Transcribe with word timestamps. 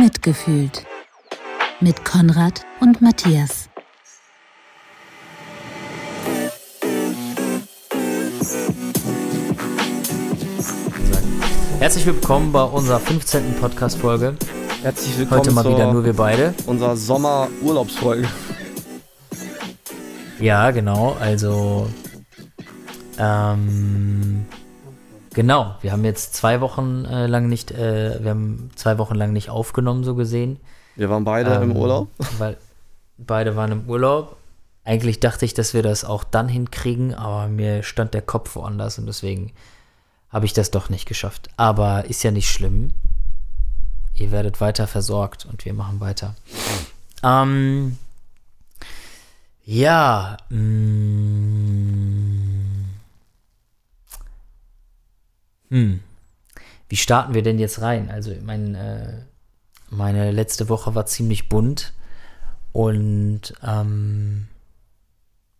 Mitgefühlt 0.00 0.86
mit 1.80 2.04
Konrad 2.04 2.64
und 2.78 3.02
Matthias. 3.02 3.68
Herzlich 11.80 12.06
willkommen 12.06 12.52
bei 12.52 12.62
unserer 12.62 13.00
15. 13.00 13.56
Podcast-Folge. 13.60 14.36
Herzlich 14.82 15.18
willkommen 15.18 15.40
Heute 15.40 15.50
mal 15.50 15.62
zur 15.62 15.72
wieder 15.74 15.92
nur 15.92 16.04
wir 16.04 16.14
beide. 16.14 16.54
unserer 16.66 16.96
Sommerurlaubsfolge. 16.96 18.28
Ja, 20.38 20.70
genau. 20.70 21.16
Also, 21.18 21.90
ähm, 23.18 24.46
genau. 25.38 25.76
Wir 25.82 25.92
haben 25.92 26.04
jetzt 26.04 26.34
zwei 26.34 26.60
Wochen 26.60 27.04
äh, 27.04 27.28
lang 27.28 27.48
nicht, 27.48 27.70
äh, 27.70 28.20
wir 28.20 28.30
haben 28.30 28.70
zwei 28.74 28.98
Wochen 28.98 29.14
lang 29.14 29.32
nicht 29.32 29.50
aufgenommen, 29.50 30.02
so 30.02 30.16
gesehen. 30.16 30.58
Wir 30.96 31.08
waren 31.10 31.22
beide 31.22 31.54
Ähm, 31.54 31.70
im 31.70 31.76
Urlaub. 31.76 32.08
Weil 32.38 32.56
beide 33.18 33.54
waren 33.54 33.70
im 33.70 33.88
Urlaub. 33.88 34.36
Eigentlich 34.82 35.20
dachte 35.20 35.44
ich, 35.44 35.54
dass 35.54 35.74
wir 35.74 35.84
das 35.84 36.04
auch 36.04 36.24
dann 36.24 36.48
hinkriegen, 36.48 37.14
aber 37.14 37.46
mir 37.46 37.84
stand 37.84 38.14
der 38.14 38.22
Kopf 38.22 38.56
woanders 38.56 38.98
und 38.98 39.06
deswegen 39.06 39.52
habe 40.28 40.44
ich 40.44 40.54
das 40.54 40.72
doch 40.72 40.90
nicht 40.90 41.06
geschafft. 41.06 41.50
Aber 41.56 42.06
ist 42.06 42.24
ja 42.24 42.32
nicht 42.32 42.50
schlimm. 42.50 42.92
Ihr 44.14 44.32
werdet 44.32 44.60
weiter 44.60 44.88
versorgt 44.88 45.46
und 45.48 45.64
wir 45.64 45.72
machen 45.72 46.00
weiter. 46.00 46.34
Ähm, 47.22 47.96
ja. 49.64 50.36
mm, 50.48 52.37
hm. 55.70 56.00
Wie 56.88 56.96
starten 56.96 57.34
wir 57.34 57.42
denn 57.42 57.58
jetzt 57.58 57.80
rein? 57.82 58.10
Also, 58.10 58.32
mein, 58.42 58.74
äh, 58.74 59.22
meine 59.90 60.30
letzte 60.32 60.68
Woche 60.68 60.94
war 60.94 61.06
ziemlich 61.06 61.48
bunt 61.48 61.92
und 62.72 63.54
ähm, 63.62 64.48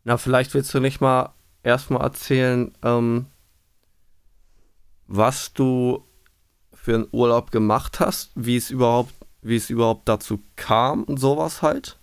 Na, 0.04 0.16
vielleicht 0.16 0.54
willst 0.54 0.72
du 0.72 0.80
nicht 0.80 1.00
mal 1.00 1.32
erstmal 1.62 2.02
erzählen, 2.02 2.72
ähm, 2.82 3.26
was 5.06 5.52
du 5.52 6.04
für 6.72 6.94
einen 6.94 7.08
Urlaub 7.12 7.50
gemacht 7.50 8.00
hast, 8.00 8.30
wie 8.34 8.56
es 8.56 8.70
überhaupt, 8.70 9.12
wie 9.42 9.56
es 9.56 9.70
überhaupt 9.70 10.08
dazu 10.08 10.40
kam 10.56 11.04
und 11.04 11.18
sowas 11.18 11.62
halt. 11.62 11.98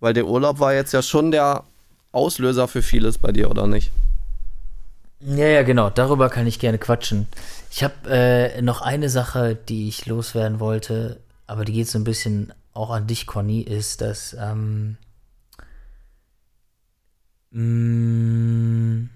Weil 0.00 0.14
der 0.14 0.26
Urlaub 0.26 0.58
war 0.60 0.74
jetzt 0.74 0.92
ja 0.92 1.02
schon 1.02 1.30
der 1.30 1.64
Auslöser 2.12 2.68
für 2.68 2.82
vieles 2.82 3.18
bei 3.18 3.32
dir, 3.32 3.50
oder 3.50 3.66
nicht? 3.66 3.90
Ja, 5.24 5.46
ja, 5.46 5.62
genau. 5.62 5.88
Darüber 5.90 6.28
kann 6.28 6.46
ich 6.46 6.58
gerne 6.58 6.78
quatschen. 6.78 7.28
Ich 7.70 7.84
habe 7.84 7.94
äh, 8.10 8.60
noch 8.62 8.82
eine 8.82 9.08
Sache, 9.08 9.54
die 9.56 9.88
ich 9.88 10.06
loswerden 10.06 10.58
wollte, 10.60 11.20
aber 11.46 11.64
die 11.64 11.72
geht 11.72 11.88
so 11.88 11.98
ein 11.98 12.04
bisschen 12.04 12.52
auch 12.74 12.90
an 12.90 13.06
dich, 13.06 13.26
Conny, 13.26 13.60
ist, 13.60 14.00
dass 14.00 14.34
ähm, 14.38 14.96
mh, 17.52 19.08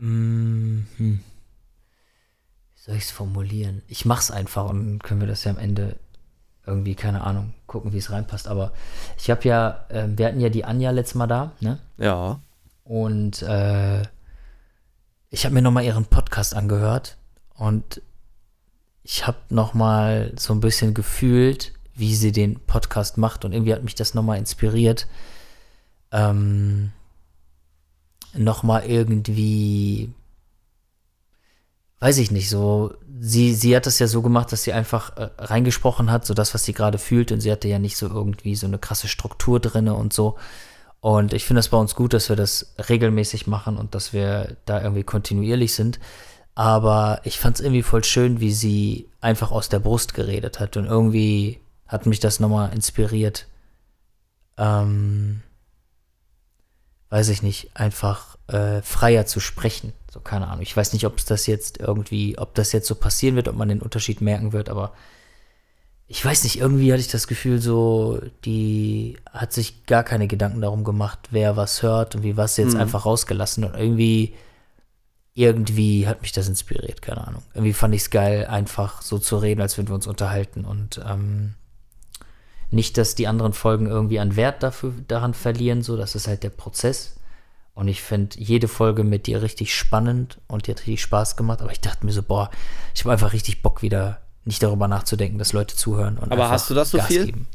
mh, 0.00 0.82
hm. 0.98 1.20
Wie 2.74 2.80
soll 2.82 2.96
ich 2.96 3.04
es 3.04 3.10
formulieren? 3.10 3.82
Ich 3.88 4.04
mach's 4.06 4.30
einfach 4.30 4.68
und 4.70 5.02
können 5.02 5.20
wir 5.20 5.28
das 5.28 5.44
ja 5.44 5.50
am 5.50 5.58
Ende 5.58 5.96
irgendwie, 6.68 6.94
keine 6.94 7.22
Ahnung, 7.22 7.54
gucken, 7.66 7.92
wie 7.92 7.98
es 7.98 8.10
reinpasst. 8.10 8.46
Aber 8.48 8.72
ich 9.18 9.30
habe 9.30 9.48
ja, 9.48 9.86
ähm, 9.90 10.18
wir 10.18 10.26
hatten 10.26 10.40
ja 10.40 10.48
die 10.48 10.64
Anja 10.64 10.90
letztes 10.90 11.16
Mal 11.16 11.26
da, 11.26 11.52
ne? 11.60 11.78
Ja. 11.96 12.40
Und 12.84 13.42
äh, 13.42 14.02
ich 15.30 15.44
habe 15.44 15.54
mir 15.54 15.62
nochmal 15.62 15.84
ihren 15.84 16.06
Podcast 16.06 16.54
angehört 16.54 17.16
und 17.54 18.02
ich 19.02 19.26
habe 19.26 19.38
nochmal 19.50 20.32
so 20.36 20.52
ein 20.52 20.60
bisschen 20.60 20.94
gefühlt, 20.94 21.72
wie 21.94 22.14
sie 22.14 22.32
den 22.32 22.60
Podcast 22.60 23.18
macht 23.18 23.44
und 23.44 23.52
irgendwie 23.52 23.72
hat 23.74 23.82
mich 23.82 23.94
das 23.94 24.14
nochmal 24.14 24.38
inspiriert, 24.38 25.06
ähm, 26.12 26.92
nochmal 28.34 28.84
irgendwie, 28.84 30.12
weiß 32.00 32.18
ich 32.18 32.30
nicht, 32.30 32.48
so, 32.48 32.94
sie, 33.20 33.54
sie 33.54 33.74
hat 33.74 33.86
das 33.86 33.98
ja 33.98 34.06
so 34.06 34.22
gemacht, 34.22 34.52
dass 34.52 34.62
sie 34.62 34.72
einfach 34.72 35.16
äh, 35.16 35.30
reingesprochen 35.38 36.10
hat, 36.10 36.24
so 36.24 36.34
das, 36.34 36.54
was 36.54 36.64
sie 36.64 36.72
gerade 36.72 36.98
fühlt 36.98 37.32
und 37.32 37.40
sie 37.40 37.50
hatte 37.50 37.68
ja 37.68 37.78
nicht 37.78 37.96
so 37.96 38.06
irgendwie 38.06 38.54
so 38.54 38.66
eine 38.66 38.78
krasse 38.78 39.08
Struktur 39.08 39.60
drinne 39.60 39.94
und 39.94 40.12
so. 40.12 40.36
Und 41.00 41.32
ich 41.32 41.44
finde 41.44 41.58
das 41.58 41.68
bei 41.68 41.76
uns 41.76 41.94
gut, 41.94 42.12
dass 42.12 42.28
wir 42.28 42.36
das 42.36 42.74
regelmäßig 42.88 43.46
machen 43.46 43.76
und 43.76 43.94
dass 43.94 44.12
wir 44.12 44.56
da 44.64 44.82
irgendwie 44.82 45.04
kontinuierlich 45.04 45.74
sind. 45.74 46.00
Aber 46.54 47.20
ich 47.22 47.38
fand 47.38 47.56
es 47.56 47.64
irgendwie 47.64 47.84
voll 47.84 48.02
schön, 48.02 48.40
wie 48.40 48.52
sie 48.52 49.08
einfach 49.20 49.52
aus 49.52 49.68
der 49.68 49.78
Brust 49.78 50.14
geredet 50.14 50.58
hat. 50.58 50.76
Und 50.76 50.86
irgendwie 50.86 51.60
hat 51.86 52.06
mich 52.06 52.18
das 52.18 52.40
nochmal 52.40 52.74
inspiriert. 52.74 53.46
Ähm, 54.56 55.42
weiß 57.10 57.28
ich 57.30 57.42
nicht, 57.42 57.70
einfach 57.74 58.36
äh, 58.48 58.82
freier 58.82 59.26
zu 59.26 59.40
sprechen. 59.40 59.92
So, 60.12 60.20
keine 60.20 60.48
Ahnung. 60.48 60.62
Ich 60.62 60.76
weiß 60.76 60.92
nicht, 60.92 61.06
ob 61.06 61.18
es 61.18 61.24
das 61.24 61.46
jetzt 61.46 61.78
irgendwie, 61.78 62.38
ob 62.38 62.54
das 62.54 62.72
jetzt 62.72 62.86
so 62.86 62.94
passieren 62.94 63.36
wird, 63.36 63.48
ob 63.48 63.56
man 63.56 63.68
den 63.68 63.82
Unterschied 63.82 64.20
merken 64.20 64.52
wird, 64.52 64.68
aber 64.68 64.92
ich 66.10 66.24
weiß 66.24 66.44
nicht, 66.44 66.58
irgendwie 66.58 66.90
hatte 66.90 67.02
ich 67.02 67.08
das 67.08 67.26
Gefühl, 67.26 67.60
so, 67.60 68.18
die 68.46 69.18
hat 69.30 69.52
sich 69.52 69.84
gar 69.84 70.02
keine 70.04 70.26
Gedanken 70.26 70.62
darum 70.62 70.82
gemacht, 70.82 71.18
wer 71.32 71.56
was 71.58 71.82
hört 71.82 72.14
und 72.14 72.22
wie 72.22 72.38
was 72.38 72.56
jetzt 72.56 72.74
Mhm. 72.74 72.80
einfach 72.80 73.04
rausgelassen. 73.04 73.64
Und 73.64 73.74
irgendwie, 73.74 74.34
irgendwie 75.34 76.08
hat 76.08 76.22
mich 76.22 76.32
das 76.32 76.48
inspiriert, 76.48 77.02
keine 77.02 77.26
Ahnung. 77.26 77.42
Irgendwie 77.54 77.74
fand 77.74 77.94
ich 77.94 78.02
es 78.02 78.10
geil, 78.10 78.46
einfach 78.46 79.02
so 79.02 79.18
zu 79.18 79.36
reden, 79.36 79.60
als 79.60 79.76
würden 79.76 79.88
wir 79.88 79.94
uns 79.94 80.06
unterhalten. 80.06 80.64
Und 80.64 81.00
ähm, 81.06 81.54
nicht, 82.70 82.98
dass 82.98 83.14
die 83.14 83.26
anderen 83.26 83.52
Folgen 83.52 83.86
irgendwie 83.86 84.20
an 84.20 84.36
Wert 84.36 84.62
dafür, 84.62 84.92
daran 85.08 85.34
verlieren, 85.34 85.82
so, 85.82 85.96
das 85.96 86.14
ist 86.14 86.28
halt 86.28 86.42
der 86.42 86.50
Prozess. 86.50 87.14
Und 87.74 87.88
ich 87.88 88.02
finde 88.02 88.38
jede 88.38 88.66
Folge 88.66 89.04
mit 89.04 89.26
dir 89.26 89.40
richtig 89.40 89.74
spannend 89.74 90.38
und 90.48 90.66
die 90.66 90.72
hat 90.72 90.80
richtig 90.80 91.00
Spaß 91.00 91.36
gemacht. 91.36 91.62
Aber 91.62 91.70
ich 91.70 91.80
dachte 91.80 92.04
mir 92.04 92.12
so, 92.12 92.22
boah, 92.22 92.50
ich 92.94 93.02
habe 93.02 93.12
einfach 93.12 93.32
richtig 93.32 93.62
Bock 93.62 93.82
wieder 93.82 94.20
nicht 94.44 94.62
darüber 94.62 94.88
nachzudenken, 94.88 95.38
dass 95.38 95.52
Leute 95.52 95.76
zuhören. 95.76 96.18
Und 96.18 96.32
Aber 96.32 96.48
hast 96.50 96.68
du 96.70 96.74
das 96.74 96.90
so 96.90 96.98
Gas 96.98 97.06
viel? 97.06 97.26
Geben. 97.26 97.46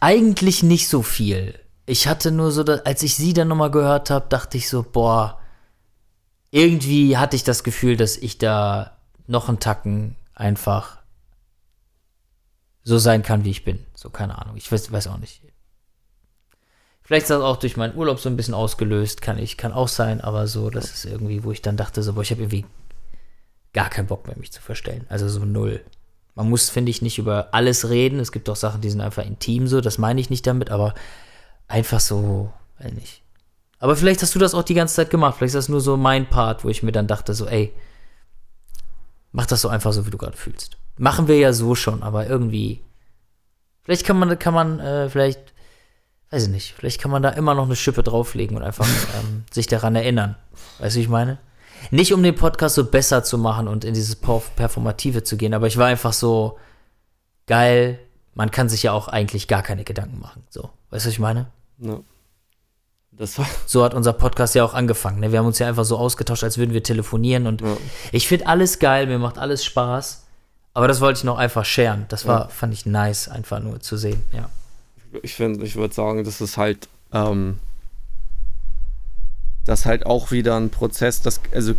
Eigentlich 0.00 0.62
nicht 0.62 0.88
so 0.88 1.02
viel. 1.02 1.54
Ich 1.86 2.08
hatte 2.08 2.32
nur 2.32 2.50
so, 2.50 2.62
als 2.64 3.02
ich 3.02 3.14
sie 3.14 3.32
dann 3.32 3.48
nochmal 3.48 3.70
gehört 3.70 4.10
habe, 4.10 4.26
dachte 4.28 4.56
ich 4.56 4.68
so, 4.68 4.82
boah, 4.82 5.38
irgendwie 6.50 7.16
hatte 7.16 7.36
ich 7.36 7.44
das 7.44 7.62
Gefühl, 7.62 7.96
dass 7.96 8.16
ich 8.16 8.38
da 8.38 8.96
noch 9.26 9.48
einen 9.48 9.60
Tacken 9.60 10.16
einfach 10.34 11.01
so 12.84 12.98
sein 12.98 13.22
kann, 13.22 13.44
wie 13.44 13.50
ich 13.50 13.64
bin. 13.64 13.84
So, 13.94 14.10
keine 14.10 14.38
Ahnung. 14.38 14.56
Ich 14.56 14.70
weiß, 14.70 14.90
weiß 14.90 15.08
auch 15.08 15.18
nicht. 15.18 15.42
Vielleicht 17.02 17.24
ist 17.24 17.30
das 17.30 17.42
auch 17.42 17.56
durch 17.56 17.76
meinen 17.76 17.96
Urlaub 17.96 18.20
so 18.20 18.28
ein 18.28 18.36
bisschen 18.36 18.54
ausgelöst, 18.54 19.22
kann 19.22 19.38
ich, 19.38 19.58
kann 19.58 19.72
auch 19.72 19.88
sein, 19.88 20.20
aber 20.20 20.46
so, 20.46 20.70
das 20.70 20.92
ist 20.92 21.04
irgendwie, 21.04 21.44
wo 21.44 21.50
ich 21.50 21.60
dann 21.60 21.76
dachte, 21.76 22.02
so, 22.02 22.14
boah, 22.14 22.22
ich 22.22 22.30
habe 22.30 22.42
irgendwie 22.42 22.64
gar 23.72 23.90
keinen 23.90 24.06
Bock 24.06 24.26
mehr, 24.26 24.38
mich 24.38 24.52
zu 24.52 24.62
verstellen. 24.62 25.06
Also 25.08 25.28
so 25.28 25.44
null. 25.44 25.84
Man 26.34 26.48
muss, 26.48 26.70
finde 26.70 26.90
ich, 26.90 27.02
nicht 27.02 27.18
über 27.18 27.48
alles 27.52 27.90
reden. 27.90 28.18
Es 28.20 28.32
gibt 28.32 28.48
auch 28.48 28.56
Sachen, 28.56 28.80
die 28.80 28.90
sind 28.90 29.00
einfach 29.00 29.24
intim 29.24 29.66
so, 29.66 29.80
das 29.80 29.98
meine 29.98 30.20
ich 30.20 30.30
nicht 30.30 30.46
damit, 30.46 30.70
aber 30.70 30.94
einfach 31.68 32.00
so, 32.00 32.52
weiß 32.78 32.92
nicht. 32.92 33.22
Aber 33.78 33.96
vielleicht 33.96 34.22
hast 34.22 34.34
du 34.34 34.38
das 34.38 34.54
auch 34.54 34.62
die 34.62 34.74
ganze 34.74 34.94
Zeit 34.94 35.10
gemacht. 35.10 35.36
Vielleicht 35.36 35.50
ist 35.50 35.64
das 35.64 35.68
nur 35.68 35.80
so 35.80 35.96
mein 35.96 36.30
Part, 36.30 36.64
wo 36.64 36.68
ich 36.68 36.82
mir 36.82 36.92
dann 36.92 37.08
dachte, 37.08 37.34
so, 37.34 37.46
ey, 37.46 37.74
mach 39.32 39.46
das 39.46 39.60
so 39.60 39.68
einfach 39.68 39.92
so, 39.92 40.06
wie 40.06 40.10
du 40.10 40.18
gerade 40.18 40.36
fühlst. 40.36 40.78
Machen 41.02 41.26
wir 41.26 41.36
ja 41.36 41.52
so 41.52 41.74
schon, 41.74 42.04
aber 42.04 42.28
irgendwie. 42.28 42.80
Vielleicht 43.82 44.06
kann 44.06 44.16
man, 44.18 44.38
kann 44.38 44.54
man, 44.54 44.78
äh, 44.78 45.08
vielleicht, 45.10 45.40
weiß 46.30 46.44
ich 46.44 46.48
nicht, 46.48 46.74
vielleicht 46.78 47.00
kann 47.00 47.10
man 47.10 47.24
da 47.24 47.30
immer 47.30 47.54
noch 47.56 47.64
eine 47.64 47.74
Schippe 47.74 48.04
drauflegen 48.04 48.56
und 48.56 48.62
einfach 48.62 48.86
ähm, 49.20 49.42
sich 49.50 49.66
daran 49.66 49.96
erinnern. 49.96 50.36
Weißt 50.78 50.94
du, 50.94 51.00
wie 51.00 51.02
ich 51.02 51.08
meine? 51.08 51.38
Nicht 51.90 52.14
um 52.14 52.22
den 52.22 52.36
Podcast 52.36 52.76
so 52.76 52.84
besser 52.84 53.24
zu 53.24 53.36
machen 53.36 53.66
und 53.66 53.84
in 53.84 53.94
dieses 53.94 54.22
Perf- 54.22 54.52
Performative 54.54 55.24
zu 55.24 55.36
gehen, 55.36 55.54
aber 55.54 55.66
ich 55.66 55.76
war 55.76 55.86
einfach 55.88 56.12
so 56.12 56.56
geil. 57.48 57.98
Man 58.34 58.52
kann 58.52 58.68
sich 58.68 58.84
ja 58.84 58.92
auch 58.92 59.08
eigentlich 59.08 59.48
gar 59.48 59.62
keine 59.64 59.82
Gedanken 59.82 60.20
machen. 60.20 60.44
So, 60.50 60.70
weißt 60.90 61.04
du, 61.04 61.08
was 61.08 61.14
ich 61.14 61.18
meine? 61.18 61.46
ja. 61.78 61.98
Das 63.14 63.38
war. 63.38 63.46
So 63.66 63.84
hat 63.84 63.92
unser 63.92 64.14
Podcast 64.14 64.54
ja 64.54 64.64
auch 64.64 64.72
angefangen. 64.72 65.20
Ne? 65.20 65.32
Wir 65.32 65.40
haben 65.40 65.46
uns 65.46 65.58
ja 65.58 65.68
einfach 65.68 65.84
so 65.84 65.98
ausgetauscht, 65.98 66.44
als 66.44 66.56
würden 66.56 66.72
wir 66.72 66.82
telefonieren. 66.82 67.46
Und 67.46 67.60
Ja. 67.60 67.76
ich 68.10 68.26
finde 68.26 68.46
alles 68.46 68.78
geil, 68.78 69.06
mir 69.06 69.18
macht 69.18 69.36
alles 69.36 69.64
Spaß. 69.66 70.21
Aber 70.74 70.88
das 70.88 71.00
wollte 71.00 71.18
ich 71.18 71.24
noch 71.24 71.38
einfach 71.38 71.64
scheren. 71.64 72.06
Das 72.08 72.26
war, 72.26 72.42
Ja. 72.42 72.48
fand 72.48 72.72
ich 72.72 72.86
nice, 72.86 73.28
einfach 73.28 73.60
nur 73.60 73.80
zu 73.80 73.96
sehen. 73.96 74.22
Ja. 74.32 74.48
ich 75.22 75.34
finde, 75.34 75.64
ich 75.66 75.76
würde 75.76 75.92
sagen, 75.94 76.24
das 76.24 76.40
ist 76.40 76.56
halt, 76.56 76.88
ähm, 77.12 77.58
das 79.66 79.84
halt 79.86 80.06
auch 80.06 80.30
wieder 80.30 80.56
ein 80.56 80.70
Prozess, 80.70 81.20
das, 81.20 81.40
also 81.54 81.74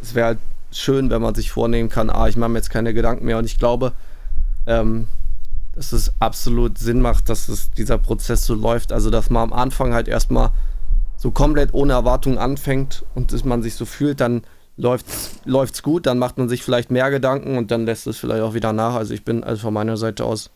es 0.00 0.14
wäre 0.14 0.26
halt 0.26 0.38
schön, 0.70 1.10
wenn 1.10 1.20
man 1.20 1.34
sich 1.34 1.50
vornehmen 1.50 1.88
kann, 1.88 2.08
ah, 2.08 2.28
ich 2.28 2.36
mache 2.36 2.50
mir 2.50 2.58
jetzt 2.58 2.70
keine 2.70 2.94
Gedanken 2.94 3.24
mehr 3.26 3.38
und 3.38 3.44
ich 3.44 3.58
glaube, 3.58 3.92
ähm, 4.66 5.08
dass 5.74 5.92
es 5.92 6.12
absolut 6.20 6.78
Sinn 6.78 7.00
macht, 7.00 7.28
dass 7.28 7.48
es 7.48 7.70
dieser 7.72 7.98
Prozess 7.98 8.46
so 8.46 8.54
läuft, 8.54 8.92
also 8.92 9.10
dass 9.10 9.28
man 9.28 9.42
am 9.42 9.52
Anfang 9.52 9.92
halt 9.92 10.06
erstmal 10.06 10.50
so 11.16 11.30
komplett 11.30 11.74
ohne 11.74 11.92
Erwartung 11.94 12.38
anfängt 12.38 13.04
und 13.14 13.32
dass 13.32 13.44
man 13.44 13.62
sich 13.62 13.74
so 13.74 13.84
fühlt, 13.84 14.20
dann 14.20 14.42
läuft's, 14.76 15.40
läuft's 15.44 15.82
gut, 15.82 16.06
dann 16.06 16.18
macht 16.18 16.38
man 16.38 16.48
sich 16.48 16.62
vielleicht 16.62 16.90
mehr 16.90 17.10
Gedanken 17.10 17.56
und 17.58 17.70
dann 17.70 17.84
lässt 17.86 18.06
es 18.06 18.18
vielleicht 18.18 18.42
auch 18.42 18.54
wieder 18.54 18.72
nach. 18.72 18.94
Also 18.94 19.14
ich 19.14 19.24
bin 19.24 19.44
also 19.44 19.62
von 19.62 19.74
meiner 19.74 19.96
Seite 19.96 20.24
aus 20.24 20.50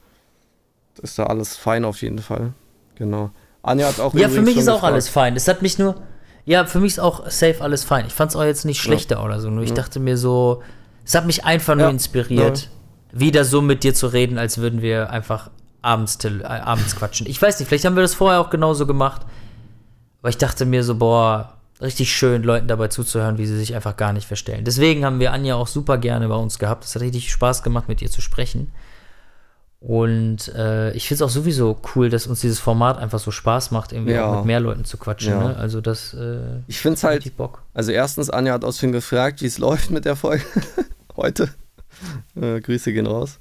ist 1.03 1.19
da 1.19 1.25
alles 1.25 1.57
fein 1.57 1.85
auf 1.85 2.01
jeden 2.03 2.19
Fall. 2.21 2.53
Genau. 2.95 3.31
Anja 3.63 3.89
hat 3.89 4.01
auch 4.01 4.15
Ja, 4.15 4.29
für 4.29 4.41
mich 4.43 4.57
ist 4.57 4.69
auch 4.69 4.77
gefragt. 4.77 4.93
alles 4.93 5.09
fein. 5.09 5.37
Es 5.37 5.47
hat 5.49 5.61
mich 5.61 5.79
nur. 5.79 5.97
Ja, 6.47 6.65
für 6.65 6.79
mich 6.79 6.93
ist 6.93 6.99
auch 7.01 7.29
safe 7.29 7.61
alles 7.61 7.85
fein. 7.85 8.07
Ich 8.07 8.15
fand 8.15 8.31
es 8.31 8.37
auch 8.37 8.45
jetzt 8.45 8.65
nicht 8.65 8.81
schlechter 8.81 9.23
oder 9.25 9.41
so. 9.41 9.51
Nur 9.51 9.65
ich 9.65 9.75
dachte 9.75 9.99
mir 10.01 10.17
so, 10.17 10.63
es 11.05 11.15
hat 11.15 11.27
mich 11.27 11.45
einfach 11.45 11.75
nur 11.75 11.87
Ja, 11.87 11.91
inspiriert, 11.91 12.71
wieder 13.13 13.45
so 13.45 13.61
mit 13.61 13.83
dir 13.83 13.95
zu 13.95 14.07
reden, 14.07 14.39
als 14.39 14.59
würden 14.59 14.81
wir 14.81 15.11
einfach 15.11 15.51
abends, 15.83 16.19
äh, 16.25 16.43
abends 16.45 16.95
quatschen. 16.97 17.27
Ich 17.27 17.43
weiß 17.43 17.59
nicht, 17.59 17.69
vielleicht 17.69 17.85
haben 17.85 17.97
wir 17.97 18.03
das 18.03 18.15
vorher 18.15 18.41
auch 18.41 18.51
genauso 18.51 18.87
gemacht. 18.87 19.23
Aber 20.21 20.29
ich 20.31 20.39
dachte 20.39 20.65
mir 20.65 20.83
so, 20.85 20.95
boah, 20.95 21.56
richtig 21.81 22.11
schön, 22.15 22.43
Leuten 22.43 22.69
dabei 22.69 22.89
zuzuhören, 22.89 23.39
wie 23.39 23.47
sie 23.47 23.57
sich 23.59 23.75
einfach 23.75 23.97
gar 23.97 24.13
nicht 24.13 24.27
verstellen. 24.27 24.65
Deswegen 24.65 25.05
haben 25.05 25.21
wir 25.21 25.33
Anja 25.33 25.55
auch 25.57 25.67
super 25.67 25.99
gerne 25.99 26.29
bei 26.29 26.35
uns 26.37 26.59
gehabt. 26.59 26.85
Es 26.85 26.95
hat 26.95 27.03
richtig 27.03 27.31
Spaß 27.31 27.63
gemacht, 27.63 27.89
mit 27.89 28.01
ihr 28.03 28.11
zu 28.11 28.21
sprechen. 28.21 28.73
Und 29.79 30.49
äh, 30.55 30.93
ich 30.93 31.07
finde 31.07 31.23
es 31.23 31.31
auch 31.31 31.33
sowieso 31.35 31.79
cool, 31.95 32.09
dass 32.09 32.27
uns 32.27 32.41
dieses 32.41 32.59
Format 32.59 32.97
einfach 32.99 33.19
so 33.19 33.31
Spaß 33.31 33.71
macht, 33.73 33.93
irgendwie 33.93 34.13
Ja. 34.13 34.25
auch 34.27 34.37
mit 34.39 34.47
mehr 34.47 34.59
Leuten 34.61 34.85
zu 34.85 34.97
quatschen. 34.97 35.33
Ja. 35.33 35.49
Ne? 35.49 35.57
Also 35.57 35.81
das 35.81 36.15
äh, 36.15 36.61
Ich 36.67 36.81
finde 36.81 36.95
es 36.97 37.05
halt, 37.05 37.19
richtig 37.19 37.37
Bock. 37.37 37.63
also 37.75 37.93
erstens, 37.93 38.31
Anja 38.31 38.55
hat 38.55 38.65
aus 38.65 38.81
gefragt, 38.81 39.43
wie 39.43 39.47
es 39.47 39.59
läuft 39.59 39.91
mit 39.91 40.05
der 40.07 40.17
Folge 40.17 40.45
heute. 41.17 41.51
Äh, 42.35 42.61
Grüße 42.63 42.93
gehen 42.93 43.07
raus. 43.07 43.39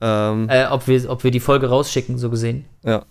Ähm, 0.00 0.48
Äh, 0.50 0.66
ob, 0.66 0.86
wir, 0.86 1.08
ob 1.10 1.24
wir 1.24 1.30
die 1.30 1.40
Folge 1.40 1.68
rausschicken, 1.68 2.18
so 2.18 2.30
gesehen. 2.30 2.66
ja. 2.84 3.04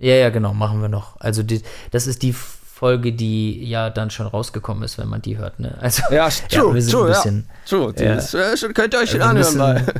Ja, 0.00 0.14
ja, 0.14 0.30
genau, 0.30 0.54
machen 0.54 0.80
wir 0.80 0.88
noch. 0.88 1.18
Also 1.18 1.42
die, 1.42 1.60
das 1.90 2.06
ist 2.06 2.22
die 2.22 2.32
Folge, 2.78 3.12
die 3.12 3.64
ja 3.68 3.90
dann 3.90 4.08
schon 4.10 4.26
rausgekommen 4.28 4.84
ist, 4.84 4.98
wenn 4.98 5.08
man 5.08 5.20
die 5.20 5.36
hört. 5.36 5.58
Ne? 5.58 5.76
Also 5.80 6.02
Ja, 6.12 6.28
true, 6.48 6.74
wir 6.74 6.82
sind 6.82 6.92
true, 6.92 7.06
ein 7.06 7.12
ja. 7.12 7.14
bisschen, 7.16 7.48
True, 7.68 7.92
die 7.92 8.04
Ja. 8.04 8.14
ist, 8.14 8.34
äh, 8.34 8.56
schon, 8.56 8.72
könnt 8.72 8.94
ihr 8.94 9.00
euch 9.00 9.10
schon 9.10 9.18
Wir 9.20 9.26
anhören 9.26 9.56
mal. 9.56 9.84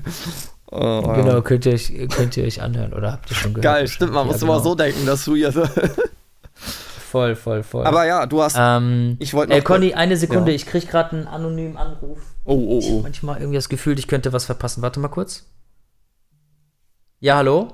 Oh, 0.71 1.03
ja. 1.07 1.15
Genau, 1.15 1.41
könnt 1.41 1.65
ihr, 1.65 1.73
euch, 1.73 1.91
könnt 2.15 2.37
ihr 2.37 2.45
euch 2.45 2.61
anhören 2.61 2.93
oder 2.93 3.13
habt 3.13 3.31
ihr 3.31 3.37
schon 3.37 3.55
gehört? 3.55 3.65
Geil, 3.65 3.89
stimmt, 3.89 4.13
man 4.13 4.27
Ja, 4.27 4.33
muss 4.33 4.41
genau. 4.41 4.53
immer 4.53 4.63
so 4.63 4.75
denken, 4.75 5.07
dass 5.07 5.25
du 5.25 5.35
hier 5.35 5.51
so. 5.51 5.65
Voll, 7.11 7.37
voll, 7.37 7.63
voll. 7.63 7.87
Aber 7.87 8.05
ja, 8.05 8.27
du 8.27 8.43
hast. 8.43 8.55
ähm, 8.59 9.17
ich 9.19 9.33
wollte 9.33 9.55
äh. 9.55 9.63
Conny, 9.63 9.95
eine 9.95 10.19
Sekunde, 10.19 10.51
Ja. 10.51 10.57
ich 10.57 10.67
krieg 10.67 10.87
gerade 10.91 11.17
einen 11.17 11.27
anonymen 11.27 11.79
Anruf. 11.79 12.19
oh, 12.45 12.53
oh, 12.55 12.83
oh. 12.85 13.01
Manchmal 13.01 13.39
irgendwie 13.39 13.57
das 13.57 13.71
Gefühl, 13.71 13.99
ich 13.99 14.07
könnte 14.09 14.35
was 14.35 14.45
verpassen. 14.45 14.83
Warte 14.83 15.01
mal 15.01 15.09
kurz. 15.09 15.47
Ja, 17.21 17.37
hallo? 17.37 17.69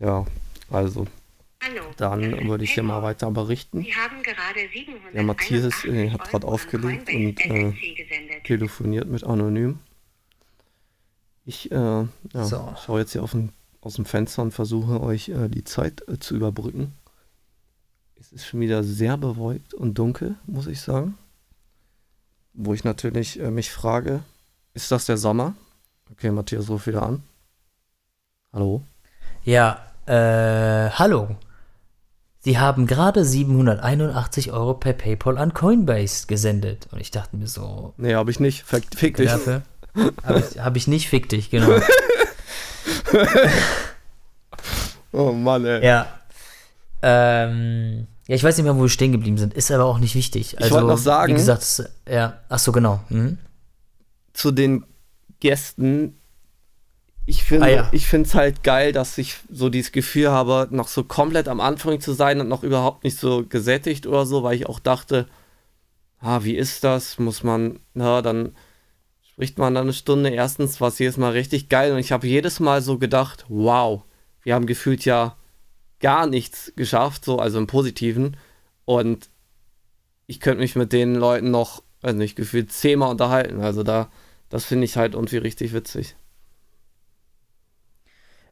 Ja, 0.00 0.24
also. 0.70 1.06
Dann 1.96 2.48
würde 2.48 2.64
ich 2.64 2.72
hier 2.72 2.82
mal 2.82 3.02
weiter 3.02 3.30
berichten. 3.30 3.82
Sie 3.82 3.94
haben 3.94 4.22
gerade 4.22 4.60
781 4.72 5.12
Der 5.12 5.22
Matthias, 5.22 5.84
äh, 5.84 6.10
hat 6.10 6.28
gerade 6.30 6.46
aufgelegt 6.46 7.08
und, 7.08 7.40
äh. 7.40 7.72
Telefoniert 8.44 9.08
mit 9.08 9.24
Anonym. 9.24 9.78
Ich 11.44 11.70
äh, 11.70 11.74
ja, 11.74 12.08
So. 12.32 12.74
schaue 12.84 13.00
jetzt 13.00 13.12
hier 13.12 13.22
auf 13.22 13.30
den, 13.32 13.52
aus 13.80 13.94
dem 13.94 14.04
Fenster 14.04 14.42
und 14.42 14.52
versuche 14.52 15.00
euch 15.00 15.28
äh, 15.28 15.48
die 15.48 15.64
Zeit 15.64 16.02
äh, 16.08 16.18
zu 16.18 16.34
überbrücken. 16.34 16.92
Es 18.18 18.32
ist 18.32 18.46
schon 18.46 18.60
wieder 18.60 18.82
sehr 18.82 19.16
bewölkt 19.16 19.74
und 19.74 19.94
dunkel, 19.98 20.36
muss 20.46 20.66
ich 20.66 20.80
sagen. 20.80 21.16
Wo 22.52 22.74
ich 22.74 22.82
natürlich 22.84 23.38
äh, 23.38 23.50
mich 23.50 23.70
frage, 23.70 24.22
ist 24.74 24.90
das 24.90 25.06
der 25.06 25.16
Sommer? 25.18 25.54
Okay, 26.10 26.30
Matthias 26.30 26.68
ruft 26.68 26.86
wieder 26.86 27.02
an. 27.02 27.22
Hallo? 28.52 28.82
Ja, 29.44 29.86
äh, 30.06 30.90
hallo. 30.90 31.36
Sie 32.46 32.60
haben 32.60 32.86
gerade 32.86 33.24
781 33.24 34.52
Euro 34.52 34.74
per 34.74 34.92
PayPal 34.92 35.36
an 35.36 35.52
Coinbase 35.52 36.28
gesendet. 36.28 36.86
Und 36.92 37.00
ich 37.00 37.10
dachte 37.10 37.34
mir 37.36 37.48
so, 37.48 37.92
Nee, 37.96 38.14
habe 38.14 38.30
ich 38.30 38.38
nicht. 38.38 38.62
Fick, 38.62 38.84
fick 38.94 39.16
dich. 39.16 39.28
habe 39.32 39.62
ich, 40.38 40.60
hab 40.60 40.76
ich 40.76 40.86
nicht, 40.86 41.08
fick 41.08 41.28
dich, 41.28 41.50
genau. 41.50 41.66
Oh 45.12 45.32
Mann, 45.32 45.64
ey. 45.64 45.84
ja. 45.84 46.06
Ähm, 47.02 48.06
ja, 48.28 48.34
ich 48.36 48.44
weiß 48.44 48.56
nicht 48.56 48.64
mehr, 48.64 48.76
wo 48.76 48.82
wir 48.82 48.88
stehen 48.90 49.10
geblieben 49.10 49.38
sind. 49.38 49.52
Ist 49.54 49.72
aber 49.72 49.84
auch 49.86 49.98
nicht 49.98 50.14
wichtig. 50.14 50.56
Also, 50.60 50.74
wollte 50.76 50.86
noch 50.86 50.98
sagen- 50.98 51.32
Wie 51.32 51.36
gesagt, 51.38 51.62
es- 51.62 51.82
ja, 52.08 52.38
ach 52.48 52.60
so, 52.60 52.70
genau. 52.70 53.00
Mhm. 53.08 53.38
zu 54.34 54.52
den 54.52 54.84
Gästen. 55.40 56.16
Ich 57.26 57.42
finde 57.42 57.66
Ah, 57.66 57.70
ja. 57.70 57.88
ich 57.92 58.06
finde 58.06 58.28
es 58.28 58.34
halt 58.34 58.62
geil, 58.62 58.92
dass 58.92 59.18
ich 59.18 59.36
so 59.50 59.68
dieses 59.68 59.90
Gefühl 59.92 60.30
habe, 60.30 60.68
noch 60.70 60.86
so 60.88 61.02
komplett 61.02 61.48
am 61.48 61.60
Anfang 61.60 62.00
zu 62.00 62.12
sein 62.12 62.40
und 62.40 62.48
noch 62.48 62.62
überhaupt 62.62 63.02
nicht 63.04 63.18
so 63.18 63.44
gesättigt 63.46 64.06
oder 64.06 64.24
so, 64.26 64.44
weil 64.44 64.54
ich 64.54 64.66
auch 64.68 64.78
dachte, 64.78 65.26
ah, 66.20 66.44
wie 66.44 66.56
ist 66.56 66.84
das? 66.84 67.18
Muss 67.18 67.42
man, 67.42 67.80
na, 67.94 68.22
dann 68.22 68.54
spricht 69.28 69.58
man 69.58 69.74
dann 69.74 69.84
eine 69.84 69.92
Stunde. 69.92 70.30
Erstens 70.30 70.80
war 70.80 70.88
es 70.88 70.98
jedes 71.00 71.16
Mal 71.16 71.32
richtig 71.32 71.68
geil 71.68 71.92
und 71.92 71.98
ich 71.98 72.12
habe 72.12 72.26
jedes 72.28 72.60
Mal 72.60 72.80
so 72.80 72.96
gedacht, 72.98 73.44
wow, 73.48 74.04
wir 74.42 74.54
haben 74.54 74.66
gefühlt 74.66 75.04
ja 75.04 75.36
gar 75.98 76.26
nichts 76.26 76.72
geschafft, 76.76 77.24
so, 77.24 77.38
also 77.40 77.58
im 77.58 77.66
Positiven. 77.66 78.36
Und 78.84 79.30
ich 80.28 80.38
könnte 80.38 80.60
mich 80.60 80.76
mit 80.76 80.92
den 80.92 81.16
Leuten 81.16 81.50
noch, 81.50 81.82
weiß 82.02 82.14
nicht, 82.14 82.36
gefühlt 82.36 82.70
zehnmal 82.72 83.10
unterhalten. 83.10 83.60
Also 83.60 83.82
da, 83.82 84.10
das 84.48 84.64
finde 84.64 84.84
ich 84.84 84.96
halt 84.96 85.14
irgendwie 85.14 85.38
richtig 85.38 85.72
witzig. 85.72 86.14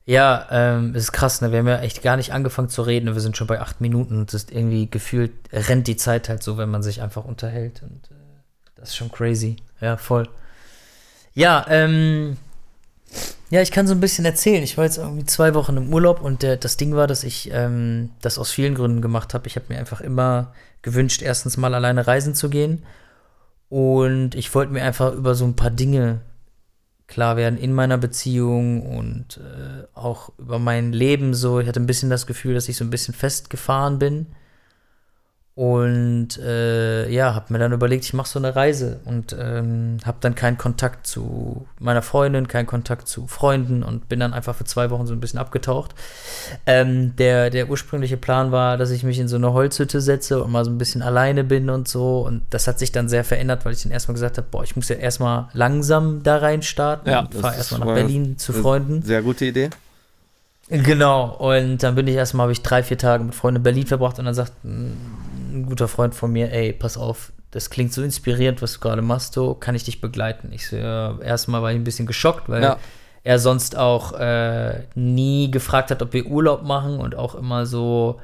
Ja, 0.06 0.46
ähm, 0.50 0.94
es 0.94 1.04
ist 1.04 1.12
krass, 1.12 1.40
ne? 1.40 1.50
Wir 1.50 1.60
haben 1.60 1.68
ja 1.68 1.80
echt 1.80 2.02
gar 2.02 2.16
nicht 2.16 2.32
angefangen 2.32 2.68
zu 2.68 2.82
reden. 2.82 3.14
Wir 3.14 3.20
sind 3.20 3.36
schon 3.36 3.46
bei 3.46 3.60
acht 3.60 3.80
Minuten 3.80 4.18
und 4.18 4.28
es 4.28 4.44
ist 4.44 4.52
irgendwie 4.52 4.90
gefühlt, 4.90 5.32
rennt 5.52 5.86
die 5.86 5.96
Zeit 5.96 6.28
halt 6.28 6.42
so, 6.42 6.58
wenn 6.58 6.70
man 6.70 6.82
sich 6.82 7.00
einfach 7.00 7.24
unterhält. 7.24 7.82
Und 7.82 8.10
äh, 8.10 8.14
das 8.76 8.90
ist 8.90 8.96
schon 8.96 9.10
crazy. 9.10 9.56
Ja, 9.80 9.96
voll. 9.96 10.28
Ja, 11.32 11.64
ähm, 11.68 12.36
ja, 13.50 13.62
ich 13.62 13.70
kann 13.70 13.86
so 13.86 13.94
ein 13.94 14.00
bisschen 14.00 14.26
erzählen. 14.26 14.62
Ich 14.62 14.76
war 14.76 14.84
jetzt 14.84 14.98
irgendwie 14.98 15.24
zwei 15.24 15.54
Wochen 15.54 15.76
im 15.76 15.92
Urlaub 15.92 16.20
und 16.20 16.42
der, 16.42 16.56
das 16.56 16.76
Ding 16.76 16.94
war, 16.94 17.06
dass 17.06 17.24
ich 17.24 17.50
ähm, 17.52 18.10
das 18.20 18.38
aus 18.38 18.50
vielen 18.50 18.74
Gründen 18.74 19.00
gemacht 19.00 19.32
habe. 19.32 19.46
Ich 19.46 19.56
habe 19.56 19.66
mir 19.68 19.78
einfach 19.78 20.02
immer 20.02 20.52
gewünscht, 20.82 21.22
erstens 21.22 21.56
mal 21.56 21.74
alleine 21.74 22.06
reisen 22.06 22.34
zu 22.34 22.50
gehen. 22.50 22.84
Und 23.70 24.34
ich 24.34 24.54
wollte 24.54 24.72
mir 24.72 24.82
einfach 24.82 25.14
über 25.14 25.34
so 25.34 25.46
ein 25.46 25.56
paar 25.56 25.70
Dinge 25.70 26.20
klar 27.06 27.36
werden 27.36 27.58
in 27.58 27.72
meiner 27.72 27.98
Beziehung 27.98 28.82
und 28.82 29.38
äh, 29.38 29.86
auch 29.94 30.32
über 30.38 30.58
mein 30.58 30.92
Leben 30.92 31.34
so. 31.34 31.60
Ich 31.60 31.68
hatte 31.68 31.80
ein 31.80 31.86
bisschen 31.86 32.10
das 32.10 32.26
Gefühl, 32.26 32.54
dass 32.54 32.68
ich 32.68 32.76
so 32.76 32.84
ein 32.84 32.90
bisschen 32.90 33.14
festgefahren 33.14 33.98
bin. 33.98 34.26
Und 35.56 36.36
äh, 36.38 37.08
ja, 37.10 37.32
habe 37.36 37.52
mir 37.52 37.60
dann 37.60 37.72
überlegt, 37.72 38.04
ich 38.04 38.12
mache 38.12 38.28
so 38.28 38.40
eine 38.40 38.56
Reise 38.56 38.98
und 39.04 39.36
ähm, 39.38 39.98
habe 40.04 40.18
dann 40.20 40.34
keinen 40.34 40.58
Kontakt 40.58 41.06
zu 41.06 41.64
meiner 41.78 42.02
Freundin, 42.02 42.48
keinen 42.48 42.66
Kontakt 42.66 43.06
zu 43.06 43.28
Freunden 43.28 43.84
und 43.84 44.08
bin 44.08 44.18
dann 44.18 44.34
einfach 44.34 44.56
für 44.56 44.64
zwei 44.64 44.90
Wochen 44.90 45.06
so 45.06 45.12
ein 45.14 45.20
bisschen 45.20 45.38
abgetaucht. 45.38 45.94
Ähm, 46.66 47.14
der, 47.14 47.50
der 47.50 47.70
ursprüngliche 47.70 48.16
Plan 48.16 48.50
war, 48.50 48.76
dass 48.76 48.90
ich 48.90 49.04
mich 49.04 49.20
in 49.20 49.28
so 49.28 49.36
eine 49.36 49.52
Holzhütte 49.52 50.00
setze 50.00 50.42
und 50.42 50.50
mal 50.50 50.64
so 50.64 50.72
ein 50.72 50.78
bisschen 50.78 51.02
alleine 51.02 51.44
bin 51.44 51.70
und 51.70 51.86
so. 51.86 52.22
Und 52.22 52.42
das 52.50 52.66
hat 52.66 52.80
sich 52.80 52.90
dann 52.90 53.08
sehr 53.08 53.22
verändert, 53.22 53.64
weil 53.64 53.74
ich 53.74 53.82
dann 53.84 53.92
erstmal 53.92 54.14
gesagt 54.14 54.38
habe, 54.38 54.48
boah, 54.50 54.64
ich 54.64 54.74
muss 54.74 54.88
ja 54.88 54.96
erstmal 54.96 55.50
langsam 55.52 56.24
da 56.24 56.38
rein 56.38 56.62
starten. 56.62 57.08
Ja, 57.08 57.28
fahre 57.30 57.54
erstmal 57.54 57.78
nach 57.86 57.94
Berlin 57.94 58.38
zu 58.38 58.52
Freunden. 58.52 59.02
Sehr 59.02 59.22
gute 59.22 59.44
Idee. 59.44 59.70
Genau, 60.68 61.36
und 61.36 61.82
dann 61.82 61.94
bin 61.94 62.08
ich 62.08 62.14
erstmal, 62.14 62.44
habe 62.44 62.52
ich 62.52 62.62
drei, 62.62 62.82
vier 62.82 62.96
Tage 62.96 63.22
mit 63.22 63.34
Freunden 63.34 63.58
in 63.58 63.62
Berlin 63.62 63.86
verbracht 63.86 64.18
und 64.18 64.24
dann 64.24 64.34
sagt 64.34 64.52
ein, 65.54 65.66
guter 65.66 65.88
Freund 65.88 66.14
von 66.14 66.32
mir, 66.32 66.52
ey, 66.52 66.72
pass 66.72 66.96
auf, 66.96 67.32
das 67.50 67.70
klingt 67.70 67.92
so 67.92 68.02
inspirierend, 68.02 68.60
was 68.62 68.74
du 68.74 68.80
gerade 68.80 69.02
machst, 69.02 69.34
so, 69.34 69.54
kann 69.54 69.74
ich 69.74 69.84
dich 69.84 70.00
begleiten? 70.00 70.50
Ich 70.52 70.68
so, 70.68 70.76
ja, 70.76 71.18
erstmal 71.20 71.62
war 71.62 71.70
ich 71.70 71.76
ein 71.76 71.84
bisschen 71.84 72.06
geschockt, 72.06 72.48
weil 72.48 72.62
Ja. 72.62 72.78
er 73.22 73.38
sonst 73.38 73.76
auch 73.76 74.12
äh, 74.18 74.82
nie 74.94 75.50
gefragt 75.50 75.90
hat, 75.90 76.02
ob 76.02 76.12
wir 76.12 76.26
Urlaub 76.26 76.62
machen 76.64 76.98
und 76.98 77.14
auch 77.14 77.34
immer 77.34 77.64
so 77.66 78.20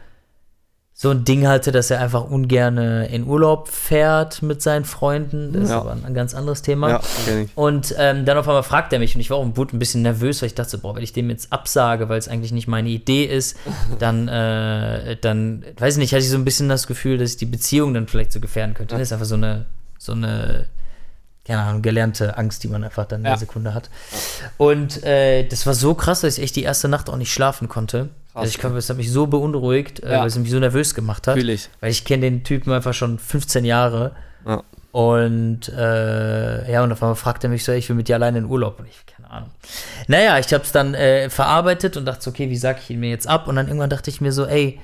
so 1.02 1.08
ein 1.08 1.24
Ding 1.24 1.46
hatte, 1.48 1.72
dass 1.72 1.90
er 1.90 1.98
einfach 1.98 2.24
ungern 2.24 2.76
in 2.76 3.24
Urlaub 3.26 3.68
fährt 3.68 4.42
mit 4.42 4.60
seinen 4.60 4.84
Freunden. 4.84 5.50
Das 5.50 5.70
Ja. 5.70 5.78
ist 5.78 5.86
aber 5.86 5.92
ein 6.04 6.12
ganz 6.12 6.34
anderes 6.34 6.60
Thema. 6.60 6.90
Ja, 6.90 7.00
ich. 7.42 7.48
Und 7.56 7.94
ähm, 7.96 8.26
dann 8.26 8.36
auf 8.36 8.46
einmal 8.46 8.62
fragt 8.62 8.92
er 8.92 8.98
mich 8.98 9.14
und 9.14 9.22
ich 9.22 9.30
war 9.30 9.38
auch 9.38 9.42
ein 9.44 9.54
bisschen 9.78 10.02
nervös, 10.02 10.42
weil 10.42 10.48
ich 10.48 10.54
dachte, 10.54 10.76
boah, 10.76 10.94
wenn 10.94 11.02
ich 11.02 11.14
dem 11.14 11.30
jetzt 11.30 11.54
absage, 11.54 12.10
weil 12.10 12.18
es 12.18 12.28
eigentlich 12.28 12.52
nicht 12.52 12.68
meine 12.68 12.90
Idee 12.90 13.24
ist, 13.24 13.56
dann, 13.98 14.28
äh, 14.28 15.16
dann, 15.22 15.64
weiß 15.78 15.94
ich 15.94 16.00
nicht, 16.00 16.12
hatte 16.12 16.22
ich 16.22 16.28
so 16.28 16.36
ein 16.36 16.44
bisschen 16.44 16.68
das 16.68 16.86
Gefühl, 16.86 17.16
dass 17.16 17.30
ich 17.30 17.36
die 17.38 17.46
Beziehung 17.46 17.94
dann 17.94 18.06
vielleicht 18.06 18.30
so 18.32 18.38
gefährden 18.40 18.74
könnte. 18.74 18.94
Das 18.94 19.00
ist 19.00 19.12
einfach 19.14 19.24
so 19.24 19.36
eine, 19.36 19.64
so 19.96 20.12
eine, 20.12 20.66
keine 21.46 21.62
Ahnung, 21.62 21.80
gelernte 21.80 22.36
Angst, 22.36 22.62
die 22.62 22.68
man 22.68 22.84
einfach 22.84 23.06
dann 23.06 23.20
in 23.20 23.24
Ja. 23.24 23.30
der 23.32 23.38
Sekunde 23.38 23.72
hat. 23.72 23.88
Und 24.58 25.02
äh, 25.02 25.44
das 25.48 25.64
war 25.64 25.72
so 25.72 25.94
krass, 25.94 26.20
dass 26.20 26.36
ich 26.36 26.44
echt 26.44 26.56
die 26.56 26.62
erste 26.62 26.88
Nacht 26.88 27.08
auch 27.08 27.16
nicht 27.16 27.32
schlafen 27.32 27.70
konnte. 27.70 28.10
Krass, 28.32 28.42
also 28.42 28.50
ich 28.50 28.58
kann, 28.58 28.74
das 28.74 28.88
hat 28.88 28.96
mich 28.96 29.10
so 29.10 29.26
beunruhigt, 29.26 30.00
äh, 30.00 30.12
Ja. 30.12 30.20
weil 30.20 30.28
es 30.28 30.36
mich 30.38 30.50
so 30.50 30.58
nervös 30.58 30.94
gemacht 30.94 31.26
hat. 31.26 31.36
Fühl 31.36 31.50
ich. 31.50 31.68
Weil 31.80 31.90
ich 31.90 32.04
kenne 32.04 32.22
den 32.22 32.44
Typen 32.44 32.72
einfach 32.72 32.94
schon 32.94 33.18
15 33.18 33.64
Jahre. 33.64 34.12
Ja. 34.46 34.62
Und 34.92 35.68
äh, 35.68 36.72
ja, 36.72 36.82
und 36.82 36.90
auf 36.92 37.02
einmal 37.02 37.14
fragt 37.16 37.44
er 37.44 37.50
mich 37.50 37.64
so, 37.64 37.72
ich 37.72 37.88
will 37.88 37.96
mit 37.96 38.08
dir 38.08 38.16
alleine 38.16 38.38
in 38.38 38.44
Urlaub. 38.46 38.80
Und 38.80 38.88
ich, 38.88 39.04
keine 39.06 39.30
Ahnung. 39.30 39.50
Naja, 40.08 40.38
ich 40.38 40.52
habe 40.52 40.64
es 40.64 40.72
dann 40.72 40.94
äh, 40.94 41.30
verarbeitet 41.30 41.96
und 41.96 42.04
dachte, 42.06 42.22
so, 42.22 42.30
okay, 42.30 42.50
wie 42.50 42.56
sag 42.56 42.78
ich 42.82 42.90
ihn 42.90 43.00
mir 43.00 43.10
jetzt 43.10 43.28
ab? 43.28 43.46
Und 43.48 43.56
dann 43.56 43.66
irgendwann 43.68 43.90
dachte 43.90 44.10
ich 44.10 44.20
mir 44.20 44.32
so, 44.32 44.46
ey, 44.46 44.78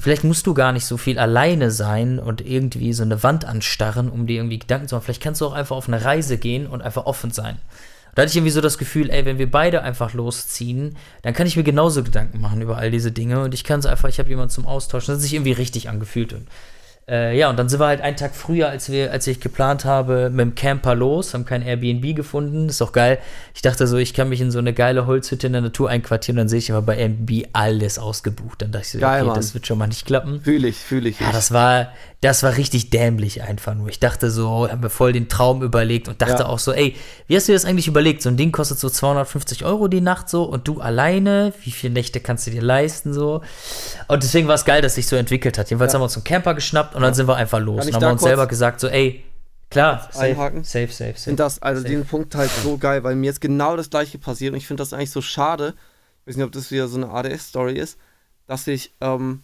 Vielleicht 0.00 0.22
musst 0.22 0.46
du 0.46 0.52
gar 0.52 0.72
nicht 0.72 0.84
so 0.84 0.98
viel 0.98 1.18
alleine 1.18 1.70
sein 1.70 2.18
und 2.18 2.42
irgendwie 2.46 2.92
so 2.92 3.04
eine 3.04 3.22
Wand 3.22 3.46
anstarren, 3.46 4.10
um 4.10 4.26
dir 4.26 4.36
irgendwie 4.36 4.58
Gedanken 4.58 4.86
zu 4.86 4.94
machen. 4.94 5.04
Vielleicht 5.06 5.22
kannst 5.22 5.40
du 5.40 5.46
auch 5.46 5.54
einfach 5.54 5.76
auf 5.76 5.88
eine 5.88 6.04
Reise 6.04 6.36
gehen 6.36 6.66
und 6.66 6.82
einfach 6.82 7.06
offen 7.06 7.30
sein. 7.30 7.56
Da 8.14 8.22
hatte 8.22 8.30
ich 8.30 8.36
irgendwie 8.36 8.50
so 8.50 8.60
das 8.60 8.76
Gefühl, 8.76 9.10
ey, 9.10 9.24
wenn 9.24 9.38
wir 9.38 9.50
beide 9.50 9.82
einfach 9.82 10.12
losziehen, 10.12 10.96
dann 11.22 11.32
kann 11.32 11.46
ich 11.46 11.56
mir 11.56 11.62
genauso 11.62 12.02
Gedanken 12.02 12.40
machen 12.40 12.60
über 12.60 12.76
all 12.76 12.90
diese 12.90 13.10
Dinge 13.10 13.40
und 13.40 13.54
ich 13.54 13.64
kann 13.64 13.80
es 13.80 13.86
einfach, 13.86 14.08
ich 14.08 14.18
habe 14.18 14.28
jemanden 14.28 14.50
zum 14.50 14.66
Austauschen. 14.66 15.14
Das 15.14 15.16
hat 15.16 15.22
sich 15.22 15.34
irgendwie 15.34 15.52
richtig 15.52 15.88
angefühlt. 15.88 16.34
Und 16.34 16.46
äh, 17.08 17.36
ja, 17.36 17.50
und 17.50 17.58
dann 17.58 17.68
sind 17.68 17.80
wir 17.80 17.86
halt 17.86 18.00
einen 18.00 18.16
Tag 18.16 18.34
früher, 18.34 18.68
als 18.68 18.90
wir, 18.90 19.10
als 19.10 19.26
ich 19.26 19.40
geplant 19.40 19.84
habe, 19.84 20.30
mit 20.30 20.40
dem 20.40 20.54
Camper 20.54 20.94
los, 20.94 21.34
haben 21.34 21.44
kein 21.44 21.62
Airbnb 21.62 22.14
gefunden. 22.14 22.68
Ist 22.68 22.80
doch 22.80 22.92
geil. 22.92 23.18
Ich 23.54 23.62
dachte 23.62 23.86
so, 23.88 23.96
ich 23.96 24.14
kann 24.14 24.28
mich 24.28 24.40
in 24.40 24.52
so 24.52 24.60
eine 24.60 24.72
geile 24.72 25.06
Holzhütte 25.06 25.48
in 25.48 25.52
der 25.52 25.62
Natur 25.62 25.90
einquartieren, 25.90 26.36
dann 26.36 26.48
sehe 26.48 26.60
ich 26.60 26.70
aber 26.70 26.82
bei 26.82 26.96
Airbnb 26.96 27.48
alles 27.54 27.98
ausgebucht. 27.98 28.62
Dann 28.62 28.70
dachte 28.70 28.84
ich 28.84 28.92
so, 28.92 28.98
Geil, 29.00 29.22
okay, 29.22 29.26
Mann. 29.28 29.36
das 29.36 29.52
wird 29.52 29.66
schon 29.66 29.78
mal 29.78 29.88
nicht 29.88 30.06
klappen. 30.06 30.42
Fühle 30.42 30.68
ich, 30.68 30.76
fühle 30.76 31.08
ich. 31.08 31.18
Ja, 31.18 31.32
das 31.32 31.50
war, 31.50 31.88
das 32.22 32.42
war 32.44 32.56
richtig 32.56 32.88
dämlich 32.90 33.42
einfach 33.42 33.74
nur. 33.74 33.88
Ich 33.88 33.98
dachte 34.00 34.30
so, 34.30 34.68
habe 34.70 34.80
mir 34.84 34.90
voll 34.90 35.12
den 35.12 35.28
Traum 35.28 35.62
überlegt 35.62 36.08
und 36.08 36.22
dachte 36.22 36.44
Ja. 36.44 36.46
auch 36.46 36.58
so, 36.60 36.72
ey, 36.72 36.96
wie 37.26 37.36
hast 37.36 37.48
du 37.48 37.52
dir 37.52 37.56
das 37.56 37.64
eigentlich 37.66 37.88
überlegt? 37.88 38.22
So 38.22 38.28
ein 38.30 38.36
Ding 38.36 38.52
kostet 38.52 38.78
so 38.78 38.88
250 38.88 39.64
Euro 39.64 39.88
die 39.88 40.00
Nacht 40.00 40.28
so 40.30 40.44
und 40.44 40.66
du 40.68 40.80
alleine, 40.80 41.52
wie 41.64 41.70
viele 41.72 41.92
Nächte 41.92 42.20
kannst 42.20 42.46
du 42.46 42.50
dir 42.52 42.62
leisten 42.62 43.12
so? 43.12 43.42
Und 44.08 44.22
deswegen 44.22 44.48
war 44.48 44.54
es 44.54 44.64
geil, 44.64 44.80
dass 44.82 44.94
sich 44.94 45.06
so 45.08 45.16
entwickelt 45.16 45.58
hat. 45.58 45.68
Jedenfalls 45.68 45.92
Ja. 45.92 45.96
haben 45.98 46.00
wir 46.02 46.04
uns 46.04 46.16
einen 46.16 46.24
Camper 46.24 46.54
geschnappt 46.54 46.94
und 46.94 47.02
dann 47.02 47.12
sind 47.12 47.26
wir 47.28 47.36
einfach 47.36 47.58
los. 47.60 47.86
Und 47.86 47.94
haben 47.94 48.00
wir 48.02 48.10
uns 48.12 48.22
selber 48.22 48.46
gesagt 48.46 48.78
so, 48.80 48.86
ey, 48.88 49.24
klar, 49.68 50.08
safe, 50.12 50.24
einhaken? 50.26 50.62
safe, 50.64 50.88
safe, 50.92 51.12
safe. 51.14 51.24
finde 51.24 51.42
das, 51.42 51.60
also 51.60 51.82
Safe. 51.82 51.92
den 51.92 52.04
Punkt 52.06 52.34
halt 52.36 52.50
so 52.62 52.78
geil, 52.78 53.02
weil 53.02 53.16
mir 53.16 53.30
ist 53.30 53.40
genau 53.40 53.76
das 53.76 53.90
gleiche 53.90 54.18
passiert 54.18 54.52
und 54.52 54.58
ich 54.58 54.66
finde 54.68 54.80
das 54.82 54.92
eigentlich 54.92 55.10
so 55.10 55.22
schade. 55.22 55.74
Ich 56.20 56.28
weiß 56.28 56.36
nicht, 56.36 56.46
ob 56.46 56.52
das 56.52 56.70
wieder 56.70 56.86
so 56.86 56.98
eine 56.98 57.10
ADS-Story 57.10 57.74
ist, 57.78 57.98
dass 58.46 58.66
ich 58.68 58.92
ähm, 59.00 59.42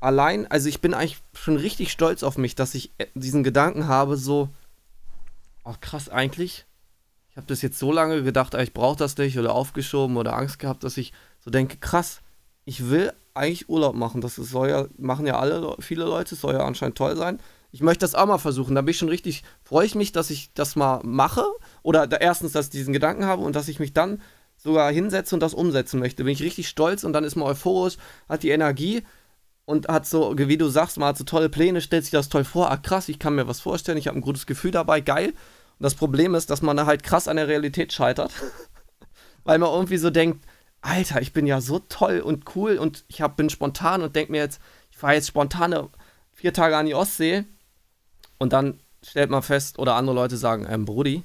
allein, 0.00 0.50
also 0.50 0.68
ich 0.68 0.80
bin 0.80 0.94
eigentlich 0.94 1.20
schon 1.34 1.56
richtig 1.56 1.92
stolz 1.92 2.22
auf 2.22 2.38
mich, 2.38 2.54
dass 2.54 2.74
ich 2.74 2.90
äh, 2.98 3.06
diesen 3.14 3.42
Gedanken 3.42 3.86
habe, 3.86 4.16
so, 4.16 4.48
ach 5.64 5.80
krass, 5.80 6.08
eigentlich, 6.08 6.66
ich 7.30 7.36
habe 7.36 7.46
das 7.46 7.62
jetzt 7.62 7.78
so 7.78 7.92
lange 7.92 8.22
gedacht, 8.22 8.54
ah, 8.54 8.62
ich 8.62 8.72
brauche 8.72 8.98
das 8.98 9.16
nicht 9.16 9.38
oder 9.38 9.54
aufgeschoben 9.54 10.16
oder 10.16 10.36
Angst 10.36 10.58
gehabt, 10.58 10.82
dass 10.82 10.96
ich 10.96 11.12
so 11.38 11.50
denke, 11.50 11.76
krass, 11.76 12.20
ich 12.64 12.90
will 12.90 13.12
eigentlich 13.34 13.68
Urlaub 13.68 13.94
machen. 13.94 14.20
Das 14.20 14.34
soll 14.34 14.68
ja, 14.68 14.86
machen 14.98 15.26
ja 15.26 15.38
alle, 15.38 15.58
Le- 15.58 15.76
viele 15.78 16.04
Leute, 16.04 16.34
soll 16.34 16.54
ja 16.54 16.64
anscheinend 16.64 16.98
toll 16.98 17.16
sein. 17.16 17.38
Ich 17.72 17.82
möchte 17.82 18.00
das 18.00 18.16
auch 18.16 18.26
mal 18.26 18.38
versuchen. 18.38 18.74
Da 18.74 18.82
bin 18.82 18.90
ich 18.90 18.98
schon 18.98 19.08
richtig, 19.08 19.44
freue 19.62 19.86
ich 19.86 19.94
mich, 19.94 20.12
dass 20.12 20.30
ich 20.30 20.52
das 20.54 20.76
mal 20.76 21.00
mache. 21.04 21.44
Oder 21.82 22.06
da, 22.06 22.16
erstens, 22.16 22.52
dass 22.52 22.66
ich 22.66 22.72
diesen 22.72 22.92
Gedanken 22.92 23.24
habe 23.24 23.42
und 23.42 23.54
dass 23.54 23.68
ich 23.68 23.78
mich 23.78 23.92
dann 23.92 24.20
sogar 24.56 24.92
hinsetze 24.92 25.34
und 25.34 25.40
das 25.40 25.54
umsetzen 25.54 26.00
möchte. 26.00 26.24
Bin 26.24 26.32
ich 26.32 26.42
richtig 26.42 26.68
stolz 26.68 27.04
und 27.04 27.12
dann 27.12 27.24
ist 27.24 27.36
man 27.36 27.46
euphorisch, 27.46 27.96
hat 28.28 28.42
die 28.42 28.50
Energie 28.50 29.02
und 29.64 29.88
hat 29.88 30.06
so, 30.06 30.36
wie 30.36 30.58
du 30.58 30.68
sagst, 30.68 30.98
man 30.98 31.08
hat 31.08 31.18
so 31.18 31.24
tolle 31.24 31.48
Pläne, 31.48 31.80
stellt 31.80 32.04
sich 32.04 32.10
das 32.10 32.28
toll 32.28 32.44
vor. 32.44 32.70
Ah, 32.70 32.76
krass, 32.76 33.08
ich 33.08 33.18
kann 33.18 33.34
mir 33.34 33.46
was 33.46 33.60
vorstellen, 33.60 33.98
ich 33.98 34.08
habe 34.08 34.18
ein 34.18 34.22
gutes 34.22 34.46
Gefühl 34.46 34.72
dabei, 34.72 35.00
geil. 35.00 35.28
Und 35.28 35.84
das 35.84 35.94
Problem 35.94 36.34
ist, 36.34 36.50
dass 36.50 36.62
man 36.62 36.76
da 36.76 36.86
halt 36.86 37.02
krass 37.02 37.28
an 37.28 37.36
der 37.36 37.48
Realität 37.48 37.92
scheitert. 37.92 38.32
Weil 39.44 39.58
man 39.58 39.70
irgendwie 39.70 39.96
so 39.96 40.10
denkt, 40.10 40.44
Alter, 40.82 41.22
ich 41.22 41.32
bin 41.32 41.46
ja 41.46 41.60
so 41.60 41.78
toll 41.78 42.20
und 42.20 42.56
cool 42.56 42.78
und 42.78 43.04
ich 43.08 43.20
hab, 43.20 43.36
bin 43.36 43.50
spontan 43.50 44.02
und 44.02 44.16
denk 44.16 44.30
mir 44.30 44.38
jetzt, 44.38 44.60
ich 44.90 44.96
fahre 44.96 45.14
jetzt 45.14 45.28
spontane 45.28 45.88
vier 46.32 46.52
Tage 46.52 46.76
an 46.76 46.86
die 46.86 46.94
Ostsee 46.94 47.44
und 48.38 48.52
dann 48.52 48.80
stellt 49.02 49.30
man 49.30 49.42
fest, 49.42 49.78
oder 49.78 49.94
andere 49.94 50.14
Leute 50.14 50.36
sagen, 50.36 50.66
ähm, 50.68 50.84
Brudi, 50.84 51.22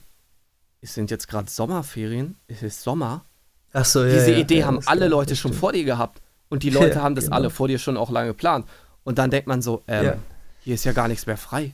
es 0.81 0.93
sind 0.93 1.09
jetzt 1.09 1.27
gerade 1.27 1.49
Sommerferien, 1.49 2.37
es 2.47 2.63
ist 2.63 2.81
Sommer. 2.81 3.25
Ach 3.73 3.85
so, 3.85 4.03
ja, 4.03 4.13
Diese 4.13 4.31
ja, 4.31 4.37
Idee 4.37 4.59
ja, 4.59 4.67
haben 4.67 4.79
alle 4.85 5.07
Leute 5.07 5.35
schon 5.35 5.53
vor 5.53 5.71
dir 5.71 5.83
gehabt 5.83 6.21
und 6.49 6.63
die 6.63 6.69
Leute 6.69 6.95
Ja, 6.97 7.01
haben 7.03 7.15
das 7.15 7.25
genau. 7.25 7.37
alle 7.37 7.49
vor 7.49 7.67
dir 7.67 7.79
schon 7.79 7.97
auch 7.97 8.09
lange 8.11 8.27
geplant. 8.29 8.65
Und 9.03 9.17
dann 9.17 9.29
denkt 9.31 9.47
man 9.47 9.61
so, 9.61 9.83
ähm, 9.87 10.05
Ja. 10.05 10.13
hier 10.61 10.75
ist 10.75 10.85
ja 10.85 10.91
gar 10.93 11.07
nichts 11.07 11.25
mehr 11.25 11.37
frei. 11.37 11.73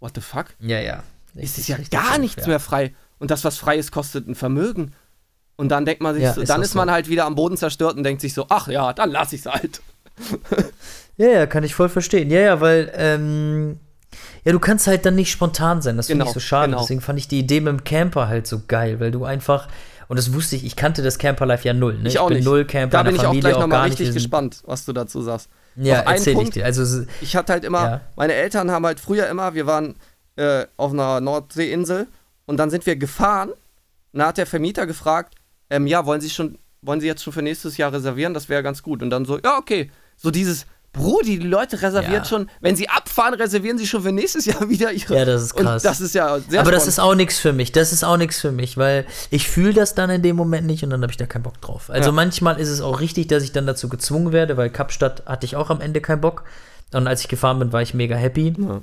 What 0.00 0.12
the 0.14 0.20
fuck? 0.20 0.46
Ja, 0.60 0.80
ja. 0.80 1.02
es 1.34 1.58
ist 1.58 1.68
ja 1.68 1.76
richtig 1.76 1.98
gar 1.98 2.18
nichts 2.18 2.42
ja. 2.42 2.48
mehr 2.48 2.60
frei. 2.60 2.94
Und 3.18 3.30
das, 3.30 3.44
was 3.44 3.56
frei 3.58 3.76
ist, 3.76 3.90
kostet 3.92 4.28
ein 4.28 4.34
Vermögen. 4.34 4.92
Und 5.56 5.68
dann 5.68 5.84
denkt 5.86 6.02
man 6.02 6.14
sich, 6.14 6.24
Ja, 6.24 6.32
so, 6.34 6.40
ist 6.40 6.48
dann 6.48 6.62
ist 6.62 6.74
man 6.74 6.88
so. 6.88 6.92
halt 6.94 7.08
wieder 7.08 7.24
am 7.26 7.36
Boden 7.36 7.56
zerstört 7.56 7.96
und 7.96 8.02
denkt 8.02 8.20
sich 8.20 8.34
so, 8.34 8.46
ach 8.48 8.66
ja, 8.68 8.92
dann 8.92 9.10
lass 9.10 9.32
ich's 9.32 9.46
halt. 9.46 9.80
Ja, 11.16 11.28
ja, 11.28 11.46
kann 11.46 11.62
ich 11.62 11.74
voll 11.76 11.88
verstehen. 11.88 12.28
Ja, 12.30 12.40
ja, 12.40 12.60
weil, 12.60 12.90
ähm, 12.96 13.78
ja, 14.44 14.50
du 14.50 14.58
kannst 14.58 14.88
halt 14.88 15.06
dann 15.06 15.14
nicht 15.14 15.30
spontan 15.30 15.80
sein. 15.80 15.96
Das 15.96 16.08
finde 16.08 16.24
Genau, 16.24 16.30
ich 16.30 16.34
so 16.34 16.40
schade. 16.40 16.70
genau. 16.70 16.80
Deswegen 16.80 17.00
fand 17.00 17.20
ich 17.20 17.28
die 17.28 17.38
Idee 17.38 17.60
mit 17.60 17.68
dem 17.72 17.84
Camper 17.84 18.26
halt 18.26 18.48
so 18.48 18.62
geil, 18.66 18.98
weil 18.98 19.12
du 19.12 19.24
einfach, 19.24 19.68
und 20.08 20.18
das 20.18 20.32
wusste 20.34 20.56
ich, 20.56 20.64
ich 20.64 20.76
kannte 20.76 21.02
das 21.02 21.18
Camperlife 21.18 21.66
ja 21.66 21.72
null. 21.74 21.98
Ne? 21.98 22.08
Ich 22.08 22.18
auch 22.18 22.28
bin 22.28 22.38
nicht. 22.38 22.44
null 22.46 22.64
Camper, 22.64 22.90
Da 22.90 23.00
in 23.00 23.06
bin 23.06 23.14
ich 23.16 23.20
auch 23.20 23.24
Familie 23.26 23.50
gleich 23.50 23.58
nochmal 23.60 23.88
nicht. 23.88 23.98
richtig 24.00 24.14
gespannt, 24.14 24.62
was 24.66 24.84
du 24.84 24.92
dazu 24.92 25.20
sagst. 25.22 25.48
Ja, 25.76 26.00
erzähl 26.00 26.32
ich 26.34 26.38
Punkt. 26.38 26.54
dir. 26.54 26.64
Also, 26.64 27.04
Ich 27.20 27.34
hatte 27.36 27.52
halt 27.52 27.64
immer, 27.64 27.82
Ja. 27.84 28.00
meine 28.16 28.32
Eltern 28.34 28.70
haben 28.70 28.86
halt 28.86 29.00
früher 29.00 29.26
immer, 29.28 29.54
wir 29.54 29.66
waren 29.66 29.96
äh, 30.36 30.66
auf 30.76 30.92
einer 30.92 31.20
Nordseeinsel 31.20 32.06
und 32.46 32.56
dann 32.58 32.70
sind 32.70 32.86
wir 32.86 32.96
gefahren 32.96 33.50
und 34.12 34.18
da 34.20 34.28
hat 34.28 34.38
der 34.38 34.46
Vermieter 34.46 34.86
gefragt, 34.86 35.34
ähm, 35.70 35.86
ja, 35.86 36.04
wollen 36.06 36.20
Sie 36.20 36.30
schon, 36.30 36.58
wollen 36.82 37.00
Sie 37.00 37.06
jetzt 37.06 37.22
schon 37.22 37.32
für 37.32 37.42
nächstes 37.42 37.76
Jahr 37.76 37.92
reservieren? 37.92 38.34
Das 38.34 38.48
wäre 38.48 38.62
ganz 38.62 38.82
gut. 38.82 39.02
Und 39.02 39.10
dann 39.10 39.24
so, 39.24 39.38
ja, 39.38 39.56
okay. 39.58 39.90
So 40.16 40.30
dieses, 40.30 40.66
Brudi, 40.94 41.38
die 41.38 41.46
Leute 41.46 41.82
reservieren 41.82 42.14
Ja. 42.14 42.24
schon, 42.24 42.48
wenn 42.60 42.76
sie 42.76 42.88
abfahren, 42.88 43.34
reservieren 43.34 43.76
sie 43.76 43.86
schon 43.86 44.02
für 44.02 44.12
nächstes 44.12 44.46
Jahr 44.46 44.68
wieder 44.68 44.90
ihre. 44.92 45.14
Ja, 45.16 45.24
das 45.26 45.42
ist 45.42 45.54
krass. 45.54 45.82
Das 45.82 46.00
ist 46.00 46.14
ja 46.14 46.38
sehr 46.40 46.60
aber 46.60 46.70
das 46.72 46.86
ist 46.86 46.98
auch 46.98 47.14
nichts 47.14 47.38
für 47.38 47.52
mich. 47.52 47.72
Das 47.72 47.92
ist 47.92 48.04
auch 48.04 48.16
nichts 48.16 48.40
für 48.40 48.52
mich, 48.52 48.78
weil 48.78 49.04
ich 49.30 49.48
fühle 49.48 49.74
das 49.74 49.94
dann 49.94 50.08
in 50.08 50.22
dem 50.22 50.36
Moment 50.36 50.66
nicht 50.66 50.82
und 50.82 50.90
dann 50.90 51.02
habe 51.02 51.10
ich 51.12 51.16
da 51.18 51.26
keinen 51.26 51.42
Bock 51.42 51.60
drauf. 51.60 51.90
Also 51.90 52.08
Ja. 52.08 52.12
manchmal 52.12 52.58
ist 52.58 52.68
es 52.70 52.80
auch 52.80 53.00
richtig, 53.00 53.26
dass 53.26 53.42
ich 53.42 53.52
dann 53.52 53.66
dazu 53.66 53.88
gezwungen 53.88 54.32
werde, 54.32 54.56
weil 54.56 54.70
Kapstadt 54.70 55.24
hatte 55.26 55.44
ich 55.44 55.56
auch 55.56 55.68
am 55.70 55.80
Ende 55.80 56.00
keinen 56.00 56.20
Bock. 56.20 56.44
Und 56.92 57.06
als 57.08 57.20
ich 57.22 57.28
gefahren 57.28 57.58
bin, 57.58 57.72
war 57.72 57.82
ich 57.82 57.92
mega 57.92 58.14
happy. 58.16 58.54
Ja. 58.58 58.80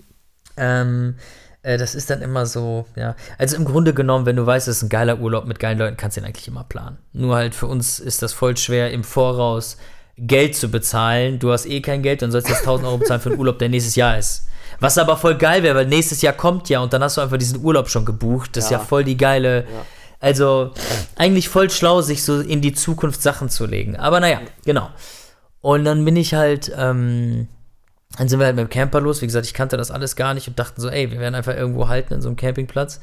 Ähm, 0.58 1.16
äh, 1.64 1.78
das 1.78 1.96
ist 1.96 2.10
dann 2.10 2.22
immer 2.22 2.46
so, 2.46 2.86
ja. 2.96 3.16
Also 3.38 3.56
im 3.56 3.66
Grunde 3.66 3.94
genommen, 3.94 4.26
wenn 4.26 4.36
du 4.36 4.46
weißt, 4.46 4.68
es 4.68 4.78
ist 4.78 4.84
ein 4.84 4.90
geiler 4.90 5.20
Urlaub 5.20 5.46
mit 5.46 5.60
geilen 5.60 5.78
Leuten, 5.78 5.96
kannst 5.98 6.18
du 6.18 6.22
den 6.22 6.28
eigentlich 6.28 6.48
immer 6.48 6.64
planen. 6.64 6.98
Nur 7.14 7.36
halt 7.36 7.56
für 7.56 7.68
uns 7.68 8.00
ist 8.00 8.22
das 8.22 8.34
voll 8.34 8.58
schwer, 8.58 8.92
im 8.92 9.04
Voraus 9.04 9.78
Geld 10.22 10.56
zu 10.56 10.70
bezahlen. 10.70 11.40
Du 11.40 11.52
hast 11.52 11.66
eh 11.66 11.82
kein 11.82 12.02
Geld, 12.04 12.22
dann 12.22 12.32
sollst 12.32 12.48
du 12.48 12.52
jetzt 12.54 12.62
1000 12.62 12.88
Euro 12.88 12.98
bezahlen 13.00 13.22
für 13.22 13.30
einen 13.30 13.40
Urlaub, 13.40 13.60
der 13.60 13.70
nächstes 13.70 13.96
Jahr 13.96 14.18
ist. 14.18 14.48
Was 14.80 14.98
aber 14.98 15.18
voll 15.18 15.36
geil 15.38 15.64
wäre, 15.64 15.76
weil 15.76 15.86
nächstes 15.88 16.22
Jahr 16.22 16.34
kommt 16.34 16.70
ja 16.70 16.80
und 16.80 16.92
dann 16.94 17.04
hast 17.04 17.18
du 17.18 17.22
einfach 17.22 17.38
diesen 17.38 17.64
Urlaub 17.64 17.90
schon 17.90 18.06
gebucht. 18.06 18.56
Das 18.58 18.66
ist 18.66 18.72
ja, 18.72 18.78
Ja. 18.80 18.84
voll 18.84 19.04
die 19.04 19.18
geile. 19.18 19.66
Also 20.20 20.72
eigentlich 21.16 21.50
voll 21.50 21.70
schlau, 21.70 22.02
sich 22.02 22.24
so 22.24 22.40
in 22.40 22.62
die 22.62 22.74
Zukunft 22.74 23.22
Sachen 23.22 23.50
zu 23.50 23.66
legen. 23.66 23.96
Aber 23.96 24.20
naja, 24.20 24.42
genau. 24.66 24.90
Und 25.62 25.84
dann 25.86 26.06
bin 26.06 26.16
ich 26.16 26.34
halt, 26.34 26.72
ähm, 26.78 27.48
dann 28.18 28.28
sind 28.28 28.40
wir 28.40 28.46
halt 28.46 28.56
mit 28.56 28.66
dem 28.68 28.70
Camper 28.70 29.02
los. 29.02 29.22
Wie 29.22 29.26
gesagt, 29.28 29.46
ich 29.46 29.54
kannte 29.54 29.78
das 29.78 29.90
alles 29.92 30.16
gar 30.16 30.34
nicht 30.34 30.48
und 30.48 30.58
dachten 30.60 30.82
so, 30.82 30.90
ey, 30.90 31.12
wir 31.12 31.20
werden 31.20 31.36
einfach 31.36 31.56
irgendwo 31.56 31.88
halten 31.88 32.14
in 32.16 32.22
so 32.22 32.30
einem 32.30 32.36
Campingplatz. 32.36 33.00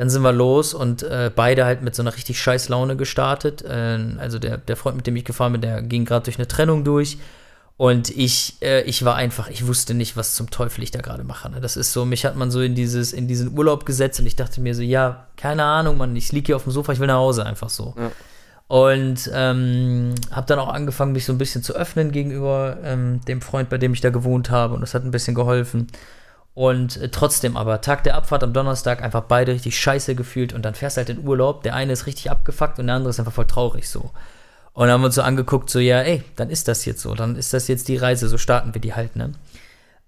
Dann 0.00 0.08
sind 0.08 0.22
wir 0.22 0.32
los 0.32 0.72
und 0.72 1.02
äh, 1.02 1.30
beide 1.34 1.66
halt 1.66 1.82
mit 1.82 1.94
so 1.94 2.00
einer 2.02 2.16
richtig 2.16 2.40
scheiß 2.40 2.70
Laune 2.70 2.96
gestartet. 2.96 3.60
Äh, 3.60 3.98
also 4.16 4.38
der, 4.38 4.56
der 4.56 4.78
Freund, 4.78 4.96
mit 4.96 5.06
dem 5.06 5.14
ich 5.14 5.26
gefahren 5.26 5.52
bin, 5.52 5.60
der 5.60 5.82
ging 5.82 6.06
gerade 6.06 6.24
durch 6.24 6.38
eine 6.38 6.48
Trennung 6.48 6.84
durch. 6.84 7.18
Und 7.76 8.08
ich, 8.08 8.56
äh, 8.62 8.80
ich 8.84 9.04
war 9.04 9.16
einfach, 9.16 9.50
ich 9.50 9.66
wusste 9.66 9.92
nicht, 9.92 10.16
was 10.16 10.36
zum 10.36 10.48
Teufel 10.48 10.82
ich 10.82 10.90
da 10.90 11.02
gerade 11.02 11.22
mache. 11.22 11.50
Ne? 11.50 11.60
Das 11.60 11.76
ist 11.76 11.92
so, 11.92 12.06
mich 12.06 12.24
hat 12.24 12.34
man 12.34 12.50
so 12.50 12.62
in 12.62 12.74
dieses, 12.74 13.12
in 13.12 13.28
diesen 13.28 13.54
Urlaub 13.58 13.84
gesetzt 13.84 14.18
und 14.20 14.24
ich 14.24 14.36
dachte 14.36 14.62
mir 14.62 14.74
so, 14.74 14.80
ja, 14.80 15.26
keine 15.36 15.64
Ahnung, 15.64 15.98
Mann, 15.98 16.16
ich 16.16 16.32
liege 16.32 16.46
hier 16.46 16.56
auf 16.56 16.62
dem 16.62 16.72
Sofa, 16.72 16.92
ich 16.92 16.98
will 16.98 17.06
nach 17.06 17.16
Hause, 17.16 17.44
einfach 17.44 17.68
so. 17.68 17.94
Ja. 17.98 18.10
Und 18.68 19.30
ähm, 19.34 20.14
habe 20.30 20.46
dann 20.46 20.60
auch 20.60 20.72
angefangen, 20.72 21.12
mich 21.12 21.26
so 21.26 21.34
ein 21.34 21.38
bisschen 21.38 21.62
zu 21.62 21.74
öffnen 21.74 22.10
gegenüber 22.10 22.78
ähm, 22.84 23.20
dem 23.28 23.42
Freund, 23.42 23.68
bei 23.68 23.76
dem 23.76 23.92
ich 23.92 24.00
da 24.00 24.08
gewohnt 24.08 24.48
habe. 24.48 24.72
Und 24.72 24.80
das 24.80 24.94
hat 24.94 25.04
ein 25.04 25.10
bisschen 25.10 25.34
geholfen. 25.34 25.88
Und 26.54 26.96
äh, 26.96 27.08
trotzdem 27.10 27.56
aber, 27.56 27.80
Tag 27.80 28.04
der 28.04 28.16
Abfahrt 28.16 28.42
am 28.42 28.52
Donnerstag, 28.52 29.02
einfach 29.02 29.22
beide 29.22 29.52
richtig 29.52 29.78
scheiße 29.78 30.14
gefühlt. 30.14 30.52
Und 30.52 30.64
dann 30.64 30.74
fährst 30.74 30.96
halt 30.96 31.08
in 31.08 31.26
Urlaub. 31.26 31.62
Der 31.62 31.74
eine 31.74 31.92
ist 31.92 32.06
richtig 32.06 32.30
abgefuckt 32.30 32.78
und 32.78 32.86
der 32.86 32.96
andere 32.96 33.10
ist 33.10 33.18
einfach 33.18 33.32
voll 33.32 33.46
traurig 33.46 33.88
so. 33.88 34.10
Und 34.72 34.86
dann 34.86 34.92
haben 34.92 35.00
wir 35.02 35.06
uns 35.06 35.14
so 35.14 35.22
angeguckt, 35.22 35.70
so, 35.70 35.78
ja, 35.78 36.00
ey, 36.00 36.22
dann 36.36 36.50
ist 36.50 36.68
das 36.68 36.84
jetzt 36.84 37.02
so. 37.02 37.14
Dann 37.14 37.36
ist 37.36 37.52
das 37.52 37.68
jetzt 37.68 37.88
die 37.88 37.96
Reise, 37.96 38.28
so 38.28 38.38
starten 38.38 38.74
wir 38.74 38.80
die 38.80 38.94
halt, 38.94 39.16
ne? 39.16 39.32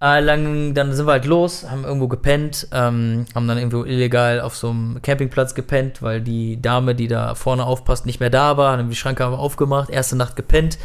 Äh, 0.01 0.21
lang, 0.21 0.75
dann 0.75 0.93
sind 0.93 1.07
wir 1.07 1.13
halt 1.13 1.27
los, 1.27 1.65
haben 1.71 1.85
irgendwo 1.85 2.09
gepennt, 2.09 2.67
ähm, 2.73 3.25
haben 3.37 3.47
dann 3.47 3.57
irgendwo 3.57 3.85
illegal 3.85 4.41
auf 4.41 4.57
so 4.57 4.71
einem 4.71 5.01
Campingplatz 5.01 5.55
gepennt, 5.55 6.03
weil 6.03 6.21
die 6.21 6.61
Dame, 6.61 6.97
die 6.97 7.07
da 7.07 7.37
vorne 7.37 7.65
aufpasst, 7.65 8.05
nicht 8.05 8.19
mehr 8.19 8.31
da 8.31 8.57
war. 8.57 8.77
Haben 8.77 8.91
die 8.91 8.97
Schranke 8.97 9.25
aufgemacht, 9.27 9.91
erste 9.91 10.17
Nacht 10.17 10.35
gepennt. 10.35 10.77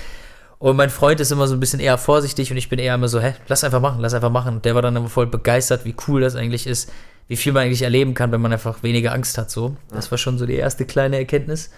Und 0.59 0.75
mein 0.75 0.89
Freund 0.89 1.19
ist 1.19 1.31
immer 1.31 1.47
so 1.47 1.55
ein 1.55 1.59
bisschen 1.59 1.79
eher 1.79 1.97
vorsichtig 1.97 2.49
und 2.51 2.57
ich 2.57 2.69
bin 2.69 2.79
eher 2.79 2.95
immer 2.95 3.07
so, 3.07 3.19
hä, 3.19 3.35
lass 3.47 3.63
einfach 3.63 3.81
machen, 3.81 4.01
lass 4.01 4.13
einfach 4.13 4.31
machen. 4.31 4.55
Und 4.55 4.65
der 4.65 4.73
war 4.73 4.81
dann 4.81 4.95
immer 4.95 5.09
voll 5.09 5.27
begeistert, 5.27 5.85
wie 5.85 5.95
cool 6.07 6.21
das 6.21 6.35
eigentlich 6.35 6.65
ist, 6.65 6.91
wie 7.27 7.35
viel 7.35 7.53
man 7.53 7.63
eigentlich 7.63 7.83
erleben 7.83 8.13
kann, 8.13 8.31
wenn 8.31 8.41
man 8.41 8.53
einfach 8.53 8.81
weniger 8.81 9.11
Angst 9.13 9.37
hat, 9.37 9.51
so. 9.51 9.75
Das 9.91 10.09
war 10.09 10.17
schon 10.17 10.37
so 10.37 10.45
die 10.45 10.55
erste 10.55 10.85
kleine 10.85 11.17
Erkenntnis. 11.17 11.69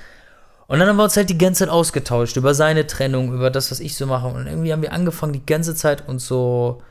Und 0.68 0.80
dann 0.80 0.88
haben 0.88 0.98
wir 0.98 1.04
uns 1.04 1.18
halt 1.18 1.30
die 1.30 1.38
ganze 1.38 1.66
Zeit 1.66 1.74
ausgetauscht 1.74 2.38
über 2.38 2.54
seine 2.54 2.86
Trennung, 2.88 3.34
über 3.34 3.50
das, 3.50 3.72
was 3.72 3.80
ich 3.80 3.96
so 3.96 4.06
mache. 4.06 4.28
Und 4.28 4.48
irgendwie 4.48 4.72
haben 4.72 4.84
wir 4.84 4.94
angefangen, 4.94 5.34
die 5.34 5.46
ganze 5.46 5.76
Zeit 5.76 6.08
uns 6.08 6.28
so, 6.28 6.82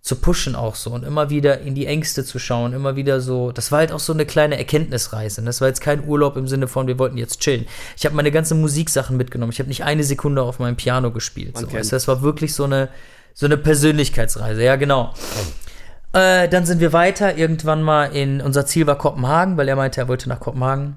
zu 0.00 0.16
pushen 0.16 0.54
auch 0.54 0.74
so 0.74 0.90
und 0.90 1.04
immer 1.04 1.28
wieder 1.28 1.60
in 1.60 1.74
die 1.74 1.86
Ängste 1.86 2.24
zu 2.24 2.38
schauen, 2.38 2.72
immer 2.72 2.96
wieder 2.96 3.20
so, 3.20 3.52
das 3.52 3.72
war 3.72 3.80
halt 3.80 3.92
auch 3.92 3.98
so 3.98 4.12
eine 4.12 4.26
kleine 4.26 4.56
Erkenntnisreise. 4.56 5.42
Das 5.42 5.60
war 5.60 5.68
jetzt 5.68 5.80
kein 5.80 6.06
Urlaub 6.06 6.36
im 6.36 6.46
Sinne 6.46 6.68
von, 6.68 6.86
wir 6.86 6.98
wollten 6.98 7.18
jetzt 7.18 7.40
chillen. 7.40 7.66
Ich 7.96 8.06
habe 8.06 8.14
meine 8.14 8.30
ganzen 8.30 8.60
Musiksachen 8.60 9.16
mitgenommen. 9.16 9.52
Ich 9.52 9.58
habe 9.58 9.68
nicht 9.68 9.84
eine 9.84 10.04
Sekunde 10.04 10.42
auf 10.42 10.60
meinem 10.60 10.76
Piano 10.76 11.10
gespielt. 11.10 11.58
So. 11.58 11.66
Also 11.66 11.90
das 11.90 12.08
war 12.08 12.22
wirklich 12.22 12.54
so 12.54 12.64
eine, 12.64 12.88
so 13.34 13.46
eine 13.46 13.56
Persönlichkeitsreise. 13.56 14.62
Ja, 14.62 14.76
genau. 14.76 15.12
Äh, 16.12 16.48
dann 16.48 16.64
sind 16.64 16.80
wir 16.80 16.92
weiter. 16.92 17.36
Irgendwann 17.36 17.82
mal 17.82 18.06
in, 18.06 18.40
unser 18.40 18.66
Ziel 18.66 18.86
war 18.86 18.96
Kopenhagen, 18.96 19.56
weil 19.56 19.68
er 19.68 19.76
meinte, 19.76 20.00
er 20.00 20.08
wollte 20.08 20.28
nach 20.28 20.40
Kopenhagen. 20.40 20.96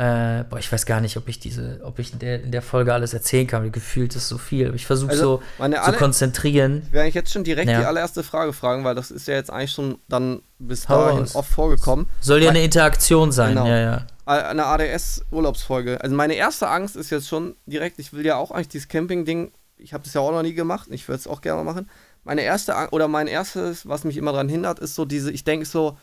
Äh, 0.00 0.44
boah, 0.48 0.58
ich 0.58 0.72
weiß 0.72 0.86
gar 0.86 1.02
nicht, 1.02 1.18
ob 1.18 1.28
ich 1.28 1.40
diese, 1.40 1.82
ob 1.84 1.98
ich 1.98 2.14
in 2.14 2.20
der, 2.20 2.42
in 2.42 2.52
der 2.52 2.62
Folge 2.62 2.94
alles 2.94 3.12
erzählen 3.12 3.46
kann. 3.46 3.70
Gefühlt 3.70 4.16
ist 4.16 4.28
so 4.28 4.38
viel. 4.38 4.68
Aber 4.68 4.74
ich 4.74 4.86
versuche 4.86 5.10
also, 5.10 5.42
so 5.58 5.68
zu 5.68 5.92
konzentrieren. 5.92 6.84
Ich 6.86 6.92
werde 6.94 7.08
ich 7.10 7.14
jetzt 7.14 7.30
schon 7.30 7.44
direkt 7.44 7.68
ja. 7.68 7.80
die 7.80 7.84
allererste 7.84 8.22
Frage 8.22 8.54
fragen, 8.54 8.82
weil 8.82 8.94
das 8.94 9.10
ist 9.10 9.28
ja 9.28 9.34
jetzt 9.34 9.50
eigentlich 9.50 9.72
schon 9.72 9.98
dann 10.08 10.40
bis 10.58 10.86
dahin 10.86 11.26
oft 11.34 11.50
vorgekommen. 11.50 12.06
Soll 12.22 12.42
ja 12.42 12.48
eine 12.48 12.64
Interaktion 12.64 13.30
sein, 13.30 13.50
genau. 13.50 13.66
ja, 13.66 13.78
ja. 13.78 14.06
Eine 14.24 14.64
ADS-Urlaubsfolge. 14.64 16.00
Also 16.00 16.16
meine 16.16 16.32
erste 16.32 16.68
Angst 16.68 16.96
ist 16.96 17.10
jetzt 17.10 17.28
schon 17.28 17.56
direkt, 17.66 17.98
ich 17.98 18.14
will 18.14 18.24
ja 18.24 18.36
auch 18.36 18.52
eigentlich 18.52 18.68
dieses 18.68 18.88
Camping-Ding, 18.88 19.52
ich 19.76 19.92
habe 19.92 20.02
das 20.02 20.14
ja 20.14 20.22
auch 20.22 20.32
noch 20.32 20.42
nie 20.42 20.54
gemacht, 20.54 20.88
ich 20.90 21.08
würde 21.08 21.18
es 21.18 21.26
auch 21.26 21.42
gerne 21.42 21.62
machen. 21.62 21.90
Meine 22.24 22.40
erste, 22.40 22.74
oder 22.92 23.06
mein 23.06 23.26
erstes, 23.26 23.86
was 23.86 24.04
mich 24.04 24.16
immer 24.16 24.32
daran 24.32 24.48
hindert, 24.48 24.78
ist 24.78 24.94
so 24.94 25.04
diese, 25.04 25.30
ich 25.30 25.44
denke 25.44 25.66
so, 25.66 25.98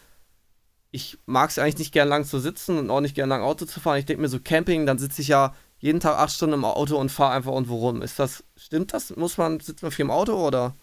ich 0.92 1.18
mag 1.26 1.50
es 1.50 1.60
eigentlich 1.60 1.80
nicht 1.80 1.92
gern 1.92 2.08
lang 2.08 2.26
zu 2.26 2.40
sitzen 2.40 2.78
und 2.78 2.90
auch 2.90 3.02
nicht 3.02 3.16
gern 3.16 3.30
lang 3.30 3.42
Auto 3.42 3.66
zu 3.66 3.80
fahren. 3.80 4.00
Ich 4.00 4.06
denke 4.06 4.22
mir 4.22 4.30
so, 4.30 4.40
Camping, 4.40 4.86
dann 4.86 4.98
sitze 4.98 5.22
ich 5.22 5.28
ja 5.28 5.54
jeden 5.80 6.00
Tag 6.00 6.18
acht 6.18 6.32
Stunden 6.32 6.56
im 6.56 6.66
Auto 6.66 6.98
und 6.98 7.12
fahre 7.12 7.34
einfach 7.34 7.52
irgendwo 7.52 7.78
rum. 7.78 8.02
Ist 8.02 8.20
das, 8.20 8.44
stimmt 8.56 8.94
das? 8.94 9.16
Muss 9.16 9.38
man, 9.38 9.60
sitzt 9.60 9.84
man 9.84 9.92
viel 9.92 10.06
im 10.06 10.12
Auto 10.12 10.34
oder? 10.34 10.74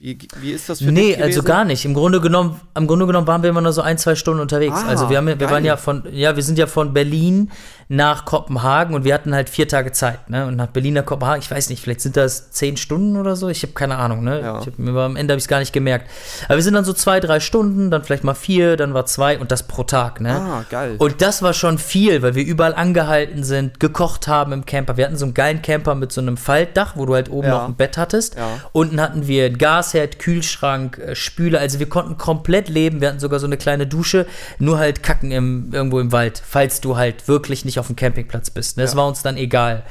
Wie, 0.00 0.16
wie 0.40 0.52
ist 0.52 0.68
das 0.68 0.78
für 0.78 0.92
Nee, 0.92 1.16
also 1.16 1.42
gar 1.42 1.64
nicht. 1.64 1.84
Im 1.84 1.92
Grunde 1.92 2.20
genommen, 2.20 2.60
im 2.76 2.86
Grunde 2.86 3.06
genommen 3.06 3.26
waren 3.26 3.42
wir 3.42 3.50
immer 3.50 3.60
nur 3.60 3.72
so 3.72 3.82
ein, 3.82 3.98
zwei 3.98 4.14
Stunden 4.14 4.40
unterwegs. 4.40 4.76
Ah, 4.76 4.86
also 4.86 5.10
wir 5.10 5.16
haben, 5.16 5.26
wir 5.26 5.50
waren 5.50 5.64
ja 5.64 5.76
von, 5.76 6.04
ja, 6.12 6.36
wir 6.36 6.42
sind 6.44 6.56
ja 6.56 6.68
von 6.68 6.94
Berlin 6.94 7.50
nach 7.90 8.26
Kopenhagen 8.26 8.94
und 8.94 9.04
wir 9.04 9.14
hatten 9.14 9.34
halt 9.34 9.48
vier 9.48 9.66
Tage 9.66 9.92
Zeit, 9.92 10.28
ne? 10.28 10.46
Und 10.46 10.56
nach 10.56 10.66
Berlin 10.66 10.92
nach 10.94 11.06
Kopenhagen, 11.06 11.40
ich 11.40 11.50
weiß 11.50 11.70
nicht, 11.70 11.82
vielleicht 11.82 12.02
sind 12.02 12.18
das 12.18 12.50
zehn 12.50 12.76
Stunden 12.76 13.16
oder 13.16 13.34
so. 13.34 13.48
Ich 13.48 13.62
habe 13.62 13.72
keine 13.72 13.96
Ahnung, 13.96 14.22
ne? 14.22 14.40
Ja. 14.42 14.60
Hab, 14.60 14.78
am 14.78 15.16
Ende 15.16 15.32
habe 15.32 15.38
ich 15.38 15.44
es 15.44 15.48
gar 15.48 15.58
nicht 15.58 15.72
gemerkt. 15.72 16.10
Aber 16.46 16.56
wir 16.56 16.62
sind 16.62 16.74
dann 16.74 16.84
so 16.84 16.92
zwei, 16.92 17.18
drei 17.18 17.40
Stunden, 17.40 17.90
dann 17.90 18.04
vielleicht 18.04 18.24
mal 18.24 18.34
vier, 18.34 18.76
dann 18.76 18.92
war 18.92 19.06
zwei 19.06 19.38
und 19.38 19.50
das 19.50 19.62
pro 19.62 19.84
Tag, 19.84 20.20
ne? 20.20 20.34
Ah, 20.34 20.64
geil. 20.68 20.96
Und 20.98 21.22
das 21.22 21.40
war 21.40 21.54
schon 21.54 21.78
viel, 21.78 22.20
weil 22.20 22.34
wir 22.34 22.44
überall 22.44 22.74
angehalten 22.74 23.42
sind, 23.42 23.80
gekocht 23.80 24.28
haben 24.28 24.52
im 24.52 24.66
Camper. 24.66 24.98
Wir 24.98 25.06
hatten 25.06 25.16
so 25.16 25.24
einen 25.24 25.32
geilen 25.32 25.62
Camper 25.62 25.94
mit 25.94 26.12
so 26.12 26.20
einem 26.20 26.36
Faltdach, 26.36 26.94
wo 26.96 27.06
du 27.06 27.14
halt 27.14 27.30
oben 27.30 27.48
ja. 27.48 27.54
noch 27.54 27.68
ein 27.68 27.74
Bett 27.74 27.96
hattest. 27.96 28.34
Ja. 28.34 28.48
Unten 28.72 29.00
hatten 29.00 29.26
wir 29.26 29.46
ein 29.46 29.56
Gasherd, 29.56 30.18
Kühlschrank, 30.18 30.98
äh, 30.98 31.14
Spüle. 31.14 31.58
Also 31.58 31.78
wir 31.78 31.88
konnten 31.88 32.18
komplett 32.18 32.68
leben. 32.68 33.00
Wir 33.00 33.08
hatten 33.08 33.20
sogar 33.20 33.40
so 33.40 33.46
eine 33.46 33.56
kleine 33.56 33.86
Dusche, 33.86 34.26
nur 34.58 34.78
halt 34.78 35.02
kacken 35.02 35.30
im, 35.30 35.70
irgendwo 35.72 36.00
im 36.00 36.12
Wald, 36.12 36.42
falls 36.46 36.82
du 36.82 36.98
halt 36.98 37.28
wirklich 37.28 37.64
nicht 37.64 37.77
auf 37.78 37.86
dem 37.86 37.96
Campingplatz 37.96 38.50
bist. 38.50 38.76
Ne? 38.76 38.82
Das 38.82 38.92
ja. 38.92 38.98
war 38.98 39.08
uns 39.08 39.22
dann 39.22 39.36
egal. 39.36 39.84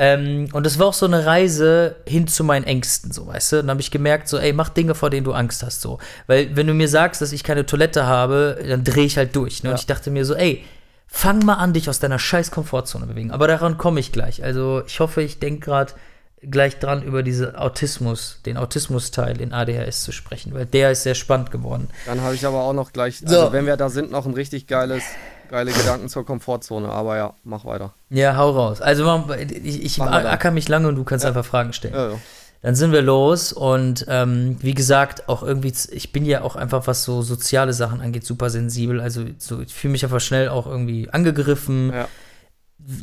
Ähm, 0.00 0.48
und 0.52 0.64
es 0.64 0.78
war 0.78 0.86
auch 0.86 0.94
so 0.94 1.06
eine 1.06 1.26
Reise 1.26 1.96
hin 2.06 2.28
zu 2.28 2.44
meinen 2.44 2.64
Ängsten, 2.64 3.10
so, 3.10 3.26
weißt 3.26 3.52
du? 3.52 3.56
Und 3.56 3.62
dann 3.62 3.70
habe 3.70 3.80
ich 3.80 3.90
gemerkt, 3.90 4.28
so, 4.28 4.38
ey, 4.38 4.52
mach 4.52 4.68
Dinge, 4.68 4.94
vor 4.94 5.10
denen 5.10 5.24
du 5.24 5.32
Angst 5.32 5.64
hast, 5.64 5.80
so. 5.80 5.98
Weil, 6.28 6.54
wenn 6.54 6.68
du 6.68 6.74
mir 6.74 6.88
sagst, 6.88 7.20
dass 7.20 7.32
ich 7.32 7.42
keine 7.42 7.66
Toilette 7.66 8.06
habe, 8.06 8.64
dann 8.66 8.84
drehe 8.84 9.04
ich 9.04 9.16
halt 9.16 9.34
durch. 9.34 9.64
Ne? 9.64 9.70
Ja. 9.70 9.74
Und 9.74 9.80
ich 9.80 9.86
dachte 9.86 10.12
mir 10.12 10.24
so, 10.24 10.36
ey, 10.36 10.64
fang 11.08 11.44
mal 11.44 11.54
an, 11.54 11.72
dich 11.72 11.90
aus 11.90 11.98
deiner 11.98 12.20
scheiß 12.20 12.52
Komfortzone 12.52 13.06
bewegen. 13.06 13.32
Aber 13.32 13.48
daran 13.48 13.76
komme 13.76 13.98
ich 13.98 14.12
gleich. 14.12 14.44
Also, 14.44 14.84
ich 14.86 15.00
hoffe, 15.00 15.20
ich 15.20 15.40
denke 15.40 15.64
gerade 15.64 15.94
gleich 16.42 16.78
dran, 16.78 17.02
über 17.02 17.24
diese 17.24 17.58
Autismus, 17.58 18.40
den 18.46 18.56
Autismus-Teil 18.56 19.40
in 19.40 19.52
ADHS 19.52 20.04
zu 20.04 20.12
sprechen, 20.12 20.54
weil 20.54 20.66
der 20.66 20.92
ist 20.92 21.02
sehr 21.02 21.16
spannend 21.16 21.50
geworden. 21.50 21.88
Dann 22.06 22.20
habe 22.20 22.36
ich 22.36 22.46
aber 22.46 22.62
auch 22.62 22.72
noch 22.72 22.92
gleich, 22.92 23.22
also 23.24 23.46
so. 23.46 23.52
wenn 23.52 23.66
wir 23.66 23.76
da 23.76 23.88
sind, 23.88 24.12
noch 24.12 24.26
ein 24.26 24.34
richtig 24.34 24.68
geiles 24.68 25.02
Geile 25.48 25.72
Gedanken 25.72 26.08
zur 26.08 26.26
Komfortzone, 26.26 26.88
aber 26.88 27.16
ja, 27.16 27.34
mach 27.44 27.64
weiter. 27.64 27.94
Ja, 28.10 28.36
hau 28.36 28.50
raus. 28.50 28.80
Also 28.80 29.24
ich, 29.38 29.82
ich 29.82 30.02
acker 30.02 30.50
mich 30.50 30.68
lange 30.68 30.88
und 30.88 30.96
du 30.96 31.04
kannst 31.04 31.24
ja. 31.24 31.30
einfach 31.30 31.44
Fragen 31.44 31.72
stellen. 31.72 31.94
Ja, 31.94 32.10
ja. 32.10 32.18
Dann 32.60 32.74
sind 32.74 32.90
wir 32.90 33.02
los 33.02 33.52
und 33.52 34.04
ähm, 34.08 34.56
wie 34.60 34.74
gesagt, 34.74 35.28
auch 35.28 35.44
irgendwie, 35.44 35.72
ich 35.92 36.10
bin 36.10 36.24
ja 36.24 36.42
auch 36.42 36.56
einfach, 36.56 36.88
was 36.88 37.04
so 37.04 37.22
soziale 37.22 37.72
Sachen 37.72 38.00
angeht, 38.00 38.24
super 38.24 38.50
sensibel. 38.50 39.00
Also 39.00 39.24
so, 39.38 39.60
ich 39.60 39.72
fühle 39.72 39.92
mich 39.92 40.04
einfach 40.04 40.20
schnell 40.20 40.48
auch 40.48 40.66
irgendwie 40.66 41.08
angegriffen. 41.08 41.92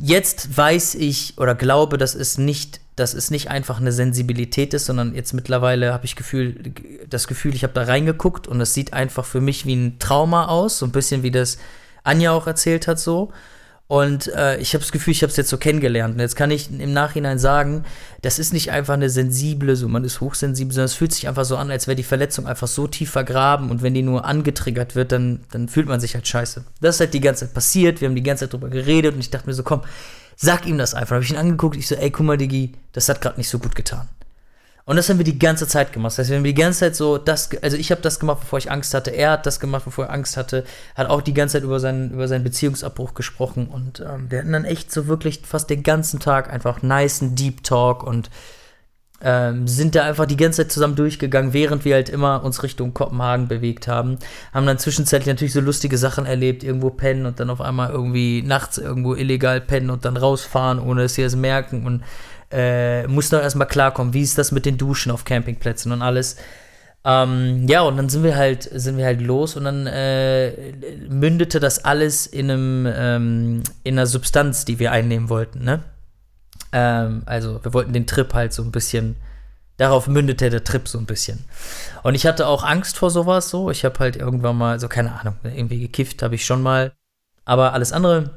Jetzt 0.02 0.56
weiß 0.56 0.96
ich 0.96 1.38
oder 1.38 1.54
glaube, 1.54 1.96
dass 1.96 2.14
es 2.14 2.36
nicht, 2.36 2.80
dass 2.96 3.14
es 3.14 3.30
nicht 3.30 3.48
einfach 3.48 3.80
eine 3.80 3.92
Sensibilität 3.92 4.74
ist, 4.74 4.86
sondern 4.86 5.14
jetzt 5.14 5.32
mittlerweile 5.32 5.92
habe 5.92 6.04
ich 6.04 6.16
Gefühl, 6.16 6.72
das 7.08 7.26
Gefühl, 7.26 7.54
ich 7.54 7.62
habe 7.62 7.72
da 7.72 7.84
reingeguckt 7.84 8.46
und 8.46 8.60
es 8.60 8.74
sieht 8.74 8.92
einfach 8.92 9.24
für 9.24 9.40
mich 9.40 9.64
wie 9.64 9.74
ein 9.74 9.98
Trauma 9.98 10.48
aus, 10.48 10.78
so 10.78 10.86
ein 10.86 10.92
bisschen 10.92 11.22
wie 11.22 11.30
das 11.30 11.56
Anja 12.06 12.32
auch 12.32 12.46
erzählt 12.46 12.86
hat 12.88 12.98
so. 12.98 13.32
Und 13.88 14.26
äh, 14.34 14.56
ich 14.58 14.74
habe 14.74 14.82
das 14.82 14.90
Gefühl, 14.90 15.12
ich 15.12 15.22
habe 15.22 15.30
es 15.30 15.36
jetzt 15.36 15.48
so 15.48 15.58
kennengelernt. 15.58 16.14
Und 16.14 16.20
jetzt 16.20 16.34
kann 16.34 16.50
ich 16.50 16.70
im 16.70 16.92
Nachhinein 16.92 17.38
sagen, 17.38 17.84
das 18.20 18.40
ist 18.40 18.52
nicht 18.52 18.72
einfach 18.72 18.94
eine 18.94 19.08
sensible, 19.10 19.76
so 19.76 19.86
man 19.86 20.02
ist 20.02 20.20
hochsensibel, 20.20 20.74
sondern 20.74 20.86
es 20.86 20.94
fühlt 20.94 21.12
sich 21.12 21.28
einfach 21.28 21.44
so 21.44 21.56
an, 21.56 21.70
als 21.70 21.86
wäre 21.86 21.94
die 21.94 22.02
Verletzung 22.02 22.48
einfach 22.48 22.66
so 22.66 22.88
tief 22.88 23.10
vergraben 23.10 23.70
und 23.70 23.82
wenn 23.82 23.94
die 23.94 24.02
nur 24.02 24.24
angetriggert 24.24 24.96
wird, 24.96 25.12
dann, 25.12 25.44
dann 25.52 25.68
fühlt 25.68 25.86
man 25.86 26.00
sich 26.00 26.14
halt 26.14 26.26
scheiße. 26.26 26.64
Das 26.80 26.96
ist 26.96 27.00
halt 27.00 27.14
die 27.14 27.20
ganze 27.20 27.46
Zeit 27.46 27.54
passiert, 27.54 28.00
wir 28.00 28.08
haben 28.08 28.16
die 28.16 28.24
ganze 28.24 28.44
Zeit 28.44 28.54
drüber 28.54 28.70
geredet 28.70 29.14
und 29.14 29.20
ich 29.20 29.30
dachte 29.30 29.46
mir 29.46 29.54
so, 29.54 29.62
komm, 29.62 29.82
sag 30.34 30.66
ihm 30.66 30.78
das 30.78 30.94
einfach. 30.94 31.14
Habe 31.14 31.24
ich 31.24 31.30
ihn 31.30 31.36
angeguckt, 31.36 31.76
ich 31.76 31.86
so, 31.86 31.94
ey, 31.94 32.10
guck 32.10 32.26
mal, 32.26 32.36
Digi, 32.36 32.72
das 32.92 33.08
hat 33.08 33.20
gerade 33.20 33.36
nicht 33.38 33.48
so 33.48 33.60
gut 33.60 33.76
getan. 33.76 34.08
Und 34.86 34.94
das 34.94 35.08
haben 35.10 35.18
wir 35.18 35.24
die 35.24 35.38
ganze 35.38 35.66
Zeit 35.66 35.92
gemacht. 35.92 36.12
Das 36.12 36.18
heißt, 36.18 36.30
wir 36.30 36.36
haben 36.36 36.44
die 36.44 36.54
ganze 36.54 36.78
Zeit 36.78 36.94
so 36.94 37.18
das, 37.18 37.50
also 37.60 37.76
ich 37.76 37.90
habe 37.90 38.00
das 38.02 38.20
gemacht, 38.20 38.38
bevor 38.40 38.60
ich 38.60 38.70
Angst 38.70 38.94
hatte. 38.94 39.10
Er 39.10 39.32
hat 39.32 39.44
das 39.44 39.58
gemacht, 39.58 39.84
bevor 39.84 40.06
er 40.06 40.12
Angst 40.12 40.36
hatte. 40.36 40.62
Hat 40.94 41.08
auch 41.08 41.22
die 41.22 41.34
ganze 41.34 41.54
Zeit 41.54 41.64
über 41.64 41.80
seinen, 41.80 42.12
über 42.12 42.28
seinen 42.28 42.44
Beziehungsabbruch 42.44 43.14
gesprochen. 43.14 43.66
Und 43.66 43.98
ähm, 43.98 44.30
wir 44.30 44.38
hatten 44.38 44.52
dann 44.52 44.64
echt 44.64 44.92
so 44.92 45.08
wirklich 45.08 45.40
fast 45.44 45.70
den 45.70 45.82
ganzen 45.82 46.20
Tag 46.20 46.52
einfach 46.52 46.82
nice 46.82 47.18
Deep 47.20 47.64
Talk 47.64 48.04
und 48.04 48.30
ähm, 49.22 49.66
sind 49.66 49.96
da 49.96 50.04
einfach 50.04 50.26
die 50.26 50.36
ganze 50.36 50.62
Zeit 50.62 50.70
zusammen 50.70 50.94
durchgegangen, 50.94 51.52
während 51.52 51.84
wir 51.84 51.94
halt 51.94 52.08
immer 52.08 52.44
uns 52.44 52.62
Richtung 52.62 52.94
Kopenhagen 52.94 53.48
bewegt 53.48 53.88
haben. 53.88 54.18
Haben 54.54 54.66
dann 54.66 54.78
zwischenzeitlich 54.78 55.26
natürlich 55.26 55.54
so 55.54 55.60
lustige 55.60 55.98
Sachen 55.98 56.26
erlebt, 56.26 56.62
irgendwo 56.62 56.90
pennen 56.90 57.26
und 57.26 57.40
dann 57.40 57.50
auf 57.50 57.60
einmal 57.60 57.90
irgendwie 57.90 58.42
nachts 58.42 58.78
irgendwo 58.78 59.14
illegal 59.14 59.60
pennen 59.60 59.90
und 59.90 60.04
dann 60.04 60.16
rausfahren, 60.16 60.78
ohne 60.78 61.02
dass 61.02 61.14
sie 61.14 61.22
es 61.22 61.34
merken 61.34 61.86
und 61.86 62.04
äh, 62.50 63.06
muss 63.06 63.32
noch 63.32 63.40
erstmal 63.40 63.66
klarkommen, 63.66 64.14
wie 64.14 64.22
ist 64.22 64.38
das 64.38 64.52
mit 64.52 64.66
den 64.66 64.78
Duschen 64.78 65.12
auf 65.12 65.24
Campingplätzen 65.24 65.92
und 65.92 66.02
alles. 66.02 66.36
Ähm, 67.04 67.66
ja, 67.68 67.82
und 67.82 67.96
dann 67.96 68.08
sind 68.08 68.24
wir 68.24 68.36
halt, 68.36 68.64
sind 68.64 68.96
wir 68.96 69.04
halt 69.04 69.20
los 69.20 69.56
und 69.56 69.64
dann 69.64 69.86
äh, 69.86 70.72
mündete 71.08 71.60
das 71.60 71.84
alles 71.84 72.26
in 72.26 72.50
einem, 72.50 72.86
ähm, 72.92 73.62
in 73.84 73.94
einer 73.94 74.06
Substanz, 74.06 74.64
die 74.64 74.78
wir 74.78 74.90
einnehmen 74.90 75.28
wollten, 75.28 75.62
ne? 75.62 75.84
Ähm, 76.72 77.22
also 77.26 77.62
wir 77.62 77.72
wollten 77.74 77.92
den 77.92 78.08
Trip 78.08 78.34
halt 78.34 78.52
so 78.52 78.62
ein 78.62 78.72
bisschen, 78.72 79.16
darauf 79.76 80.08
mündete 80.08 80.50
der 80.50 80.64
Trip 80.64 80.88
so 80.88 80.98
ein 80.98 81.06
bisschen. 81.06 81.44
Und 82.02 82.14
ich 82.14 82.26
hatte 82.26 82.46
auch 82.46 82.64
Angst 82.64 82.98
vor 82.98 83.10
sowas 83.10 83.50
so. 83.50 83.70
Ich 83.70 83.84
habe 83.84 83.98
halt 83.98 84.16
irgendwann 84.16 84.56
mal, 84.56 84.80
so 84.80 84.88
keine 84.88 85.12
Ahnung, 85.12 85.36
irgendwie 85.44 85.80
gekifft 85.80 86.22
habe 86.22 86.34
ich 86.34 86.44
schon 86.44 86.62
mal. 86.62 86.92
Aber 87.44 87.72
alles 87.72 87.92
andere 87.92 88.30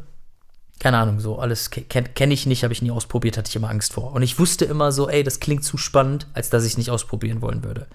keine 0.79 0.97
Ahnung, 0.97 1.19
so 1.19 1.37
alles 1.39 1.69
kenne 1.69 2.09
kenn 2.15 2.31
ich 2.31 2.45
nicht, 2.45 2.63
habe 2.63 2.73
ich 2.73 2.81
nie 2.81 2.91
ausprobiert, 2.91 3.37
hatte 3.37 3.49
ich 3.49 3.55
immer 3.55 3.69
Angst 3.69 3.93
vor. 3.93 4.13
Und 4.13 4.21
ich 4.21 4.39
wusste 4.39 4.65
immer 4.65 4.91
so, 4.91 5.09
ey, 5.09 5.23
das 5.23 5.39
klingt 5.39 5.63
zu 5.63 5.77
spannend, 5.77 6.27
als 6.33 6.49
dass 6.49 6.65
ich 6.65 6.71
es 6.71 6.77
nicht 6.77 6.89
ausprobieren 6.89 7.41
wollen 7.41 7.63
würde. 7.63 7.87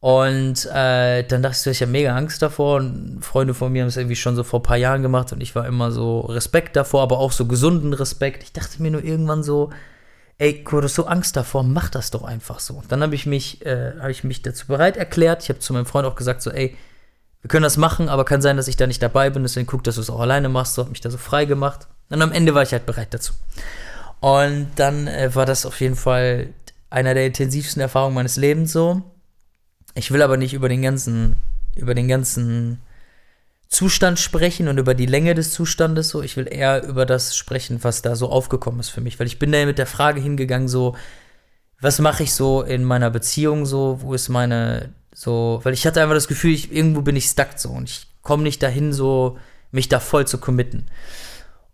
Und 0.00 0.66
äh, 0.72 1.24
dann 1.24 1.42
dachte 1.42 1.70
ich, 1.70 1.76
ich 1.76 1.82
habe 1.82 1.92
mega 1.92 2.16
Angst 2.16 2.40
davor. 2.42 2.76
Und 2.76 3.22
Freunde 3.22 3.54
von 3.54 3.70
mir 3.72 3.82
haben 3.82 3.88
es 3.88 3.96
irgendwie 3.96 4.16
schon 4.16 4.36
so 4.36 4.44
vor 4.44 4.60
ein 4.60 4.64
paar 4.64 4.76
Jahren 4.78 5.02
gemacht 5.02 5.32
und 5.32 5.42
ich 5.42 5.54
war 5.54 5.66
immer 5.66 5.90
so 5.92 6.20
Respekt 6.20 6.76
davor, 6.76 7.02
aber 7.02 7.18
auch 7.18 7.32
so 7.32 7.46
gesunden 7.46 7.92
Respekt. 7.92 8.42
Ich 8.42 8.52
dachte 8.52 8.82
mir 8.82 8.90
nur 8.90 9.04
irgendwann 9.04 9.42
so, 9.42 9.70
ey, 10.38 10.64
du 10.64 10.82
hast 10.82 10.94
so 10.94 11.04
Angst 11.04 11.36
davor, 11.36 11.62
mach 11.62 11.90
das 11.90 12.10
doch 12.10 12.24
einfach 12.24 12.60
so. 12.60 12.74
Und 12.74 12.90
dann 12.92 13.02
habe 13.02 13.14
ich 13.14 13.26
mich, 13.26 13.64
äh, 13.66 13.92
habe 14.00 14.10
ich 14.10 14.24
mich 14.24 14.40
dazu 14.42 14.66
bereit 14.66 14.96
erklärt. 14.96 15.42
Ich 15.42 15.50
habe 15.50 15.58
zu 15.60 15.74
meinem 15.74 15.86
Freund 15.86 16.06
auch 16.06 16.16
gesagt, 16.16 16.40
so, 16.40 16.50
ey, 16.50 16.76
wir 17.42 17.48
können 17.48 17.62
das 17.62 17.76
machen, 17.76 18.08
aber 18.08 18.24
kann 18.24 18.42
sein, 18.42 18.56
dass 18.56 18.68
ich 18.68 18.76
da 18.76 18.86
nicht 18.86 19.02
dabei 19.02 19.30
bin. 19.30 19.42
Deswegen 19.42 19.66
guck, 19.66 19.82
dass 19.84 19.94
du 19.94 20.00
es 20.00 20.10
auch 20.10 20.20
alleine 20.20 20.48
machst. 20.48 20.74
So 20.74 20.82
hat 20.82 20.90
mich 20.90 21.00
da 21.00 21.10
so 21.10 21.18
frei 21.18 21.46
gemacht. 21.46 21.88
Und 22.10 22.20
am 22.20 22.32
Ende 22.32 22.54
war 22.54 22.62
ich 22.62 22.72
halt 22.72 22.86
bereit 22.86 23.14
dazu. 23.14 23.32
Und 24.20 24.68
dann 24.76 25.06
äh, 25.06 25.34
war 25.34 25.46
das 25.46 25.64
auf 25.64 25.80
jeden 25.80 25.96
Fall 25.96 26.48
einer 26.90 27.14
der 27.14 27.26
intensivsten 27.26 27.80
Erfahrungen 27.80 28.14
meines 28.14 28.36
Lebens 28.36 28.72
so. 28.72 29.02
Ich 29.94 30.10
will 30.10 30.22
aber 30.22 30.36
nicht 30.36 30.52
über 30.52 30.68
den 30.68 30.82
ganzen, 30.82 31.36
über 31.76 31.94
den 31.94 32.08
ganzen 32.08 32.80
Zustand 33.68 34.18
sprechen 34.18 34.68
und 34.68 34.78
über 34.78 34.94
die 34.94 35.06
Länge 35.06 35.34
des 35.34 35.52
Zustandes 35.52 36.10
so. 36.10 36.22
Ich 36.22 36.36
will 36.36 36.48
eher 36.50 36.84
über 36.84 37.06
das 37.06 37.36
sprechen, 37.36 37.82
was 37.82 38.02
da 38.02 38.16
so 38.16 38.28
aufgekommen 38.28 38.80
ist 38.80 38.90
für 38.90 39.00
mich. 39.00 39.18
Weil 39.18 39.28
ich 39.28 39.38
bin 39.38 39.52
da 39.52 39.64
mit 39.64 39.78
der 39.78 39.86
Frage 39.86 40.20
hingegangen, 40.20 40.68
so, 40.68 40.96
was 41.80 42.00
mache 42.00 42.24
ich 42.24 42.34
so 42.34 42.62
in 42.62 42.84
meiner 42.84 43.10
Beziehung 43.10 43.64
so? 43.64 44.00
Wo 44.02 44.12
ist 44.12 44.28
meine 44.28 44.92
so, 45.12 45.60
weil 45.62 45.74
ich 45.74 45.86
hatte 45.86 46.02
einfach 46.02 46.14
das 46.14 46.28
Gefühl, 46.28 46.52
ich, 46.52 46.72
irgendwo 46.72 47.02
bin 47.02 47.16
ich 47.16 47.26
stuck 47.26 47.50
so 47.56 47.70
und 47.70 47.88
ich 47.88 48.06
komme 48.22 48.42
nicht 48.42 48.62
dahin, 48.62 48.92
so 48.92 49.38
mich 49.70 49.88
da 49.88 50.00
voll 50.00 50.26
zu 50.26 50.38
committen. 50.38 50.86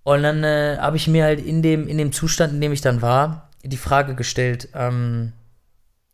Und 0.03 0.23
dann 0.23 0.45
äh, 0.45 0.79
habe 0.79 0.97
ich 0.97 1.09
mir 1.09 1.25
halt 1.25 1.45
in 1.45 1.63
dem, 1.63 1.89
in 1.89 1.99
dem 1.99 2.13
Zustand, 2.13 2.53
in 2.53 2.61
dem 2.61 2.73
ich 2.73 2.81
dann 2.81 3.03
war, 3.03 3.51
die 3.65 3.77
Frage 3.77 4.15
gestellt, 4.15 4.69
ähm, 4.75 5.33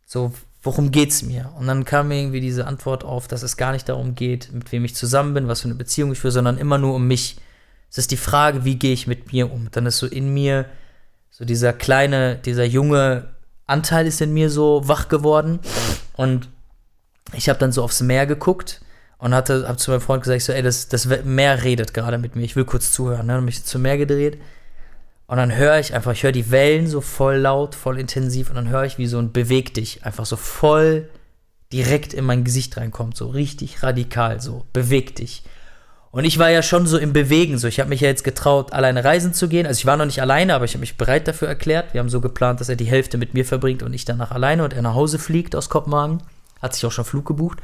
so, 0.05 0.33
worum 0.63 0.91
geht's 0.91 1.23
mir? 1.23 1.51
Und 1.57 1.67
dann 1.67 1.85
kam 1.85 2.07
mir 2.07 2.19
irgendwie 2.19 2.41
diese 2.41 2.65
Antwort 2.65 3.03
auf, 3.03 3.27
dass 3.27 3.43
es 3.43 3.57
gar 3.57 3.71
nicht 3.71 3.87
darum 3.89 4.15
geht, 4.15 4.51
mit 4.51 4.71
wem 4.71 4.85
ich 4.85 4.95
zusammen 4.95 5.33
bin, 5.33 5.47
was 5.47 5.61
für 5.61 5.67
eine 5.67 5.75
Beziehung 5.75 6.11
ich 6.11 6.19
führe, 6.19 6.31
sondern 6.31 6.57
immer 6.57 6.77
nur 6.77 6.95
um 6.95 7.07
mich. 7.07 7.37
Es 7.91 7.97
ist 7.97 8.11
die 8.11 8.17
Frage, 8.17 8.65
wie 8.65 8.77
gehe 8.77 8.93
ich 8.93 9.05
mit 9.05 9.31
mir 9.31 9.51
um? 9.51 9.69
Dann 9.71 9.85
ist 9.85 9.97
so 9.97 10.07
in 10.07 10.33
mir 10.33 10.65
so 11.29 11.45
dieser 11.45 11.73
kleine, 11.73 12.37
dieser 12.37 12.63
junge 12.63 13.29
Anteil 13.65 14.07
ist 14.07 14.21
in 14.21 14.33
mir 14.33 14.49
so 14.49 14.87
wach 14.87 15.07
geworden 15.07 15.59
und 16.15 16.49
ich 17.31 17.49
habe 17.49 17.59
dann 17.59 17.71
so 17.71 17.83
aufs 17.83 18.01
Meer 18.01 18.25
geguckt 18.25 18.81
und 19.17 19.33
hatte, 19.33 19.67
habe 19.67 19.77
zu 19.77 19.91
meinem 19.91 20.01
Freund 20.01 20.23
gesagt, 20.23 20.41
so, 20.41 20.51
ey, 20.51 20.61
das, 20.61 20.89
das 20.89 21.07
Meer 21.23 21.63
redet 21.63 21.93
gerade 21.93 22.17
mit 22.17 22.35
mir, 22.35 22.43
ich 22.43 22.55
will 22.55 22.65
kurz 22.65 22.91
zuhören. 22.91 23.27
Ne? 23.27 23.37
Und 23.37 23.45
mich 23.45 23.63
zum 23.63 23.81
Meer 23.81 23.97
gedreht 23.97 24.37
und 25.27 25.37
dann 25.37 25.55
höre 25.55 25.79
ich 25.79 25.93
einfach, 25.93 26.11
ich 26.11 26.23
höre 26.23 26.31
die 26.31 26.51
Wellen 26.51 26.87
so 26.87 27.01
voll 27.01 27.37
laut, 27.37 27.75
voll 27.75 27.99
intensiv 27.99 28.49
und 28.49 28.55
dann 28.55 28.69
höre 28.69 28.83
ich, 28.83 28.97
wie 28.97 29.07
so 29.07 29.19
ein 29.19 29.31
Beweg 29.31 29.73
dich 29.73 30.05
einfach 30.05 30.25
so 30.25 30.35
voll 30.35 31.09
direkt 31.71 32.13
in 32.13 32.25
mein 32.25 32.43
Gesicht 32.43 32.77
reinkommt, 32.77 33.17
so 33.17 33.27
richtig 33.27 33.81
radikal, 33.81 34.41
so 34.41 34.65
beweg 34.73 35.15
dich. 35.15 35.43
Und 36.11 36.25
ich 36.25 36.37
war 36.37 36.51
ja 36.51 36.61
schon 36.61 36.85
so 36.85 36.99
im 36.99 37.13
Bewegen, 37.13 37.57
so 37.57 37.67
ich 37.67 37.79
habe 37.79 37.89
mich 37.89 38.01
ja 38.01 38.09
jetzt 38.09 38.23
getraut, 38.23 38.73
alleine 38.73 39.03
reisen 39.03 39.33
zu 39.33 39.47
gehen. 39.47 39.65
Also 39.65 39.79
ich 39.79 39.87
war 39.87 39.97
noch 39.97 40.05
nicht 40.05 40.21
alleine, 40.21 40.53
aber 40.53 40.65
ich 40.65 40.73
habe 40.73 40.81
mich 40.81 40.97
bereit 40.97 41.27
dafür 41.27 41.47
erklärt. 41.47 41.93
Wir 41.93 42.01
haben 42.01 42.09
so 42.09 42.21
geplant, 42.21 42.59
dass 42.59 42.69
er 42.69 42.75
die 42.75 42.85
Hälfte 42.85 43.17
mit 43.17 43.33
mir 43.33 43.45
verbringt 43.45 43.81
und 43.81 43.93
ich 43.93 44.05
danach 44.05 44.29
alleine 44.29 44.63
und 44.63 44.73
er 44.73 44.83
nach 44.83 44.93
Hause 44.93 45.17
fliegt 45.17 45.55
aus 45.55 45.69
Kopenhagen 45.69 46.21
hat 46.63 46.73
sich 46.73 46.85
auch 46.85 46.91
schon 46.91 47.05
Flug 47.05 47.25
gebucht. 47.25 47.59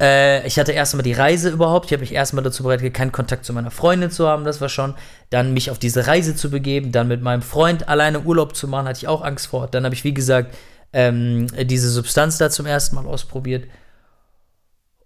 Äh, 0.00 0.46
ich 0.46 0.58
hatte 0.58 0.72
erstmal 0.72 1.02
die 1.02 1.12
Reise 1.12 1.50
überhaupt. 1.50 1.86
Ich 1.86 1.92
habe 1.92 2.00
mich 2.00 2.14
erstmal 2.14 2.44
dazu 2.44 2.62
bereit, 2.62 2.94
keinen 2.94 3.12
Kontakt 3.12 3.44
zu 3.44 3.52
meiner 3.52 3.72
Freundin 3.72 4.10
zu 4.10 4.28
haben, 4.28 4.44
das 4.44 4.60
war 4.60 4.68
schon. 4.68 4.94
Dann 5.28 5.52
mich 5.52 5.70
auf 5.70 5.78
diese 5.78 6.06
Reise 6.06 6.36
zu 6.36 6.48
begeben, 6.48 6.92
dann 6.92 7.08
mit 7.08 7.20
meinem 7.20 7.42
Freund 7.42 7.88
alleine 7.88 8.20
Urlaub 8.20 8.54
zu 8.54 8.68
machen, 8.68 8.86
hatte 8.86 8.98
ich 8.98 9.08
auch 9.08 9.22
Angst 9.22 9.48
vor. 9.48 9.66
Dann 9.66 9.84
habe 9.84 9.94
ich, 9.94 10.04
wie 10.04 10.14
gesagt, 10.14 10.54
ähm, 10.92 11.48
diese 11.64 11.90
Substanz 11.90 12.38
da 12.38 12.48
zum 12.48 12.66
ersten 12.66 12.94
Mal 12.94 13.06
ausprobiert. 13.06 13.64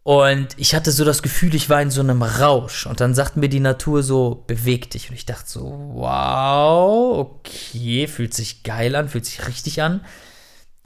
Und 0.02 0.48
ich 0.56 0.74
hatte 0.74 0.92
so 0.92 1.04
das 1.04 1.22
Gefühl, 1.22 1.54
ich 1.56 1.68
war 1.68 1.82
in 1.82 1.90
so 1.90 2.00
einem 2.00 2.22
Rausch. 2.22 2.86
Und 2.86 3.00
dann 3.00 3.14
sagt 3.14 3.36
mir 3.36 3.48
die 3.48 3.60
Natur 3.60 4.04
so, 4.04 4.44
beweg 4.46 4.90
dich. 4.90 5.08
Und 5.08 5.16
ich 5.16 5.26
dachte 5.26 5.48
so, 5.48 5.90
wow, 5.94 7.18
okay, 7.18 8.06
fühlt 8.06 8.34
sich 8.34 8.62
geil 8.62 8.94
an, 8.94 9.08
fühlt 9.08 9.26
sich 9.26 9.48
richtig 9.48 9.82
an 9.82 10.02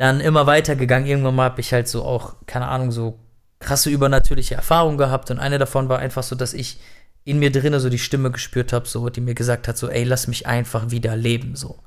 dann 0.00 0.20
immer 0.20 0.46
weitergegangen. 0.46 1.06
Irgendwann 1.06 1.34
mal 1.34 1.44
habe 1.44 1.60
ich 1.60 1.74
halt 1.74 1.86
so 1.86 2.04
auch, 2.04 2.36
keine 2.46 2.68
Ahnung, 2.68 2.90
so 2.90 3.18
krasse 3.58 3.90
übernatürliche 3.90 4.54
Erfahrungen 4.54 4.96
gehabt. 4.96 5.30
Und 5.30 5.38
eine 5.38 5.58
davon 5.58 5.90
war 5.90 5.98
einfach 5.98 6.22
so, 6.22 6.34
dass 6.34 6.54
ich 6.54 6.80
in 7.24 7.38
mir 7.38 7.52
drinnen 7.52 7.78
so 7.80 7.90
die 7.90 7.98
Stimme 7.98 8.30
gespürt 8.30 8.72
habe, 8.72 8.88
so, 8.88 9.10
die 9.10 9.20
mir 9.20 9.34
gesagt 9.34 9.68
hat, 9.68 9.76
so, 9.76 9.90
ey, 9.90 10.04
lass 10.04 10.26
mich 10.26 10.46
einfach 10.46 10.90
wieder 10.90 11.16
leben, 11.16 11.54
so. 11.54 11.80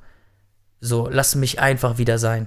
So, 0.80 1.08
lass 1.10 1.34
mich 1.34 1.58
einfach 1.58 1.98
wieder 1.98 2.18
sein. 2.18 2.46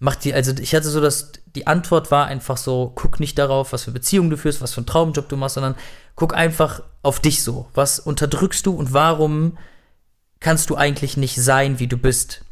Mach 0.00 0.16
die, 0.16 0.34
also 0.34 0.52
ich 0.60 0.74
hatte 0.74 0.88
so 0.88 1.00
das, 1.00 1.30
die 1.54 1.68
Antwort 1.68 2.10
war 2.10 2.26
einfach 2.26 2.56
so, 2.56 2.90
guck 2.92 3.20
nicht 3.20 3.38
darauf, 3.38 3.72
was 3.72 3.84
für 3.84 3.92
Beziehungen 3.92 4.30
du 4.30 4.36
führst, 4.36 4.60
was 4.60 4.74
für 4.74 4.78
einen 4.78 4.86
Traumjob 4.86 5.28
du 5.28 5.36
machst, 5.36 5.54
sondern 5.54 5.76
guck 6.16 6.34
einfach 6.34 6.82
auf 7.02 7.20
dich 7.20 7.44
so. 7.44 7.68
Was 7.74 8.00
unterdrückst 8.00 8.66
du 8.66 8.74
und 8.74 8.92
warum 8.92 9.58
kannst 10.40 10.70
du 10.70 10.74
eigentlich 10.74 11.16
nicht 11.16 11.36
sein, 11.36 11.78
wie 11.78 11.86
du 11.86 11.98
bist? 11.98 12.44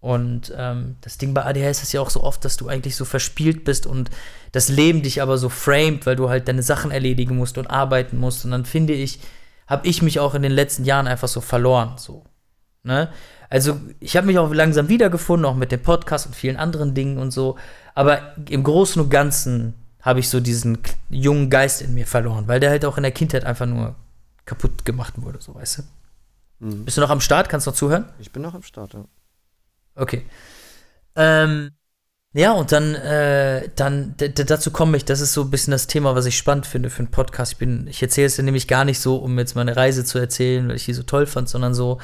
Und 0.00 0.52
ähm, 0.56 0.96
das 1.00 1.18
Ding 1.18 1.34
bei 1.34 1.44
ADHS 1.44 1.82
ist 1.82 1.92
ja 1.92 2.00
auch 2.00 2.10
so 2.10 2.22
oft, 2.22 2.44
dass 2.44 2.56
du 2.56 2.68
eigentlich 2.68 2.94
so 2.94 3.04
verspielt 3.04 3.64
bist 3.64 3.86
und 3.86 4.10
das 4.52 4.68
Leben 4.68 5.02
dich 5.02 5.20
aber 5.22 5.38
so 5.38 5.48
framed, 5.48 6.06
weil 6.06 6.14
du 6.14 6.28
halt 6.28 6.46
deine 6.46 6.62
Sachen 6.62 6.90
erledigen 6.90 7.36
musst 7.36 7.58
und 7.58 7.66
arbeiten 7.66 8.16
musst. 8.16 8.44
Und 8.44 8.52
dann 8.52 8.64
finde 8.64 8.92
ich, 8.92 9.18
habe 9.66 9.86
ich 9.86 10.00
mich 10.00 10.20
auch 10.20 10.34
in 10.34 10.42
den 10.42 10.52
letzten 10.52 10.84
Jahren 10.84 11.08
einfach 11.08 11.28
so 11.28 11.40
verloren. 11.40 11.94
So. 11.96 12.24
Ne? 12.84 13.08
Also 13.50 13.80
ich 13.98 14.16
habe 14.16 14.26
mich 14.26 14.38
auch 14.38 14.52
langsam 14.52 14.88
wiedergefunden, 14.88 15.44
auch 15.44 15.56
mit 15.56 15.72
dem 15.72 15.82
Podcast 15.82 16.26
und 16.26 16.36
vielen 16.36 16.56
anderen 16.56 16.94
Dingen 16.94 17.18
und 17.18 17.32
so. 17.32 17.56
Aber 17.94 18.36
im 18.48 18.62
Großen 18.62 19.02
und 19.02 19.10
Ganzen 19.10 19.74
habe 20.00 20.20
ich 20.20 20.28
so 20.28 20.38
diesen 20.38 20.78
jungen 21.10 21.50
Geist 21.50 21.82
in 21.82 21.92
mir 21.94 22.06
verloren, 22.06 22.46
weil 22.46 22.60
der 22.60 22.70
halt 22.70 22.84
auch 22.84 22.96
in 22.96 23.02
der 23.02 23.12
Kindheit 23.12 23.44
einfach 23.44 23.66
nur 23.66 23.96
kaputt 24.46 24.84
gemacht 24.84 25.14
wurde, 25.16 25.40
so 25.40 25.54
weißt 25.54 25.78
du. 25.78 26.66
Mhm. 26.66 26.84
Bist 26.84 26.96
du 26.96 27.00
noch 27.00 27.10
am 27.10 27.20
Start? 27.20 27.48
Kannst 27.48 27.66
du 27.66 27.70
noch 27.70 27.76
zuhören? 27.76 28.04
Ich 28.18 28.30
bin 28.30 28.42
noch 28.42 28.54
am 28.54 28.62
Start, 28.62 28.94
ja. 28.94 29.04
Okay. 29.98 30.24
Ähm, 31.16 31.72
ja, 32.34 32.52
und 32.52 32.72
dann, 32.72 32.94
äh, 32.94 33.68
dann 33.74 34.14
dazu 34.16 34.70
komme 34.70 34.96
ich, 34.96 35.04
das 35.04 35.20
ist 35.20 35.32
so 35.32 35.42
ein 35.42 35.50
bisschen 35.50 35.72
das 35.72 35.86
Thema, 35.86 36.14
was 36.14 36.26
ich 36.26 36.36
spannend 36.38 36.66
finde 36.66 36.90
für 36.90 37.00
einen 37.00 37.10
Podcast. 37.10 37.56
Ich, 37.60 37.68
ich 37.86 38.02
erzähle 38.02 38.26
es 38.26 38.36
dir 38.36 38.42
nämlich 38.42 38.68
gar 38.68 38.84
nicht 38.84 39.00
so, 39.00 39.16
um 39.16 39.38
jetzt 39.38 39.56
meine 39.56 39.76
Reise 39.76 40.04
zu 40.04 40.18
erzählen, 40.18 40.68
weil 40.68 40.76
ich 40.76 40.84
die 40.84 40.92
so 40.92 41.02
toll 41.02 41.26
fand, 41.26 41.48
sondern 41.48 41.74
so, 41.74 41.98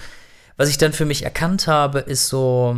was 0.57 0.71
ich 0.71 0.79
dann 0.79 0.93
für 0.93 1.05
mich 1.05 1.23
erkannt 1.25 1.67
habe, 1.67 2.01
ist 2.01 2.29
so, 2.29 2.77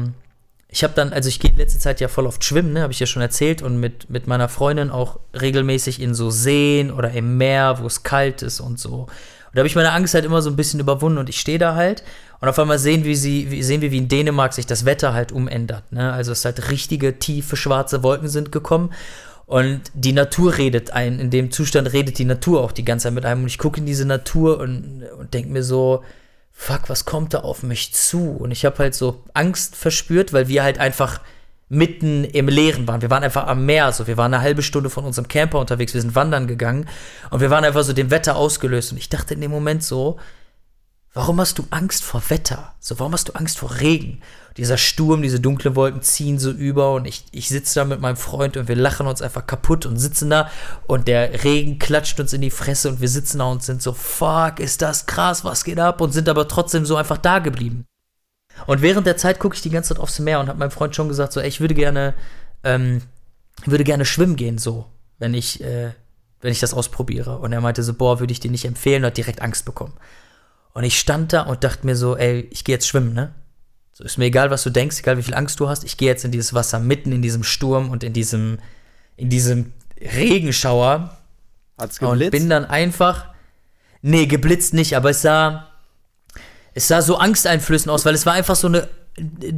ich 0.68 0.82
habe 0.82 0.94
dann, 0.94 1.12
also 1.12 1.28
ich 1.28 1.40
gehe 1.40 1.50
in 1.50 1.56
letzter 1.56 1.78
Zeit 1.78 2.00
ja 2.00 2.08
voll 2.08 2.26
oft 2.26 2.44
schwimmen, 2.44 2.72
ne, 2.72 2.82
habe 2.82 2.92
ich 2.92 3.00
ja 3.00 3.06
schon 3.06 3.22
erzählt, 3.22 3.62
und 3.62 3.78
mit, 3.78 4.10
mit 4.10 4.26
meiner 4.26 4.48
Freundin 4.48 4.90
auch 4.90 5.20
regelmäßig 5.40 6.00
in 6.00 6.14
so 6.14 6.30
Seen 6.30 6.90
oder 6.90 7.12
im 7.12 7.38
Meer, 7.38 7.78
wo 7.80 7.86
es 7.86 8.02
kalt 8.02 8.42
ist 8.42 8.60
und 8.60 8.78
so. 8.78 9.02
Und 9.02 9.54
da 9.54 9.60
habe 9.60 9.68
ich 9.68 9.76
meine 9.76 9.92
Angst 9.92 10.14
halt 10.14 10.24
immer 10.24 10.42
so 10.42 10.50
ein 10.50 10.56
bisschen 10.56 10.80
überwunden 10.80 11.18
und 11.18 11.28
ich 11.28 11.40
stehe 11.40 11.58
da 11.58 11.74
halt 11.74 12.02
und 12.40 12.48
auf 12.48 12.58
einmal 12.58 12.78
sehen 12.78 13.04
wir, 13.04 13.16
sie, 13.16 13.62
sehen 13.62 13.80
wir, 13.80 13.90
wie 13.90 13.98
in 13.98 14.08
Dänemark 14.08 14.52
sich 14.52 14.66
das 14.66 14.84
Wetter 14.84 15.14
halt 15.14 15.32
umändert. 15.32 15.90
Ne? 15.92 16.12
Also 16.12 16.32
es 16.32 16.44
halt 16.44 16.70
richtige, 16.70 17.18
tiefe, 17.18 17.56
schwarze 17.56 18.02
Wolken 18.02 18.28
sind 18.28 18.52
gekommen. 18.52 18.92
Und 19.46 19.82
die 19.94 20.12
Natur 20.12 20.58
redet 20.58 20.90
ein, 20.90 21.20
in 21.20 21.30
dem 21.30 21.50
Zustand 21.50 21.92
redet 21.92 22.18
die 22.18 22.24
Natur 22.24 22.62
auch 22.62 22.72
die 22.72 22.84
ganze 22.84 23.04
Zeit 23.04 23.14
mit 23.14 23.24
einem. 23.24 23.42
Und 23.42 23.46
ich 23.46 23.58
gucke 23.58 23.80
in 23.80 23.86
diese 23.86 24.04
Natur 24.04 24.58
und, 24.58 25.04
und 25.18 25.32
denke 25.32 25.50
mir 25.50 25.62
so, 25.62 26.02
fuck, 26.52 26.88
was 26.88 27.04
kommt 27.04 27.32
da 27.32 27.40
auf 27.40 27.62
mich 27.62 27.94
zu? 27.94 28.30
Und 28.32 28.50
ich 28.50 28.64
habe 28.64 28.78
halt 28.78 28.94
so 28.94 29.22
Angst 29.34 29.76
verspürt, 29.76 30.32
weil 30.32 30.48
wir 30.48 30.62
halt 30.62 30.78
einfach 30.78 31.20
mitten 31.68 32.24
im 32.24 32.48
Leeren 32.48 32.86
waren. 32.86 33.02
Wir 33.02 33.10
waren 33.10 33.24
einfach 33.24 33.46
am 33.46 33.66
Meer, 33.66 33.92
so 33.92 34.06
wir 34.06 34.16
waren 34.16 34.32
eine 34.32 34.42
halbe 34.42 34.62
Stunde 34.62 34.90
von 34.90 35.04
unserem 35.04 35.28
Camper 35.28 35.58
unterwegs, 35.58 35.94
wir 35.94 36.00
sind 36.00 36.14
wandern 36.14 36.46
gegangen 36.46 36.88
und 37.30 37.40
wir 37.40 37.50
waren 37.50 37.64
einfach 37.64 37.82
so 37.82 37.92
dem 37.92 38.10
Wetter 38.10 38.36
ausgelöst. 38.36 38.92
Und 38.92 38.98
ich 38.98 39.08
dachte 39.08 39.34
in 39.34 39.40
dem 39.40 39.50
Moment 39.50 39.82
so, 39.82 40.18
Warum 41.16 41.40
hast 41.40 41.56
du 41.56 41.64
Angst 41.70 42.04
vor 42.04 42.22
Wetter? 42.28 42.74
So, 42.78 42.98
warum 42.98 43.14
hast 43.14 43.30
du 43.30 43.32
Angst 43.32 43.56
vor 43.56 43.76
Regen? 43.76 44.20
Dieser 44.58 44.76
Sturm, 44.76 45.22
diese 45.22 45.40
dunklen 45.40 45.74
Wolken 45.74 46.02
ziehen 46.02 46.38
so 46.38 46.50
über 46.50 46.92
und 46.92 47.06
ich, 47.06 47.24
ich 47.32 47.48
sitze 47.48 47.80
da 47.80 47.86
mit 47.86 48.02
meinem 48.02 48.18
Freund 48.18 48.58
und 48.58 48.68
wir 48.68 48.76
lachen 48.76 49.06
uns 49.06 49.22
einfach 49.22 49.46
kaputt 49.46 49.86
und 49.86 49.96
sitzen 49.96 50.28
da 50.28 50.50
und 50.86 51.08
der 51.08 51.42
Regen 51.42 51.78
klatscht 51.78 52.20
uns 52.20 52.34
in 52.34 52.42
die 52.42 52.50
Fresse 52.50 52.90
und 52.90 53.00
wir 53.00 53.08
sitzen 53.08 53.38
da 53.38 53.46
und 53.46 53.62
sind 53.62 53.80
so, 53.80 53.94
fuck, 53.94 54.60
ist 54.60 54.82
das 54.82 55.06
krass, 55.06 55.42
was 55.42 55.64
geht 55.64 55.78
ab? 55.78 56.02
Und 56.02 56.12
sind 56.12 56.28
aber 56.28 56.48
trotzdem 56.48 56.84
so 56.84 56.96
einfach 56.96 57.16
da 57.16 57.38
geblieben. 57.38 57.86
Und 58.66 58.82
während 58.82 59.06
der 59.06 59.16
Zeit 59.16 59.38
gucke 59.38 59.56
ich 59.56 59.62
die 59.62 59.70
ganze 59.70 59.94
Zeit 59.94 60.02
aufs 60.02 60.18
Meer 60.18 60.38
und 60.38 60.48
habe 60.48 60.58
meinem 60.58 60.70
Freund 60.70 60.94
schon 60.94 61.08
gesagt, 61.08 61.32
so, 61.32 61.40
ey, 61.40 61.48
ich 61.48 61.62
würde 61.62 61.74
gerne, 61.74 62.12
ähm, 62.62 63.00
würde 63.64 63.84
gerne 63.84 64.04
schwimmen 64.04 64.36
gehen, 64.36 64.58
so, 64.58 64.84
wenn 65.18 65.32
ich, 65.32 65.64
äh, 65.64 65.92
wenn 66.42 66.52
ich 66.52 66.60
das 66.60 66.74
ausprobiere. 66.74 67.38
Und 67.38 67.54
er 67.54 67.62
meinte 67.62 67.82
so, 67.82 67.94
boah, 67.94 68.20
würde 68.20 68.32
ich 68.32 68.40
dir 68.40 68.50
nicht 68.50 68.66
empfehlen 68.66 69.02
und 69.02 69.06
hat 69.06 69.16
direkt 69.16 69.40
Angst 69.40 69.64
bekommen. 69.64 69.94
Und 70.76 70.84
ich 70.84 70.98
stand 70.98 71.32
da 71.32 71.40
und 71.40 71.64
dachte 71.64 71.86
mir 71.86 71.96
so, 71.96 72.18
ey, 72.18 72.46
ich 72.50 72.62
gehe 72.62 72.74
jetzt 72.74 72.86
schwimmen, 72.86 73.14
ne? 73.14 73.32
So 73.94 74.04
ist 74.04 74.18
mir 74.18 74.26
egal, 74.26 74.50
was 74.50 74.62
du 74.62 74.68
denkst, 74.68 74.98
egal 74.98 75.16
wie 75.16 75.22
viel 75.22 75.32
Angst 75.32 75.58
du 75.58 75.70
hast, 75.70 75.84
ich 75.84 75.96
gehe 75.96 76.06
jetzt 76.06 76.22
in 76.26 76.32
dieses 76.32 76.52
Wasser 76.52 76.80
mitten 76.80 77.12
in 77.12 77.22
diesem 77.22 77.44
Sturm 77.44 77.88
und 77.88 78.04
in 78.04 78.12
diesem 78.12 78.58
in 79.16 79.30
diesem 79.30 79.72
Regenschauer. 79.98 81.16
Hat's 81.78 81.98
geblitzt? 81.98 82.24
Und 82.24 82.30
bin 82.30 82.50
dann 82.50 82.66
einfach 82.66 83.28
Nee, 84.02 84.26
geblitzt 84.26 84.74
nicht, 84.74 84.98
aber 84.98 85.08
es 85.08 85.22
sah 85.22 85.68
es 86.74 86.88
sah 86.88 87.00
so 87.00 87.16
angsteinflößend 87.16 87.90
aus, 87.90 88.04
weil 88.04 88.14
es 88.14 88.26
war 88.26 88.34
einfach 88.34 88.54
so 88.54 88.66
eine 88.66 88.86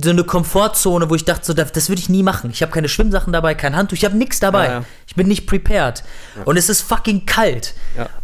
so 0.02 0.10
eine 0.10 0.22
Komfortzone, 0.22 1.10
wo 1.10 1.16
ich 1.16 1.24
dachte, 1.24 1.44
so, 1.44 1.52
das, 1.52 1.72
das 1.72 1.88
würde 1.88 2.00
ich 2.00 2.08
nie 2.08 2.22
machen. 2.22 2.50
Ich 2.50 2.62
habe 2.62 2.70
keine 2.70 2.88
Schwimmsachen 2.88 3.32
dabei, 3.32 3.56
kein 3.56 3.74
Handtuch, 3.74 3.96
ich 3.96 4.04
habe 4.04 4.16
nichts 4.16 4.38
dabei. 4.38 4.66
Ja, 4.66 4.72
ja. 4.72 4.84
Ich 5.06 5.16
bin 5.16 5.26
nicht 5.26 5.46
prepared. 5.46 6.04
Ja. 6.36 6.44
Und 6.44 6.56
es 6.56 6.68
ist 6.68 6.82
fucking 6.82 7.26
kalt. 7.26 7.74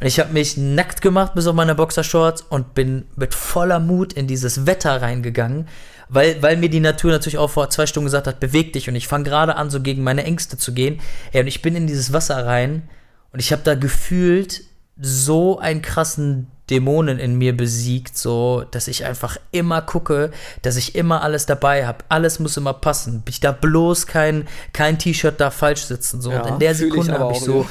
Und 0.00 0.06
ich 0.06 0.20
habe 0.20 0.32
mich 0.32 0.56
nackt 0.56 1.00
gemacht 1.02 1.34
bis 1.34 1.48
auf 1.48 1.54
meine 1.54 1.74
Boxershorts 1.74 2.42
und 2.42 2.74
bin 2.74 3.06
mit 3.16 3.34
voller 3.34 3.80
Mut 3.80 4.12
in 4.12 4.28
dieses 4.28 4.66
Wetter 4.66 5.02
reingegangen, 5.02 5.66
weil, 6.08 6.40
weil 6.40 6.56
mir 6.56 6.68
die 6.68 6.80
Natur 6.80 7.10
natürlich 7.10 7.38
auch 7.38 7.50
vor 7.50 7.68
zwei 7.70 7.86
Stunden 7.86 8.06
gesagt 8.06 8.28
hat, 8.28 8.38
beweg 8.38 8.72
dich. 8.72 8.88
Und 8.88 8.94
ich 8.94 9.08
fange 9.08 9.24
gerade 9.24 9.56
an, 9.56 9.70
so 9.70 9.80
gegen 9.80 10.04
meine 10.04 10.22
Ängste 10.22 10.56
zu 10.56 10.72
gehen. 10.72 11.00
Ey, 11.32 11.40
und 11.40 11.48
ich 11.48 11.62
bin 11.62 11.74
in 11.74 11.88
dieses 11.88 12.12
Wasser 12.12 12.46
rein 12.46 12.88
und 13.32 13.40
ich 13.40 13.50
habe 13.50 13.62
da 13.64 13.74
gefühlt 13.74 14.62
so 14.96 15.58
einen 15.58 15.82
krassen 15.82 16.46
Dämonen 16.70 17.18
in 17.18 17.36
mir 17.36 17.56
besiegt, 17.56 18.16
so 18.16 18.64
dass 18.70 18.88
ich 18.88 19.04
einfach 19.04 19.36
immer 19.50 19.82
gucke, 19.82 20.30
dass 20.62 20.76
ich 20.76 20.94
immer 20.94 21.22
alles 21.22 21.46
dabei 21.46 21.86
habe. 21.86 22.04
Alles 22.08 22.38
muss 22.38 22.56
immer 22.56 22.72
passen. 22.72 23.22
Ich 23.28 23.40
da 23.40 23.52
bloß 23.52 24.06
kein, 24.06 24.48
kein 24.72 24.98
T-Shirt 24.98 25.38
da 25.40 25.50
falsch 25.50 25.84
sitzen. 25.84 26.22
So. 26.22 26.32
Ja, 26.32 26.42
und 26.42 26.48
in 26.48 26.58
der 26.58 26.74
Sekunde 26.74 27.18
habe 27.18 27.32
ich 27.32 27.40
so. 27.40 27.66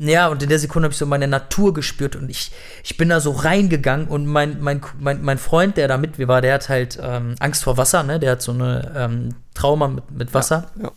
Ja, 0.00 0.28
und 0.28 0.40
in 0.42 0.48
der 0.48 0.60
Sekunde 0.60 0.86
habe 0.86 0.92
ich 0.92 0.98
so 0.98 1.06
meine 1.06 1.26
Natur 1.26 1.74
gespürt 1.74 2.14
und 2.14 2.30
ich, 2.30 2.52
ich 2.84 2.96
bin 2.96 3.08
da 3.08 3.18
so 3.18 3.32
reingegangen 3.32 4.06
und 4.06 4.26
mein, 4.26 4.60
mein, 4.60 4.80
mein, 5.00 5.22
mein 5.22 5.38
Freund, 5.38 5.76
der 5.76 5.88
da 5.88 5.96
mit 5.96 6.18
mir 6.18 6.28
war, 6.28 6.40
der 6.40 6.54
hat 6.54 6.68
halt 6.68 7.00
ähm, 7.02 7.34
Angst 7.40 7.64
vor 7.64 7.76
Wasser, 7.76 8.04
ne? 8.04 8.20
Der 8.20 8.32
hat 8.32 8.42
so 8.42 8.52
eine 8.52 8.92
ähm, 8.96 9.34
Trauma 9.54 9.88
mit, 9.88 10.08
mit 10.12 10.34
Wasser. 10.34 10.70
Ja, 10.76 10.84
ja. 10.84 10.92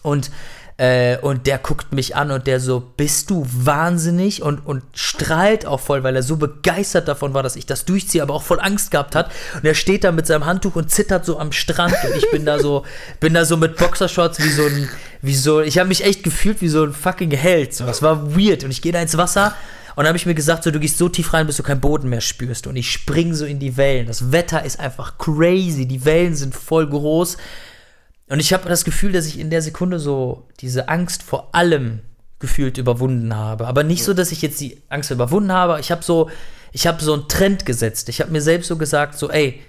Und 0.00 0.30
Äh, 0.78 1.18
und 1.18 1.48
der 1.48 1.58
guckt 1.58 1.92
mich 1.92 2.14
an 2.14 2.30
und 2.30 2.46
der 2.46 2.60
so, 2.60 2.80
bist 2.96 3.30
du 3.30 3.44
wahnsinnig? 3.50 4.42
Und, 4.42 4.64
und 4.64 4.84
strahlt 4.94 5.66
auch 5.66 5.80
voll, 5.80 6.04
weil 6.04 6.14
er 6.14 6.22
so 6.22 6.36
begeistert 6.36 7.08
davon 7.08 7.34
war, 7.34 7.42
dass 7.42 7.56
ich 7.56 7.66
das 7.66 7.84
durchziehe, 7.84 8.22
aber 8.22 8.34
auch 8.34 8.44
voll 8.44 8.60
Angst 8.60 8.92
gehabt 8.92 9.16
hat. 9.16 9.32
Und 9.56 9.64
er 9.64 9.74
steht 9.74 10.04
da 10.04 10.12
mit 10.12 10.28
seinem 10.28 10.46
Handtuch 10.46 10.76
und 10.76 10.90
zittert 10.90 11.24
so 11.24 11.38
am 11.38 11.50
Strand 11.50 11.96
und 12.04 12.16
ich 12.16 12.30
bin 12.30 12.44
da 12.44 12.60
so, 12.60 12.84
bin 13.20 13.34
da 13.34 13.44
so 13.44 13.56
mit 13.56 13.76
Boxershorts 13.76 14.38
wie 14.38 14.50
so 14.50 14.64
ein, 14.66 14.88
wie 15.20 15.34
so, 15.34 15.60
ich 15.60 15.78
habe 15.78 15.88
mich 15.88 16.04
echt 16.04 16.22
gefühlt 16.22 16.60
wie 16.60 16.68
so 16.68 16.84
ein 16.84 16.92
fucking 16.92 17.32
Held. 17.32 17.74
So, 17.74 17.84
das 17.84 18.00
war 18.00 18.36
weird. 18.36 18.62
Und 18.62 18.70
ich 18.70 18.80
gehe 18.80 18.92
da 18.92 19.02
ins 19.02 19.16
Wasser 19.16 19.54
und 19.98 20.04
dann 20.04 20.10
habe 20.10 20.18
ich 20.18 20.26
mir 20.26 20.34
gesagt, 20.36 20.62
so, 20.62 20.70
du 20.70 20.78
gehst 20.78 20.96
so 20.96 21.08
tief 21.08 21.34
rein, 21.34 21.48
bis 21.48 21.56
du 21.56 21.64
keinen 21.64 21.80
Boden 21.80 22.08
mehr 22.08 22.20
spürst. 22.20 22.68
Und 22.68 22.76
ich 22.76 22.88
spring 22.88 23.34
so 23.34 23.44
in 23.44 23.58
die 23.58 23.76
Wellen. 23.76 24.06
Das 24.06 24.30
Wetter 24.30 24.64
ist 24.64 24.78
einfach 24.78 25.18
crazy. 25.18 25.86
Die 25.86 26.04
Wellen 26.04 26.36
sind 26.36 26.54
voll 26.54 26.88
groß. 26.88 27.36
Und 28.28 28.40
ich 28.40 28.52
habe 28.52 28.68
das 28.68 28.84
Gefühl, 28.84 29.12
dass 29.12 29.26
ich 29.26 29.38
in 29.38 29.50
der 29.50 29.62
Sekunde 29.62 29.98
so 29.98 30.46
diese 30.60 30.88
Angst 30.88 31.22
vor 31.22 31.54
allem 31.54 32.00
gefühlt 32.38 32.78
überwunden 32.78 33.34
habe. 33.34 33.66
Aber 33.66 33.82
nicht 33.82 34.04
so, 34.04 34.14
dass 34.14 34.32
ich 34.32 34.42
jetzt 34.42 34.60
die 34.60 34.82
Angst 34.88 35.10
überwunden 35.10 35.52
habe. 35.52 35.80
Ich 35.80 35.90
habe 35.90 36.02
so, 36.02 36.30
ich 36.72 36.86
habe 36.86 37.02
so 37.02 37.14
einen 37.14 37.28
Trend 37.28 37.66
gesetzt. 37.66 38.08
Ich 38.08 38.20
habe 38.20 38.30
mir 38.30 38.42
selbst 38.42 38.68
so 38.68 38.76
gesagt, 38.76 39.18
so, 39.18 39.30
ey, 39.30 39.62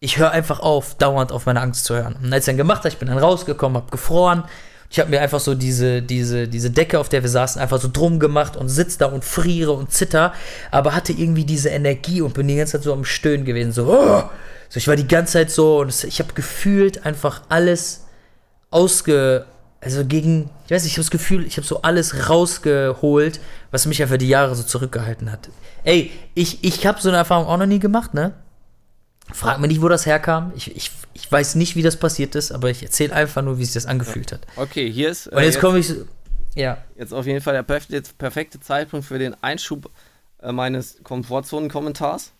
ich 0.00 0.18
höre 0.18 0.30
einfach 0.30 0.60
auf, 0.60 0.96
dauernd 0.96 1.32
auf 1.32 1.46
meine 1.46 1.60
Angst 1.60 1.84
zu 1.84 1.94
hören. 1.94 2.16
Und 2.22 2.32
als 2.32 2.44
ich 2.44 2.52
dann 2.52 2.56
gemacht 2.56 2.78
habe, 2.78 2.88
ich 2.88 2.98
bin 2.98 3.08
dann 3.08 3.18
rausgekommen, 3.18 3.76
habe 3.76 3.90
gefroren, 3.90 4.44
ich 4.90 5.00
habe 5.00 5.10
mir 5.10 5.20
einfach 5.20 5.40
so 5.40 5.54
diese, 5.54 6.02
diese, 6.02 6.46
diese 6.46 6.70
Decke, 6.70 6.98
auf 7.00 7.08
der 7.08 7.22
wir 7.22 7.30
saßen, 7.30 7.60
einfach 7.60 7.80
so 7.80 7.88
drum 7.92 8.20
gemacht 8.20 8.56
und 8.56 8.68
sitze 8.68 8.98
da 8.98 9.06
und 9.06 9.24
friere 9.24 9.72
und 9.72 9.90
zitter, 9.92 10.32
aber 10.70 10.94
hatte 10.94 11.12
irgendwie 11.12 11.44
diese 11.44 11.70
Energie 11.70 12.20
und 12.20 12.34
bin 12.34 12.46
die 12.46 12.56
ganze 12.56 12.72
Zeit 12.72 12.82
so 12.84 12.92
am 12.92 13.04
Stöhnen 13.04 13.44
gewesen. 13.44 13.72
So, 13.72 13.86
oh! 13.88 14.22
so 14.68 14.78
ich 14.78 14.88
war 14.88 14.96
die 14.96 15.08
ganze 15.08 15.34
Zeit 15.34 15.50
so 15.50 15.80
und 15.80 16.04
ich 16.04 16.18
habe 16.20 16.32
gefühlt 16.34 17.04
einfach 17.04 17.42
alles 17.48 18.04
ausge. 18.70 19.46
Also 19.80 20.04
gegen, 20.04 20.50
ich 20.64 20.70
weiß 20.70 20.84
nicht, 20.84 20.92
ich 20.92 20.98
habe 20.98 21.04
das 21.04 21.10
Gefühl, 21.10 21.46
ich 21.46 21.56
habe 21.56 21.66
so 21.66 21.82
alles 21.82 22.28
rausgeholt, 22.28 23.40
was 23.70 23.86
mich 23.86 24.00
einfach 24.00 24.16
die 24.16 24.28
Jahre 24.28 24.54
so 24.54 24.62
zurückgehalten 24.62 25.30
hat. 25.30 25.50
Ey, 25.82 26.10
ich, 26.34 26.64
ich 26.64 26.86
habe 26.86 27.00
so 27.00 27.08
eine 27.08 27.18
Erfahrung 27.18 27.46
auch 27.46 27.58
noch 27.58 27.66
nie 27.66 27.80
gemacht, 27.80 28.14
ne? 28.14 28.32
Frag 29.32 29.58
mir 29.58 29.68
nicht, 29.68 29.80
wo 29.80 29.88
das 29.88 30.06
herkam. 30.06 30.52
Ich, 30.54 30.74
ich, 30.76 30.90
ich 31.14 31.30
weiß 31.30 31.54
nicht, 31.54 31.76
wie 31.76 31.82
das 31.82 31.96
passiert 31.96 32.34
ist, 32.34 32.52
aber 32.52 32.70
ich 32.70 32.82
erzähle 32.82 33.14
einfach 33.14 33.42
nur, 33.42 33.58
wie 33.58 33.64
sich 33.64 33.74
das 33.74 33.86
angefühlt 33.86 34.32
hat. 34.32 34.40
Okay, 34.56 34.90
hier 34.90 35.08
ist. 35.08 35.26
Äh, 35.26 35.36
Und 35.36 35.42
jetzt, 35.42 35.54
jetzt 35.54 35.60
komme 35.60 35.78
ich. 35.78 35.92
Ja. 36.54 36.78
Jetzt 36.96 37.12
auf 37.12 37.26
jeden 37.26 37.40
Fall 37.40 37.54
der 37.54 37.62
perfekte, 37.62 38.02
perfekte 38.18 38.60
Zeitpunkt 38.60 39.06
für 39.06 39.18
den 39.18 39.34
Einschub 39.42 39.90
äh, 40.42 40.52
meines 40.52 41.02
Komfortzonen-Kommentars. 41.02 42.32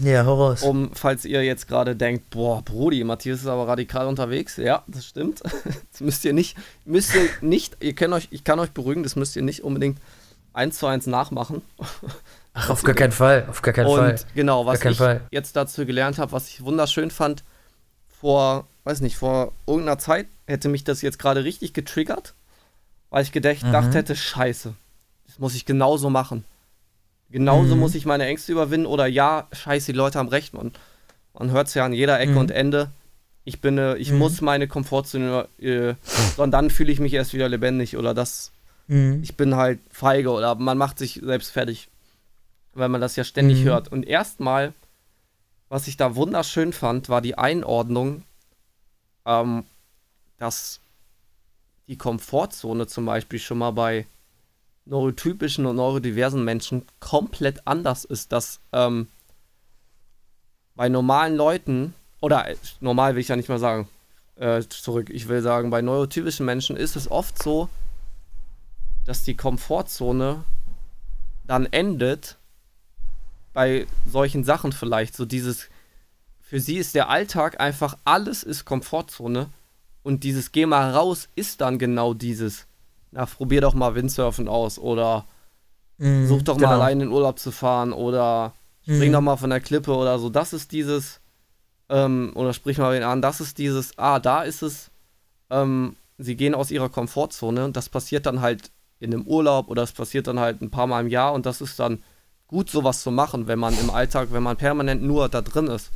Ja, 0.00 0.24
Horrors. 0.24 0.62
Um, 0.62 0.90
falls 0.94 1.26
ihr 1.26 1.44
jetzt 1.44 1.68
gerade 1.68 1.94
denkt, 1.94 2.30
boah, 2.30 2.62
Brudi, 2.62 3.04
Matthias 3.04 3.40
ist 3.40 3.46
aber 3.46 3.68
radikal 3.68 4.06
unterwegs. 4.06 4.56
Ja, 4.56 4.84
das 4.86 5.06
stimmt. 5.06 5.42
das 5.92 6.00
müsst 6.00 6.24
ihr 6.24 6.32
nicht, 6.32 6.56
müsst 6.86 7.14
ihr 7.14 7.28
nicht, 7.42 7.76
ihr 7.80 7.94
könnt 7.94 8.14
euch, 8.14 8.28
ich 8.30 8.42
kann 8.44 8.58
euch 8.58 8.70
beruhigen, 8.70 9.02
das 9.02 9.16
müsst 9.16 9.36
ihr 9.36 9.42
nicht 9.42 9.62
unbedingt 9.62 9.98
eins 10.54 10.78
zu 10.78 10.86
eins 10.86 11.06
nachmachen. 11.06 11.62
Ach, 12.54 12.70
auf 12.70 12.82
gar 12.82 12.94
keinen 12.94 13.12
Fall, 13.12 13.46
auf 13.48 13.62
gar 13.62 13.72
keinen 13.72 13.86
und 13.86 13.98
Fall. 13.98 14.16
genau, 14.34 14.66
was 14.66 14.84
ich 14.84 14.98
Fall. 14.98 15.22
jetzt 15.30 15.56
dazu 15.56 15.86
gelernt 15.86 16.18
habe, 16.18 16.32
was 16.32 16.48
ich 16.48 16.62
wunderschön 16.62 17.10
fand, 17.10 17.44
vor, 18.08 18.66
weiß 18.84 19.00
nicht, 19.00 19.16
vor 19.16 19.52
irgendeiner 19.66 19.98
Zeit 19.98 20.26
hätte 20.46 20.68
mich 20.68 20.84
das 20.84 21.00
jetzt 21.00 21.18
gerade 21.18 21.44
richtig 21.44 21.72
getriggert, 21.72 22.34
weil 23.10 23.22
ich 23.22 23.32
gedacht 23.32 23.64
mhm. 23.64 23.92
hätte, 23.92 24.14
scheiße, 24.14 24.74
das 25.26 25.38
muss 25.38 25.54
ich 25.54 25.64
genauso 25.64 26.10
machen. 26.10 26.44
Genauso 27.30 27.74
mhm. 27.74 27.80
muss 27.80 27.94
ich 27.94 28.04
meine 28.04 28.26
Ängste 28.26 28.52
überwinden 28.52 28.86
oder 28.86 29.06
ja, 29.06 29.48
scheiße, 29.52 29.92
die 29.92 29.98
Leute 29.98 30.18
haben 30.18 30.28
recht, 30.28 30.52
man, 30.52 30.72
man 31.32 31.50
hört 31.50 31.68
es 31.68 31.74
ja 31.74 31.86
an 31.86 31.94
jeder 31.94 32.20
Ecke 32.20 32.32
mhm. 32.32 32.38
und 32.38 32.50
Ende. 32.50 32.90
Ich 33.44 33.62
bin, 33.62 33.78
äh, 33.78 33.96
ich 33.96 34.12
mhm. 34.12 34.18
muss 34.18 34.42
meine 34.42 34.68
Komfortzone, 34.68 35.48
äh, 35.58 35.94
sondern 36.36 36.50
dann 36.50 36.70
fühle 36.70 36.92
ich 36.92 37.00
mich 37.00 37.14
erst 37.14 37.32
wieder 37.32 37.48
lebendig 37.48 37.96
oder 37.96 38.12
das, 38.12 38.52
mhm. 38.88 39.20
ich 39.22 39.38
bin 39.38 39.56
halt 39.56 39.80
feige 39.90 40.30
oder 40.30 40.54
man 40.54 40.76
macht 40.76 40.98
sich 40.98 41.20
selbst 41.24 41.50
fertig 41.50 41.88
weil 42.74 42.88
man 42.88 43.00
das 43.00 43.16
ja 43.16 43.24
ständig 43.24 43.60
mhm. 43.60 43.64
hört. 43.64 43.88
Und 43.88 44.06
erstmal, 44.06 44.72
was 45.68 45.88
ich 45.88 45.96
da 45.96 46.16
wunderschön 46.16 46.72
fand, 46.72 47.08
war 47.08 47.20
die 47.20 47.36
Einordnung, 47.38 48.22
ähm, 49.26 49.64
dass 50.38 50.80
die 51.88 51.98
Komfortzone 51.98 52.86
zum 52.86 53.06
Beispiel 53.06 53.38
schon 53.38 53.58
mal 53.58 53.72
bei 53.72 54.06
neurotypischen 54.84 55.66
und 55.66 55.76
neurodiversen 55.76 56.44
Menschen 56.44 56.84
komplett 57.00 57.66
anders 57.66 58.04
ist. 58.04 58.32
Dass 58.32 58.60
ähm, 58.72 59.08
bei 60.74 60.88
normalen 60.88 61.36
Leuten, 61.36 61.94
oder 62.20 62.48
äh, 62.48 62.56
normal 62.80 63.14
will 63.14 63.20
ich 63.20 63.28
ja 63.28 63.36
nicht 63.36 63.48
mal 63.48 63.58
sagen, 63.58 63.88
äh, 64.36 64.62
zurück, 64.62 65.10
ich 65.10 65.28
will 65.28 65.42
sagen, 65.42 65.70
bei 65.70 65.82
neurotypischen 65.82 66.46
Menschen 66.46 66.76
ist 66.76 66.96
es 66.96 67.10
oft 67.10 67.40
so, 67.42 67.68
dass 69.04 69.24
die 69.24 69.36
Komfortzone 69.36 70.44
dann 71.46 71.66
endet, 71.66 72.38
bei 73.52 73.86
solchen 74.06 74.44
Sachen 74.44 74.72
vielleicht. 74.72 75.16
So 75.16 75.24
dieses, 75.24 75.68
für 76.40 76.60
sie 76.60 76.76
ist 76.76 76.94
der 76.94 77.08
Alltag 77.08 77.60
einfach, 77.60 77.96
alles 78.04 78.42
ist 78.42 78.64
Komfortzone. 78.64 79.48
Und 80.02 80.24
dieses 80.24 80.52
Geh 80.52 80.66
mal 80.66 80.90
raus 80.90 81.28
ist 81.36 81.60
dann 81.60 81.78
genau 81.78 82.12
dieses, 82.12 82.66
na, 83.12 83.26
probier 83.26 83.60
doch 83.60 83.74
mal 83.74 83.94
Windsurfen 83.94 84.48
aus 84.48 84.78
oder 84.78 85.26
mm, 85.98 86.26
such 86.26 86.42
doch 86.42 86.56
genau. 86.56 86.68
mal 86.68 86.74
allein 86.74 87.00
in 87.00 87.08
den 87.08 87.12
Urlaub 87.12 87.38
zu 87.38 87.52
fahren 87.52 87.92
oder 87.92 88.52
spring 88.82 89.10
mm. 89.10 89.12
doch 89.12 89.20
mal 89.20 89.36
von 89.36 89.50
der 89.50 89.60
Klippe 89.60 89.94
oder 89.94 90.18
so. 90.18 90.28
Das 90.28 90.52
ist 90.52 90.72
dieses, 90.72 91.20
ähm, 91.88 92.32
oder 92.34 92.52
sprich 92.52 92.78
mal 92.78 92.92
wen 92.92 93.04
an, 93.04 93.22
das 93.22 93.40
ist 93.40 93.58
dieses, 93.58 93.96
ah, 93.96 94.18
da 94.18 94.42
ist 94.42 94.62
es, 94.62 94.90
ähm, 95.50 95.96
sie 96.18 96.36
gehen 96.36 96.54
aus 96.54 96.70
ihrer 96.70 96.88
Komfortzone 96.88 97.64
und 97.64 97.76
das 97.76 97.88
passiert 97.88 98.26
dann 98.26 98.40
halt 98.40 98.72
in 98.98 99.12
einem 99.12 99.26
Urlaub 99.26 99.68
oder 99.68 99.82
es 99.82 99.92
passiert 99.92 100.26
dann 100.26 100.40
halt 100.40 100.62
ein 100.62 100.70
paar 100.70 100.86
Mal 100.86 101.02
im 101.02 101.08
Jahr 101.08 101.32
und 101.32 101.46
das 101.46 101.60
ist 101.60 101.78
dann 101.78 102.02
gut, 102.52 102.70
sowas 102.70 103.02
zu 103.02 103.10
machen, 103.10 103.48
wenn 103.48 103.58
man 103.58 103.76
im 103.78 103.90
Alltag, 103.90 104.28
wenn 104.30 104.42
man 104.42 104.58
permanent 104.58 105.02
nur 105.02 105.28
da 105.30 105.40
drin 105.40 105.68
ist. 105.68 105.90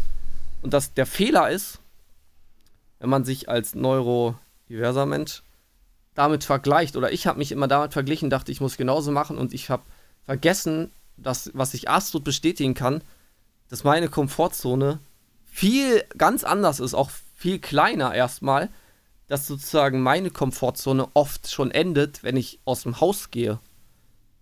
Und 0.63 0.73
dass 0.73 0.95
der 0.95 1.07
Fehler 1.07 1.51
ist, 1.51 1.81
wenn 2.99 3.11
man 3.11 3.27
sich 3.27 3.49
als 3.51 3.75
neurodiverser 3.75 5.05
Mensch 5.05 5.43
damit 6.15 6.45
vergleicht, 6.45 6.97
oder 6.97 7.13
ich 7.13 7.27
habe 7.27 7.39
mich 7.39 7.53
immer 7.53 7.69
damit 7.69 7.93
verglichen, 7.93 8.31
dachte, 8.31 8.51
ich 8.51 8.63
muss 8.63 8.79
genauso 8.79 9.13
machen 9.13 9.37
und 9.37 9.53
ich 9.53 9.69
habe 9.69 9.83
vergessen, 10.25 10.91
dass, 11.19 11.51
was 11.53 11.75
ich 11.75 11.91
absolut 11.91 12.25
bestätigen 12.25 12.73
kann, 12.73 13.03
dass 13.69 13.85
meine 13.85 14.09
Komfortzone 14.09 14.99
viel 15.45 16.05
ganz 16.17 16.43
anders 16.43 16.81
ist, 16.81 16.95
auch 16.95 17.11
viel 17.35 17.59
kleiner 17.59 18.15
erstmal, 18.15 18.71
dass 19.29 19.47
sozusagen 19.47 20.01
meine 20.01 20.31
Komfortzone 20.31 21.09
oft 21.13 21.51
schon 21.51 21.71
endet, 21.71 22.23
wenn 22.23 22.39
ich 22.39 22.61
aus 22.65 22.85
dem 22.85 22.99
Haus 22.99 23.31
gehe. 23.31 23.59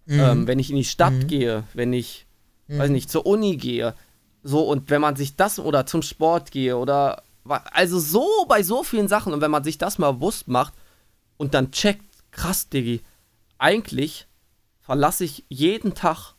Mhm. 0.06 0.20
Ähm, 0.20 0.46
wenn 0.46 0.58
ich 0.58 0.70
in 0.70 0.76
die 0.76 0.84
Stadt 0.84 1.14
mhm. 1.14 1.26
gehe, 1.26 1.64
wenn 1.72 1.92
ich, 1.92 2.26
mhm. 2.68 2.78
weiß 2.78 2.90
nicht, 2.90 3.10
zur 3.10 3.26
Uni 3.26 3.56
gehe. 3.56 3.94
So, 4.42 4.68
und 4.68 4.90
wenn 4.90 5.00
man 5.00 5.16
sich 5.16 5.36
das 5.36 5.58
oder 5.58 5.86
zum 5.86 6.02
Sport 6.02 6.50
gehe 6.50 6.76
oder 6.76 7.22
also 7.46 7.98
so 7.98 8.26
bei 8.48 8.62
so 8.62 8.82
vielen 8.82 9.08
Sachen 9.08 9.32
und 9.32 9.40
wenn 9.40 9.50
man 9.50 9.64
sich 9.64 9.78
das 9.78 9.98
mal 9.98 10.12
bewusst 10.12 10.48
macht 10.48 10.74
und 11.36 11.54
dann 11.54 11.72
checkt, 11.72 12.04
krass, 12.30 12.68
Diggi, 12.68 13.02
eigentlich 13.58 14.26
verlasse 14.80 15.24
ich 15.24 15.44
jeden 15.48 15.94
Tag 15.94 16.34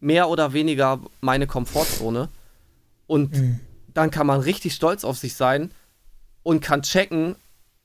mehr 0.00 0.28
oder 0.28 0.52
weniger 0.52 1.00
meine 1.20 1.46
Komfortzone 1.46 2.28
und 3.06 3.32
mhm. 3.32 3.60
dann 3.92 4.10
kann 4.10 4.26
man 4.26 4.40
richtig 4.40 4.74
stolz 4.74 5.04
auf 5.04 5.18
sich 5.18 5.34
sein 5.34 5.72
und 6.42 6.60
kann 6.60 6.82
checken, 6.82 7.36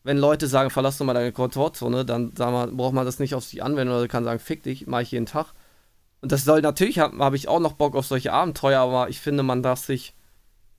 wenn 0.06 0.20
Leute 0.20 0.48
sagen, 0.48 0.70
verlass 0.70 1.00
doch 1.00 1.06
mal 1.06 1.16
deine 1.16 1.32
Komfortzone, 1.32 2.06
dann 2.06 2.32
mal, 2.38 2.68
braucht 2.68 2.94
man 2.94 3.06
das 3.06 3.18
nicht 3.18 3.34
auf 3.34 3.44
sich 3.44 3.64
anwenden 3.64 3.92
oder 3.92 4.08
kann 4.08 4.24
sagen, 4.24 4.40
fick 4.40 4.62
dich, 4.62 4.86
mach 4.86 5.00
ich 5.02 5.10
jeden 5.10 5.26
Tag. 5.26 5.48
Und 6.22 6.32
das 6.32 6.44
soll 6.44 6.62
natürlich, 6.62 7.00
habe 7.00 7.18
hab 7.18 7.34
ich 7.34 7.48
auch 7.48 7.60
noch 7.60 7.74
Bock 7.74 7.96
auf 7.96 8.06
solche 8.06 8.32
Abenteuer, 8.32 8.82
aber 8.82 9.10
ich 9.10 9.20
finde, 9.20 9.42
man 9.42 9.64
darf 9.64 9.80
sich, 9.80 10.14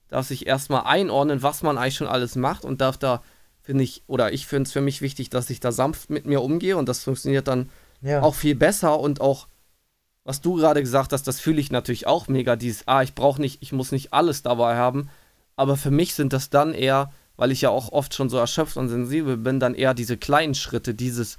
darf 0.07 0.25
sich 0.25 0.47
erstmal 0.47 0.85
einordnen, 0.85 1.43
was 1.43 1.61
man 1.61 1.77
eigentlich 1.77 1.95
schon 1.95 2.07
alles 2.07 2.37
macht 2.37 2.63
und 2.63 2.79
darf 2.79 2.97
da, 2.97 3.21
finde 3.61 3.83
ich, 3.83 4.01
oder 4.07 4.31
ich 4.31 4.47
finde 4.47 4.63
es 4.63 4.71
für 4.71 4.79
mich 4.79 5.01
wichtig, 5.01 5.29
dass 5.29 5.49
ich 5.49 5.59
da 5.59 5.73
sanft 5.73 6.09
mit 6.09 6.25
mir 6.25 6.41
umgehe 6.41 6.77
und 6.77 6.87
das 6.87 7.03
funktioniert 7.03 7.49
dann 7.49 7.69
ja. 8.01 8.21
auch 8.21 8.33
viel 8.33 8.55
besser 8.55 8.97
und 8.97 9.19
auch, 9.19 9.49
was 10.23 10.39
du 10.39 10.55
gerade 10.55 10.81
gesagt 10.81 11.11
hast, 11.11 11.27
das 11.27 11.41
fühle 11.41 11.59
ich 11.59 11.69
natürlich 11.69 12.07
auch 12.07 12.29
mega, 12.29 12.55
dieses, 12.55 12.87
ah, 12.87 13.03
ich 13.03 13.13
brauche 13.13 13.41
nicht, 13.41 13.61
ich 13.61 13.73
muss 13.73 13.91
nicht 13.91 14.13
alles 14.13 14.41
dabei 14.41 14.77
haben, 14.77 15.09
aber 15.57 15.75
für 15.75 15.91
mich 15.91 16.15
sind 16.15 16.31
das 16.31 16.49
dann 16.49 16.73
eher 16.73 17.11
weil 17.37 17.51
ich 17.51 17.61
ja 17.61 17.69
auch 17.69 17.91
oft 17.91 18.13
schon 18.13 18.29
so 18.29 18.37
erschöpft 18.37 18.77
und 18.77 18.89
sensibel 18.89 19.37
bin, 19.37 19.59
dann 19.59 19.75
eher 19.75 19.93
diese 19.93 20.17
kleinen 20.17 20.55
Schritte, 20.55 20.93
dieses, 20.93 21.37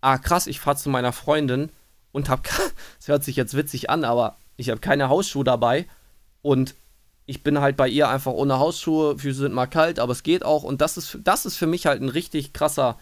ah 0.00 0.18
krass, 0.18 0.46
ich 0.46 0.60
fahre 0.60 0.76
zu 0.76 0.90
meiner 0.90 1.12
Freundin 1.12 1.70
und 2.12 2.28
hab, 2.28 2.46
es 3.00 3.08
hört 3.08 3.24
sich 3.24 3.36
jetzt 3.36 3.56
witzig 3.56 3.88
an, 3.88 4.04
aber 4.04 4.36
ich 4.56 4.70
habe 4.70 4.80
keine 4.80 5.08
Hausschuhe 5.08 5.44
dabei 5.44 5.86
und 6.42 6.74
ich 7.26 7.42
bin 7.42 7.60
halt 7.60 7.76
bei 7.76 7.88
ihr 7.88 8.08
einfach 8.08 8.32
ohne 8.32 8.58
Hausschuhe, 8.58 9.18
Füße 9.18 9.40
sind 9.40 9.54
mal 9.54 9.66
kalt, 9.66 9.98
aber 9.98 10.12
es 10.12 10.22
geht 10.22 10.44
auch 10.44 10.62
und 10.62 10.80
das 10.80 10.96
ist, 10.96 11.18
das 11.22 11.46
ist 11.46 11.56
für 11.56 11.66
mich 11.66 11.86
halt 11.86 12.02
ein 12.02 12.08
richtig 12.08 12.52
krasser 12.52 12.98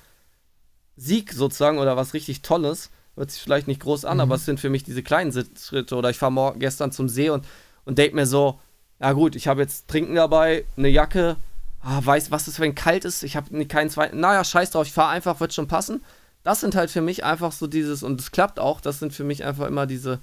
Sieg 0.97 1.33
sozusagen 1.33 1.79
oder 1.79 1.97
was 1.97 2.15
richtig 2.15 2.43
Tolles. 2.43 2.91
Hört 3.17 3.31
sich 3.31 3.43
vielleicht 3.43 3.69
nicht 3.69 3.81
groß 3.81 4.05
an, 4.05 4.17
mhm. 4.17 4.23
aber 4.23 4.35
es 4.37 4.45
sind 4.45 4.61
für 4.61 4.71
mich 4.71 4.83
diese 4.83 5.03
kleinen 5.03 5.33
Schritte 5.57 5.95
oder 5.97 6.11
ich 6.11 6.19
fahre 6.19 6.59
gestern 6.59 6.91
zum 6.91 7.09
See 7.09 7.31
und, 7.31 7.45
und 7.85 7.99
denke 7.99 8.17
mir 8.17 8.27
so, 8.27 8.61
ja 8.99 9.13
gut, 9.13 9.37
ich 9.37 9.47
habe 9.47 9.61
jetzt 9.61 9.89
Trinken 9.89 10.15
dabei, 10.15 10.65
eine 10.77 10.89
Jacke, 10.89 11.37
ah, 11.85 12.01
weiß, 12.03 12.31
was 12.31 12.49
ist, 12.49 12.59
wenn 12.61 12.75
kalt 12.75 13.05
ist, 13.05 13.23
ich 13.23 13.37
habe 13.37 13.67
keinen 13.67 13.91
zweiten, 13.91 14.19
naja, 14.19 14.43
scheiß 14.43 14.71
drauf, 14.71 14.87
ich 14.87 14.93
fahre 14.93 15.11
einfach, 15.11 15.41
wird 15.41 15.53
schon 15.53 15.69
passen. 15.69 16.03
Das 16.43 16.61
sind 16.61 16.75
halt 16.75 16.91
für 16.91 17.03
mich 17.03 17.25
einfach 17.25 17.53
so 17.53 17.67
dieses, 17.67 18.03
und 18.03 18.21
es 18.21 18.31
klappt 18.31 18.59
auch, 18.59 18.81
das 18.81 18.99
sind 18.99 19.13
für 19.13 19.25
mich 19.25 19.45
einfach 19.45 19.67
immer 19.67 19.87
diese, 19.87 20.21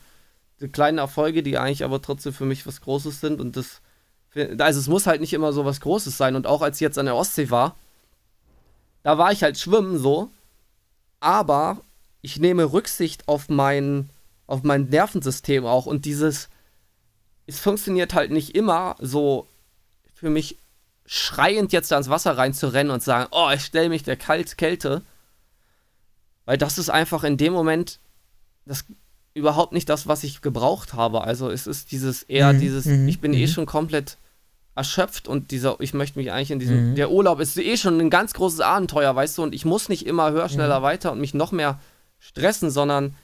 die 0.59 0.67
kleinen 0.67 0.97
Erfolge, 0.97 1.43
die 1.43 1.57
eigentlich 1.57 1.83
aber 1.83 2.01
trotzdem 2.01 2.33
für 2.33 2.45
mich 2.45 2.65
was 2.67 2.81
Großes 2.81 3.21
sind. 3.21 3.39
Und 3.39 3.55
das, 3.57 3.81
also 4.59 4.79
es 4.79 4.87
muss 4.87 5.07
halt 5.07 5.21
nicht 5.21 5.33
immer 5.33 5.53
so 5.53 5.65
was 5.65 5.81
Großes 5.81 6.17
sein. 6.17 6.35
Und 6.35 6.47
auch 6.47 6.61
als 6.61 6.77
ich 6.77 6.81
jetzt 6.81 6.97
an 6.97 7.05
der 7.05 7.15
Ostsee 7.15 7.49
war, 7.49 7.75
da 9.03 9.17
war 9.17 9.31
ich 9.31 9.41
halt 9.43 9.57
schwimmen 9.57 9.97
so, 9.97 10.29
aber 11.19 11.81
ich 12.21 12.39
nehme 12.39 12.71
Rücksicht 12.71 13.27
auf 13.27 13.49
mein, 13.49 14.09
auf 14.45 14.63
mein 14.63 14.85
Nervensystem 14.89 15.65
auch. 15.65 15.87
Und 15.87 16.05
dieses, 16.05 16.49
es 17.47 17.59
funktioniert 17.59 18.13
halt 18.13 18.31
nicht 18.31 18.55
immer 18.55 18.95
so 18.99 19.47
für 20.13 20.29
mich 20.29 20.57
schreiend 21.13 21.73
jetzt 21.73 21.91
ans 21.91 22.07
Wasser 22.07 22.37
reinzurennen 22.37 22.89
und 22.89 23.03
sagen, 23.03 23.27
oh, 23.31 23.49
ich 23.53 23.65
stelle 23.65 23.89
mich 23.89 24.03
der 24.03 24.15
Kalt 24.15 24.57
Kälte. 24.57 25.01
Weil 26.45 26.57
das 26.57 26.77
ist 26.77 26.89
einfach 26.89 27.25
in 27.25 27.35
dem 27.35 27.51
Moment 27.51 27.99
das 28.65 28.85
überhaupt 29.33 29.73
nicht 29.73 29.89
das, 29.89 30.07
was 30.07 30.23
ich 30.23 30.39
gebraucht 30.39 30.93
habe. 30.93 31.25
Also 31.25 31.49
es 31.49 31.67
ist 31.67 31.91
dieses 31.91 32.23
eher 32.23 32.53
mhm, 32.53 32.59
dieses, 32.61 32.85
mhm, 32.85 33.09
ich 33.09 33.19
bin 33.19 33.33
eh 33.33 33.45
mhm. 33.45 33.51
schon 33.51 33.65
komplett 33.65 34.17
erschöpft 34.73 35.27
und 35.27 35.51
dieser, 35.51 35.75
ich 35.81 35.93
möchte 35.93 36.17
mich 36.17 36.31
eigentlich 36.31 36.51
in 36.51 36.59
diesem, 36.59 36.91
mhm. 36.91 36.95
der 36.95 37.11
Urlaub 37.11 37.41
ist 37.41 37.57
eh 37.57 37.75
schon 37.75 37.99
ein 37.99 38.09
ganz 38.09 38.33
großes 38.33 38.61
Abenteuer, 38.61 39.13
weißt 39.13 39.37
du, 39.37 39.43
und 39.43 39.53
ich 39.53 39.65
muss 39.65 39.89
nicht 39.89 40.05
immer 40.05 40.31
höher, 40.31 40.47
schneller, 40.47 40.79
mhm. 40.79 40.83
weiter 40.83 41.11
und 41.11 41.19
mich 41.19 41.33
noch 41.33 41.51
mehr 41.51 41.77
stressen, 42.19 42.71
sondern 42.71 43.17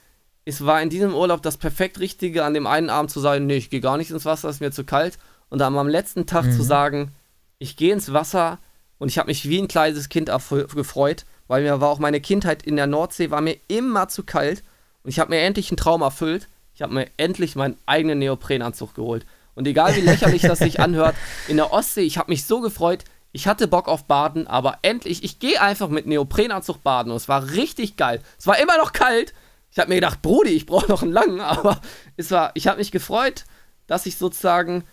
es 0.44 0.66
war 0.66 0.82
in 0.82 0.90
diesem 0.90 1.14
Urlaub 1.14 1.40
das 1.40 1.56
perfekt 1.56 2.00
Richtige, 2.00 2.44
an 2.44 2.52
dem 2.52 2.66
einen 2.66 2.90
Abend 2.90 3.10
zu 3.10 3.20
sagen, 3.20 3.46
nee, 3.46 3.56
ich 3.56 3.70
gehe 3.70 3.80
gar 3.80 3.96
nicht 3.96 4.10
ins 4.10 4.26
Wasser, 4.26 4.50
ist 4.50 4.60
mir 4.60 4.72
zu 4.72 4.84
kalt. 4.84 5.16
Und 5.48 5.60
dann 5.60 5.74
am 5.78 5.88
letzten 5.88 6.26
Tag 6.26 6.44
mhm. 6.44 6.52
zu 6.52 6.62
sagen, 6.62 7.12
ich 7.58 7.76
gehe 7.76 7.92
ins 7.92 8.12
Wasser 8.12 8.58
und 8.98 9.08
ich 9.08 9.18
habe 9.18 9.28
mich 9.28 9.48
wie 9.48 9.60
ein 9.60 9.68
kleines 9.68 10.08
Kind 10.08 10.30
gefreut, 10.74 11.24
weil 11.46 11.62
mir 11.62 11.80
war 11.80 11.88
auch 11.88 11.98
meine 11.98 12.20
Kindheit 12.20 12.62
in 12.62 12.76
der 12.76 12.86
Nordsee, 12.86 13.30
war 13.30 13.40
mir 13.40 13.56
immer 13.68 14.08
zu 14.08 14.22
kalt. 14.24 14.62
Und 15.02 15.10
ich 15.10 15.18
habe 15.18 15.30
mir 15.30 15.40
endlich 15.40 15.70
einen 15.70 15.76
Traum 15.76 16.02
erfüllt. 16.02 16.48
Ich 16.74 16.82
habe 16.82 16.94
mir 16.94 17.08
endlich 17.16 17.56
meinen 17.56 17.78
eigenen 17.86 18.18
Neoprenanzug 18.18 18.94
geholt. 18.94 19.24
Und 19.54 19.66
egal 19.66 19.96
wie 19.96 20.00
lächerlich 20.00 20.42
das 20.42 20.58
sich 20.60 20.80
anhört, 20.80 21.16
in 21.48 21.56
der 21.56 21.72
Ostsee, 21.72 22.02
ich 22.02 22.18
habe 22.18 22.30
mich 22.30 22.44
so 22.44 22.60
gefreut. 22.60 23.04
Ich 23.32 23.46
hatte 23.46 23.68
Bock 23.68 23.88
auf 23.88 24.04
Baden, 24.04 24.46
aber 24.46 24.78
endlich, 24.82 25.24
ich 25.24 25.38
gehe 25.38 25.60
einfach 25.60 25.88
mit 25.88 26.06
Neoprenanzug 26.06 26.82
baden 26.82 27.10
und 27.10 27.16
es 27.16 27.28
war 27.28 27.50
richtig 27.50 27.96
geil. 27.96 28.22
Es 28.38 28.46
war 28.46 28.58
immer 28.58 28.78
noch 28.78 28.92
kalt. 28.92 29.34
Ich 29.70 29.78
habe 29.78 29.90
mir 29.90 29.96
gedacht, 29.96 30.22
Brudi, 30.22 30.50
ich 30.50 30.66
brauche 30.66 30.88
noch 30.88 31.02
einen 31.02 31.12
langen, 31.12 31.40
aber 31.42 31.80
es 32.16 32.30
war, 32.30 32.52
ich 32.54 32.68
habe 32.68 32.78
mich 32.78 32.90
gefreut, 32.90 33.44
dass 33.86 34.06
ich 34.06 34.16
sozusagen 34.16 34.84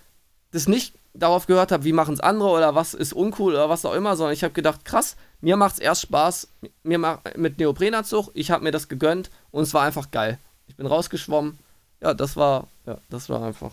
das 0.51 0.67
nicht 0.67 0.95
darauf 1.17 1.47
gehört 1.47 1.71
habe, 1.71 1.83
wie 1.83 1.93
machen 1.93 2.13
es 2.13 2.19
andere 2.19 2.49
oder 2.49 2.75
was 2.75 2.93
ist 2.93 3.13
uncool 3.13 3.53
oder 3.53 3.69
was 3.69 3.85
auch 3.85 3.93
immer, 3.93 4.15
sondern 4.15 4.33
ich 4.33 4.43
habe 4.43 4.53
gedacht, 4.53 4.85
krass, 4.85 5.15
mir 5.41 5.57
macht 5.57 5.75
es 5.75 5.79
erst 5.79 6.03
Spaß, 6.03 6.47
mir 6.83 6.97
macht 6.97 7.37
mit 7.37 7.57
Neoprenanzug, 7.57 8.29
ich 8.33 8.51
habe 8.51 8.63
mir 8.63 8.71
das 8.71 8.87
gegönnt 8.87 9.29
und 9.51 9.63
es 9.63 9.73
war 9.73 9.83
einfach 9.83 10.11
geil. 10.11 10.39
Ich 10.67 10.75
bin 10.75 10.87
rausgeschwommen. 10.87 11.57
Ja, 12.01 12.13
das 12.13 12.35
war, 12.35 12.67
ja, 12.85 12.97
das 13.09 13.29
war 13.29 13.43
einfach 13.43 13.71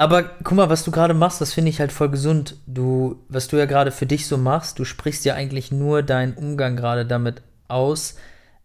aber 0.00 0.22
guck 0.22 0.52
mal, 0.52 0.70
was 0.70 0.84
du 0.84 0.92
gerade 0.92 1.12
machst, 1.12 1.40
das 1.40 1.52
finde 1.52 1.70
ich 1.70 1.80
halt 1.80 1.90
voll 1.90 2.08
gesund. 2.08 2.54
Du, 2.66 3.16
was 3.28 3.48
du 3.48 3.56
ja 3.56 3.66
gerade 3.66 3.90
für 3.90 4.06
dich 4.06 4.28
so 4.28 4.38
machst, 4.38 4.78
du 4.78 4.84
sprichst 4.84 5.24
ja 5.24 5.34
eigentlich 5.34 5.72
nur 5.72 6.02
deinen 6.04 6.34
Umgang 6.34 6.76
gerade 6.76 7.04
damit 7.04 7.42
aus, 7.66 8.14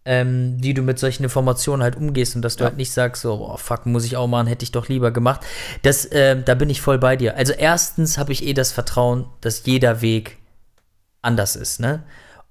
ähm, 0.04 0.56
wie 0.60 0.74
du 0.74 0.82
mit 0.82 0.98
solchen 0.98 1.24
Informationen 1.24 1.82
halt 1.82 1.96
umgehst 1.96 2.36
und 2.36 2.42
dass 2.42 2.56
du 2.56 2.64
ja. 2.64 2.70
halt 2.70 2.76
nicht 2.76 2.92
sagst, 2.92 3.22
so, 3.22 3.48
oh, 3.50 3.56
fuck, 3.56 3.86
muss 3.86 4.04
ich 4.04 4.16
auch 4.16 4.26
machen, 4.26 4.46
hätte 4.46 4.64
ich 4.64 4.72
doch 4.72 4.88
lieber 4.88 5.10
gemacht. 5.10 5.40
Das, 5.82 6.04
äh, 6.06 6.40
da 6.42 6.54
bin 6.54 6.70
ich 6.70 6.80
voll 6.80 6.98
bei 6.98 7.16
dir. 7.16 7.36
Also 7.36 7.52
erstens 7.52 8.18
habe 8.18 8.32
ich 8.32 8.44
eh 8.44 8.52
das 8.52 8.72
Vertrauen, 8.72 9.26
dass 9.40 9.64
jeder 9.64 10.02
Weg 10.02 10.38
anders 11.22 11.56
ist, 11.56 11.80
ne? 11.80 12.02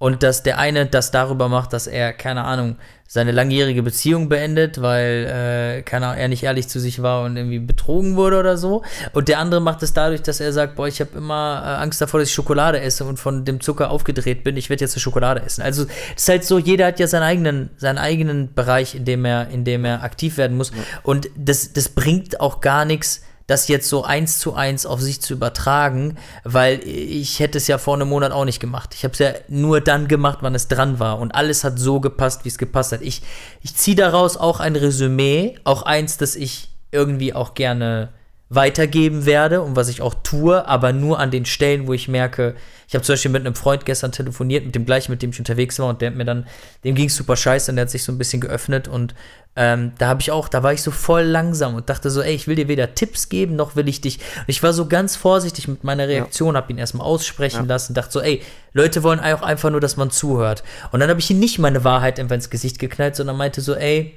Und 0.04 0.22
dass 0.22 0.42
der 0.42 0.58
eine 0.58 0.84
das 0.84 1.12
darüber 1.12 1.48
macht, 1.48 1.72
dass 1.72 1.86
er, 1.86 2.12
keine 2.12 2.44
Ahnung, 2.44 2.76
seine 3.08 3.32
langjährige 3.32 3.82
Beziehung 3.82 4.28
beendet, 4.28 4.82
weil 4.82 5.78
äh, 5.78 5.82
keine 5.82 6.08
Ahnung, 6.08 6.20
er 6.20 6.28
nicht 6.28 6.42
ehrlich 6.42 6.68
zu 6.68 6.78
sich 6.78 7.00
war 7.00 7.24
und 7.24 7.38
irgendwie 7.38 7.58
betrogen 7.58 8.14
wurde 8.14 8.38
oder 8.38 8.58
so. 8.58 8.82
Und 9.14 9.28
der 9.28 9.38
andere 9.38 9.62
macht 9.62 9.82
es 9.82 9.94
dadurch, 9.94 10.20
dass 10.20 10.40
er 10.40 10.52
sagt, 10.52 10.76
boah, 10.76 10.86
ich 10.86 11.00
habe 11.00 11.16
immer 11.16 11.62
äh, 11.64 11.82
Angst 11.82 12.02
davor, 12.02 12.20
dass 12.20 12.28
ich 12.28 12.34
Schokolade 12.34 12.82
esse 12.82 13.06
und 13.06 13.16
von 13.18 13.46
dem 13.46 13.62
Zucker 13.62 13.90
aufgedreht 13.90 14.44
bin. 14.44 14.58
Ich 14.58 14.68
werde 14.68 14.84
jetzt 14.84 14.94
eine 14.94 15.00
Schokolade 15.00 15.40
essen. 15.40 15.62
Also 15.62 15.84
es 16.14 16.24
ist 16.24 16.28
halt 16.28 16.44
so, 16.44 16.58
jeder 16.58 16.88
hat 16.88 17.00
ja 17.00 17.06
seinen 17.06 17.22
eigenen, 17.22 17.70
seinen 17.78 17.96
eigenen 17.96 18.52
Bereich, 18.52 18.94
in 18.94 19.06
dem 19.06 19.24
er, 19.24 19.48
in 19.48 19.64
dem 19.64 19.86
er 19.86 20.02
aktiv 20.02 20.36
werden 20.36 20.58
muss. 20.58 20.70
Und 21.02 21.30
das, 21.34 21.72
das 21.72 21.88
bringt 21.88 22.40
auch 22.40 22.60
gar 22.60 22.84
nichts 22.84 23.22
das 23.46 23.68
jetzt 23.68 23.88
so 23.88 24.04
eins 24.04 24.38
zu 24.38 24.54
eins 24.54 24.86
auf 24.86 25.00
sich 25.00 25.20
zu 25.20 25.34
übertragen, 25.34 26.16
weil 26.44 26.80
ich 26.86 27.40
hätte 27.40 27.58
es 27.58 27.66
ja 27.66 27.78
vor 27.78 27.94
einem 27.94 28.08
Monat 28.08 28.32
auch 28.32 28.44
nicht 28.44 28.60
gemacht. 28.60 28.94
Ich 28.94 29.04
habe 29.04 29.12
es 29.12 29.18
ja 29.18 29.32
nur 29.48 29.80
dann 29.80 30.08
gemacht, 30.08 30.38
wann 30.40 30.54
es 30.54 30.68
dran 30.68 30.98
war. 30.98 31.18
Und 31.18 31.34
alles 31.34 31.62
hat 31.62 31.78
so 31.78 32.00
gepasst, 32.00 32.44
wie 32.44 32.48
es 32.48 32.58
gepasst 32.58 32.92
hat. 32.92 33.02
Ich, 33.02 33.22
ich 33.60 33.74
ziehe 33.76 33.96
daraus 33.96 34.36
auch 34.36 34.60
ein 34.60 34.76
Resümee, 34.76 35.58
auch 35.64 35.82
eins, 35.82 36.16
das 36.16 36.36
ich 36.36 36.70
irgendwie 36.90 37.34
auch 37.34 37.54
gerne 37.54 38.10
weitergeben 38.54 39.26
werde 39.26 39.60
und 39.62 39.76
was 39.76 39.88
ich 39.88 40.02
auch 40.02 40.14
tue, 40.22 40.66
aber 40.66 40.92
nur 40.92 41.18
an 41.18 41.30
den 41.30 41.44
Stellen, 41.44 41.86
wo 41.86 41.92
ich 41.92 42.08
merke, 42.08 42.54
ich 42.88 42.94
habe 42.94 43.04
zum 43.04 43.14
Beispiel 43.14 43.30
mit 43.30 43.46
einem 43.46 43.54
Freund 43.54 43.86
gestern 43.86 44.12
telefoniert, 44.12 44.64
mit 44.64 44.74
dem 44.74 44.86
gleichen, 44.86 45.10
mit 45.10 45.22
dem 45.22 45.30
ich 45.30 45.38
unterwegs 45.38 45.78
war, 45.78 45.88
und 45.88 46.00
der 46.00 46.10
hat 46.10 46.16
mir 46.16 46.24
dann, 46.24 46.46
dem 46.84 46.94
ging 46.94 47.06
es 47.06 47.16
super 47.16 47.36
scheiße 47.36 47.70
und 47.70 47.76
der 47.76 47.86
hat 47.86 47.90
sich 47.90 48.04
so 48.04 48.12
ein 48.12 48.18
bisschen 48.18 48.40
geöffnet 48.40 48.88
und 48.88 49.14
ähm, 49.56 49.92
da 49.98 50.08
habe 50.08 50.20
ich 50.20 50.32
auch, 50.32 50.48
da 50.48 50.62
war 50.64 50.72
ich 50.72 50.82
so 50.82 50.90
voll 50.90 51.22
langsam 51.22 51.76
und 51.76 51.88
dachte 51.88 52.10
so, 52.10 52.20
ey, 52.22 52.34
ich 52.34 52.48
will 52.48 52.56
dir 52.56 52.66
weder 52.66 52.94
Tipps 52.94 53.28
geben, 53.28 53.54
noch 53.54 53.76
will 53.76 53.88
ich 53.88 54.00
dich. 54.00 54.18
Und 54.18 54.48
ich 54.48 54.62
war 54.64 54.72
so 54.72 54.86
ganz 54.86 55.14
vorsichtig 55.14 55.68
mit 55.68 55.84
meiner 55.84 56.08
Reaktion, 56.08 56.54
ja. 56.54 56.60
habe 56.60 56.72
ihn 56.72 56.78
erstmal 56.78 57.06
aussprechen 57.06 57.62
ja. 57.62 57.66
lassen, 57.66 57.94
dachte 57.94 58.10
so, 58.10 58.20
ey, 58.20 58.42
Leute 58.72 59.04
wollen 59.04 59.20
auch 59.20 59.42
einfach 59.42 59.70
nur, 59.70 59.80
dass 59.80 59.96
man 59.96 60.10
zuhört. 60.10 60.64
Und 60.90 60.98
dann 60.98 61.08
habe 61.08 61.20
ich 61.20 61.30
ihm 61.30 61.38
nicht 61.38 61.60
meine 61.60 61.84
Wahrheit 61.84 62.18
einfach 62.18 62.34
ins 62.34 62.50
Gesicht 62.50 62.80
geknallt, 62.80 63.14
sondern 63.14 63.36
meinte 63.36 63.60
so, 63.60 63.74
ey, 63.74 64.14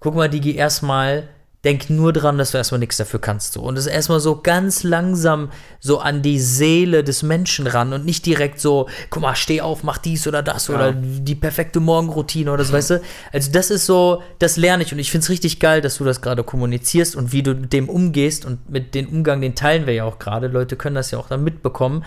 guck 0.00 0.16
mal, 0.16 0.28
Digi, 0.28 0.56
erstmal 0.56 1.28
denk 1.66 1.90
nur 1.90 2.12
dran, 2.12 2.38
dass 2.38 2.52
du 2.52 2.58
erstmal 2.58 2.78
nichts 2.78 2.96
dafür 2.96 3.20
kannst. 3.20 3.54
So. 3.54 3.60
Und 3.60 3.76
es 3.76 3.86
ist 3.86 3.92
erstmal 3.92 4.20
so 4.20 4.40
ganz 4.40 4.84
langsam 4.84 5.50
so 5.80 5.98
an 5.98 6.22
die 6.22 6.38
Seele 6.38 7.02
des 7.02 7.24
Menschen 7.24 7.66
ran 7.66 7.92
und 7.92 8.06
nicht 8.06 8.24
direkt 8.24 8.60
so, 8.60 8.88
guck 9.10 9.22
mal, 9.22 9.34
steh 9.34 9.60
auf, 9.60 9.82
mach 9.82 9.98
dies 9.98 10.28
oder 10.28 10.44
das 10.44 10.68
ja. 10.68 10.76
oder 10.76 10.92
die 10.92 11.34
perfekte 11.34 11.80
Morgenroutine 11.80 12.52
oder 12.52 12.62
so, 12.62 12.72
weißt 12.72 12.90
du? 12.90 13.02
Also 13.32 13.50
das 13.50 13.70
ist 13.70 13.84
so, 13.84 14.22
das 14.38 14.56
lerne 14.56 14.84
ich 14.84 14.92
und 14.92 15.00
ich 15.00 15.10
finde 15.10 15.24
es 15.24 15.28
richtig 15.28 15.58
geil, 15.58 15.80
dass 15.80 15.98
du 15.98 16.04
das 16.04 16.20
gerade 16.20 16.44
kommunizierst 16.44 17.16
und 17.16 17.32
wie 17.32 17.42
du 17.42 17.54
mit 17.54 17.72
dem 17.72 17.88
umgehst 17.88 18.44
und 18.44 18.70
mit 18.70 18.94
dem 18.94 19.08
Umgang, 19.08 19.40
den 19.40 19.56
teilen 19.56 19.88
wir 19.88 19.94
ja 19.94 20.04
auch 20.04 20.20
gerade. 20.20 20.46
Leute 20.46 20.76
können 20.76 20.94
das 20.94 21.10
ja 21.10 21.18
auch 21.18 21.28
dann 21.28 21.42
mitbekommen. 21.42 22.04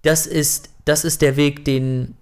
Das 0.00 0.26
ist, 0.26 0.70
das 0.86 1.04
ist 1.04 1.20
der 1.20 1.36
Weg, 1.36 1.66
den, 1.66 2.16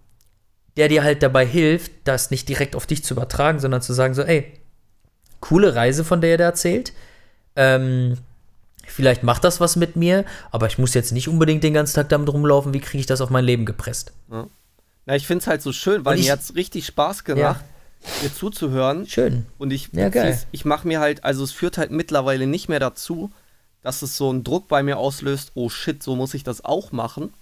der 0.77 0.89
dir 0.89 1.05
halt 1.05 1.23
dabei 1.23 1.47
hilft, 1.47 1.93
das 2.03 2.33
nicht 2.33 2.49
direkt 2.49 2.75
auf 2.75 2.87
dich 2.87 3.05
zu 3.05 3.15
übertragen, 3.15 3.61
sondern 3.61 3.83
zu 3.83 3.93
sagen 3.93 4.15
so, 4.15 4.23
ey, 4.23 4.53
coole 5.43 5.75
Reise, 5.75 6.05
von 6.05 6.23
der 6.23 6.31
er 6.31 6.39
da 6.39 6.45
erzählt. 6.45 6.95
Ähm, 7.55 8.17
vielleicht 8.87 9.23
macht 9.23 9.45
das 9.45 9.61
was 9.61 9.77
mit 9.77 9.97
mir, 9.97 10.25
aber 10.51 10.67
ich 10.69 10.79
muss 10.79 10.95
jetzt 10.95 11.13
nicht 11.13 11.29
unbedingt 11.29 11.63
den 11.63 11.75
ganzen 11.75 11.97
Tag 11.97 12.09
damit 12.09 12.31
rumlaufen, 12.31 12.73
wie 12.73 12.81
kriege 12.81 13.01
ich 13.01 13.07
das 13.07 13.21
auf 13.21 13.29
mein 13.29 13.45
Leben 13.45 13.67
gepresst. 13.67 14.13
Ja, 14.31 14.47
ja 15.07 15.15
ich 15.15 15.27
finde 15.27 15.43
es 15.43 15.47
halt 15.47 15.61
so 15.61 15.73
schön, 15.73 16.07
weil 16.07 16.19
ich, 16.19 16.25
mir 16.25 16.33
hat 16.33 16.41
es 16.41 16.55
richtig 16.55 16.87
Spaß 16.87 17.25
gemacht, 17.25 17.63
ja. 18.01 18.11
dir 18.23 18.35
zuzuhören. 18.35 19.07
Schön. 19.07 19.45
Und 19.59 19.73
ich, 19.73 19.91
ja, 19.93 20.11
ich 20.53 20.65
mache 20.65 20.89
mir 20.89 21.01
halt, 21.01 21.25
also 21.25 21.45
es 21.45 21.53
führt 21.53 21.77
halt 21.77 21.91
mittlerweile 21.91 22.47
nicht 22.47 22.71
mehr 22.71 22.81
dazu, 22.81 23.31
dass 23.83 24.01
es 24.01 24.17
so 24.17 24.31
einen 24.31 24.45
Druck 24.45 24.69
bei 24.69 24.83
mir 24.83 24.97
auslöst, 24.97 25.53
oh 25.55 25.69
shit, 25.69 26.03
so 26.03 26.17
muss 26.17 26.33
ich 26.33 26.45
das 26.45 26.65
auch 26.65 26.93
machen 26.93 27.35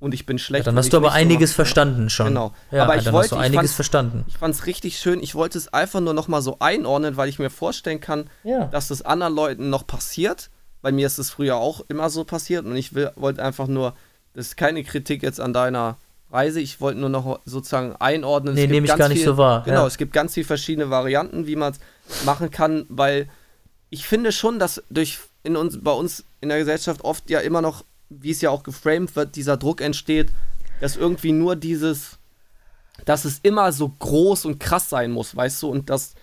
und 0.00 0.14
ich 0.14 0.26
bin 0.26 0.38
schlecht. 0.38 0.66
Ja, 0.66 0.72
dann 0.72 0.78
hast 0.78 0.92
du 0.92 0.96
aber 0.96 1.12
einiges 1.12 1.50
so 1.50 1.56
verstanden 1.56 2.08
schon. 2.08 2.28
Genau. 2.28 2.52
Ja, 2.70 2.84
aber 2.84 2.96
ich 2.96 3.04
dann 3.04 3.12
wollte, 3.12 3.30
hast 3.30 3.32
du 3.32 3.36
einiges 3.36 3.70
ich 3.70 3.76
verstanden. 3.76 4.24
Ich 4.28 4.36
fand 4.36 4.54
es 4.54 4.66
richtig 4.66 4.98
schön. 4.98 5.20
Ich 5.22 5.34
wollte 5.34 5.58
es 5.58 5.72
einfach 5.72 6.00
nur 6.00 6.14
noch 6.14 6.28
mal 6.28 6.42
so 6.42 6.56
einordnen, 6.60 7.16
weil 7.16 7.28
ich 7.28 7.38
mir 7.38 7.50
vorstellen 7.50 8.00
kann, 8.00 8.30
ja. 8.44 8.66
dass 8.66 8.90
es 8.90 9.02
anderen 9.02 9.34
Leuten 9.34 9.70
noch 9.70 9.86
passiert. 9.86 10.50
Bei 10.82 10.92
mir 10.92 11.06
ist 11.06 11.18
es 11.18 11.30
früher 11.30 11.56
auch 11.56 11.84
immer 11.88 12.10
so 12.10 12.24
passiert 12.24 12.64
und 12.64 12.76
ich 12.76 12.94
wollte 12.94 13.42
einfach 13.42 13.66
nur, 13.66 13.94
das 14.34 14.48
ist 14.48 14.56
keine 14.56 14.84
Kritik 14.84 15.24
jetzt 15.24 15.40
an 15.40 15.52
deiner 15.52 15.96
Reise. 16.30 16.60
Ich 16.60 16.80
wollte 16.80 17.00
nur 17.00 17.08
noch 17.08 17.40
sozusagen 17.44 17.96
einordnen. 17.96 18.54
Nee, 18.54 18.68
nehme 18.68 18.86
ich 18.86 18.94
gar 18.94 19.08
nicht 19.08 19.18
viel, 19.18 19.26
so 19.26 19.36
wahr. 19.36 19.64
Genau, 19.64 19.80
ja. 19.80 19.86
es 19.86 19.98
gibt 19.98 20.12
ganz 20.12 20.34
viele 20.34 20.46
verschiedene 20.46 20.90
Varianten, 20.90 21.48
wie 21.48 21.56
man 21.56 21.72
es 21.72 22.24
machen 22.24 22.50
kann, 22.50 22.86
weil 22.88 23.28
ich 23.90 24.06
finde 24.06 24.30
schon, 24.30 24.60
dass 24.60 24.82
durch 24.90 25.18
in 25.42 25.56
uns, 25.56 25.82
bei 25.82 25.92
uns 25.92 26.24
in 26.40 26.50
der 26.50 26.58
Gesellschaft 26.58 27.02
oft 27.02 27.28
ja 27.30 27.40
immer 27.40 27.62
noch 27.62 27.84
wie 28.08 28.30
es 28.30 28.40
ja 28.40 28.50
auch 28.50 28.62
geframed 28.62 29.14
wird, 29.16 29.36
dieser 29.36 29.56
Druck 29.56 29.80
entsteht, 29.80 30.30
dass 30.80 30.96
irgendwie 30.96 31.32
nur 31.32 31.56
dieses, 31.56 32.18
dass 33.04 33.24
es 33.24 33.40
immer 33.42 33.72
so 33.72 33.88
groß 33.88 34.44
und 34.44 34.58
krass 34.60 34.88
sein 34.88 35.10
muss, 35.10 35.34
weißt 35.34 35.62
du, 35.62 35.68
und 35.68 35.90
dass, 35.90 36.14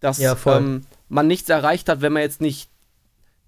dass 0.00 0.18
ja, 0.18 0.36
ähm, 0.46 0.82
man 1.08 1.26
nichts 1.26 1.48
erreicht 1.48 1.88
hat, 1.88 2.00
wenn 2.00 2.12
man 2.12 2.22
jetzt 2.22 2.40
nicht 2.40 2.68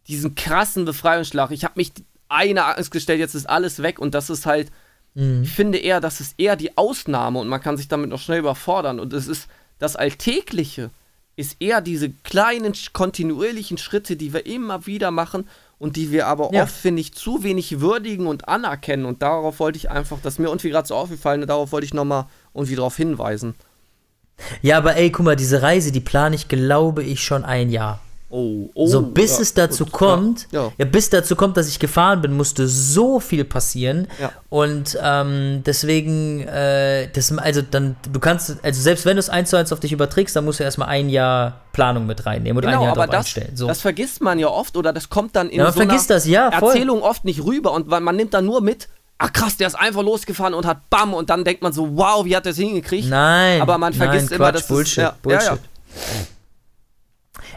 diesen 0.06 0.34
krassen 0.34 0.84
Befreiungsschlag, 0.84 1.50
ich 1.50 1.64
habe 1.64 1.74
mich 1.76 1.92
eine 2.28 2.64
Angst 2.64 2.90
gestellt, 2.90 3.20
jetzt 3.20 3.34
ist 3.34 3.48
alles 3.48 3.82
weg 3.82 3.98
und 3.98 4.14
das 4.14 4.30
ist 4.30 4.46
halt, 4.46 4.70
mhm. 5.14 5.42
ich 5.42 5.50
finde 5.50 5.78
eher, 5.78 6.00
das 6.00 6.20
ist 6.20 6.34
eher 6.38 6.56
die 6.56 6.76
Ausnahme 6.76 7.38
und 7.38 7.48
man 7.48 7.60
kann 7.60 7.76
sich 7.76 7.88
damit 7.88 8.10
noch 8.10 8.20
schnell 8.20 8.40
überfordern 8.40 9.00
und 9.00 9.12
es 9.12 9.26
ist 9.26 9.48
das 9.78 9.96
Alltägliche 9.96 10.90
ist 11.36 11.56
eher 11.60 11.80
diese 11.80 12.10
kleinen 12.10 12.74
kontinuierlichen 12.92 13.76
Schritte, 13.76 14.16
die 14.16 14.32
wir 14.32 14.46
immer 14.46 14.86
wieder 14.86 15.10
machen 15.10 15.48
und 15.78 15.96
die 15.96 16.10
wir 16.12 16.26
aber 16.26 16.50
Ja. 16.52 16.62
oft, 16.62 16.74
finde 16.74 17.00
ich, 17.00 17.14
zu 17.14 17.42
wenig 17.42 17.80
würdigen 17.80 18.26
und 18.26 18.48
anerkennen. 18.48 19.04
Und 19.04 19.22
darauf 19.22 19.58
wollte 19.60 19.76
ich 19.78 19.90
einfach, 19.90 20.18
das 20.22 20.34
ist 20.34 20.38
mir 20.38 20.46
irgendwie 20.46 20.70
gerade 20.70 20.86
so 20.88 20.94
aufgefallen, 20.94 21.42
und 21.42 21.48
darauf 21.48 21.72
wollte 21.72 21.84
ich 21.84 21.94
nochmal 21.94 22.26
irgendwie 22.54 22.76
darauf 22.76 22.96
hinweisen. 22.96 23.54
Ja, 24.62 24.78
aber 24.78 24.96
ey, 24.96 25.10
guck 25.10 25.24
mal, 25.26 25.36
diese 25.36 25.62
Reise, 25.62 25.92
die 25.92 26.00
plane 26.00 26.34
ich, 26.34 26.48
glaube 26.48 27.02
ich, 27.04 27.22
schon 27.22 27.44
ein 27.44 27.70
Jahr. 27.70 28.00
Oh, 28.36 28.68
oh. 28.74 28.88
So, 28.88 29.00
bis 29.02 29.36
ja, 29.36 29.42
es 29.42 29.54
dazu 29.54 29.84
gut, 29.84 29.92
kommt, 29.92 30.48
Ja, 30.50 30.72
ja. 30.76 30.84
bis 30.84 31.08
dazu 31.08 31.36
kommt, 31.36 31.56
dass 31.56 31.68
ich 31.68 31.78
gefahren 31.78 32.20
bin, 32.20 32.36
musste 32.36 32.66
so 32.66 33.20
viel 33.20 33.44
passieren. 33.44 34.08
Ja. 34.20 34.32
Und 34.48 34.98
ähm, 35.00 35.62
deswegen, 35.64 36.40
äh, 36.40 37.08
das, 37.12 37.30
also 37.38 37.62
dann, 37.62 37.94
du 38.12 38.18
kannst, 38.18 38.56
also 38.64 38.82
selbst 38.82 39.06
wenn 39.06 39.14
du 39.14 39.20
es 39.20 39.28
eins 39.28 39.50
zu 39.50 39.56
eins 39.56 39.72
auf 39.72 39.78
dich 39.78 39.92
überträgst, 39.92 40.34
dann 40.34 40.44
musst 40.44 40.58
du 40.58 40.64
erstmal 40.64 40.88
ein 40.88 41.10
Jahr 41.10 41.60
Planung 41.70 42.06
mit 42.06 42.26
reinnehmen 42.26 42.56
und 42.56 42.64
ein 42.64 42.72
Genau, 42.72 42.82
Jahr 42.86 42.92
aber 42.92 43.06
das, 43.06 43.26
einstellen. 43.26 43.56
So. 43.56 43.68
das 43.68 43.80
vergisst 43.80 44.20
man 44.20 44.40
ja 44.40 44.48
oft 44.48 44.76
oder 44.76 44.92
das 44.92 45.08
kommt 45.08 45.36
dann 45.36 45.48
in 45.48 45.58
Ja, 45.58 45.64
man 45.64 45.72
so 45.72 45.78
einer 45.78 45.90
vergisst 45.90 46.10
das, 46.10 46.26
ja, 46.26 46.50
voll. 46.50 46.70
Erzählung 46.70 47.02
oft 47.02 47.24
nicht 47.24 47.44
rüber 47.44 47.70
und 47.70 47.86
man, 47.86 48.16
nimmt 48.16 48.34
dann 48.34 48.46
nur 48.46 48.62
mit, 48.62 48.88
ach 49.18 49.32
krass, 49.32 49.58
der 49.58 49.68
ist 49.68 49.76
einfach 49.76 50.02
losgefahren 50.02 50.54
und 50.54 50.66
hat 50.66 50.90
BAM 50.90 51.14
und 51.14 51.30
dann 51.30 51.44
denkt 51.44 51.62
man 51.62 51.72
so, 51.72 51.96
wow, 51.96 52.24
wie 52.24 52.34
hat 52.34 52.46
er 52.46 52.50
das 52.50 52.58
hingekriegt? 52.58 53.08
Nein. 53.08 53.62
Aber 53.62 53.78
man 53.78 53.92
vergisst 53.92 54.30
nein, 54.30 54.40
immer, 54.40 54.46
Quatsch, 54.50 54.60
dass 54.62 54.66
Bullshit, 54.66 54.98
es, 54.98 55.04
ja, 55.04 55.14
Bullshit. 55.22 55.46
Ja, 55.46 55.54
ja. 55.54 55.60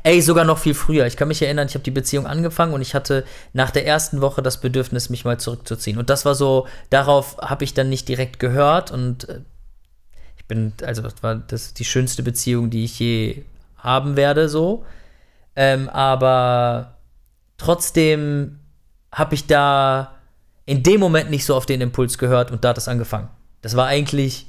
Ey, 0.04 0.22
sogar 0.22 0.45
noch 0.45 0.58
viel 0.58 0.74
früher. 0.74 1.06
Ich 1.06 1.18
kann 1.18 1.28
mich 1.28 1.41
erinnern, 1.41 1.68
ich 1.68 1.74
habe 1.74 1.84
die 1.84 1.91
Beziehung 1.91 2.28
angefangen 2.28 2.74
und 2.74 2.82
ich 2.82 2.95
hatte 2.95 3.26
nach 3.54 3.72
der 3.72 3.86
ersten 3.86 4.22
Woche 4.22 4.41
das 4.41 4.60
Bedürfnis, 4.62 5.10
mich 5.10 5.26
mal 5.26 5.39
zurückzuziehen. 5.39 5.98
Und 5.98 6.10
das 6.10 6.26
war 6.26 6.36
so, 6.36 6.68
darauf 6.89 7.38
habe 7.39 7.64
ich 7.64 7.74
dann 7.74 7.89
nicht 7.89 8.08
direkt 8.08 8.39
gehört 8.39 8.91
und 8.91 9.30
äh, 9.30 9.41
ich 10.38 10.45
bin, 10.45 10.74
also 10.84 11.02
das 11.02 11.22
war 11.22 11.36
das 11.36 11.74
die 11.74 11.86
schönste 11.86 12.24
Beziehung, 12.24 12.70
die 12.70 12.86
ich 12.86 13.00
je 13.00 13.43
haben 13.78 14.16
werde, 14.16 14.50
so. 14.50 14.86
Ähm, 15.56 15.89
aber 15.89 16.98
trotzdem 17.58 18.60
habe 19.12 19.36
ich 19.36 19.48
da 19.48 20.16
in 20.66 20.84
dem 20.84 21.00
Moment 21.00 21.30
nicht 21.30 21.45
so 21.45 21.56
auf 21.56 21.66
den 21.66 21.82
Impuls 21.82 22.18
gehört 22.18 22.52
und 22.52 22.64
da 22.64 22.70
hat 22.70 22.78
es 22.78 22.88
angefangen. 22.88 23.30
Das 23.62 23.76
war 23.76 23.88
eigentlich, 23.88 24.47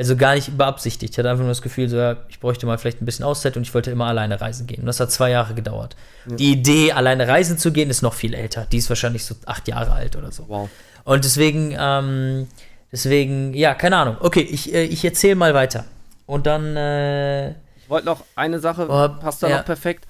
also 0.00 0.16
gar 0.16 0.34
nicht 0.34 0.56
beabsichtigt. 0.56 1.12
Ich 1.12 1.18
hatte 1.18 1.28
einfach 1.28 1.42
nur 1.42 1.50
das 1.50 1.60
Gefühl, 1.60 1.88
so, 1.90 1.98
ja, 1.98 2.16
ich 2.30 2.40
bräuchte 2.40 2.64
mal 2.64 2.78
vielleicht 2.78 3.02
ein 3.02 3.04
bisschen 3.04 3.24
Auszeit 3.24 3.54
und 3.58 3.64
ich 3.64 3.74
wollte 3.74 3.90
immer 3.90 4.06
alleine 4.06 4.40
reisen 4.40 4.66
gehen. 4.66 4.80
Und 4.80 4.86
das 4.86 4.98
hat 4.98 5.12
zwei 5.12 5.30
Jahre 5.30 5.52
gedauert. 5.52 5.94
Die 6.24 6.52
Idee, 6.52 6.92
alleine 6.92 7.28
reisen 7.28 7.58
zu 7.58 7.70
gehen, 7.70 7.90
ist 7.90 8.00
noch 8.00 8.14
viel 8.14 8.32
älter. 8.32 8.66
Die 8.72 8.78
ist 8.78 8.88
wahrscheinlich 8.88 9.26
so 9.26 9.34
acht 9.44 9.68
Jahre 9.68 9.92
alt 9.92 10.16
oder 10.16 10.32
so. 10.32 10.46
Wow. 10.48 10.70
Und 11.04 11.24
deswegen, 11.26 11.76
ähm, 11.78 12.48
deswegen, 12.90 13.52
ja, 13.52 13.74
keine 13.74 13.98
Ahnung. 13.98 14.16
Okay, 14.20 14.40
ich, 14.40 14.72
äh, 14.72 14.84
ich 14.84 15.04
erzähle 15.04 15.34
mal 15.34 15.52
weiter. 15.52 15.84
Und 16.24 16.46
dann, 16.46 16.76
äh, 16.76 17.50
Ich 17.50 17.88
wollte 17.88 18.06
noch 18.06 18.24
eine 18.36 18.58
Sache, 18.58 18.86
Oh, 18.88 19.08
passt 19.20 19.42
da 19.42 19.48
ja. 19.48 19.58
noch 19.58 19.64
perfekt, 19.66 20.06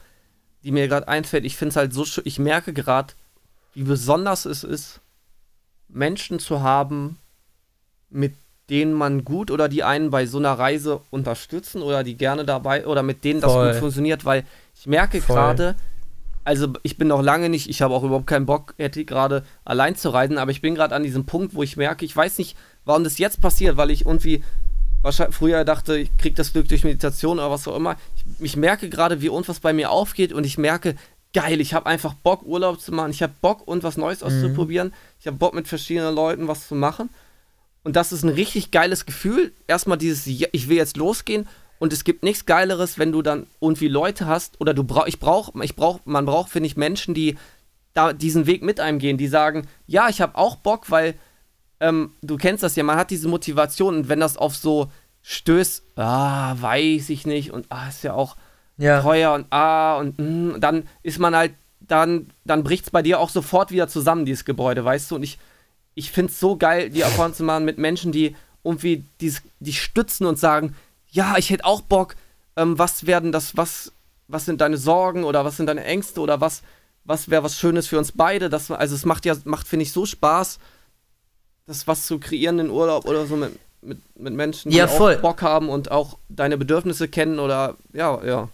die 0.62 0.70
mir 0.70 0.86
gerade 0.86 1.08
einfällt. 1.08 1.44
Ich 1.44 1.56
finde 1.56 1.70
es 1.70 1.76
halt 1.76 1.92
so 1.92 2.04
schön, 2.04 2.22
ich 2.26 2.38
merke 2.38 2.72
gerade, 2.72 3.14
wie 3.74 3.82
besonders 3.82 4.44
es 4.44 4.62
ist, 4.62 5.00
Menschen 5.88 6.38
zu 6.38 6.62
haben, 6.62 7.18
mit 8.08 8.34
denen 8.70 8.92
man 8.92 9.24
gut 9.24 9.50
oder 9.50 9.68
die 9.68 9.82
einen 9.82 10.10
bei 10.10 10.26
so 10.26 10.38
einer 10.38 10.52
Reise 10.52 11.00
unterstützen 11.10 11.82
oder 11.82 12.04
die 12.04 12.16
gerne 12.16 12.44
dabei 12.44 12.86
oder 12.86 13.02
mit 13.02 13.24
denen 13.24 13.40
das 13.40 13.52
Voll. 13.52 13.72
gut 13.72 13.80
funktioniert, 13.80 14.24
weil 14.24 14.44
ich 14.78 14.86
merke 14.86 15.20
gerade, 15.20 15.74
also 16.44 16.68
ich 16.82 16.96
bin 16.96 17.08
noch 17.08 17.22
lange 17.22 17.48
nicht, 17.48 17.68
ich 17.68 17.82
habe 17.82 17.94
auch 17.94 18.02
überhaupt 18.02 18.26
keinen 18.26 18.46
Bock, 18.46 18.74
hätte 18.78 19.04
gerade 19.04 19.44
allein 19.64 19.96
zu 19.96 20.10
reisen, 20.10 20.38
aber 20.38 20.50
ich 20.50 20.62
bin 20.62 20.74
gerade 20.74 20.94
an 20.94 21.02
diesem 21.02 21.26
Punkt, 21.26 21.54
wo 21.54 21.62
ich 21.62 21.76
merke, 21.76 22.04
ich 22.04 22.16
weiß 22.16 22.38
nicht, 22.38 22.56
warum 22.84 23.04
das 23.04 23.18
jetzt 23.18 23.40
passiert, 23.40 23.76
weil 23.76 23.90
ich 23.90 24.06
irgendwie 24.06 24.42
wahrscheinlich 25.02 25.36
früher 25.36 25.64
dachte, 25.64 25.96
ich 25.96 26.16
kriege 26.16 26.36
das 26.36 26.52
Glück 26.52 26.68
durch 26.68 26.84
Meditation 26.84 27.38
oder 27.38 27.50
was 27.50 27.66
auch 27.66 27.76
immer. 27.76 27.96
Ich, 28.16 28.44
ich 28.44 28.56
merke 28.56 28.88
gerade, 28.88 29.20
wie 29.20 29.26
irgendwas 29.26 29.60
bei 29.60 29.72
mir 29.72 29.90
aufgeht 29.90 30.32
und 30.32 30.44
ich 30.44 30.58
merke, 30.58 30.94
geil, 31.32 31.60
ich 31.60 31.74
habe 31.74 31.86
einfach 31.86 32.14
Bock, 32.14 32.42
Urlaub 32.44 32.80
zu 32.80 32.92
machen. 32.92 33.10
Ich 33.10 33.22
habe 33.22 33.32
Bock, 33.40 33.66
und 33.66 33.82
was 33.82 33.96
Neues 33.96 34.22
auszuprobieren. 34.22 34.92
Ich 35.20 35.26
habe 35.26 35.36
Bock, 35.36 35.54
mit 35.54 35.68
verschiedenen 35.68 36.14
Leuten 36.14 36.48
was 36.48 36.68
zu 36.68 36.74
machen. 36.74 37.10
Und 37.82 37.96
das 37.96 38.12
ist 38.12 38.22
ein 38.22 38.28
richtig 38.28 38.70
geiles 38.70 39.06
Gefühl. 39.06 39.52
Erstmal 39.66 39.98
dieses, 39.98 40.26
ich 40.26 40.68
will 40.68 40.76
jetzt 40.76 40.96
losgehen. 40.96 41.48
Und 41.78 41.94
es 41.94 42.04
gibt 42.04 42.22
nichts 42.22 42.44
Geileres, 42.44 42.98
wenn 42.98 43.10
du 43.10 43.22
dann 43.22 43.46
irgendwie 43.58 43.88
Leute 43.88 44.26
hast 44.26 44.60
oder 44.60 44.74
du 44.74 44.84
brauch, 44.84 45.06
ich 45.06 45.18
brauch, 45.18 45.54
ich 45.62 45.76
brauch, 45.76 46.00
man 46.04 46.26
braucht, 46.26 46.50
finde 46.50 46.66
ich, 46.66 46.76
Menschen, 46.76 47.14
die 47.14 47.38
da 47.94 48.12
diesen 48.12 48.46
Weg 48.46 48.62
mit 48.62 48.80
einem 48.80 48.98
gehen, 48.98 49.16
die 49.16 49.28
sagen, 49.28 49.66
ja, 49.86 50.10
ich 50.10 50.20
habe 50.20 50.36
auch 50.36 50.56
Bock, 50.56 50.90
weil 50.90 51.14
ähm, 51.80 52.12
du 52.20 52.36
kennst 52.36 52.62
das 52.62 52.76
ja, 52.76 52.84
man 52.84 52.98
hat 52.98 53.10
diese 53.10 53.28
Motivation 53.28 53.96
und 53.96 54.08
wenn 54.10 54.20
das 54.20 54.36
auf 54.36 54.54
so 54.54 54.92
stößt, 55.22 55.84
ah, 55.96 56.54
weiß 56.60 57.08
ich 57.08 57.26
nicht 57.26 57.50
und 57.50 57.66
ah, 57.70 57.88
ist 57.88 58.04
ja 58.04 58.12
auch 58.12 58.36
ja. 58.76 59.00
teuer 59.00 59.32
und 59.32 59.46
ah 59.50 59.96
und 59.96 60.18
mm, 60.18 60.60
dann 60.60 60.86
ist 61.02 61.18
man 61.18 61.34
halt, 61.34 61.54
dann, 61.80 62.28
dann 62.44 62.62
bricht 62.62 62.84
es 62.84 62.90
bei 62.90 63.00
dir 63.00 63.18
auch 63.18 63.30
sofort 63.30 63.70
wieder 63.70 63.88
zusammen, 63.88 64.26
dieses 64.26 64.44
Gebäude, 64.44 64.84
weißt 64.84 65.10
du? 65.10 65.16
Und 65.16 65.22
ich, 65.22 65.38
ich 65.94 66.10
finde 66.10 66.32
es 66.32 66.40
so 66.40 66.56
geil, 66.56 66.90
die 66.90 67.00
Erfahrung 67.02 67.34
zu 67.34 67.42
machen 67.42 67.64
mit 67.64 67.78
Menschen, 67.78 68.12
die 68.12 68.36
irgendwie 68.64 69.04
dies, 69.20 69.42
die 69.58 69.72
stützen 69.72 70.26
und 70.26 70.38
sagen, 70.38 70.76
ja, 71.10 71.36
ich 71.38 71.50
hätte 71.50 71.64
auch 71.64 71.80
Bock, 71.80 72.14
ähm, 72.56 72.78
was 72.78 73.06
werden 73.06 73.32
das, 73.32 73.56
was, 73.56 73.92
was 74.28 74.44
sind 74.44 74.60
deine 74.60 74.76
Sorgen 74.76 75.24
oder 75.24 75.44
was 75.44 75.56
sind 75.56 75.66
deine 75.66 75.84
Ängste 75.84 76.20
oder 76.20 76.40
was, 76.40 76.62
was 77.04 77.30
wäre 77.30 77.42
was 77.42 77.58
Schönes 77.58 77.86
für 77.86 77.98
uns 77.98 78.12
beide? 78.12 78.48
Das, 78.48 78.70
also 78.70 78.94
es 78.94 79.04
macht 79.04 79.24
ja, 79.24 79.34
macht, 79.44 79.66
finde 79.66 79.84
ich, 79.84 79.92
so 79.92 80.06
Spaß, 80.06 80.58
das 81.66 81.86
was 81.86 82.06
zu 82.06 82.18
kreieren 82.18 82.58
in 82.58 82.70
Urlaub 82.70 83.06
oder 83.06 83.26
so 83.26 83.36
mit, 83.36 83.58
mit, 83.82 83.98
mit 84.18 84.34
Menschen, 84.34 84.70
die 84.70 84.76
Ja, 84.76 84.86
auch. 84.86 85.16
Bock 85.20 85.42
haben 85.42 85.68
und 85.68 85.90
auch 85.90 86.18
deine 86.28 86.56
Bedürfnisse 86.58 87.08
kennen 87.08 87.38
oder 87.38 87.76
ja, 87.92 88.22
ja. 88.24 88.48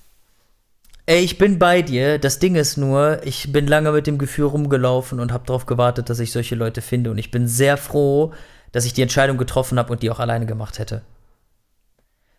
Ey, 1.09 1.20
ich 1.20 1.38
bin 1.38 1.61
bei 1.61 1.82
dir. 1.82 2.18
Das 2.18 2.40
Ding 2.40 2.57
ist 2.57 2.76
nur, 2.76 3.24
ich 3.24 3.52
bin 3.52 3.68
lange 3.68 3.92
mit 3.92 4.09
dem 4.09 4.18
Gefühl 4.18 4.46
rumgelaufen 4.46 5.20
und 5.20 5.32
habe 5.32 5.46
darauf 5.46 5.64
gewartet, 5.64 6.11
dass 6.11 6.18
ich 6.18 6.32
solche 6.32 6.57
Leute 6.57 6.82
finde. 6.82 7.12
Und 7.12 7.18
ich 7.18 7.30
bin 7.30 7.46
sehr 7.46 7.76
froh, 7.76 8.32
dass 8.72 8.84
ich 8.84 8.92
die 8.92 9.02
Entscheidung 9.02 9.38
getroffen 9.38 9.78
habe 9.78 9.92
und 9.92 10.02
die 10.02 10.11
auch 10.11 10.18
alleine 10.18 10.46
gemacht 10.46 10.80
hätte. 10.80 11.02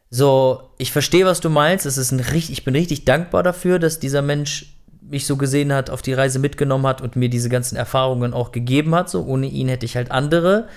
So, 0.10 0.70
ich 0.78 0.92
verstehe, 0.92 1.26
was 1.26 1.40
du 1.40 1.50
meinst. 1.50 1.86
Es 1.86 1.98
ist 1.98 2.12
ein 2.12 2.20
richtig, 2.20 2.52
ich 2.52 2.66
bin 2.66 2.76
richtig 2.76 3.06
dankbar 3.06 3.42
dafür, 3.42 3.80
dass 3.80 4.00
dieser 4.00 4.22
Mensch 4.22 4.74
mich 5.02 5.26
so 5.26 5.38
gesehen 5.38 5.72
hat, 5.72 5.90
auf 5.90 6.02
die 6.02 6.14
Reise 6.14 6.40
mitgenommen 6.40 6.88
hat 6.88 7.02
und 7.02 7.16
mir 7.16 7.30
diese 7.30 7.48
ganzen 7.48 7.78
Erfahrungen 7.78 8.34
auch 8.34 8.52
gegeben 8.52 8.94
hat. 8.96 9.10
So, 9.10 9.24
ohne 9.26 9.48
ihn 9.48 9.70
hätte 9.70 9.86
ich 9.86 9.96
halt 9.96 10.12
andere, 10.12 10.68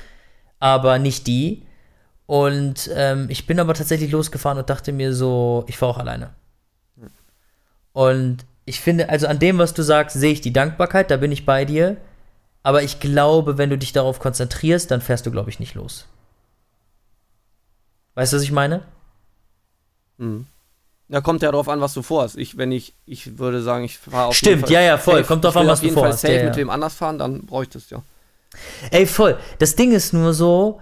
aber 0.60 1.00
nicht 1.00 1.26
die. 1.26 1.64
Und 2.26 2.88
ähm, 2.94 3.26
ich 3.30 3.48
bin 3.48 3.58
aber 3.58 3.74
tatsächlich 3.74 4.12
losgefahren 4.12 4.58
und 4.58 4.70
dachte 4.70 4.92
mir 4.92 5.12
so, 5.12 5.64
ich 5.66 5.76
fahre 5.76 5.92
auch 5.92 5.98
alleine. 5.98 6.30
Und 7.92 8.44
ich 8.64 8.80
finde, 8.80 9.08
also 9.08 9.26
an 9.26 9.38
dem, 9.38 9.58
was 9.58 9.74
du 9.74 9.82
sagst, 9.82 10.18
sehe 10.18 10.32
ich 10.32 10.40
die 10.40 10.52
Dankbarkeit, 10.52 11.10
da 11.10 11.16
bin 11.16 11.32
ich 11.32 11.46
bei 11.46 11.64
dir. 11.64 11.96
Aber 12.62 12.82
ich 12.82 13.00
glaube, 13.00 13.58
wenn 13.58 13.70
du 13.70 13.78
dich 13.78 13.92
darauf 13.92 14.18
konzentrierst, 14.18 14.90
dann 14.90 15.00
fährst 15.00 15.26
du, 15.26 15.30
glaube 15.30 15.50
ich, 15.50 15.60
nicht 15.60 15.74
los. 15.74 16.06
Weißt 18.14 18.32
du, 18.32 18.36
was 18.36 18.42
ich 18.42 18.52
meine? 18.52 18.82
Mhm. 20.18 20.46
Ja, 21.08 21.20
kommt 21.20 21.42
ja 21.42 21.50
darauf 21.50 21.68
an, 21.68 21.80
was 21.80 21.94
du 21.94 22.02
vorhast. 22.02 22.36
Ich, 22.36 22.56
wenn 22.56 22.70
ich, 22.70 22.94
ich 23.04 23.38
würde 23.38 23.62
sagen, 23.62 23.84
ich 23.84 23.98
fahre 23.98 24.28
auf 24.28 24.36
Stimmt, 24.36 24.50
jeden 24.50 24.60
Fall 24.62 24.72
ja, 24.72 24.80
ja, 24.82 24.98
voll. 24.98 25.16
safe. 25.16 25.26
Kommt 25.26 25.44
will 25.44 25.56
an, 25.56 25.66
was 25.66 25.78
auf 25.78 25.80
du 25.80 25.86
jeden 25.86 25.94
Fall 25.94 26.04
vorhast. 26.04 26.20
safe 26.20 26.34
Ja, 26.34 26.40
ja. 26.40 26.44
mit 26.46 26.56
wem 26.56 26.70
anders 26.70 26.94
fahren, 26.94 27.18
dann 27.18 27.48
ich 27.64 27.68
das 27.70 27.90
ja. 27.90 28.02
Ey, 28.90 29.06
voll. 29.06 29.38
Das 29.58 29.74
Ding 29.74 29.92
ist 29.92 30.12
nur 30.12 30.34
so, 30.34 30.80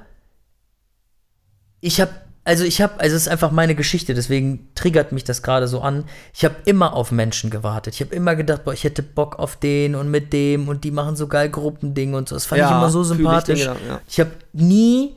ich 1.80 2.00
habe, 2.00 2.12
also 2.48 2.64
ich 2.64 2.80
habe, 2.80 2.98
also 2.98 3.14
es 3.14 3.22
ist 3.22 3.28
einfach 3.28 3.50
meine 3.50 3.74
Geschichte, 3.74 4.14
deswegen 4.14 4.70
triggert 4.74 5.12
mich 5.12 5.22
das 5.22 5.42
gerade 5.42 5.68
so 5.68 5.82
an. 5.82 6.04
Ich 6.32 6.46
habe 6.46 6.56
immer 6.64 6.94
auf 6.94 7.12
Menschen 7.12 7.50
gewartet. 7.50 7.94
Ich 7.94 8.00
habe 8.00 8.14
immer 8.14 8.36
gedacht, 8.36 8.64
boah, 8.64 8.72
ich 8.72 8.84
hätte 8.84 9.02
Bock 9.02 9.38
auf 9.38 9.56
den 9.56 9.94
und 9.94 10.10
mit 10.10 10.32
dem 10.32 10.66
und 10.66 10.82
die 10.82 10.90
machen 10.90 11.14
so 11.14 11.28
geil 11.28 11.50
Gruppending 11.50 12.14
und 12.14 12.30
so. 12.30 12.36
Das 12.36 12.46
fand 12.46 12.62
ich 12.62 12.70
immer 12.70 12.88
so 12.88 13.02
ich 13.02 13.08
sympathisch. 13.08 13.60
Gedanken, 13.60 13.86
ja. 13.86 14.00
Ich 14.08 14.18
habe 14.18 14.30
nie 14.54 15.14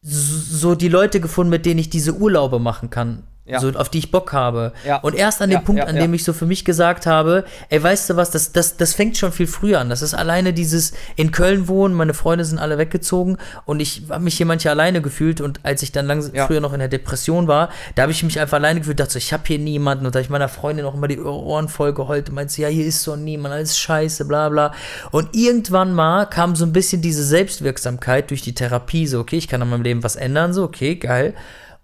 so 0.00 0.76
die 0.76 0.88
Leute 0.88 1.18
gefunden, 1.18 1.50
mit 1.50 1.66
denen 1.66 1.80
ich 1.80 1.90
diese 1.90 2.14
Urlaube 2.14 2.60
machen 2.60 2.88
kann. 2.88 3.24
Ja. 3.46 3.60
So, 3.60 3.68
auf 3.72 3.90
die 3.90 3.98
ich 3.98 4.10
Bock 4.10 4.32
habe. 4.32 4.72
Ja. 4.86 4.96
Und 5.00 5.14
erst 5.14 5.42
an 5.42 5.50
dem 5.50 5.58
Ja, 5.58 5.60
Punkt, 5.60 5.82
an 5.82 5.96
dem 5.96 6.14
ich 6.14 6.24
so 6.24 6.32
für 6.32 6.46
mich 6.46 6.64
gesagt 6.64 7.04
habe, 7.04 7.44
ey, 7.68 7.82
weißt 7.82 8.08
du 8.08 8.16
was, 8.16 8.30
das, 8.30 8.52
das, 8.52 8.78
das 8.78 8.94
fängt 8.94 9.18
schon 9.18 9.32
viel 9.32 9.46
früher 9.46 9.80
an. 9.80 9.90
Das 9.90 10.00
ist 10.00 10.14
alleine 10.14 10.54
dieses 10.54 10.94
in 11.16 11.30
Köln 11.30 11.68
wohnen, 11.68 11.94
meine 11.94 12.14
Freunde 12.14 12.46
sind 12.46 12.58
alle 12.58 12.78
weggezogen 12.78 13.36
und 13.66 13.80
ich 13.80 14.04
habe 14.08 14.24
mich 14.24 14.38
hier 14.38 14.46
manche 14.46 14.70
alleine 14.70 15.02
gefühlt 15.02 15.42
und 15.42 15.60
als 15.62 15.82
ich 15.82 15.92
dann 15.92 16.06
langsam 16.06 16.34
früher 16.46 16.60
noch 16.60 16.72
in 16.72 16.78
der 16.78 16.88
Depression 16.88 17.46
war, 17.46 17.68
da 17.96 18.02
habe 18.02 18.12
ich 18.12 18.22
mich 18.22 18.40
einfach 18.40 18.56
alleine 18.56 18.80
gefühlt, 18.80 18.98
dachte 18.98 19.12
so, 19.12 19.18
ich 19.18 19.34
habe 19.34 19.42
hier 19.46 19.58
niemanden 19.58 20.06
und 20.06 20.14
da 20.14 20.20
hab 20.20 20.24
ich 20.24 20.30
meiner 20.30 20.48
Freundin 20.48 20.86
auch 20.86 20.94
immer 20.94 21.08
die 21.08 21.20
Ohren 21.20 21.68
voll 21.68 21.92
geheult 21.92 22.30
und 22.30 22.36
meinte, 22.36 22.62
ja, 22.62 22.68
hier 22.68 22.86
ist 22.86 23.02
so 23.02 23.14
niemand, 23.14 23.52
alles 23.52 23.78
scheiße, 23.78 24.24
bla 24.24 24.48
bla. 24.48 24.72
Und 25.10 25.36
irgendwann 25.36 25.92
mal 25.92 26.24
kam 26.24 26.56
so 26.56 26.64
ein 26.64 26.72
bisschen 26.72 27.02
diese 27.02 27.22
Selbstwirksamkeit 27.22 28.30
durch 28.30 28.40
die 28.40 28.54
Therapie, 28.54 29.06
so, 29.06 29.20
okay, 29.20 29.36
ich 29.36 29.48
kann 29.48 29.60
an 29.60 29.68
meinem 29.68 29.82
Leben 29.82 30.02
was 30.02 30.16
ändern, 30.16 30.54
so, 30.54 30.62
okay, 30.62 30.94
geil. 30.96 31.34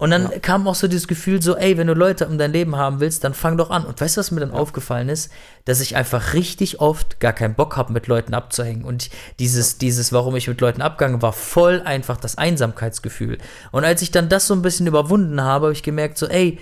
Und 0.01 0.09
dann 0.09 0.41
kam 0.41 0.67
auch 0.67 0.73
so 0.73 0.87
dieses 0.87 1.07
Gefühl 1.07 1.43
so, 1.43 1.55
ey, 1.55 1.77
wenn 1.77 1.85
du 1.85 1.93
Leute 1.93 2.25
um 2.25 2.39
dein 2.39 2.51
Leben 2.51 2.75
haben 2.75 2.99
willst, 2.99 3.23
dann 3.23 3.35
fang 3.35 3.55
doch 3.55 3.69
an. 3.69 3.85
Und 3.85 4.01
weißt 4.01 4.17
du, 4.17 4.19
was 4.19 4.31
mir 4.31 4.39
dann 4.39 4.49
aufgefallen 4.49 5.09
ist? 5.09 5.31
Dass 5.65 5.79
ich 5.79 5.95
einfach 5.95 6.33
richtig 6.33 6.79
oft 6.79 7.19
gar 7.19 7.33
keinen 7.33 7.53
Bock 7.53 7.77
habe, 7.77 7.93
mit 7.93 8.07
Leuten 8.07 8.33
abzuhängen. 8.33 8.83
Und 8.83 9.11
dieses, 9.37 9.77
dieses, 9.77 10.11
warum 10.11 10.35
ich 10.35 10.47
mit 10.47 10.59
Leuten 10.59 10.81
abgegangen 10.81 11.21
war, 11.21 11.33
voll 11.33 11.83
einfach 11.85 12.17
das 12.17 12.35
Einsamkeitsgefühl. 12.35 13.37
Und 13.71 13.85
als 13.85 14.01
ich 14.01 14.09
dann 14.09 14.27
das 14.27 14.47
so 14.47 14.55
ein 14.55 14.63
bisschen 14.63 14.87
überwunden 14.87 15.39
habe, 15.39 15.67
habe 15.67 15.73
ich 15.73 15.83
gemerkt 15.83 16.17
so, 16.17 16.25
ey, 16.25 16.57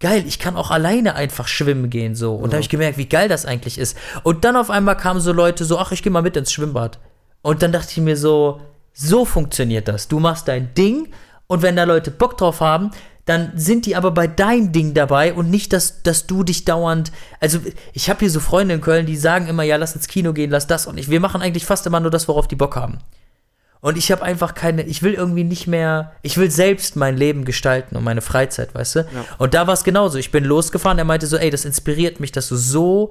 geil, 0.00 0.24
ich 0.26 0.40
kann 0.40 0.56
auch 0.56 0.72
alleine 0.72 1.14
einfach 1.14 1.46
schwimmen 1.46 1.90
gehen 1.90 2.16
so. 2.16 2.34
Und 2.34 2.50
da 2.50 2.54
habe 2.54 2.62
ich 2.62 2.70
gemerkt, 2.70 2.98
wie 2.98 3.08
geil 3.08 3.28
das 3.28 3.46
eigentlich 3.46 3.78
ist. 3.78 3.96
Und 4.24 4.44
dann 4.44 4.56
auf 4.56 4.68
einmal 4.68 4.96
kamen 4.96 5.20
so 5.20 5.30
Leute 5.30 5.64
so, 5.64 5.78
ach, 5.78 5.92
ich 5.92 6.02
gehe 6.02 6.10
mal 6.10 6.22
mit 6.22 6.36
ins 6.36 6.52
Schwimmbad. 6.52 6.98
Und 7.40 7.62
dann 7.62 7.70
dachte 7.70 7.92
ich 7.92 7.98
mir 7.98 8.16
so, 8.16 8.60
so 8.92 9.24
funktioniert 9.24 9.86
das. 9.86 10.08
Du 10.08 10.18
machst 10.18 10.48
dein 10.48 10.74
Ding 10.74 11.06
und 11.50 11.62
wenn 11.62 11.74
da 11.74 11.82
Leute 11.82 12.12
Bock 12.12 12.38
drauf 12.38 12.60
haben, 12.60 12.92
dann 13.24 13.50
sind 13.56 13.84
die 13.84 13.96
aber 13.96 14.12
bei 14.12 14.28
dein 14.28 14.70
Ding 14.70 14.94
dabei 14.94 15.34
und 15.34 15.50
nicht, 15.50 15.72
dass, 15.72 16.04
dass 16.04 16.28
du 16.28 16.44
dich 16.44 16.64
dauernd. 16.64 17.10
Also, 17.40 17.58
ich 17.92 18.08
habe 18.08 18.20
hier 18.20 18.30
so 18.30 18.38
Freunde 18.38 18.74
in 18.74 18.80
Köln, 18.80 19.04
die 19.04 19.16
sagen 19.16 19.48
immer, 19.48 19.64
ja, 19.64 19.74
lass 19.74 19.96
ins 19.96 20.06
Kino 20.06 20.32
gehen, 20.32 20.52
lass 20.52 20.68
das 20.68 20.86
und 20.86 20.96
ich. 20.96 21.10
Wir 21.10 21.18
machen 21.18 21.42
eigentlich 21.42 21.66
fast 21.66 21.88
immer 21.88 21.98
nur 21.98 22.12
das, 22.12 22.28
worauf 22.28 22.46
die 22.46 22.54
Bock 22.54 22.76
haben. 22.76 22.98
Und 23.80 23.98
ich 23.98 24.12
habe 24.12 24.22
einfach 24.22 24.54
keine, 24.54 24.82
ich 24.82 25.02
will 25.02 25.14
irgendwie 25.14 25.42
nicht 25.42 25.66
mehr, 25.66 26.12
ich 26.22 26.36
will 26.38 26.52
selbst 26.52 26.94
mein 26.94 27.16
Leben 27.16 27.44
gestalten 27.44 27.96
und 27.96 28.04
meine 28.04 28.20
Freizeit, 28.20 28.72
weißt 28.72 28.94
du? 28.94 28.98
Ja. 29.00 29.06
Und 29.38 29.52
da 29.52 29.66
war 29.66 29.74
es 29.74 29.82
genauso. 29.82 30.18
Ich 30.18 30.30
bin 30.30 30.44
losgefahren, 30.44 30.98
er 30.98 31.04
meinte 31.04 31.26
so, 31.26 31.36
ey, 31.36 31.50
das 31.50 31.64
inspiriert 31.64 32.20
mich, 32.20 32.30
dass 32.30 32.46
du 32.46 32.54
so 32.54 33.10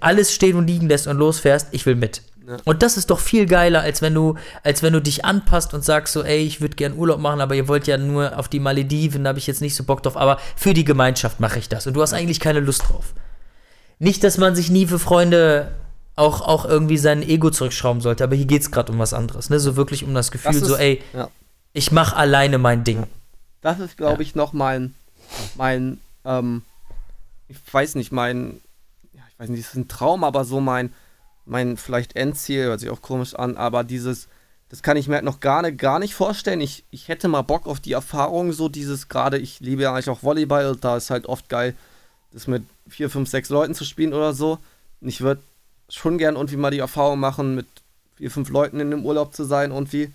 alles 0.00 0.32
stehen 0.32 0.56
und 0.56 0.66
liegen 0.66 0.88
lässt 0.88 1.06
und 1.06 1.16
losfährst, 1.16 1.68
ich 1.72 1.86
will 1.86 1.94
mit. 1.94 2.22
Ja. 2.46 2.58
Und 2.64 2.82
das 2.82 2.98
ist 2.98 3.10
doch 3.10 3.20
viel 3.20 3.46
geiler, 3.46 3.80
als 3.80 4.02
wenn 4.02 4.12
du, 4.12 4.36
als 4.62 4.82
wenn 4.82 4.92
du 4.92 5.00
dich 5.00 5.24
anpasst 5.24 5.72
und 5.72 5.82
sagst 5.82 6.12
so, 6.12 6.22
ey, 6.22 6.44
ich 6.44 6.60
würde 6.60 6.76
gern 6.76 6.92
Urlaub 6.94 7.18
machen, 7.18 7.40
aber 7.40 7.54
ihr 7.54 7.68
wollt 7.68 7.86
ja 7.86 7.96
nur 7.96 8.38
auf 8.38 8.48
die 8.48 8.60
Malediven, 8.60 9.24
da 9.24 9.28
habe 9.28 9.38
ich 9.38 9.46
jetzt 9.46 9.62
nicht 9.62 9.74
so 9.74 9.84
Bock 9.84 10.02
drauf, 10.02 10.16
aber 10.16 10.38
für 10.54 10.74
die 10.74 10.84
Gemeinschaft 10.84 11.40
mache 11.40 11.58
ich 11.58 11.70
das 11.70 11.86
und 11.86 11.94
du 11.94 12.02
hast 12.02 12.12
eigentlich 12.12 12.40
keine 12.40 12.60
Lust 12.60 12.82
drauf. 12.88 13.14
Nicht, 13.98 14.22
dass 14.24 14.36
man 14.36 14.54
sich 14.54 14.70
nie 14.70 14.86
für 14.86 14.98
Freunde 14.98 15.72
auch, 16.16 16.42
auch 16.42 16.66
irgendwie 16.66 16.98
sein 16.98 17.22
Ego 17.22 17.50
zurückschrauben 17.50 18.02
sollte, 18.02 18.24
aber 18.24 18.36
hier 18.36 18.44
geht 18.44 18.62
es 18.62 18.70
gerade 18.70 18.92
um 18.92 18.98
was 18.98 19.14
anderes, 19.14 19.48
ne? 19.48 19.58
So 19.58 19.76
wirklich 19.76 20.04
um 20.04 20.14
das 20.14 20.30
Gefühl, 20.30 20.52
das 20.52 20.62
ist, 20.62 20.68
so, 20.68 20.76
ey, 20.76 21.02
ja. 21.14 21.30
ich 21.72 21.92
mache 21.92 22.14
alleine 22.14 22.58
mein 22.58 22.84
Ding. 22.84 23.04
Das 23.62 23.80
ist, 23.80 23.96
glaube 23.96 24.22
ich, 24.22 24.34
noch 24.34 24.52
mein, 24.52 24.94
mein, 25.56 25.98
ähm, 26.24 26.62
ich 27.48 27.56
weiß 27.72 27.94
nicht, 27.94 28.12
mein, 28.12 28.60
ja, 28.60 28.63
ich 29.34 29.40
weiß 29.40 29.48
nicht, 29.50 29.60
ist 29.60 29.74
ein 29.74 29.88
Traum, 29.88 30.24
aber 30.24 30.44
so 30.44 30.60
mein, 30.60 30.92
mein 31.44 31.76
vielleicht 31.76 32.16
Endziel, 32.16 32.64
hört 32.64 32.80
sich 32.80 32.90
auch 32.90 33.02
komisch 33.02 33.34
an, 33.34 33.56
aber 33.56 33.84
dieses, 33.84 34.28
das 34.68 34.82
kann 34.82 34.96
ich 34.96 35.08
mir 35.08 35.16
halt 35.16 35.24
noch 35.24 35.40
gar, 35.40 35.62
nicht, 35.62 35.78
gar 35.78 35.98
nicht 35.98 36.14
vorstellen. 36.14 36.60
Ich, 36.60 36.84
ich 36.90 37.08
hätte 37.08 37.28
mal 37.28 37.42
Bock 37.42 37.66
auf 37.66 37.80
die 37.80 37.92
Erfahrung, 37.92 38.52
so 38.52 38.68
dieses 38.68 39.08
gerade, 39.08 39.38
ich 39.38 39.60
liebe 39.60 39.82
ja 39.82 39.92
eigentlich 39.92 40.10
auch 40.10 40.22
Volleyball, 40.22 40.76
da 40.76 40.96
ist 40.96 41.10
halt 41.10 41.26
oft 41.26 41.48
geil, 41.48 41.74
das 42.32 42.46
mit 42.46 42.64
vier, 42.88 43.10
fünf, 43.10 43.28
sechs 43.28 43.48
Leuten 43.50 43.74
zu 43.74 43.84
spielen 43.84 44.12
oder 44.12 44.32
so. 44.32 44.58
Und 45.00 45.08
ich 45.08 45.20
würde 45.20 45.42
schon 45.88 46.18
gern 46.18 46.36
irgendwie 46.36 46.56
mal 46.56 46.70
die 46.70 46.78
Erfahrung 46.78 47.20
machen, 47.20 47.54
mit 47.54 47.66
vier, 48.16 48.30
fünf 48.30 48.48
Leuten 48.50 48.80
in 48.80 48.90
dem 48.90 49.04
Urlaub 49.04 49.34
zu 49.34 49.44
sein 49.44 49.70
irgendwie. 49.70 50.12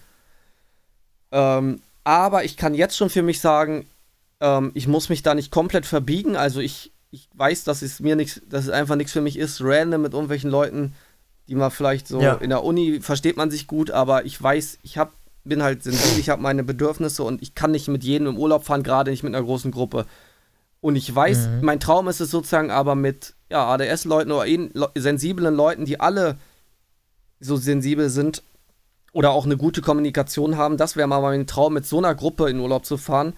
Ähm, 1.32 1.82
aber 2.04 2.44
ich 2.44 2.58
kann 2.58 2.74
jetzt 2.74 2.98
schon 2.98 3.10
für 3.10 3.22
mich 3.22 3.40
sagen, 3.40 3.86
ähm, 4.40 4.72
ich 4.74 4.88
muss 4.88 5.10
mich 5.10 5.22
da 5.24 5.36
nicht 5.36 5.52
komplett 5.52 5.86
verbiegen. 5.86 6.36
Also 6.36 6.60
ich, 6.60 6.92
ich 7.12 7.30
weiß, 7.34 7.64
dass 7.64 7.82
es 7.82 8.00
mir 8.00 8.16
nichts, 8.16 8.42
dass 8.48 8.66
es 8.66 8.70
einfach 8.70 8.96
nichts 8.96 9.14
für 9.14 9.22
mich 9.22 9.38
ist, 9.38 9.62
random 9.62 10.02
mit 10.02 10.14
irgendwelchen 10.14 10.50
Leuten 10.50 10.94
die 11.50 11.56
man 11.56 11.72
vielleicht 11.72 12.08
so 12.08 12.22
ja. 12.22 12.36
in 12.36 12.52
der 12.52 12.64
Uni 12.64 13.02
versteht 13.02 13.36
man 13.36 13.50
sich 13.50 13.66
gut, 13.66 13.90
aber 13.90 14.24
ich 14.24 14.42
weiß, 14.42 14.78
ich 14.84 15.00
hab, 15.00 15.14
bin 15.44 15.64
halt 15.64 15.84
sensibel, 15.84 16.20
ich 16.20 16.30
habe 16.30 16.44
meine 16.44 16.64
Bedürfnisse 16.64 17.24
und 17.24 17.42
ich 17.42 17.56
kann 17.56 17.72
nicht 17.72 17.88
mit 17.88 18.04
jedem 18.04 18.28
im 18.28 18.38
Urlaub 18.38 18.66
fahren, 18.66 18.84
gerade 18.84 19.10
nicht 19.10 19.24
mit 19.24 19.34
einer 19.34 19.44
großen 19.44 19.72
Gruppe. 19.72 20.06
Und 20.80 20.96
ich 20.96 21.14
weiß, 21.14 21.48
mhm. 21.48 21.62
mein 21.64 21.80
Traum 21.80 22.08
ist 22.08 22.22
es 22.22 22.30
sozusagen 22.30 22.70
aber 22.70 22.94
mit 22.94 23.34
ja, 23.50 23.66
ADS-Leuten 23.66 24.32
oder 24.32 24.46
sensiblen 24.96 25.56
Leuten, 25.56 25.86
die 25.86 26.00
alle 26.00 26.38
so 27.40 27.56
sensibel 27.56 28.12
sind 28.12 28.44
oder 29.12 29.32
auch 29.32 29.46
eine 29.46 29.58
gute 29.58 29.82
Kommunikation 29.82 30.56
haben, 30.56 30.78
das 30.78 30.96
wäre 30.96 31.08
mal 31.08 31.22
mein 31.22 31.48
Traum, 31.48 31.74
mit 31.74 31.86
so 31.86 31.98
einer 31.98 32.14
Gruppe 32.14 32.48
in 32.48 32.60
Urlaub 32.60 32.86
zu 32.86 32.98
fahren. 32.98 33.34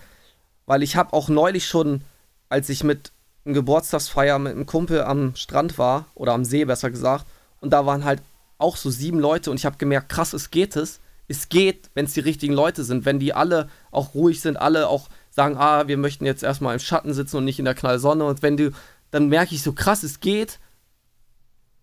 Weil 0.65 0.84
ich 0.84 0.97
habe 0.97 1.13
auch 1.13 1.30
neulich 1.30 1.65
schon, 1.65 2.01
als 2.49 2.67
ich 2.67 2.84
mit 2.84 3.13
einem 3.46 3.54
Geburtstagsfeier 3.56 4.39
mit 4.39 4.54
einem 4.54 4.66
Kumpel 4.66 5.02
am 5.02 5.36
Strand 5.36 5.78
war, 5.78 6.06
oder 6.16 6.34
am 6.34 6.46
See 6.46 6.66
besser 6.66 6.92
gesagt, 6.92 7.26
und 7.60 7.72
da 7.72 7.86
waren 7.86 8.06
halt 8.06 8.22
auch 8.58 8.78
so 8.78 8.89
sieben 8.89 9.20
Leute 9.20 9.52
und 9.52 9.58
ich 9.58 9.66
habe 9.66 9.78
gemerkt, 9.78 10.10
krass, 10.10 10.34
es 10.34 10.52
geht 10.52 10.76
es. 10.76 11.00
Es 11.28 11.50
geht, 11.50 11.89
wenn 11.94 12.06
es 12.06 12.14
die 12.14 12.20
richtigen 12.20 12.54
Leute 12.54 12.84
sind, 12.84 13.06
wenn 13.06 13.20
die 13.20 13.34
alle 13.34 13.70
auch 13.89 14.14
ruhig 14.14 14.42
sind, 14.42 14.58
alle 14.58 14.88
auch 14.88 15.10
sagen, 15.30 15.56
ah, 15.58 15.88
wir 15.88 15.98
möchten 15.98 16.26
jetzt 16.26 16.44
erstmal 16.44 16.74
im 16.74 16.80
Schatten 16.80 17.14
sitzen 17.14 17.38
und 17.38 17.46
nicht 17.46 17.58
in 17.58 17.66
der 17.66 17.74
Knallsonne. 17.74 18.26
Und 18.26 18.42
wenn 18.42 18.58
du, 18.58 18.72
dann 19.12 19.30
merke 19.30 19.56
ich 19.56 19.64
so 19.64 19.72
krass, 19.72 20.04
es 20.04 20.20
geht 20.20 20.60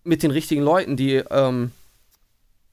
mit 0.03 0.23
den 0.23 0.31
richtigen 0.31 0.61
Leuten, 0.61 0.95
die, 0.95 1.15
ähm, 1.15 1.71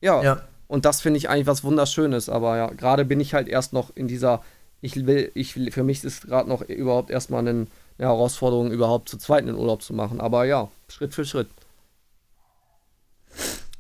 ja. 0.01 0.23
ja. 0.23 0.43
Und 0.69 0.85
das 0.85 1.01
finde 1.01 1.19
ich 1.19 1.29
eigentlich 1.29 1.47
was 1.47 1.65
Wunderschönes. 1.65 2.29
Aber 2.29 2.57
ja, 2.57 2.67
gerade 2.69 3.05
bin 3.05 3.21
ich 3.21 3.33
halt 3.33 3.49
erst 3.49 3.73
noch 3.73 3.95
in 3.95 4.07
dieser, 4.07 4.43
ich 4.81 5.07
will, 5.07 5.31
ich 5.35 5.57
will, 5.57 5.73
für 5.73 5.83
mich 5.83 6.05
ist 6.05 6.27
gerade 6.27 6.49
noch 6.49 6.63
überhaupt 6.63 7.11
erstmal 7.11 7.47
eine, 7.47 7.67
eine 7.99 8.09
Herausforderung, 8.09 8.71
überhaupt 8.71 9.09
zu 9.09 9.19
zweit 9.19 9.43
einen 9.43 9.57
Urlaub 9.57 9.83
zu 9.83 9.95
machen. 9.95 10.21
Aber 10.21 10.45
ja, 10.45 10.69
Schritt 10.89 11.15
für 11.15 11.25
Schritt. 11.25 11.49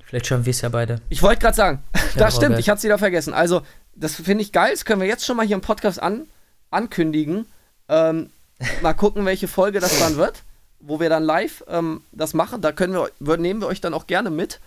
Vielleicht 0.04 0.26
schaffen 0.26 0.46
wir 0.46 0.50
es 0.52 0.60
ja 0.60 0.68
beide. 0.68 1.00
Ich 1.08 1.22
wollte 1.22 1.40
gerade 1.40 1.56
sagen, 1.56 1.82
das 2.16 2.36
stimmt, 2.36 2.58
ich 2.58 2.68
hatte 2.68 2.78
es 2.78 2.84
wieder 2.84 2.98
vergessen. 2.98 3.34
Also, 3.34 3.62
das 3.94 4.14
finde 4.14 4.42
ich 4.42 4.52
geil, 4.52 4.70
das 4.72 4.84
können 4.84 5.00
wir 5.00 5.08
jetzt 5.08 5.24
schon 5.24 5.36
mal 5.36 5.46
hier 5.46 5.56
im 5.56 5.62
Podcast 5.62 6.00
an, 6.00 6.26
ankündigen. 6.70 7.46
Ähm, 7.88 8.30
mal 8.82 8.94
gucken, 8.94 9.24
welche 9.24 9.48
Folge 9.48 9.80
das 9.80 9.98
dann 9.98 10.16
wird, 10.16 10.42
wo 10.80 11.00
wir 11.00 11.08
dann 11.08 11.24
live 11.24 11.64
ähm, 11.68 12.02
das 12.12 12.34
machen. 12.34 12.62
Da 12.62 12.72
können 12.72 12.94
wir, 12.94 13.36
nehmen 13.36 13.60
wir 13.60 13.66
euch 13.66 13.80
dann 13.80 13.94
auch 13.94 14.06
gerne 14.06 14.30
mit. 14.30 14.60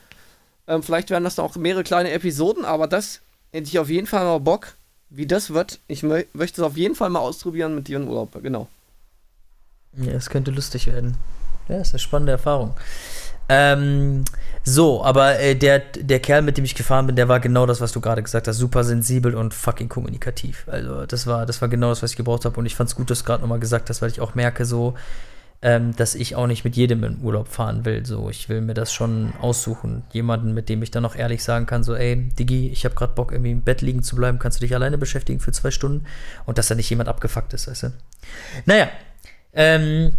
Ähm, 0.68 0.84
vielleicht 0.84 1.10
werden 1.10 1.24
das 1.24 1.36
dann 1.36 1.46
auch 1.46 1.56
mehrere 1.56 1.84
kleine 1.84 2.12
Episoden, 2.12 2.66
aber 2.66 2.88
das 2.88 3.22
hätte 3.52 3.68
ich 3.68 3.80
auf 3.80 3.90
jeden 3.90 4.08
Fall 4.08 4.26
mal 4.26 4.40
Bock, 4.40 4.76
wie 5.10 5.26
das 5.26 5.52
wird. 5.52 5.80
Ich 5.88 6.04
mö 6.04 6.24
möchte 6.34 6.62
es 6.62 6.68
auf 6.68 6.78
jeden 6.78 6.96
Fall 6.96 7.10
mal 7.10 7.20
ausprobieren 7.20 7.74
mit 7.74 7.88
dir 7.88 7.98
in 7.98 8.08
Urlaub, 8.08 8.38
genau. 8.44 8.68
Ja, 9.94 10.14
es 10.14 10.30
könnte 10.30 10.52
lustig 10.52 10.88
werden. 10.88 11.18
Ja, 11.68 11.78
ist 11.78 11.94
eine 11.94 12.00
spannende 12.00 12.32
Erfahrung. 12.32 12.76
Ähm, 13.48 14.26
so, 14.64 15.04
aber 15.04 15.40
äh, 15.40 15.56
der, 15.56 15.80
der 15.80 16.20
Kerl, 16.20 16.44
mit 16.44 16.58
dem 16.58 16.66
ich 16.66 16.76
gefahren 16.76 17.08
bin, 17.08 17.16
der 17.16 17.28
war 17.28 17.40
genau 17.40 17.66
das, 17.66 17.82
was 17.82 17.92
du 17.92 18.00
gerade 18.00 18.22
gesagt 18.22 18.48
hast. 18.48 18.58
Super 18.58 18.84
sensibel 18.84 19.36
und 19.36 19.54
fucking 19.54 19.90
kommunikativ. 19.90 20.66
Also, 20.68 21.06
das 21.06 21.26
war, 21.26 21.46
das 21.46 21.62
war 21.62 21.68
genau 21.68 21.90
das, 21.90 22.04
was 22.04 22.12
ich 22.12 22.18
gebraucht 22.18 22.46
habe. 22.46 22.60
Und 22.60 22.68
ich 22.68 22.76
fand 22.76 22.90
es 22.90 22.96
gut, 22.96 23.10
dass 23.10 23.20
du 23.20 23.26
gerade 23.26 23.42
nochmal 23.42 23.60
gesagt 23.60 23.90
hast, 23.90 24.02
weil 24.02 24.12
ich 24.12 24.22
auch 24.22 24.36
merke, 24.36 24.66
so, 24.66 24.94
ähm, 25.62 25.96
dass 25.96 26.16
ich 26.16 26.36
auch 26.36 26.48
nicht 26.48 26.64
mit 26.64 26.76
jedem 26.76 27.04
in 27.04 27.22
Urlaub 27.22 27.48
fahren 27.48 27.86
will. 27.86 28.06
So, 28.06 28.30
ich 28.30 28.50
will 28.50 28.62
mir 28.62 28.76
das 28.76 28.94
schon 28.94 29.34
aussuchen. 29.42 30.04
Jemanden, 30.12 30.54
mit 30.54 30.70
dem 30.70 30.84
ich 30.84 30.92
dann 30.92 31.06
auch 31.06 31.16
ehrlich 31.16 31.44
sagen 31.44 31.66
kann, 31.66 31.84
so, 31.84 31.96
ey, 31.96 32.30
Digi, 32.38 32.70
ich 32.70 32.86
habe 32.86 32.96
gerade 32.96 33.14
Bock, 33.14 33.32
irgendwie 33.32 33.52
im 33.52 33.62
Bett 33.62 33.82
liegen 33.82 34.04
zu 34.04 34.16
bleiben, 34.16 34.38
kannst 34.38 34.60
du 34.60 34.62
dich 34.62 34.76
alleine 34.76 34.98
beschäftigen 34.98 35.40
für 35.40 35.52
zwei 35.52 35.72
Stunden? 35.72 36.06
Und 36.46 36.60
dass 36.60 36.68
da 36.68 36.76
nicht 36.76 36.90
jemand 36.90 37.10
abgefuckt 37.10 37.54
ist, 37.54 37.68
weißt 37.68 37.84
du? 37.84 37.94
Naja, 38.66 38.90
ähm, 39.54 40.12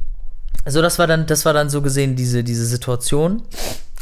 so, 0.67 0.83
das 0.83 0.99
war 0.99 1.07
dann, 1.07 1.27
das 1.27 1.45
war 1.45 1.53
dann 1.53 1.71
so 1.71 1.83
gesehen 1.83 2.17
diese, 2.17 2.45
diese 2.45 2.67
Situation. 2.67 3.43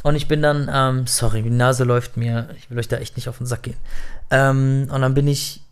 Und 0.03 0.15
ich 0.15 0.29
bin 0.29 0.43
dann, 0.43 0.71
ähm, 0.73 1.07
sorry, 1.07 1.43
die 1.43 1.51
Nase 1.51 1.85
läuft 1.85 2.17
mir, 2.17 2.49
ich 2.57 2.71
will 2.71 2.79
euch 2.79 2.89
da 2.89 2.99
echt 2.99 3.17
nicht 3.17 3.29
auf 3.29 3.39
den 3.39 3.47
Sack 3.47 3.65
gehen. 3.65 3.77
Ähm, 4.31 4.89
und 4.93 5.01
dann 5.01 5.15
bin 5.15 5.27
ich, 5.27 5.63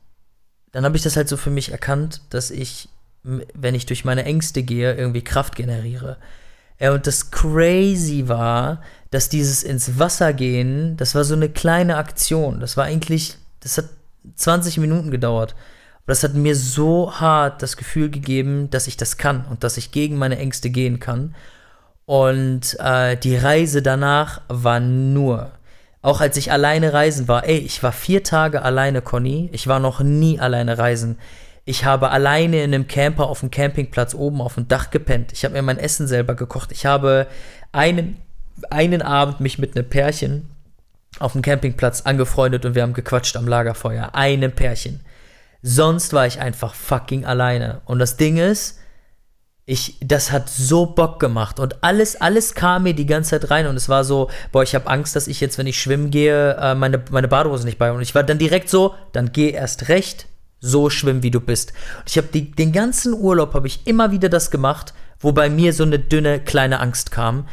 dann 0.72 0.84
habe 0.84 0.96
ich 0.96 1.02
das 1.02 1.16
halt 1.16 1.28
so 1.28 1.36
für 1.36 1.50
mich 1.50 1.72
erkannt, 1.72 2.22
dass 2.30 2.50
ich, 2.50 2.88
wenn 3.22 3.74
ich 3.74 3.86
durch 3.86 4.04
meine 4.04 4.24
Ängste 4.24 4.62
gehe, 4.62 4.94
irgendwie 4.94 5.22
Kraft 5.22 5.56
generiere. 5.56 6.16
Ja, 6.78 6.92
und 6.92 7.06
das 7.06 7.30
crazy 7.30 8.28
war, 8.28 8.82
dass 9.10 9.28
dieses 9.28 9.62
ins 9.62 9.98
Wasser 9.98 10.32
gehen, 10.32 10.96
das 10.96 11.14
war 11.14 11.24
so 11.24 11.34
eine 11.34 11.48
kleine 11.48 11.96
Aktion. 11.96 12.60
Das 12.60 12.76
war 12.76 12.84
eigentlich, 12.84 13.36
das 13.60 13.78
hat 13.78 13.86
20 14.34 14.78
Minuten 14.78 15.10
gedauert. 15.10 15.54
Und 16.06 16.12
das 16.12 16.22
hat 16.22 16.34
mir 16.34 16.54
so 16.54 17.12
hart 17.18 17.62
das 17.62 17.76
Gefühl 17.76 18.10
gegeben, 18.10 18.70
dass 18.70 18.86
ich 18.86 18.96
das 18.96 19.16
kann 19.16 19.44
und 19.50 19.64
dass 19.64 19.76
ich 19.76 19.90
gegen 19.90 20.16
meine 20.18 20.38
Ängste 20.38 20.70
gehen 20.70 21.00
kann. 21.00 21.34
Und 22.04 22.78
äh, 22.78 23.16
die 23.16 23.36
Reise 23.36 23.82
danach 23.82 24.40
war 24.46 24.78
nur, 24.78 25.50
auch 26.02 26.20
als 26.20 26.36
ich 26.36 26.52
alleine 26.52 26.92
reisen 26.92 27.26
war, 27.26 27.48
ey, 27.48 27.58
ich 27.58 27.82
war 27.82 27.90
vier 27.90 28.22
Tage 28.22 28.62
alleine, 28.62 29.02
Conny. 29.02 29.50
Ich 29.52 29.66
war 29.66 29.80
noch 29.80 29.98
nie 29.98 30.38
alleine 30.38 30.78
reisen. 30.78 31.18
Ich 31.64 31.84
habe 31.84 32.12
alleine 32.12 32.62
in 32.62 32.72
einem 32.72 32.86
Camper 32.86 33.26
auf 33.26 33.40
dem 33.40 33.50
Campingplatz 33.50 34.14
oben 34.14 34.40
auf 34.40 34.54
dem 34.54 34.68
Dach 34.68 34.90
gepennt. 34.90 35.32
Ich 35.32 35.44
habe 35.44 35.54
mir 35.54 35.62
mein 35.62 35.78
Essen 35.78 36.06
selber 36.06 36.36
gekocht. 36.36 36.70
Ich 36.70 36.86
habe 36.86 37.26
einen, 37.72 38.18
einen 38.70 39.02
Abend 39.02 39.40
mich 39.40 39.58
mit 39.58 39.76
einem 39.76 39.88
Pärchen 39.88 40.48
auf 41.18 41.32
dem 41.32 41.42
Campingplatz 41.42 42.02
angefreundet 42.02 42.64
und 42.64 42.76
wir 42.76 42.82
haben 42.82 42.94
gequatscht 42.94 43.36
am 43.36 43.48
Lagerfeuer. 43.48 44.14
Einem 44.14 44.52
Pärchen. 44.52 45.00
Sonst 45.68 46.12
war 46.12 46.28
ich 46.28 46.38
einfach 46.38 46.74
fucking 46.74 47.24
alleine. 47.24 47.80
Und 47.86 47.98
das 47.98 48.16
Ding 48.16 48.36
ist, 48.36 48.78
ich, 49.64 49.96
das 50.00 50.30
hat 50.30 50.48
so 50.48 50.86
Bock 50.86 51.18
gemacht 51.18 51.58
und 51.58 51.82
alles, 51.82 52.20
alles 52.20 52.54
kam 52.54 52.84
mir 52.84 52.94
die 52.94 53.04
ganze 53.04 53.30
Zeit 53.30 53.50
rein 53.50 53.66
und 53.66 53.74
es 53.74 53.88
war 53.88 54.04
so, 54.04 54.30
boah, 54.52 54.62
ich 54.62 54.76
habe 54.76 54.86
Angst, 54.86 55.16
dass 55.16 55.26
ich 55.26 55.40
jetzt, 55.40 55.58
wenn 55.58 55.66
ich 55.66 55.82
schwimmen 55.82 56.12
gehe, 56.12 56.54
äh, 56.54 56.76
meine, 56.76 57.02
meine 57.10 57.26
Badehose 57.26 57.64
nicht 57.64 57.78
bei 57.78 57.90
und 57.90 58.00
ich 58.00 58.14
war 58.14 58.22
dann 58.22 58.38
direkt 58.38 58.68
so, 58.68 58.94
dann 59.10 59.32
geh 59.32 59.50
erst 59.50 59.88
recht, 59.88 60.28
so 60.60 60.88
schwimmen, 60.88 61.24
wie 61.24 61.32
du 61.32 61.40
bist. 61.40 61.72
Und 61.98 62.10
ich 62.10 62.16
habe 62.16 62.28
den 62.28 62.70
ganzen 62.70 63.12
Urlaub 63.12 63.52
habe 63.54 63.66
ich 63.66 63.88
immer 63.88 64.12
wieder 64.12 64.28
das 64.28 64.52
gemacht, 64.52 64.94
wo 65.18 65.32
bei 65.32 65.50
mir 65.50 65.72
so 65.72 65.82
eine 65.82 65.98
dünne 65.98 66.38
kleine 66.38 66.78
Angst 66.78 67.10
kam. 67.10 67.48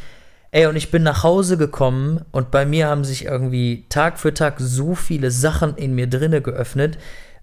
Ey, 0.52 0.68
und 0.68 0.76
ich 0.76 0.92
bin 0.92 1.02
nach 1.02 1.24
Hause 1.24 1.58
gekommen 1.58 2.24
und 2.32 2.52
bei 2.52 2.68
mir 2.68 2.90
haben 2.90 3.06
sich 3.06 3.26
irgendwie 3.26 3.88
Tag 3.90 4.20
für 4.20 4.36
Tag 4.36 4.58
so 4.60 4.94
viele 4.94 5.32
Sachen 5.32 5.76
in 5.78 5.96
mir 5.96 6.06
drinne 6.06 6.44
geöffnet, 6.44 7.00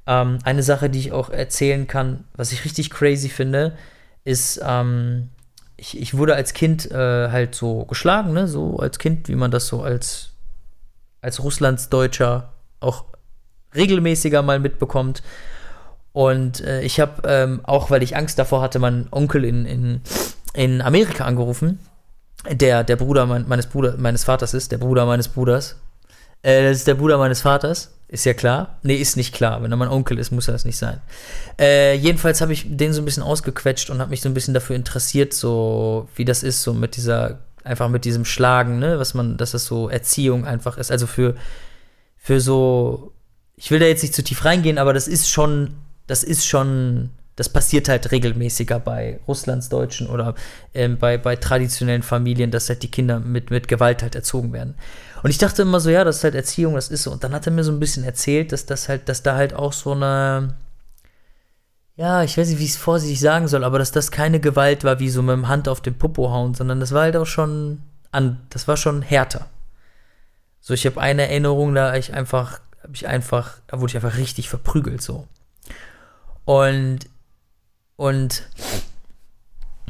ähm, 0.06 0.38
eine 0.44 0.62
Sache, 0.62 0.90
die 0.90 0.98
ich 0.98 1.12
auch 1.12 1.30
erzählen 1.30 1.86
kann, 1.86 2.24
was 2.34 2.52
ich 2.52 2.64
richtig 2.64 2.90
crazy 2.90 3.28
finde. 3.28 3.76
ist, 4.24 4.60
ähm, 4.64 5.30
ich, 5.76 5.98
ich 5.98 6.16
wurde 6.16 6.34
als 6.34 6.52
Kind 6.52 6.90
äh, 6.90 7.30
halt 7.30 7.54
so 7.54 7.84
geschlagen, 7.86 8.32
ne? 8.32 8.48
So 8.48 8.78
als 8.78 8.98
Kind, 8.98 9.28
wie 9.28 9.34
man 9.34 9.50
das 9.50 9.66
so 9.66 9.82
als, 9.82 10.30
als 11.22 11.42
Russlandsdeutscher 11.42 12.52
auch 12.80 13.04
regelmäßiger 13.74 14.42
mal 14.42 14.58
mitbekommt. 14.58 15.22
Und 16.12 16.60
äh, 16.60 16.82
ich 16.82 17.00
habe 17.00 17.22
ähm, 17.26 17.60
auch, 17.64 17.90
weil 17.90 18.02
ich 18.02 18.16
Angst 18.16 18.38
davor 18.38 18.62
hatte, 18.62 18.78
meinen 18.78 19.08
Onkel 19.10 19.44
in, 19.44 19.64
in, 19.64 20.00
in 20.54 20.82
Amerika 20.82 21.24
angerufen, 21.24 21.78
der 22.50 22.84
der 22.84 22.96
Bruder 22.96 23.26
mein, 23.26 23.46
meines 23.48 23.66
Bruder, 23.66 23.96
meines 23.96 24.24
Vaters 24.24 24.54
ist, 24.54 24.72
der 24.72 24.78
Bruder 24.78 25.06
meines 25.06 25.28
Bruders. 25.28 25.76
Äh, 26.42 26.64
das 26.64 26.78
ist 26.78 26.86
der 26.88 26.94
Bruder 26.94 27.16
meines 27.18 27.40
Vaters. 27.42 27.94
Ist 28.10 28.26
ja 28.26 28.34
klar. 28.34 28.76
Nee, 28.82 28.96
ist 28.96 29.16
nicht 29.16 29.32
klar. 29.32 29.62
Wenn 29.62 29.70
er 29.70 29.76
mein 29.76 29.88
Onkel 29.88 30.18
ist, 30.18 30.32
muss 30.32 30.48
er 30.48 30.52
das 30.52 30.64
nicht 30.64 30.76
sein. 30.76 31.00
Äh, 31.60 31.94
jedenfalls 31.94 32.40
habe 32.40 32.52
ich 32.52 32.64
den 32.66 32.92
so 32.92 33.00
ein 33.00 33.04
bisschen 33.04 33.22
ausgequetscht 33.22 33.88
und 33.88 34.00
habe 34.00 34.10
mich 34.10 34.20
so 34.20 34.28
ein 34.28 34.34
bisschen 34.34 34.52
dafür 34.52 34.74
interessiert, 34.74 35.32
so 35.32 36.08
wie 36.16 36.24
das 36.24 36.42
ist, 36.42 36.62
so 36.62 36.74
mit 36.74 36.96
dieser, 36.96 37.38
einfach 37.62 37.88
mit 37.88 38.04
diesem 38.04 38.24
Schlagen, 38.24 38.80
ne, 38.80 38.98
was 38.98 39.14
man, 39.14 39.36
dass 39.36 39.52
das 39.52 39.64
so 39.64 39.88
Erziehung 39.88 40.44
einfach 40.44 40.76
ist. 40.76 40.90
Also 40.90 41.06
für, 41.06 41.36
für 42.16 42.40
so, 42.40 43.12
ich 43.54 43.70
will 43.70 43.78
da 43.78 43.86
jetzt 43.86 44.02
nicht 44.02 44.14
zu 44.14 44.24
tief 44.24 44.44
reingehen, 44.44 44.78
aber 44.78 44.92
das 44.92 45.06
ist 45.06 45.30
schon, 45.30 45.74
das 46.08 46.24
ist 46.24 46.44
schon, 46.44 47.10
das 47.36 47.48
passiert 47.48 47.88
halt 47.88 48.10
regelmäßiger 48.10 48.80
bei 48.80 49.20
Russlandsdeutschen 49.28 50.08
oder 50.08 50.34
ähm, 50.74 50.98
bei, 50.98 51.16
bei 51.16 51.36
traditionellen 51.36 52.02
Familien, 52.02 52.50
dass 52.50 52.68
halt 52.68 52.82
die 52.82 52.90
Kinder 52.90 53.20
mit, 53.20 53.50
mit 53.50 53.68
Gewalt 53.68 54.02
halt 54.02 54.16
erzogen 54.16 54.52
werden. 54.52 54.74
Und 55.22 55.30
ich 55.30 55.38
dachte 55.38 55.62
immer 55.62 55.80
so, 55.80 55.90
ja, 55.90 56.04
das 56.04 56.18
ist 56.18 56.24
halt 56.24 56.34
Erziehung, 56.34 56.74
das 56.74 56.88
ist 56.88 57.02
so. 57.02 57.12
Und 57.12 57.24
dann 57.24 57.32
hat 57.32 57.46
er 57.46 57.52
mir 57.52 57.64
so 57.64 57.72
ein 57.72 57.80
bisschen 57.80 58.04
erzählt, 58.04 58.52
dass 58.52 58.66
das 58.66 58.88
halt, 58.88 59.08
dass 59.08 59.22
da 59.22 59.34
halt 59.34 59.54
auch 59.54 59.72
so 59.72 59.92
eine, 59.92 60.54
ja, 61.96 62.22
ich 62.22 62.38
weiß 62.38 62.48
nicht, 62.48 62.58
wie 62.58 62.64
ich 62.64 62.70
es 62.70 62.76
vorsichtig 62.76 63.20
sagen 63.20 63.48
soll, 63.48 63.64
aber 63.64 63.78
dass 63.78 63.92
das 63.92 64.10
keine 64.10 64.40
Gewalt 64.40 64.84
war, 64.84 64.98
wie 64.98 65.10
so 65.10 65.22
mit 65.22 65.34
dem 65.34 65.48
Hand 65.48 65.68
auf 65.68 65.80
den 65.80 65.98
Popo 65.98 66.30
hauen, 66.30 66.54
sondern 66.54 66.80
das 66.80 66.92
war 66.92 67.02
halt 67.02 67.16
auch 67.16 67.26
schon 67.26 67.82
an, 68.12 68.40
das 68.48 68.66
war 68.66 68.76
schon 68.76 69.02
härter. 69.02 69.46
So, 70.60 70.74
ich 70.74 70.86
habe 70.86 71.00
eine 71.00 71.22
Erinnerung, 71.28 71.74
da 71.74 71.94
ich 71.94 72.14
einfach, 72.14 72.60
habe 72.82 72.94
ich 72.94 73.06
einfach, 73.06 73.56
da 73.66 73.80
wurde 73.80 73.90
ich 73.90 73.96
einfach 73.96 74.16
richtig 74.16 74.48
verprügelt, 74.48 75.02
so. 75.02 75.26
Und, 76.46 77.00
und, 77.96 78.48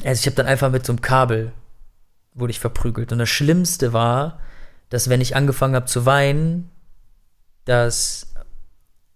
also 0.05 0.21
ich 0.21 0.27
habe 0.27 0.37
dann 0.37 0.47
einfach 0.47 0.71
mit 0.71 0.85
so 0.85 0.93
einem 0.93 1.03
Kabel, 1.03 1.53
wurde 2.35 2.51
ich 2.51 2.61
verprügelt. 2.61 3.13
Und 3.13 3.19
das 3.19 3.29
Schlimmste 3.29 3.93
war, 3.93 4.41
dass 4.91 5.09
wenn 5.09 5.21
ich 5.21 5.35
angefangen 5.35 5.75
habe 5.75 5.87
zu 5.87 6.05
weinen, 6.05 6.71
dass 7.65 8.27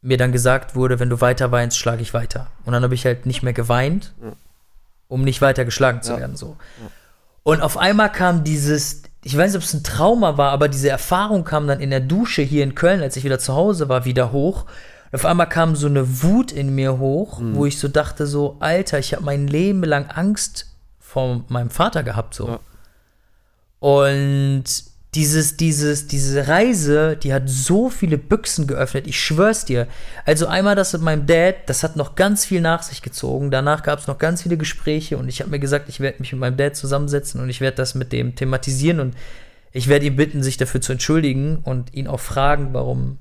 mir 0.00 0.16
dann 0.16 0.32
gesagt 0.32 0.74
wurde, 0.74 1.00
wenn 1.00 1.10
du 1.10 1.20
weiter 1.20 1.50
weinst, 1.50 1.78
schlage 1.78 2.02
ich 2.02 2.14
weiter. 2.14 2.48
Und 2.64 2.72
dann 2.72 2.82
habe 2.82 2.94
ich 2.94 3.04
halt 3.04 3.26
nicht 3.26 3.42
mehr 3.42 3.52
geweint, 3.52 4.14
um 5.08 5.22
nicht 5.22 5.40
weiter 5.40 5.64
geschlagen 5.64 6.02
zu 6.02 6.12
ja. 6.12 6.20
werden. 6.20 6.36
So. 6.36 6.56
Und 7.42 7.62
auf 7.62 7.76
einmal 7.76 8.12
kam 8.12 8.44
dieses, 8.44 9.02
ich 9.22 9.36
weiß 9.36 9.52
nicht, 9.52 9.62
ob 9.62 9.66
es 9.66 9.74
ein 9.74 9.82
Trauma 9.82 10.36
war, 10.36 10.52
aber 10.52 10.68
diese 10.68 10.90
Erfahrung 10.90 11.44
kam 11.44 11.66
dann 11.66 11.80
in 11.80 11.90
der 11.90 12.00
Dusche 12.00 12.42
hier 12.42 12.62
in 12.64 12.74
Köln, 12.74 13.02
als 13.02 13.16
ich 13.16 13.24
wieder 13.24 13.38
zu 13.38 13.54
Hause 13.54 13.88
war, 13.88 14.04
wieder 14.04 14.30
hoch. 14.30 14.66
Und 15.10 15.14
auf 15.14 15.24
einmal 15.24 15.48
kam 15.48 15.74
so 15.74 15.86
eine 15.86 16.22
Wut 16.22 16.52
in 16.52 16.74
mir 16.74 16.98
hoch, 16.98 17.40
mhm. 17.40 17.56
wo 17.56 17.66
ich 17.66 17.78
so 17.78 17.88
dachte, 17.88 18.26
so, 18.26 18.56
Alter, 18.60 18.98
ich 18.98 19.14
habe 19.14 19.24
mein 19.24 19.48
Leben 19.48 19.82
lang 19.84 20.06
Angst 20.06 20.74
vor 20.98 21.44
meinem 21.48 21.70
Vater 21.70 22.02
gehabt, 22.02 22.34
so. 22.34 22.48
Ja. 22.48 22.60
Und 23.80 24.64
dieses, 25.14 25.56
dieses, 25.56 26.08
diese 26.08 26.48
Reise, 26.48 27.16
die 27.16 27.32
hat 27.32 27.44
so 27.46 27.88
viele 27.88 28.18
Büchsen 28.18 28.66
geöffnet, 28.66 29.06
ich 29.06 29.18
schwör's 29.18 29.64
dir. 29.64 29.86
Also 30.24 30.46
einmal 30.46 30.74
das 30.74 30.92
mit 30.92 31.02
meinem 31.02 31.26
Dad, 31.26 31.56
das 31.66 31.82
hat 31.82 31.96
noch 31.96 32.16
ganz 32.16 32.44
viel 32.44 32.60
nach 32.60 32.82
sich 32.82 33.00
gezogen. 33.00 33.50
Danach 33.50 33.82
gab 33.82 34.00
es 34.00 34.06
noch 34.06 34.18
ganz 34.18 34.42
viele 34.42 34.56
Gespräche 34.56 35.16
und 35.16 35.28
ich 35.28 35.40
habe 35.40 35.50
mir 35.50 35.60
gesagt, 35.60 35.88
ich 35.88 36.00
werde 36.00 36.18
mich 36.18 36.32
mit 36.32 36.40
meinem 36.40 36.56
Dad 36.56 36.76
zusammensetzen 36.76 37.40
und 37.40 37.48
ich 37.48 37.60
werde 37.60 37.76
das 37.76 37.94
mit 37.94 38.12
dem 38.12 38.34
thematisieren 38.34 39.00
und 39.00 39.14
ich 39.72 39.88
werde 39.88 40.06
ihn 40.06 40.16
bitten, 40.16 40.42
sich 40.42 40.56
dafür 40.56 40.80
zu 40.80 40.92
entschuldigen 40.92 41.58
und 41.62 41.94
ihn 41.94 42.06
auch 42.08 42.20
fragen, 42.20 42.68
warum 42.72 43.18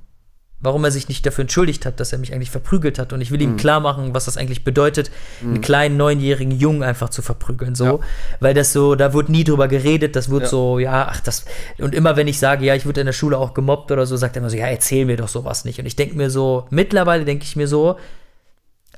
warum 0.63 0.83
er 0.85 0.91
sich 0.91 1.09
nicht 1.09 1.25
dafür 1.25 1.43
entschuldigt 1.43 1.85
hat, 1.85 1.99
dass 1.99 2.13
er 2.13 2.19
mich 2.19 2.33
eigentlich 2.33 2.49
verprügelt 2.49 2.97
hat. 2.97 3.11
Und 3.13 3.21
ich 3.21 3.31
will 3.31 3.41
ihm 3.41 3.51
mhm. 3.51 3.57
klar 3.57 3.81
machen, 3.81 4.13
was 4.13 4.25
das 4.25 4.37
eigentlich 4.37 4.63
bedeutet, 4.63 5.11
mhm. 5.41 5.49
einen 5.49 5.61
kleinen 5.61 5.97
neunjährigen 5.97 6.57
Jungen 6.57 6.83
einfach 6.83 7.09
zu 7.09 7.21
verprügeln. 7.21 7.75
So, 7.75 7.85
ja. 7.85 7.99
weil 8.39 8.53
das 8.53 8.73
so, 8.73 8.95
da 8.95 9.13
wird 9.13 9.29
nie 9.29 9.43
drüber 9.43 9.67
geredet, 9.67 10.15
das 10.15 10.29
wird 10.29 10.43
ja. 10.43 10.47
so, 10.47 10.79
ja, 10.79 11.07
ach, 11.11 11.19
das. 11.19 11.45
Und 11.77 11.93
immer 11.93 12.15
wenn 12.15 12.27
ich 12.27 12.39
sage, 12.39 12.65
ja, 12.65 12.75
ich 12.75 12.85
wurde 12.85 13.01
in 13.01 13.05
der 13.05 13.13
Schule 13.13 13.37
auch 13.37 13.53
gemobbt 13.53 13.91
oder 13.91 14.05
so, 14.05 14.15
sagt 14.15 14.37
er 14.37 14.39
immer 14.39 14.49
so, 14.49 14.57
ja, 14.57 14.67
erzähl 14.67 15.05
mir 15.05 15.17
doch 15.17 15.27
sowas 15.27 15.65
nicht. 15.65 15.79
Und 15.79 15.85
ich 15.85 15.97
denke 15.97 16.15
mir 16.15 16.29
so, 16.29 16.65
mittlerweile 16.69 17.25
denke 17.25 17.43
ich 17.43 17.55
mir 17.55 17.67
so, 17.67 17.97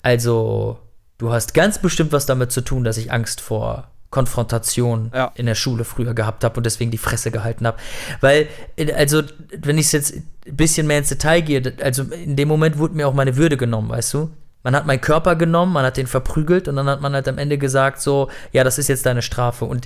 also, 0.03 0.78
du 1.18 1.32
hast 1.32 1.55
ganz 1.55 1.80
bestimmt 1.80 2.11
was 2.11 2.28
damit 2.28 2.51
zu 2.51 2.61
tun, 2.61 2.84
dass 2.84 2.97
ich 2.97 3.11
Angst 3.11 3.41
vor 3.41 3.89
Konfrontation 4.16 5.11
ja. 5.13 5.34
in 5.36 5.45
der 5.45 5.55
Schule 5.55 5.84
früher 5.84 6.13
gehabt 6.13 6.45
habe 6.45 6.55
und 6.55 6.66
deswegen 6.66 6.89
die 6.89 6.97
Fresse 6.97 7.32
gehalten 7.32 7.68
habe. 7.68 7.78
Weil, 8.22 8.47
also, 8.95 9.24
wenn 9.59 9.78
ich 9.78 9.91
jetzt 9.91 10.13
ein 10.13 10.55
bisschen 10.55 10.88
mehr 10.88 10.99
ins 10.99 11.09
Detail 11.09 11.41
gehe, 11.41 11.74
also 11.82 12.03
in 12.03 12.38
dem 12.38 12.47
Moment 12.47 12.78
wurde 12.78 12.95
mir 12.95 13.09
auch 13.09 13.13
meine 13.13 13.36
Würde 13.36 13.57
genommen, 13.57 13.89
weißt 13.89 14.13
du? 14.13 14.30
Man 14.63 14.74
hat 14.74 14.86
meinen 14.86 15.01
Körper 15.01 15.36
genommen, 15.36 15.74
man 15.74 15.84
hat 15.84 15.97
den 15.97 16.07
verprügelt 16.07 16.70
und 16.70 16.78
dann 16.78 16.88
hat 16.88 17.01
man 17.01 17.13
halt 17.13 17.28
am 17.28 17.38
Ende 17.38 17.57
gesagt, 17.57 17.99
so, 17.99 18.30
ja, 18.53 18.63
das 18.63 18.78
ist 18.78 18.88
jetzt 18.88 19.05
deine 19.05 19.22
Strafe. 19.22 19.66
Und 19.66 19.86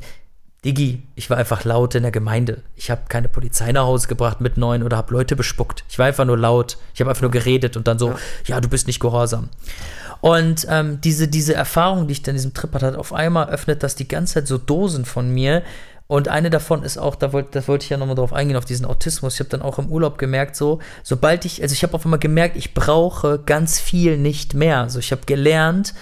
Digi, 0.64 1.02
ich 1.16 1.32
war 1.32 1.38
einfach 1.38 1.64
laut 1.64 1.96
in 1.96 2.04
der 2.04 2.12
Gemeinde. 2.12 2.62
Ich 2.76 2.92
habe 2.92 3.02
keine 3.10 3.30
Polizei 3.30 3.72
nach 3.72 3.86
Hause 3.86 4.08
gebracht 4.08 4.42
mit 4.42 4.58
neun 4.58 4.84
oder 4.84 4.96
habe 4.96 5.12
Leute 5.12 5.36
bespuckt. 5.36 5.84
Ich 5.90 5.98
war 5.98 6.06
einfach 6.06 6.26
nur 6.26 6.38
laut. 6.38 6.78
Ich 6.94 7.02
habe 7.02 7.10
einfach 7.10 7.24
nur 7.24 7.32
geredet 7.32 7.78
und 7.78 7.88
dann 7.88 7.98
so, 7.98 8.10
ja, 8.10 8.18
ja 8.46 8.62
du 8.62 8.70
bist 8.70 8.86
nicht 8.86 9.00
gehorsam. 9.00 9.50
Und 10.22 10.68
ähm, 10.70 11.00
diese, 11.02 11.28
diese 11.28 11.54
Erfahrung, 11.54 12.08
die 12.08 12.14
ich 12.14 12.24
dann 12.24 12.36
in 12.36 12.38
diesem 12.38 12.54
Trip 12.54 12.74
hatte, 12.74 12.98
auf 12.98 13.14
einmal 13.14 13.50
öffnet 13.50 13.84
das 13.84 13.96
die 13.96 14.08
ganze 14.08 14.36
Zeit 14.36 14.48
so 14.48 14.58
Dosen 14.58 15.06
von 15.06 15.30
mir. 15.34 15.64
Und 16.08 16.28
eine 16.28 16.50
davon 16.50 16.84
ist 16.84 16.98
auch, 16.98 17.16
da 17.16 17.34
wollte, 17.34 17.68
wollte 17.68 17.84
ich 17.84 17.90
ja 17.92 17.98
nochmal 17.98 18.16
drauf 18.16 18.34
eingehen, 18.34 18.58
auf 18.58 18.66
diesen 18.66 18.86
Autismus. 18.86 19.36
Ich 19.36 19.40
habe 19.40 19.50
dann 19.50 19.62
auch 19.62 19.78
im 19.78 19.90
Urlaub 19.90 20.18
gemerkt, 20.18 20.56
so, 20.56 20.80
sobald 21.04 21.46
ich, 21.46 21.62
also 21.62 21.74
ich 21.74 21.84
habe 21.84 21.94
auf 21.94 22.04
einmal 22.04 22.20
gemerkt, 22.20 22.58
ich 22.58 22.74
brauche 22.74 23.40
ganz 23.40 23.80
viel 23.80 24.18
nicht 24.18 24.56
mehr. 24.56 24.80
Also 24.80 25.00
ich 25.00 25.12
habe 25.12 25.22
gelernt, 25.26 25.94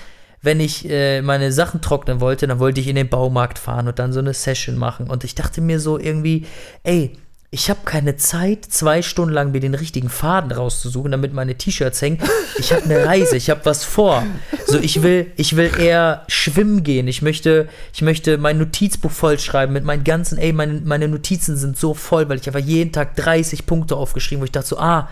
wenn 0.41 0.61
ich 0.61 0.89
äh, 0.89 1.21
meine 1.21 1.51
Sachen 1.51 1.81
trocknen 1.81 2.21
wollte, 2.21 2.47
dann 2.47 2.59
wollte 2.59 2.79
ich 2.79 2.87
in 2.87 2.95
den 2.95 3.09
Baumarkt 3.09 3.59
fahren 3.59 3.87
und 3.87 3.99
dann 3.99 4.13
so 4.13 4.19
eine 4.19 4.33
Session 4.33 4.77
machen. 4.77 5.09
Und 5.09 5.25
ich 5.25 5.35
dachte 5.35 5.61
mir 5.61 5.79
so 5.79 5.99
irgendwie, 5.99 6.45
ey, 6.83 7.17
ich 7.49 7.69
habe 7.69 7.79
keine 7.85 8.17
Zeit, 8.17 8.65
zwei 8.65 9.01
Stunden 9.01 9.33
lang 9.33 9.51
mir 9.51 9.61
den 9.61 9.73
richtigen 9.73 10.09
Faden 10.09 10.51
rauszusuchen, 10.51 11.11
damit 11.11 11.31
meine 11.31 11.55
T-Shirts 11.55 12.01
hängen. 12.01 12.19
Ich 12.59 12.73
habe 12.73 12.83
eine 12.83 13.05
Reise, 13.05 13.37
ich 13.37 13.49
habe 13.49 13.61
was 13.63 13.85
vor. 13.85 14.23
So, 14.65 14.79
ich 14.79 15.01
will, 15.01 15.31
ich 15.37 15.55
will 15.55 15.71
eher 15.79 16.25
schwimmen 16.27 16.83
gehen. 16.83 17.07
Ich 17.07 17.21
möchte, 17.21 17.69
ich 17.93 18.01
möchte 18.01 18.37
mein 18.37 18.57
Notizbuch 18.57 19.11
vollschreiben 19.11 19.71
mit 19.71 19.85
meinen 19.85 20.03
ganzen, 20.03 20.37
ey, 20.37 20.51
meine, 20.51 20.81
meine 20.83 21.07
Notizen 21.07 21.55
sind 21.55 21.77
so 21.77 21.93
voll, 21.93 22.27
weil 22.27 22.37
ich 22.37 22.47
einfach 22.47 22.59
jeden 22.59 22.91
Tag 22.91 23.15
30 23.15 23.65
Punkte 23.65 23.95
aufgeschrieben, 23.95 24.41
wo 24.41 24.45
ich 24.45 24.51
dachte 24.51 24.67
so, 24.67 24.79
ah, 24.79 25.07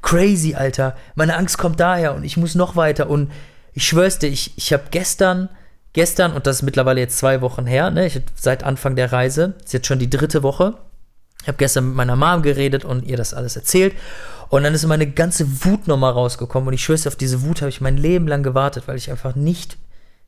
crazy, 0.00 0.54
Alter. 0.54 0.94
Meine 1.16 1.36
Angst 1.36 1.58
kommt 1.58 1.80
daher 1.80 2.14
und 2.14 2.22
ich 2.22 2.36
muss 2.36 2.54
noch 2.54 2.76
weiter. 2.76 3.10
Und 3.10 3.32
ich 3.72 3.84
schwör's 3.84 4.20
dir, 4.20 4.28
ich, 4.28 4.52
ich 4.56 4.72
habe 4.72 4.84
gestern, 4.92 5.48
gestern, 5.92 6.34
und 6.34 6.46
das 6.46 6.56
ist 6.56 6.62
mittlerweile 6.62 7.00
jetzt 7.00 7.18
zwei 7.18 7.40
Wochen 7.40 7.66
her, 7.66 7.90
ne, 7.90 8.06
ich, 8.06 8.20
seit 8.36 8.62
Anfang 8.62 8.94
der 8.94 9.10
Reise, 9.10 9.54
ist 9.64 9.72
jetzt 9.72 9.88
schon 9.88 9.98
die 9.98 10.10
dritte 10.10 10.44
Woche 10.44 10.76
ich 11.42 11.48
habe 11.48 11.58
gestern 11.58 11.88
mit 11.88 11.96
meiner 11.96 12.16
Mom 12.16 12.42
geredet 12.42 12.84
und 12.84 13.04
ihr 13.04 13.16
das 13.16 13.34
alles 13.34 13.56
erzählt. 13.56 13.94
Und 14.48 14.64
dann 14.64 14.74
ist 14.74 14.84
meine 14.86 15.06
ganze 15.06 15.64
Wut 15.64 15.86
nochmal 15.86 16.12
rausgekommen. 16.12 16.68
Und 16.68 16.74
ich 16.74 16.82
schwöre, 16.82 17.06
auf 17.06 17.16
diese 17.16 17.42
Wut 17.42 17.62
habe 17.62 17.68
ich 17.68 17.80
mein 17.80 17.96
Leben 17.96 18.26
lang 18.26 18.42
gewartet, 18.42 18.84
weil 18.86 18.96
ich 18.96 19.10
einfach 19.10 19.36
nicht 19.36 19.78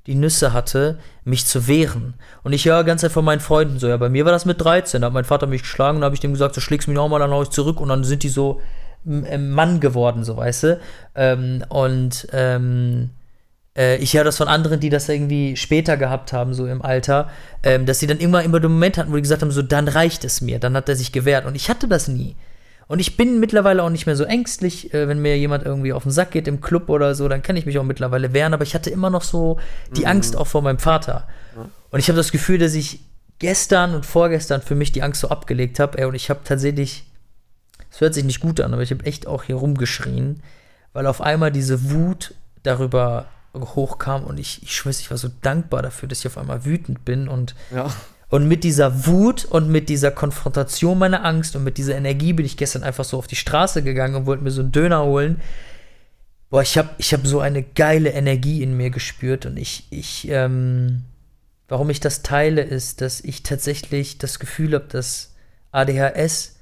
die 0.06 0.14
Nüsse 0.14 0.52
hatte, 0.52 0.98
mich 1.24 1.46
zu 1.46 1.66
wehren. 1.68 2.14
Und 2.42 2.52
ich 2.52 2.64
höre 2.64 2.82
ganz 2.84 3.02
Zeit 3.02 3.12
von 3.12 3.24
meinen 3.24 3.40
Freunden 3.40 3.78
so, 3.78 3.88
ja, 3.88 3.96
bei 3.96 4.08
mir 4.08 4.24
war 4.24 4.32
das 4.32 4.44
mit 4.44 4.60
13, 4.60 5.00
da 5.00 5.06
hat 5.06 5.14
mein 5.14 5.24
Vater 5.24 5.46
mich 5.46 5.62
geschlagen 5.62 5.98
und 5.98 6.04
habe 6.04 6.14
ich 6.14 6.20
dem 6.20 6.32
gesagt, 6.32 6.56
du 6.56 6.60
schlägst 6.60 6.88
mich 6.88 6.96
nochmal, 6.96 7.20
dann 7.20 7.30
hau 7.30 7.42
ich 7.42 7.50
zurück 7.50 7.80
und 7.80 7.88
dann 7.88 8.02
sind 8.02 8.22
die 8.22 8.28
so 8.28 8.60
Mann 9.04 9.80
geworden, 9.80 10.24
so 10.24 10.36
weißt 10.36 10.62
du. 10.64 10.80
Ähm, 11.14 11.64
und 11.68 12.28
ähm, 12.32 13.10
äh, 13.76 13.96
ich 13.96 14.14
höre 14.14 14.24
das 14.24 14.36
von 14.36 14.48
anderen, 14.48 14.80
die 14.80 14.90
das 14.90 15.08
irgendwie 15.08 15.56
später 15.56 15.96
gehabt 15.96 16.32
haben, 16.32 16.54
so 16.54 16.66
im 16.66 16.82
Alter, 16.82 17.30
ähm, 17.62 17.86
dass 17.86 18.00
sie 18.00 18.06
dann 18.06 18.18
immer, 18.18 18.42
immer 18.42 18.60
den 18.60 18.72
Moment 18.72 18.98
hatten, 18.98 19.10
wo 19.10 19.16
die 19.16 19.22
gesagt 19.22 19.42
haben, 19.42 19.50
so, 19.50 19.62
dann 19.62 19.88
reicht 19.88 20.24
es 20.24 20.40
mir, 20.40 20.58
dann 20.58 20.76
hat 20.76 20.88
er 20.88 20.96
sich 20.96 21.12
gewehrt. 21.12 21.46
Und 21.46 21.54
ich 21.54 21.68
hatte 21.68 21.88
das 21.88 22.08
nie. 22.08 22.36
Und 22.88 22.98
ich 22.98 23.16
bin 23.16 23.40
mittlerweile 23.40 23.82
auch 23.82 23.90
nicht 23.90 24.06
mehr 24.06 24.16
so 24.16 24.24
ängstlich, 24.24 24.92
äh, 24.92 25.08
wenn 25.08 25.20
mir 25.20 25.38
jemand 25.38 25.64
irgendwie 25.64 25.92
auf 25.92 26.02
den 26.02 26.12
Sack 26.12 26.32
geht 26.32 26.48
im 26.48 26.60
Club 26.60 26.88
oder 26.88 27.14
so, 27.14 27.28
dann 27.28 27.42
kann 27.42 27.56
ich 27.56 27.64
mich 27.64 27.78
auch 27.78 27.84
mittlerweile 27.84 28.32
wehren, 28.32 28.52
aber 28.52 28.64
ich 28.64 28.74
hatte 28.74 28.90
immer 28.90 29.08
noch 29.08 29.22
so 29.22 29.58
die 29.96 30.02
mhm. 30.02 30.08
Angst 30.08 30.36
auch 30.36 30.46
vor 30.46 30.62
meinem 30.62 30.78
Vater. 30.78 31.26
Und 31.90 31.98
ich 31.98 32.08
habe 32.08 32.16
das 32.16 32.32
Gefühl, 32.32 32.58
dass 32.58 32.74
ich 32.74 33.00
gestern 33.38 33.94
und 33.94 34.06
vorgestern 34.06 34.62
für 34.62 34.74
mich 34.74 34.92
die 34.92 35.02
Angst 35.02 35.20
so 35.20 35.28
abgelegt 35.28 35.78
habe, 35.78 36.06
und 36.06 36.14
ich 36.14 36.30
habe 36.30 36.40
tatsächlich, 36.44 37.04
es 37.90 38.00
hört 38.00 38.14
sich 38.14 38.24
nicht 38.24 38.40
gut 38.40 38.60
an, 38.60 38.72
aber 38.72 38.82
ich 38.82 38.90
habe 38.90 39.04
echt 39.04 39.26
auch 39.26 39.42
hier 39.42 39.56
rumgeschrien, 39.56 40.42
weil 40.92 41.06
auf 41.06 41.20
einmal 41.20 41.50
diese 41.50 41.90
Wut 41.90 42.34
darüber 42.62 43.26
hochkam 43.54 44.24
und 44.24 44.38
ich, 44.38 44.62
ich 44.62 44.74
schwöre, 44.74 44.94
ich 44.98 45.10
war 45.10 45.18
so 45.18 45.28
dankbar 45.42 45.82
dafür, 45.82 46.08
dass 46.08 46.20
ich 46.20 46.26
auf 46.26 46.38
einmal 46.38 46.64
wütend 46.64 47.04
bin 47.04 47.28
und, 47.28 47.54
ja. 47.74 47.90
und 48.28 48.48
mit 48.48 48.64
dieser 48.64 49.06
Wut 49.06 49.44
und 49.44 49.68
mit 49.68 49.88
dieser 49.88 50.10
Konfrontation 50.10 50.98
meiner 50.98 51.24
Angst 51.24 51.54
und 51.54 51.64
mit 51.64 51.76
dieser 51.78 51.96
Energie 51.96 52.32
bin 52.32 52.46
ich 52.46 52.56
gestern 52.56 52.82
einfach 52.82 53.04
so 53.04 53.18
auf 53.18 53.26
die 53.26 53.36
Straße 53.36 53.82
gegangen 53.82 54.14
und 54.14 54.26
wollte 54.26 54.42
mir 54.42 54.50
so 54.50 54.62
einen 54.62 54.72
Döner 54.72 55.04
holen. 55.04 55.40
Boah, 56.48 56.62
ich 56.62 56.76
habe 56.76 56.90
ich 56.98 57.12
hab 57.12 57.26
so 57.26 57.40
eine 57.40 57.62
geile 57.62 58.10
Energie 58.10 58.62
in 58.62 58.76
mir 58.76 58.90
gespürt 58.90 59.46
und 59.46 59.56
ich, 59.56 59.86
ich, 59.90 60.28
ähm, 60.28 61.02
warum 61.68 61.88
ich 61.90 62.00
das 62.00 62.22
teile, 62.22 62.62
ist, 62.62 63.00
dass 63.00 63.20
ich 63.20 63.42
tatsächlich 63.42 64.18
das 64.18 64.38
Gefühl 64.38 64.74
habe, 64.74 64.86
dass 64.88 65.34
ADHS 65.72 66.56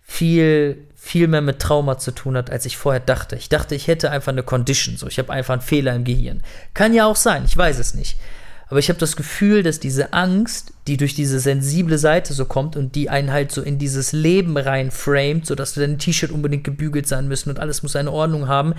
viel, 0.00 0.87
viel 1.00 1.28
mehr 1.28 1.40
mit 1.40 1.60
Trauma 1.60 1.96
zu 1.96 2.10
tun 2.10 2.36
hat, 2.36 2.50
als 2.50 2.66
ich 2.66 2.76
vorher 2.76 3.00
dachte. 3.00 3.36
Ich 3.36 3.48
dachte, 3.48 3.76
ich 3.76 3.86
hätte 3.86 4.10
einfach 4.10 4.32
eine 4.32 4.42
Condition, 4.42 4.96
so 4.96 5.06
ich 5.06 5.18
habe 5.18 5.32
einfach 5.32 5.52
einen 5.54 5.62
Fehler 5.62 5.94
im 5.94 6.04
Gehirn. 6.04 6.42
Kann 6.74 6.92
ja 6.92 7.06
auch 7.06 7.16
sein, 7.16 7.44
ich 7.46 7.56
weiß 7.56 7.78
es 7.78 7.94
nicht. 7.94 8.18
Aber 8.66 8.80
ich 8.80 8.90
habe 8.90 8.98
das 8.98 9.16
Gefühl, 9.16 9.62
dass 9.62 9.80
diese 9.80 10.12
Angst, 10.12 10.74
die 10.88 10.98
durch 10.98 11.14
diese 11.14 11.40
sensible 11.40 11.96
Seite 11.96 12.34
so 12.34 12.44
kommt 12.44 12.76
und 12.76 12.96
die 12.96 13.08
einen 13.08 13.32
halt 13.32 13.50
so 13.52 13.62
in 13.62 13.78
dieses 13.78 14.12
Leben 14.12 14.58
reinframet, 14.58 15.46
sodass 15.46 15.72
du 15.72 15.80
dein 15.80 15.98
T-Shirt 15.98 16.32
unbedingt 16.32 16.64
gebügelt 16.64 17.06
sein 17.06 17.28
müssen 17.28 17.48
und 17.48 17.60
alles 17.60 17.82
muss 17.82 17.96
eine 17.96 18.12
Ordnung 18.12 18.48
haben, 18.48 18.74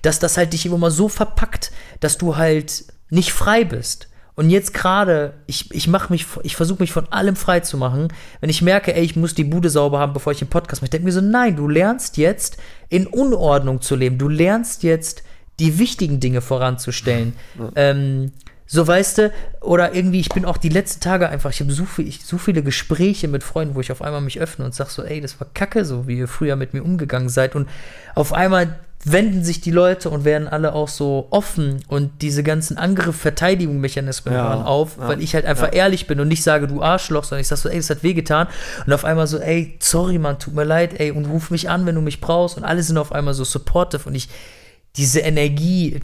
dass 0.00 0.18
das 0.20 0.38
halt 0.38 0.54
dich 0.54 0.64
immer 0.64 0.78
mal 0.78 0.90
so 0.90 1.08
verpackt, 1.08 1.72
dass 2.00 2.16
du 2.16 2.36
halt 2.36 2.84
nicht 3.10 3.32
frei 3.32 3.64
bist. 3.64 4.08
Und 4.36 4.50
jetzt 4.50 4.74
gerade, 4.74 5.34
ich, 5.46 5.72
ich 5.72 5.86
mache 5.86 6.12
mich, 6.12 6.26
ich 6.42 6.56
versuche 6.56 6.82
mich 6.82 6.92
von 6.92 7.06
allem 7.12 7.36
frei 7.36 7.60
zu 7.60 7.76
machen. 7.76 8.08
Wenn 8.40 8.50
ich 8.50 8.62
merke, 8.62 8.94
ey, 8.94 9.04
ich 9.04 9.14
muss 9.14 9.34
die 9.34 9.44
Bude 9.44 9.70
sauber 9.70 10.00
haben, 10.00 10.12
bevor 10.12 10.32
ich 10.32 10.40
den 10.40 10.48
Podcast 10.48 10.82
mache, 10.82 10.86
ich 10.86 10.90
denke 10.90 11.04
mir 11.04 11.12
so, 11.12 11.20
nein, 11.20 11.54
du 11.54 11.68
lernst 11.68 12.16
jetzt 12.16 12.56
in 12.88 13.06
Unordnung 13.06 13.80
zu 13.80 13.94
leben. 13.94 14.18
Du 14.18 14.28
lernst 14.28 14.82
jetzt 14.82 15.22
die 15.60 15.78
wichtigen 15.78 16.18
Dinge 16.18 16.40
voranzustellen. 16.40 17.34
Ja. 17.58 17.70
Ähm, 17.76 18.32
so 18.66 18.86
weißt 18.86 19.18
du, 19.18 19.32
oder 19.60 19.94
irgendwie, 19.94 20.20
ich 20.20 20.30
bin 20.30 20.44
auch 20.44 20.56
die 20.56 20.68
letzten 20.70 21.00
Tage 21.00 21.28
einfach, 21.28 21.50
ich 21.50 21.60
habe 21.60 21.72
so, 21.72 21.84
viel, 21.84 22.10
so 22.12 22.38
viele 22.38 22.62
Gespräche 22.62 23.28
mit 23.28 23.42
Freunden, 23.42 23.74
wo 23.74 23.80
ich 23.80 23.92
auf 23.92 24.00
einmal 24.00 24.22
mich 24.22 24.40
öffne 24.40 24.64
und 24.64 24.74
sag 24.74 24.88
so, 24.88 25.02
ey, 25.02 25.20
das 25.20 25.38
war 25.38 25.46
kacke, 25.52 25.84
so 25.84 26.06
wie 26.06 26.18
ihr 26.18 26.28
früher 26.28 26.56
mit 26.56 26.72
mir 26.72 26.82
umgegangen 26.82 27.28
seid. 27.28 27.54
Und 27.54 27.68
auf 28.14 28.32
einmal 28.32 28.78
wenden 29.04 29.44
sich 29.44 29.60
die 29.60 29.70
Leute 29.70 30.08
und 30.08 30.24
werden 30.24 30.48
alle 30.48 30.72
auch 30.72 30.88
so 30.88 31.28
offen 31.30 31.84
und 31.88 32.22
diese 32.22 32.42
ganzen 32.42 32.78
Angriff-Verteidigungsmechanismen 32.78 34.32
ja, 34.32 34.48
hören 34.48 34.62
auf, 34.62 34.96
ja, 34.98 35.08
weil 35.08 35.20
ich 35.20 35.34
halt 35.34 35.44
einfach 35.44 35.68
ja. 35.68 35.80
ehrlich 35.80 36.06
bin 36.06 36.20
und 36.20 36.28
nicht 36.28 36.42
sage, 36.42 36.66
du 36.66 36.82
Arschloch, 36.82 37.24
sondern 37.24 37.42
ich 37.42 37.48
sag 37.48 37.58
so, 37.58 37.68
ey, 37.68 37.76
das 37.76 37.90
hat 37.90 38.02
wehgetan. 38.02 38.48
Und 38.86 38.92
auf 38.94 39.04
einmal 39.04 39.26
so, 39.26 39.38
ey, 39.38 39.76
sorry, 39.78 40.18
Mann, 40.18 40.38
tut 40.38 40.54
mir 40.54 40.64
leid, 40.64 40.98
ey, 40.98 41.10
und 41.10 41.26
ruf 41.26 41.50
mich 41.50 41.68
an, 41.68 41.84
wenn 41.84 41.94
du 41.94 42.00
mich 42.00 42.22
brauchst. 42.22 42.56
Und 42.56 42.64
alle 42.64 42.82
sind 42.82 42.96
auf 42.96 43.12
einmal 43.12 43.34
so 43.34 43.44
supportive 43.44 44.08
und 44.08 44.14
ich, 44.14 44.30
diese 44.96 45.20
Energie, 45.20 46.00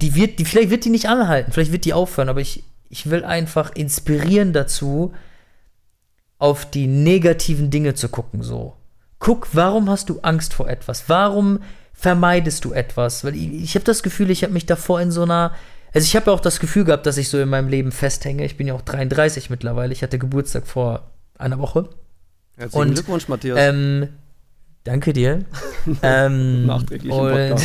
die 0.00 0.14
wird, 0.14 0.38
die, 0.38 0.44
vielleicht 0.44 0.70
wird 0.70 0.84
die 0.84 0.90
nicht 0.90 1.08
anhalten, 1.08 1.52
vielleicht 1.52 1.72
wird 1.72 1.84
die 1.84 1.92
aufhören, 1.92 2.28
aber 2.28 2.40
ich, 2.40 2.64
ich 2.88 3.10
will 3.10 3.24
einfach 3.24 3.72
inspirieren 3.74 4.52
dazu, 4.52 5.12
auf 6.38 6.68
die 6.68 6.86
negativen 6.86 7.70
Dinge 7.70 7.94
zu 7.94 8.08
gucken, 8.08 8.42
so. 8.42 8.74
Guck, 9.18 9.48
warum 9.52 9.88
hast 9.88 10.08
du 10.08 10.18
Angst 10.20 10.54
vor 10.54 10.68
etwas? 10.68 11.04
Warum 11.08 11.60
vermeidest 11.92 12.64
du 12.64 12.72
etwas? 12.72 13.22
Weil 13.22 13.36
ich, 13.36 13.52
ich 13.62 13.74
habe 13.76 13.84
das 13.84 14.02
Gefühl, 14.02 14.30
ich 14.30 14.42
habe 14.42 14.52
mich 14.52 14.66
davor 14.66 15.00
in 15.00 15.12
so 15.12 15.22
einer. 15.22 15.52
Also 15.94 16.06
ich 16.06 16.16
habe 16.16 16.30
ja 16.30 16.32
auch 16.32 16.40
das 16.40 16.58
Gefühl 16.58 16.84
gehabt, 16.84 17.06
dass 17.06 17.18
ich 17.18 17.28
so 17.28 17.38
in 17.38 17.48
meinem 17.48 17.68
Leben 17.68 17.92
festhänge. 17.92 18.44
Ich 18.44 18.56
bin 18.56 18.66
ja 18.66 18.74
auch 18.74 18.82
33 18.82 19.50
mittlerweile. 19.50 19.92
Ich 19.92 20.02
hatte 20.02 20.18
Geburtstag 20.18 20.66
vor 20.66 21.12
einer 21.38 21.60
Woche. 21.60 21.88
Herzlichen 22.56 22.88
und, 22.88 22.94
Glückwunsch, 22.94 23.28
Matthias. 23.28 23.58
Ähm, 23.60 24.08
danke 24.82 25.12
dir. 25.12 25.44
ähm, 26.02 26.66
Nachträglich 26.66 27.12
und, 27.12 27.62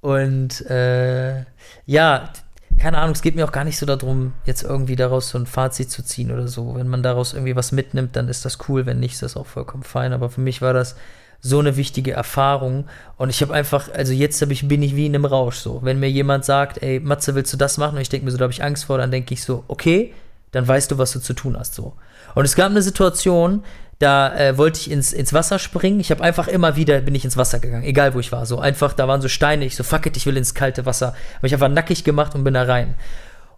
und 0.00 0.66
äh, 0.66 1.44
ja, 1.86 2.30
keine 2.78 2.98
Ahnung, 2.98 3.12
es 3.12 3.22
geht 3.22 3.36
mir 3.36 3.44
auch 3.44 3.52
gar 3.52 3.64
nicht 3.64 3.76
so 3.76 3.84
darum, 3.84 4.32
jetzt 4.46 4.62
irgendwie 4.62 4.96
daraus 4.96 5.28
so 5.28 5.38
ein 5.38 5.46
Fazit 5.46 5.90
zu 5.90 6.02
ziehen 6.02 6.32
oder 6.32 6.48
so. 6.48 6.76
Wenn 6.76 6.88
man 6.88 7.02
daraus 7.02 7.34
irgendwie 7.34 7.54
was 7.54 7.72
mitnimmt, 7.72 8.16
dann 8.16 8.28
ist 8.28 8.44
das 8.44 8.58
cool. 8.68 8.86
Wenn 8.86 9.00
nicht, 9.00 9.14
ist 9.14 9.22
das 9.22 9.36
auch 9.36 9.46
vollkommen 9.46 9.82
fein. 9.82 10.14
Aber 10.14 10.30
für 10.30 10.40
mich 10.40 10.62
war 10.62 10.72
das 10.72 10.96
so 11.42 11.58
eine 11.58 11.76
wichtige 11.76 12.12
Erfahrung. 12.12 12.86
Und 13.18 13.28
ich 13.28 13.42
habe 13.42 13.52
einfach, 13.52 13.92
also 13.92 14.14
jetzt 14.14 14.40
ich, 14.40 14.66
bin 14.66 14.82
ich 14.82 14.96
wie 14.96 15.06
in 15.06 15.14
einem 15.14 15.26
Rausch 15.26 15.56
so. 15.56 15.80
Wenn 15.82 16.00
mir 16.00 16.10
jemand 16.10 16.46
sagt, 16.46 16.82
ey, 16.82 17.00
Matze, 17.00 17.34
willst 17.34 17.52
du 17.52 17.58
das 17.58 17.76
machen? 17.76 17.96
Und 17.96 18.00
ich 18.02 18.08
denke 18.08 18.24
mir 18.24 18.30
so, 18.30 18.38
da 18.38 18.44
habe 18.44 18.52
ich 18.52 18.64
Angst 18.64 18.86
vor, 18.86 18.96
dann 18.96 19.10
denke 19.10 19.34
ich 19.34 19.42
so, 19.42 19.64
okay, 19.68 20.14
dann 20.52 20.66
weißt 20.66 20.90
du, 20.90 20.96
was 20.96 21.12
du 21.12 21.20
zu 21.20 21.34
tun 21.34 21.58
hast. 21.58 21.74
so. 21.74 21.94
Und 22.34 22.44
es 22.44 22.56
gab 22.56 22.70
eine 22.70 22.82
Situation, 22.82 23.62
da 24.00 24.34
äh, 24.34 24.56
wollte 24.56 24.80
ich 24.80 24.90
ins, 24.90 25.12
ins 25.12 25.34
Wasser 25.34 25.58
springen. 25.58 26.00
Ich 26.00 26.10
habe 26.10 26.24
einfach 26.24 26.48
immer 26.48 26.74
wieder, 26.74 26.98
bin 27.02 27.14
ich 27.14 27.26
ins 27.26 27.36
Wasser 27.36 27.58
gegangen, 27.58 27.84
egal 27.84 28.14
wo 28.14 28.18
ich 28.18 28.32
war. 28.32 28.46
So 28.46 28.58
einfach, 28.58 28.94
da 28.94 29.06
waren 29.06 29.20
so 29.20 29.28
Steine, 29.28 29.66
ich 29.66 29.76
so, 29.76 29.84
fuck 29.84 30.06
it, 30.06 30.16
ich 30.16 30.24
will 30.24 30.38
ins 30.38 30.54
kalte 30.54 30.86
Wasser. 30.86 31.14
Habe 31.36 31.46
ich 31.46 31.52
einfach 31.52 31.68
nackig 31.68 32.02
gemacht 32.02 32.34
und 32.34 32.42
bin 32.42 32.54
da 32.54 32.62
rein. 32.62 32.94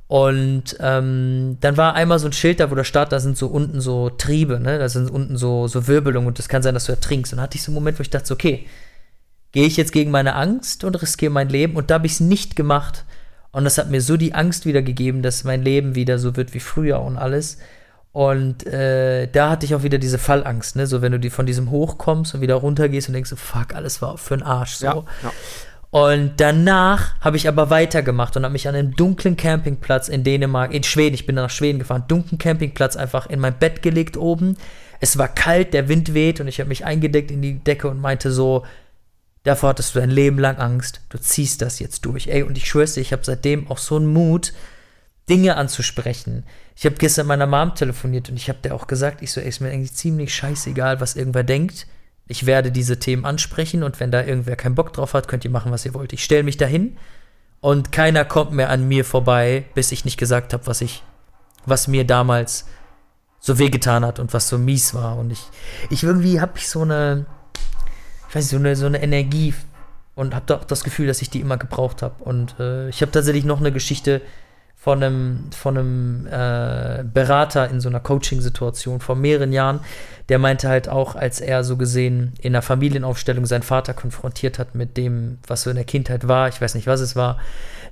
Und 0.08 0.76
ähm, 0.80 1.58
dann 1.60 1.76
war 1.76 1.94
einmal 1.94 2.18
so 2.18 2.26
ein 2.26 2.32
Schild 2.32 2.58
da, 2.58 2.72
wo 2.72 2.74
da 2.74 2.82
steht, 2.82 3.12
da 3.12 3.20
sind 3.20 3.38
so 3.38 3.46
unten 3.46 3.80
so 3.80 4.10
Triebe, 4.10 4.58
ne? 4.58 4.80
Da 4.80 4.88
sind 4.88 5.08
unten 5.10 5.36
so, 5.36 5.68
so 5.68 5.86
Wirbelungen 5.86 6.26
und 6.26 6.40
das 6.40 6.48
kann 6.48 6.62
sein, 6.62 6.74
dass 6.74 6.86
du 6.86 6.92
ertrinkst. 6.92 7.32
Und 7.32 7.36
dann 7.36 7.44
hatte 7.44 7.56
ich 7.56 7.62
so 7.62 7.70
einen 7.70 7.76
Moment, 7.76 8.00
wo 8.00 8.02
ich 8.02 8.10
dachte, 8.10 8.34
okay, 8.34 8.66
gehe 9.52 9.66
ich 9.66 9.76
jetzt 9.76 9.92
gegen 9.92 10.10
meine 10.10 10.34
Angst 10.34 10.82
und 10.82 11.00
riskiere 11.00 11.30
mein 11.30 11.50
Leben? 11.50 11.76
Und 11.76 11.90
da 11.90 11.94
habe 11.94 12.06
ich 12.06 12.14
es 12.14 12.20
nicht 12.20 12.56
gemacht. 12.56 13.04
Und 13.52 13.62
das 13.62 13.78
hat 13.78 13.90
mir 13.90 14.00
so 14.00 14.16
die 14.16 14.34
Angst 14.34 14.66
wieder 14.66 14.82
gegeben, 14.82 15.22
dass 15.22 15.44
mein 15.44 15.62
Leben 15.62 15.94
wieder 15.94 16.18
so 16.18 16.36
wird 16.36 16.52
wie 16.52 16.60
früher 16.60 17.00
und 17.00 17.16
alles. 17.16 17.58
Und 18.12 18.66
äh, 18.66 19.26
da 19.26 19.50
hatte 19.50 19.64
ich 19.64 19.74
auch 19.74 19.82
wieder 19.82 19.98
diese 19.98 20.18
Fallangst, 20.18 20.76
ne? 20.76 20.86
So, 20.86 21.00
wenn 21.00 21.12
du 21.12 21.18
die 21.18 21.30
von 21.30 21.46
diesem 21.46 21.70
hochkommst 21.70 22.34
und 22.34 22.42
wieder 22.42 22.56
runtergehst 22.56 23.08
und 23.08 23.14
denkst, 23.14 23.30
so, 23.30 23.36
fuck, 23.36 23.74
alles 23.74 24.02
war 24.02 24.18
für 24.18 24.36
den 24.36 24.42
Arsch. 24.42 24.74
So. 24.74 24.86
Ja, 24.86 25.04
ja. 25.22 25.32
Und 25.92 26.32
danach 26.38 27.20
habe 27.20 27.36
ich 27.36 27.48
aber 27.48 27.68
weitergemacht 27.68 28.34
und 28.36 28.44
habe 28.44 28.52
mich 28.52 28.66
an 28.66 28.74
einem 28.74 28.96
dunklen 28.96 29.36
Campingplatz 29.36 30.08
in 30.08 30.24
Dänemark, 30.24 30.72
in 30.72 30.82
Schweden, 30.84 31.14
ich 31.14 31.26
bin 31.26 31.36
nach 31.36 31.50
Schweden 31.50 31.78
gefahren, 31.78 32.04
dunklen 32.08 32.38
Campingplatz 32.38 32.96
einfach 32.96 33.26
in 33.26 33.40
mein 33.40 33.58
Bett 33.58 33.82
gelegt 33.82 34.16
oben. 34.16 34.56
Es 35.00 35.18
war 35.18 35.28
kalt, 35.28 35.74
der 35.74 35.88
Wind 35.88 36.14
weht 36.14 36.40
und 36.40 36.48
ich 36.48 36.60
habe 36.60 36.68
mich 36.68 36.86
eingedeckt 36.86 37.30
in 37.30 37.42
die 37.42 37.58
Decke 37.58 37.88
und 37.88 38.00
meinte 38.00 38.30
so, 38.30 38.64
davor 39.42 39.70
hattest 39.70 39.94
du 39.94 40.00
dein 40.00 40.08
Leben 40.08 40.38
lang 40.38 40.56
Angst, 40.56 41.02
du 41.10 41.18
ziehst 41.18 41.60
das 41.60 41.78
jetzt 41.78 42.06
durch. 42.06 42.28
Ey, 42.28 42.42
und 42.42 42.56
ich 42.56 42.66
schwör's 42.66 42.94
dir, 42.94 43.02
ich 43.02 43.12
habe 43.12 43.24
seitdem 43.24 43.70
auch 43.70 43.78
so 43.78 43.96
einen 43.96 44.06
Mut, 44.06 44.54
Dinge 45.28 45.56
anzusprechen. 45.56 46.44
Ich 46.76 46.84
habe 46.84 46.96
gestern 46.96 47.26
meiner 47.26 47.46
Mom 47.46 47.74
telefoniert 47.74 48.28
und 48.28 48.36
ich 48.36 48.48
habe 48.48 48.58
der 48.62 48.74
auch 48.74 48.86
gesagt, 48.86 49.22
ich 49.22 49.32
so, 49.32 49.40
ey, 49.40 49.48
ist 49.48 49.60
mir 49.60 49.70
eigentlich 49.70 49.94
ziemlich 49.94 50.34
scheißegal, 50.34 51.00
was 51.00 51.16
irgendwer 51.16 51.44
denkt 51.44 51.86
ich 52.32 52.46
werde 52.46 52.72
diese 52.72 52.98
Themen 52.98 53.24
ansprechen 53.24 53.82
und 53.82 54.00
wenn 54.00 54.10
da 54.10 54.22
irgendwer 54.22 54.56
keinen 54.56 54.74
Bock 54.74 54.92
drauf 54.92 55.14
hat, 55.14 55.28
könnt 55.28 55.44
ihr 55.44 55.50
machen, 55.50 55.72
was 55.72 55.84
ihr 55.84 55.94
wollt. 55.94 56.12
Ich 56.12 56.24
stelle 56.24 56.42
mich 56.42 56.56
dahin 56.56 56.96
und 57.60 57.92
keiner 57.92 58.24
kommt 58.24 58.52
mehr 58.52 58.70
an 58.70 58.88
mir 58.88 59.04
vorbei, 59.04 59.64
bis 59.74 59.92
ich 59.92 60.04
nicht 60.04 60.18
gesagt 60.18 60.52
habe, 60.52 60.66
was 60.66 60.80
ich, 60.80 61.02
was 61.66 61.88
mir 61.88 62.06
damals 62.06 62.66
so 63.38 63.58
wehgetan 63.58 64.04
hat 64.04 64.18
und 64.18 64.32
was 64.32 64.48
so 64.48 64.56
mies 64.56 64.94
war. 64.94 65.18
Und 65.18 65.30
ich, 65.30 65.42
ich 65.90 66.04
irgendwie 66.04 66.40
habe 66.40 66.52
ich 66.56 66.68
so 66.68 66.82
eine, 66.82 67.26
ich 68.28 68.34
weiß 68.34 68.44
nicht, 68.44 68.50
so 68.50 68.56
eine, 68.56 68.76
so 68.76 68.86
eine 68.86 69.02
Energie 69.02 69.52
und 70.14 70.34
habe 70.34 70.56
auch 70.56 70.64
das 70.64 70.84
Gefühl, 70.84 71.08
dass 71.08 71.22
ich 71.22 71.30
die 71.30 71.40
immer 71.40 71.58
gebraucht 71.58 72.02
habe. 72.02 72.22
Und 72.22 72.58
äh, 72.60 72.88
ich 72.88 73.02
habe 73.02 73.12
tatsächlich 73.12 73.44
noch 73.44 73.60
eine 73.60 73.72
Geschichte 73.72 74.22
von 74.82 75.00
einem, 75.00 75.44
von 75.56 75.78
einem 75.78 76.26
äh, 76.26 77.04
Berater 77.04 77.70
in 77.70 77.80
so 77.80 77.88
einer 77.88 78.00
Coaching-Situation 78.00 78.98
vor 78.98 79.14
mehreren 79.14 79.52
Jahren, 79.52 79.78
der 80.28 80.40
meinte 80.40 80.68
halt 80.68 80.88
auch, 80.88 81.14
als 81.14 81.40
er 81.40 81.62
so 81.62 81.76
gesehen 81.76 82.32
in 82.40 82.52
der 82.52 82.62
Familienaufstellung 82.62 83.46
seinen 83.46 83.62
Vater 83.62 83.94
konfrontiert 83.94 84.58
hat 84.58 84.74
mit 84.74 84.96
dem, 84.96 85.38
was 85.46 85.62
so 85.62 85.70
in 85.70 85.76
der 85.76 85.84
Kindheit 85.84 86.26
war, 86.26 86.48
ich 86.48 86.60
weiß 86.60 86.74
nicht, 86.74 86.88
was 86.88 86.98
es 86.98 87.14
war, 87.14 87.38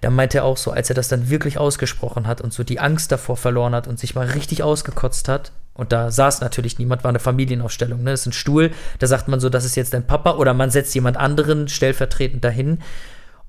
da 0.00 0.10
meinte 0.10 0.38
er 0.38 0.44
auch 0.44 0.56
so, 0.56 0.72
als 0.72 0.90
er 0.90 0.96
das 0.96 1.06
dann 1.06 1.30
wirklich 1.30 1.58
ausgesprochen 1.58 2.26
hat 2.26 2.40
und 2.40 2.52
so 2.52 2.64
die 2.64 2.80
Angst 2.80 3.12
davor 3.12 3.36
verloren 3.36 3.72
hat 3.72 3.86
und 3.86 4.00
sich 4.00 4.16
mal 4.16 4.26
richtig 4.26 4.64
ausgekotzt 4.64 5.28
hat, 5.28 5.52
und 5.74 5.92
da 5.92 6.10
saß 6.10 6.40
natürlich 6.40 6.80
niemand, 6.80 7.04
war 7.04 7.10
eine 7.10 7.20
Familienaufstellung, 7.20 8.02
ne? 8.02 8.10
Das 8.10 8.22
ist 8.22 8.26
ein 8.26 8.32
Stuhl, 8.32 8.72
da 8.98 9.06
sagt 9.06 9.28
man 9.28 9.38
so, 9.38 9.48
das 9.48 9.64
ist 9.64 9.76
jetzt 9.76 9.94
dein 9.94 10.08
Papa, 10.08 10.32
oder 10.32 10.54
man 10.54 10.70
setzt 10.70 10.92
jemand 10.96 11.16
anderen 11.16 11.68
stellvertretend 11.68 12.44
dahin 12.44 12.80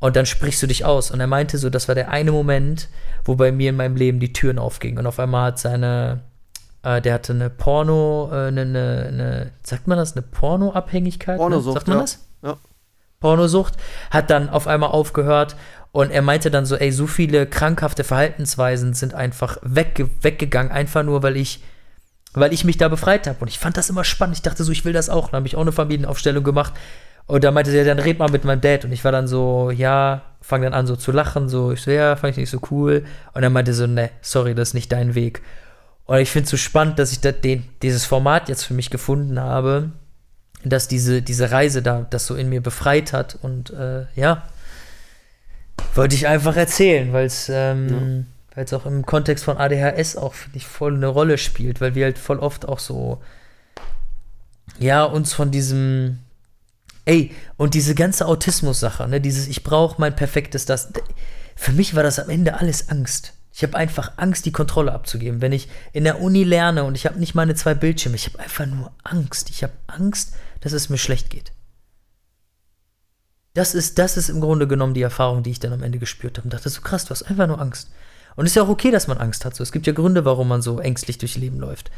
und 0.01 0.15
dann 0.15 0.25
sprichst 0.25 0.61
du 0.61 0.67
dich 0.67 0.83
aus. 0.83 1.11
Und 1.11 1.19
er 1.21 1.27
meinte 1.27 1.57
so, 1.57 1.69
das 1.69 1.87
war 1.87 1.95
der 1.95 2.09
eine 2.09 2.31
Moment, 2.31 2.89
wo 3.23 3.35
bei 3.35 3.51
mir 3.51 3.69
in 3.69 3.77
meinem 3.77 3.95
Leben 3.95 4.19
die 4.19 4.33
Türen 4.33 4.59
aufgingen. 4.59 4.97
Und 4.97 5.05
auf 5.05 5.19
einmal 5.19 5.45
hat 5.45 5.59
seine, 5.59 6.21
äh, 6.83 6.99
der 7.01 7.13
hatte 7.13 7.33
eine 7.33 7.51
Porno, 7.51 8.29
äh, 8.31 8.47
eine, 8.47 8.61
eine, 8.61 9.05
eine, 9.07 9.51
sagt 9.63 9.87
man 9.87 9.99
das, 9.99 10.13
eine 10.13 10.23
Pornoabhängigkeit? 10.23 11.37
Pornosucht, 11.37 11.75
ne? 11.75 11.79
Sagt 11.79 11.87
man 11.87 11.97
ja. 11.97 12.01
das? 12.01 12.19
Ja. 12.43 12.57
Pornosucht, 13.19 13.75
hat 14.09 14.31
dann 14.31 14.49
auf 14.49 14.65
einmal 14.65 14.89
aufgehört 14.89 15.55
und 15.91 16.09
er 16.09 16.23
meinte 16.23 16.49
dann 16.49 16.65
so, 16.65 16.75
ey, 16.75 16.91
so 16.91 17.05
viele 17.05 17.45
krankhafte 17.45 18.03
Verhaltensweisen 18.03 18.95
sind 18.95 19.13
einfach 19.13 19.57
wegge 19.61 20.09
weggegangen, 20.21 20.71
einfach 20.71 21.03
nur, 21.03 21.21
weil 21.21 21.37
ich, 21.37 21.63
weil 22.33 22.53
ich 22.53 22.63
mich 22.63 22.77
da 22.77 22.87
befreit 22.87 23.27
habe. 23.27 23.37
Und 23.41 23.49
ich 23.49 23.59
fand 23.59 23.77
das 23.77 23.91
immer 23.91 24.03
spannend. 24.03 24.37
Ich 24.37 24.41
dachte 24.41 24.63
so, 24.63 24.71
ich 24.71 24.83
will 24.83 24.93
das 24.93 25.09
auch. 25.09 25.29
Dann 25.29 25.39
habe 25.39 25.47
ich 25.47 25.55
auch 25.55 25.61
eine 25.61 25.71
Familienaufstellung 25.71 26.43
gemacht. 26.43 26.73
Und 27.31 27.45
da 27.45 27.51
meinte 27.51 27.71
sie, 27.71 27.77
ja, 27.77 27.85
dann 27.85 27.97
red 27.97 28.19
mal 28.19 28.29
mit 28.29 28.43
meinem 28.43 28.59
Dad. 28.59 28.83
Und 28.83 28.91
ich 28.91 29.05
war 29.05 29.13
dann 29.13 29.25
so, 29.25 29.71
ja, 29.71 30.21
fang 30.41 30.63
dann 30.63 30.73
an 30.73 30.85
so 30.85 30.97
zu 30.97 31.13
lachen. 31.13 31.47
So, 31.47 31.71
ich 31.71 31.81
so, 31.81 31.89
ja, 31.89 32.17
fand 32.17 32.31
ich 32.31 32.37
nicht 32.37 32.49
so 32.49 32.59
cool. 32.71 33.05
Und 33.33 33.41
er 33.41 33.49
meinte 33.49 33.73
so, 33.73 33.87
ne, 33.87 34.09
sorry, 34.19 34.53
das 34.53 34.69
ist 34.69 34.73
nicht 34.73 34.91
dein 34.91 35.15
Weg. 35.15 35.41
Und 36.03 36.17
ich 36.17 36.29
finde 36.29 36.43
es 36.43 36.49
so 36.49 36.57
spannend, 36.57 36.99
dass 36.99 37.13
ich 37.13 37.21
da 37.21 37.31
den, 37.31 37.69
dieses 37.83 38.03
Format 38.03 38.49
jetzt 38.49 38.65
für 38.65 38.73
mich 38.73 38.89
gefunden 38.89 39.39
habe, 39.39 39.91
dass 40.65 40.89
diese, 40.89 41.21
diese 41.21 41.51
Reise 41.51 41.81
da 41.81 42.05
das 42.09 42.27
so 42.27 42.35
in 42.35 42.49
mir 42.49 42.59
befreit 42.59 43.13
hat. 43.13 43.39
Und 43.41 43.69
äh, 43.69 44.07
ja, 44.15 44.43
wollte 45.95 46.15
ich 46.15 46.27
einfach 46.27 46.57
erzählen, 46.57 47.13
weil 47.13 47.27
es 47.27 47.47
ähm, 47.47 48.25
ja. 48.57 48.77
auch 48.77 48.85
im 48.85 49.05
Kontext 49.05 49.45
von 49.45 49.55
ADHS 49.55 50.17
auch, 50.17 50.33
finde 50.33 50.57
ich, 50.57 50.67
voll 50.67 50.95
eine 50.95 51.07
Rolle 51.07 51.37
spielt, 51.37 51.79
weil 51.79 51.95
wir 51.95 52.03
halt 52.03 52.17
voll 52.17 52.39
oft 52.39 52.67
auch 52.67 52.79
so, 52.79 53.21
ja, 54.79 55.05
uns 55.05 55.31
von 55.31 55.49
diesem, 55.49 56.19
ey, 57.11 57.31
und 57.57 57.73
diese 57.73 57.93
ganze 57.93 58.25
Autismus-Sache, 58.25 59.07
ne, 59.09 59.19
dieses, 59.19 59.47
ich 59.47 59.63
brauche 59.63 59.99
mein 59.99 60.15
perfektes 60.15 60.65
das, 60.65 60.93
für 61.57 61.73
mich 61.73 61.93
war 61.93 62.03
das 62.03 62.19
am 62.19 62.29
Ende 62.29 62.57
alles 62.57 62.87
Angst. 62.87 63.33
Ich 63.53 63.63
habe 63.63 63.75
einfach 63.75 64.13
Angst, 64.15 64.45
die 64.45 64.53
Kontrolle 64.53 64.93
abzugeben. 64.93 65.41
Wenn 65.41 65.51
ich 65.51 65.67
in 65.91 66.05
der 66.05 66.21
Uni 66.21 66.45
lerne 66.45 66.85
und 66.85 66.95
ich 66.95 67.05
habe 67.05 67.19
nicht 67.19 67.35
meine 67.35 67.53
zwei 67.53 67.73
Bildschirme, 67.73 68.15
ich 68.15 68.27
habe 68.27 68.39
einfach 68.39 68.65
nur 68.65 68.93
Angst. 69.03 69.49
Ich 69.49 69.61
habe 69.61 69.73
Angst, 69.87 70.33
dass 70.61 70.71
es 70.71 70.89
mir 70.89 70.97
schlecht 70.97 71.29
geht. 71.29 71.51
Das 73.53 73.75
ist, 73.75 73.99
das 73.99 74.15
ist 74.15 74.29
im 74.29 74.39
Grunde 74.39 74.65
genommen 74.65 74.93
die 74.93 75.01
Erfahrung, 75.01 75.43
die 75.43 75.51
ich 75.51 75.59
dann 75.59 75.73
am 75.73 75.83
Ende 75.83 75.99
gespürt 75.99 76.37
habe 76.37 76.45
und 76.45 76.53
dachte 76.53 76.69
so 76.69 76.79
krass, 76.79 77.03
du 77.03 77.09
hast 77.09 77.23
einfach 77.23 77.47
nur 77.47 77.59
Angst. 77.59 77.91
Und 78.37 78.45
es 78.45 78.51
ist 78.51 78.55
ja 78.55 78.63
auch 78.63 78.69
okay, 78.69 78.89
dass 78.89 79.09
man 79.09 79.17
Angst 79.17 79.43
hat. 79.43 79.53
So, 79.53 79.63
es 79.63 79.73
gibt 79.73 79.85
ja 79.85 79.91
Gründe, 79.91 80.23
warum 80.23 80.47
man 80.47 80.61
so 80.61 80.79
ängstlich 80.79 81.17
durchs 81.17 81.35
Leben 81.35 81.59
läuft. 81.59 81.91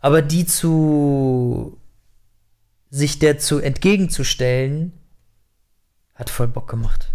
Aber 0.00 0.22
die 0.22 0.46
zu 0.46 1.76
sich 2.90 3.18
der 3.18 3.38
zu 3.38 3.58
entgegenzustellen, 3.58 4.92
hat 6.14 6.30
voll 6.30 6.48
Bock 6.48 6.68
gemacht. 6.68 7.12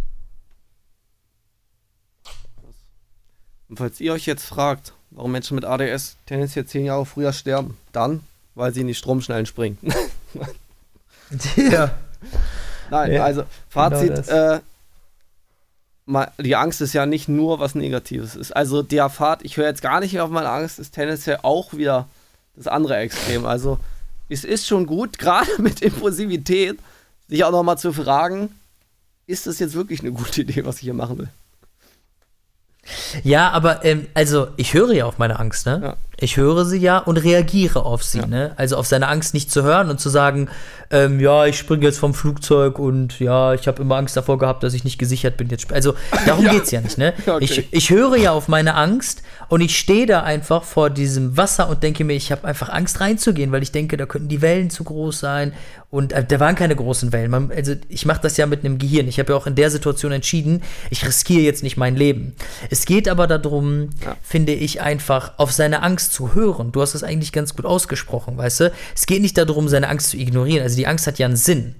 Und 3.69 3.77
falls 3.77 3.99
ihr 4.01 4.13
euch 4.13 4.25
jetzt 4.25 4.45
fragt, 4.45 4.93
warum 5.11 5.31
Menschen 5.31 5.55
mit 5.55 5.65
ADS 5.65 6.17
tendenziell 6.25 6.65
zehn 6.65 6.85
Jahre 6.85 7.05
früher 7.05 7.33
sterben, 7.33 7.77
dann, 7.93 8.21
weil 8.53 8.73
sie 8.73 8.81
in 8.81 8.87
die 8.87 8.95
Stromschnellen 8.95 9.45
springen. 9.45 9.77
ja. 11.55 11.91
Nein, 12.89 13.13
ja, 13.13 13.23
also 13.23 13.43
Fazit, 13.69 14.27
genau 14.27 14.55
äh, 14.55 14.59
die 16.39 16.55
Angst 16.57 16.81
ist 16.81 16.91
ja 16.91 17.05
nicht 17.05 17.29
nur 17.29 17.59
was 17.59 17.75
Negatives. 17.75 18.35
Ist 18.35 18.53
also 18.53 18.83
der 18.83 19.09
Fahrt, 19.09 19.43
ich 19.43 19.55
höre 19.55 19.67
jetzt 19.67 19.81
gar 19.81 20.01
nicht 20.01 20.13
mehr 20.13 20.25
auf 20.25 20.29
meine 20.29 20.49
Angst, 20.49 20.77
ist 20.77 20.93
tendenziell 20.93 21.39
auch 21.41 21.73
wieder 21.73 22.09
das 22.55 22.67
andere 22.67 22.97
Extrem. 22.97 23.45
Also 23.45 23.79
es 24.31 24.45
ist 24.45 24.67
schon 24.67 24.85
gut, 24.85 25.17
gerade 25.19 25.61
mit 25.61 25.81
Impulsivität, 25.81 26.79
sich 27.27 27.43
auch 27.43 27.51
nochmal 27.51 27.77
zu 27.77 27.93
fragen, 27.93 28.49
ist 29.27 29.47
das 29.47 29.59
jetzt 29.59 29.75
wirklich 29.75 30.01
eine 30.01 30.11
gute 30.11 30.41
Idee, 30.41 30.65
was 30.65 30.77
ich 30.77 30.83
hier 30.83 30.93
machen 30.93 31.19
will? 31.19 31.29
Ja, 33.23 33.51
aber 33.51 33.85
ähm, 33.85 34.07
also 34.13 34.47
ich 34.57 34.73
höre 34.73 34.91
ja 34.91 35.05
auf 35.05 35.19
meine 35.19 35.39
Angst, 35.39 35.65
ne? 35.65 35.79
Ja. 35.83 35.97
Ich 36.21 36.37
höre 36.37 36.65
sie 36.65 36.77
ja 36.77 36.99
und 36.99 37.17
reagiere 37.17 37.83
auf 37.83 38.03
sie, 38.03 38.19
ja. 38.19 38.27
ne? 38.27 38.53
Also 38.55 38.77
auf 38.77 38.85
seine 38.85 39.07
Angst 39.07 39.33
nicht 39.33 39.51
zu 39.51 39.63
hören 39.63 39.89
und 39.89 39.99
zu 39.99 40.09
sagen, 40.09 40.49
ähm, 40.91 41.19
ja, 41.19 41.45
ich 41.47 41.57
springe 41.57 41.83
jetzt 41.83 41.99
vom 41.99 42.13
Flugzeug 42.13 42.77
und 42.77 43.19
ja, 43.19 43.53
ich 43.53 43.67
habe 43.67 43.81
immer 43.81 43.95
Angst 43.95 44.15
davor 44.15 44.37
gehabt, 44.37 44.61
dass 44.63 44.73
ich 44.73 44.83
nicht 44.83 44.97
gesichert 44.97 45.37
bin 45.37 45.49
jetzt. 45.49 45.73
Also 45.73 45.95
darum 46.25 46.45
ja. 46.45 46.51
geht's 46.51 46.71
ja 46.71 46.81
nicht, 46.81 46.97
ne? 46.97 47.13
Okay. 47.31 47.45
Ich, 47.45 47.67
ich 47.71 47.89
höre 47.89 48.17
ja 48.17 48.31
auf 48.31 48.47
meine 48.47 48.75
Angst 48.75 49.23
und 49.47 49.61
ich 49.61 49.77
stehe 49.77 50.05
da 50.05 50.23
einfach 50.23 50.63
vor 50.63 50.89
diesem 50.89 51.37
Wasser 51.37 51.69
und 51.69 51.81
denke 51.81 52.03
mir, 52.03 52.13
ich 52.13 52.31
habe 52.31 52.45
einfach 52.45 52.69
Angst 52.69 52.99
reinzugehen, 52.99 53.51
weil 53.51 53.63
ich 53.63 53.71
denke, 53.71 53.95
da 53.95 54.05
könnten 54.05 54.27
die 54.27 54.41
Wellen 54.41 54.69
zu 54.69 54.83
groß 54.83 55.19
sein 55.19 55.53
und 55.91 56.13
äh, 56.13 56.23
da 56.23 56.39
waren 56.39 56.55
keine 56.55 56.75
großen 56.75 57.11
Wellen. 57.11 57.31
Man, 57.31 57.51
also 57.51 57.75
ich 57.89 58.05
mache 58.05 58.21
das 58.21 58.37
ja 58.37 58.45
mit 58.45 58.65
einem 58.65 58.77
Gehirn. 58.77 59.07
Ich 59.07 59.19
habe 59.19 59.33
ja 59.33 59.37
auch 59.37 59.47
in 59.47 59.55
der 59.55 59.69
Situation 59.69 60.11
entschieden, 60.13 60.63
ich 60.89 61.05
riskiere 61.05 61.41
jetzt 61.41 61.63
nicht 61.63 61.77
mein 61.77 61.95
Leben. 61.95 62.33
Es 62.69 62.85
geht 62.85 63.07
aber 63.07 63.27
darum, 63.27 63.89
ja. 64.03 64.15
finde 64.21 64.53
ich, 64.53 64.81
einfach 64.81 65.33
auf 65.37 65.51
seine 65.51 65.83
Angst 65.83 66.10
zu 66.11 66.35
hören. 66.35 66.71
Du 66.71 66.81
hast 66.81 66.93
das 66.93 67.03
eigentlich 67.03 67.31
ganz 67.31 67.55
gut 67.55 67.65
ausgesprochen, 67.65 68.37
weißt 68.37 68.59
du? 68.61 68.71
Es 68.95 69.05
geht 69.05 69.21
nicht 69.21 69.37
darum, 69.37 69.67
seine 69.67 69.89
Angst 69.89 70.09
zu 70.11 70.17
ignorieren. 70.17 70.63
Also 70.63 70.75
die 70.75 70.87
Angst 70.87 71.07
hat 71.07 71.19
ja 71.19 71.25
einen 71.25 71.35
Sinn. 71.35 71.75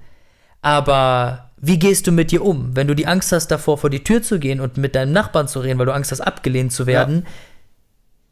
Aber 0.62 1.52
wie 1.58 1.80
gehst 1.80 2.08
du 2.08 2.12
mit 2.12 2.32
dir 2.32 2.44
um? 2.44 2.76
Wenn 2.76 2.88
du 2.88 2.96
die 2.96 3.08
Angst 3.08 3.32
hast, 3.32 3.48
davor 3.48 3.78
vor 3.78 3.90
die 3.90 4.04
Tür 4.04 4.22
zu 4.24 4.40
gehen 4.40 4.60
und 4.60 4.78
mit 4.78 4.96
deinem 4.96 5.12
Nachbarn 5.12 5.48
zu 5.48 5.60
reden, 5.60 5.80
weil 5.80 5.86
du 5.86 5.94
Angst 5.94 6.12
hast, 6.12 6.22
abgelehnt 6.22 6.74
zu 6.74 6.88
werden, 6.88 7.26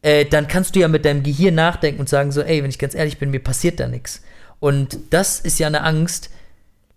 ja. 0.03 0.11
äh, 0.11 0.25
dann 0.25 0.47
kannst 0.47 0.75
du 0.75 0.79
ja 0.79 0.87
mit 0.87 1.05
deinem 1.05 1.23
Gehirn 1.23 1.55
nachdenken 1.55 2.01
und 2.01 2.09
sagen 2.09 2.31
so, 2.31 2.41
ey, 2.41 2.63
wenn 2.63 2.69
ich 2.69 2.79
ganz 2.79 2.95
ehrlich 2.95 3.19
bin, 3.19 3.29
mir 3.29 3.39
passiert 3.39 3.79
da 3.79 3.87
nichts. 3.87 4.23
Und 4.59 4.97
das 5.11 5.39
ist 5.39 5.59
ja 5.59 5.67
eine 5.67 5.83
Angst. 5.83 6.29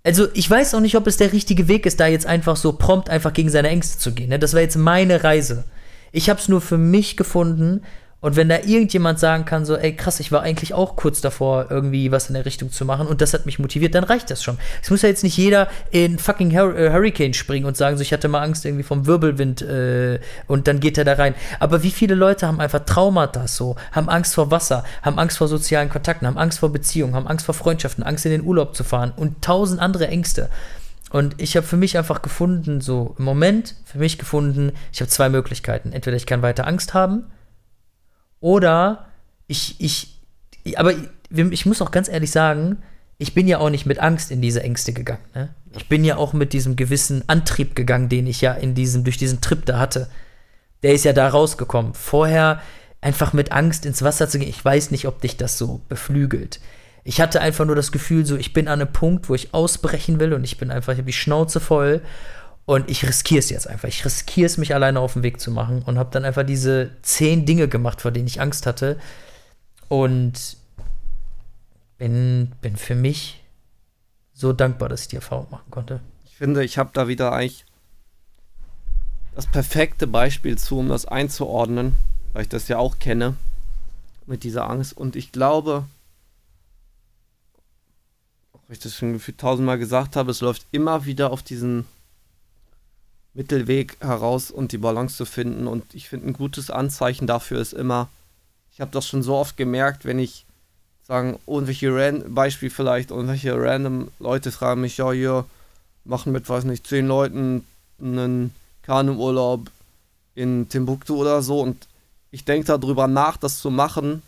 Also 0.05 0.29
ich 0.35 0.51
weiß 0.51 0.75
auch 0.75 0.81
nicht, 0.81 0.97
ob 0.97 1.07
es 1.07 1.17
der 1.17 1.33
richtige 1.33 1.69
Weg 1.69 1.87
ist, 1.87 2.01
da 2.01 2.07
jetzt 2.07 2.27
einfach 2.27 2.57
so 2.57 2.73
prompt 2.73 3.09
einfach 3.09 3.33
gegen 3.33 3.51
seine 3.51 3.69
Ängste 3.69 3.99
zu 3.99 4.13
gehen. 4.13 4.31
Ne? 4.31 4.39
Das 4.39 4.55
war 4.55 4.61
jetzt 4.61 4.77
meine 4.77 5.23
Reise. 5.23 5.65
Ich 6.11 6.29
habe 6.29 6.41
es 6.41 6.49
nur 6.49 6.61
für 6.61 6.79
mich 6.79 7.17
gefunden, 7.17 7.83
und 8.23 8.37
wenn 8.37 8.49
da 8.49 8.59
irgendjemand 8.59 9.19
sagen 9.19 9.45
kann, 9.45 9.65
so, 9.67 9.77
ey, 9.77 9.95
krass, 9.95 10.21
ich 10.21 10.31
war 10.31 10.43
eigentlich 10.43 10.73
auch 10.75 10.95
kurz 10.95 11.21
davor, 11.21 11.67
irgendwie 11.71 12.13
was 12.13 12.29
in 12.29 12.35
der 12.35 12.47
Richtung 12.47 12.71
zu 12.71 12.85
machen 12.85 13.09
und 13.09 13.21
das 13.21 13.35
hat 13.35 13.47
mich 13.47 13.59
motiviert, 13.59 13.97
dann 13.97 14.05
reicht 14.05 14.31
das 14.31 14.45
schon. 14.45 14.59
Es 14.81 14.91
muss 14.91 15.03
ja 15.03 15.09
jetzt 15.09 15.25
nicht 15.25 15.37
jeder 15.37 15.69
in 15.91 16.21
fucking 16.21 16.57
Hur 16.57 16.79
äh, 16.79 16.93
Hurricane 16.93 17.35
springen 17.35 17.67
und 17.67 17.77
sagen, 17.77 17.97
so, 17.97 18.03
ich 18.03 18.13
hatte 18.13 18.29
mal 18.29 18.41
Angst 18.41 18.65
irgendwie 18.65 18.85
vom 18.85 19.07
Wirbelwind 19.07 19.63
äh, 19.63 20.21
und 20.47 20.69
dann 20.69 20.79
geht 20.79 20.99
er 20.99 21.05
da 21.05 21.15
rein. 21.15 21.35
Aber 21.59 21.83
wie 21.83 21.91
viele 21.91 22.15
Leute 22.15 22.47
haben 22.47 22.61
einfach 22.61 22.85
Traumata 22.85 23.49
so, 23.49 23.75
haben 23.91 24.09
Angst 24.09 24.37
vor 24.37 24.53
Wasser, 24.53 24.85
haben 25.03 25.19
Angst 25.19 25.39
vor 25.39 25.49
sozialen 25.49 25.89
Kontakten, 25.89 26.29
haben 26.29 26.39
Angst 26.39 26.61
vor 26.61 26.73
Beziehungen, 26.73 27.17
haben 27.17 27.27
Angst 27.27 27.45
vor 27.45 27.57
Freundschaften, 27.57 28.05
Angst 28.05 28.25
in 28.25 28.31
den 28.31 28.43
Urlaub 28.43 28.77
zu 28.77 28.85
fahren 28.85 29.13
und 29.17 29.43
tausend 29.43 29.81
andere 29.81 30.07
Ängste. 30.07 30.49
Und 31.11 31.35
ich 31.43 31.57
habe 31.57 31.67
für 31.67 31.77
mich 31.77 31.99
einfach 31.99 32.23
gefunden, 32.23 32.81
so 32.81 33.17
im 33.19 33.25
Moment 33.25 33.75
für 33.85 33.99
mich 33.99 34.17
gefunden, 34.17 34.73
ich 34.93 35.01
habe 35.01 35.11
zwei 35.11 35.29
Möglichkeiten. 35.29 35.93
Entweder 35.93 36.17
ich 36.17 36.25
kann 36.25 36.41
weiter 36.41 36.69
Angst 36.69 36.95
haben, 36.95 37.25
oder 38.43 39.07
ich, 39.47 39.81
ich, 39.81 40.19
aber 40.77 40.93
ich 41.31 41.65
muss 41.65 41.81
auch 41.81 41.91
ganz 41.91 42.09
ehrlich 42.09 42.31
sagen, 42.31 42.83
ich 43.17 43.35
bin 43.35 43.47
ja 43.47 43.59
auch 43.59 43.71
nicht 43.71 43.87
mit 43.87 44.01
Angst 44.01 44.31
in 44.31 44.43
diese 44.43 44.63
Ängste 44.63 44.93
gegangen. 44.93 45.23
Ne? 45.35 45.55
Ich 45.77 45.89
bin 45.89 46.05
ja 46.05 46.17
auch 46.17 46.33
mit 46.33 46.53
diesem 46.53 46.75
gewissen 46.75 47.23
Antrieb 47.29 47.77
gegangen, 47.77 48.09
den 48.09 48.27
ich 48.27 48.41
ja 48.41 48.53
in 48.53 48.75
diesem, 48.75 49.05
durch 49.05 49.17
diesen 49.17 49.41
Trip 49.41 49.65
da 49.65 49.79
hatte. 49.79 50.09
Der 50.83 50.93
ist 50.93 51.05
ja 51.05 51.13
da 51.13 51.29
rausgekommen. 51.29 51.95
Vorher 51.95 52.61
einfach 53.01 53.33
mit 53.33 53.53
Angst 53.53 53.87
ins 53.87 54.03
Wasser 54.03 54.29
zu 54.29 54.39
gehen, 54.39 54.49
ich 54.49 54.65
weiß 54.65 54.91
nicht, 54.91 55.07
ob 55.07 55.21
dich 55.21 55.37
das 55.37 55.57
so 55.57 55.81
beflügelt. 55.89 56.61
Ich 57.05 57.21
hatte 57.21 57.41
einfach 57.41 57.65
nur 57.65 57.77
das 57.77 57.93
Gefühl, 57.93 58.27
so, 58.27 58.37
ich 58.37 58.53
bin 58.53 58.67
an 58.67 58.81
einem 58.81 58.93
Punkt, 58.93 59.29
wo 59.29 59.35
ich 59.37 59.55
ausbrechen 59.55 60.19
will 60.19 60.33
und 60.33 60.43
ich 60.43 60.59
bin 60.59 60.73
einfach, 60.73 60.93
ich 60.93 60.99
habe 60.99 61.07
die 61.07 61.13
Schnauze 61.13 61.61
voll 61.61 62.03
und 62.65 62.89
ich 62.89 63.07
riskiere 63.07 63.41
es 63.41 63.51
jetzt 63.51 63.67
einfach. 63.67 63.89
Ich 63.89 64.05
riskiere 64.05 64.47
es, 64.47 64.57
mich 64.57 64.75
alleine 64.75 65.01
auf 65.01 65.15
den 65.15 65.23
Weg 65.23 65.41
zu 65.41 65.51
machen 65.51 65.83
und 65.83 65.99
habe 65.99 66.11
dann 66.13 66.25
einfach 66.25 66.45
diese 66.45 66.91
zehn 67.03 67.45
Dinge 67.45 67.69
gemacht, 67.69 68.01
vor 68.01 68.13
denen 68.13 68.27
ich 68.27 68.41
Angst 68.41 68.67
hatte. 68.67 69.01
Und 69.89 70.57
bin, 71.99 72.53
bin 72.61 72.77
für 72.77 72.95
mich 72.95 73.43
so 74.33 74.53
dankbar, 74.53 74.89
dass 74.89 75.03
ich 75.03 75.09
die 75.09 75.17
Erfahrung 75.17 75.49
machen 75.51 75.71
konnte. 75.71 76.01
Ich 76.25 76.37
finde, 76.37 76.65
ich 76.65 76.79
habe 76.79 76.91
da 76.93 77.09
wieder 77.09 77.33
eigentlich 77.33 77.65
das 79.35 79.47
perfekte 79.47 80.07
Beispiel 80.07 80.57
zu, 80.57 80.79
um 80.79 80.89
das 80.89 81.07
einzuordnen, 81.07 81.97
weil 82.33 82.43
ich 82.43 82.49
das 82.49 82.69
ja 82.69 82.79
auch 82.79 82.99
kenne 82.99 83.37
mit 84.27 84.45
dieser 84.45 84.69
Angst. 84.69 84.97
Und 84.97 85.17
ich 85.17 85.33
glaube, 85.33 85.85
auch 88.53 88.71
ich 88.71 88.79
das 88.79 88.95
schon 88.95 89.21
tausendmal 89.37 89.79
gesagt 89.79 90.17
habe, 90.17 90.31
es 90.31 90.41
läuft 90.41 90.67
immer 90.71 91.05
wieder 91.05 91.31
auf 91.31 91.43
diesen 91.43 91.87
Mittelweg 93.35 93.97
heraus 94.01 94.51
und 94.51 94.73
die 94.73 94.79
Balance 94.79 95.17
zu 95.17 95.25
finden. 95.25 95.67
Und 95.67 95.95
ich 95.95 96.09
finde, 96.09 96.29
ein 96.29 96.33
gutes 96.33 96.71
Anzeichen 96.71 97.27
dafür 97.27 97.61
ist 97.61 97.73
immer, 97.73 98.09
ich 98.73 98.81
habe 98.81 98.91
das 98.91 99.07
schon 99.07 99.23
so 99.23 99.37
oft 99.37 99.57
gemerkt, 99.57 100.05
wenn 100.05 100.19
ich 100.19 100.45
sagen, 101.07 101.39
irgendwelche 101.47 101.95
Ran 101.95 102.35
Beispiel 102.35 102.71
vielleicht, 102.71 103.11
irgendwelche 103.11 103.55
random 103.55 104.09
Leute 104.19 104.51
fragen 104.51 104.81
mich, 104.81 104.97
ja, 104.97 105.13
hier 105.13 105.45
machen 106.05 106.33
mit, 106.33 106.49
weiß 106.49 106.65
nicht, 106.65 106.87
zehn 106.87 107.07
Leuten 107.07 107.67
einen 108.01 108.55
Kanuurlaub 108.83 109.71
in 110.35 110.69
Timbuktu 110.69 111.17
oder 111.17 111.43
so 111.43 111.61
und 111.61 111.87
ich 112.31 112.45
denke 112.45 112.67
darüber 112.67 113.07
nach, 113.07 113.37
das 113.37 113.61
zu 113.61 113.71
machen 113.71 114.23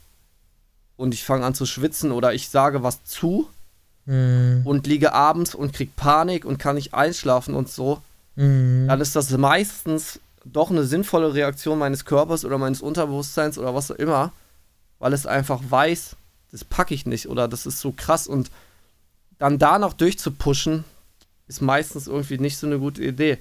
und 0.97 1.15
ich 1.15 1.25
fange 1.25 1.47
an 1.47 1.55
zu 1.55 1.67
schwitzen 1.67 2.13
oder 2.13 2.35
ich 2.35 2.51
sage 2.51 2.83
was 2.83 3.03
zu 3.05 3.49
mm. 4.05 4.61
und 4.65 4.87
liege 4.87 5.15
abends 5.15 5.55
und 5.55 5.73
krieg 5.73 5.97
Panik 5.97 6.45
und 6.45 6.59
kann 6.59 6.77
nicht 6.77 6.93
einschlafen 6.93 7.55
und 7.55 7.71
so 7.71 8.03
mhm. 8.37 8.87
dann 8.89 9.01
ist 9.01 9.17
das 9.17 9.31
meistens 9.31 10.21
doch 10.45 10.71
eine 10.71 10.85
sinnvolle 10.85 11.35
Reaktion 11.35 11.79
meines 11.79 12.05
Körpers 12.05 12.45
oder 12.45 12.59
meines 12.59 12.83
Unterbewusstseins 12.83 13.59
oder 13.59 13.75
was 13.75 13.91
auch 13.91 13.97
immer, 13.97 14.33
weil 14.99 15.13
es 15.13 15.27
einfach 15.27 15.61
weiß, 15.69 16.17
das 16.53 16.65
packe 16.65 16.95
ich 16.95 17.07
nicht 17.07 17.29
oder 17.29 17.49
das 17.49 17.67
ist 17.67 17.81
so 17.81 17.93
krass 17.93 18.27
und 18.27 18.51
dann 19.39 19.59
da 19.59 19.79
noch 19.79 19.95
durchzupushen, 19.95 20.85
ist 21.49 21.61
meistens 21.61 22.07
irgendwie 22.07 22.39
nicht 22.39 22.57
so 22.59 22.67
eine 22.67 22.79
gute 22.79 23.03
Idee. 23.03 23.39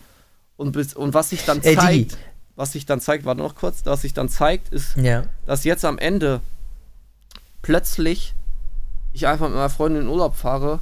Und, 0.58 0.72
bis, 0.72 0.94
und 0.94 1.14
was 1.14 1.30
sich 1.30 1.46
dann 1.46 1.62
Ey, 1.62 1.76
zeigt, 1.76 2.18
was 2.56 2.72
sich 2.72 2.86
dann 2.86 3.02
zeigt, 3.02 3.26
warte 3.26 3.42
noch 3.42 3.56
kurz, 3.56 3.86
was 3.86 4.02
sich 4.02 4.14
dann 4.14 4.30
zeigt, 4.30 4.70
ist, 4.70 4.96
ja. 4.98 5.24
dass 5.46 5.64
jetzt 5.64 5.86
am 5.86 5.98
Ende 5.98 6.42
plötzlich 7.62 8.34
ich 9.14 9.28
einfach 9.28 9.48
mit 9.48 9.56
meiner 9.56 9.70
Freundin 9.70 10.04
in 10.04 10.08
Urlaub 10.08 10.36
fahre 10.36 10.80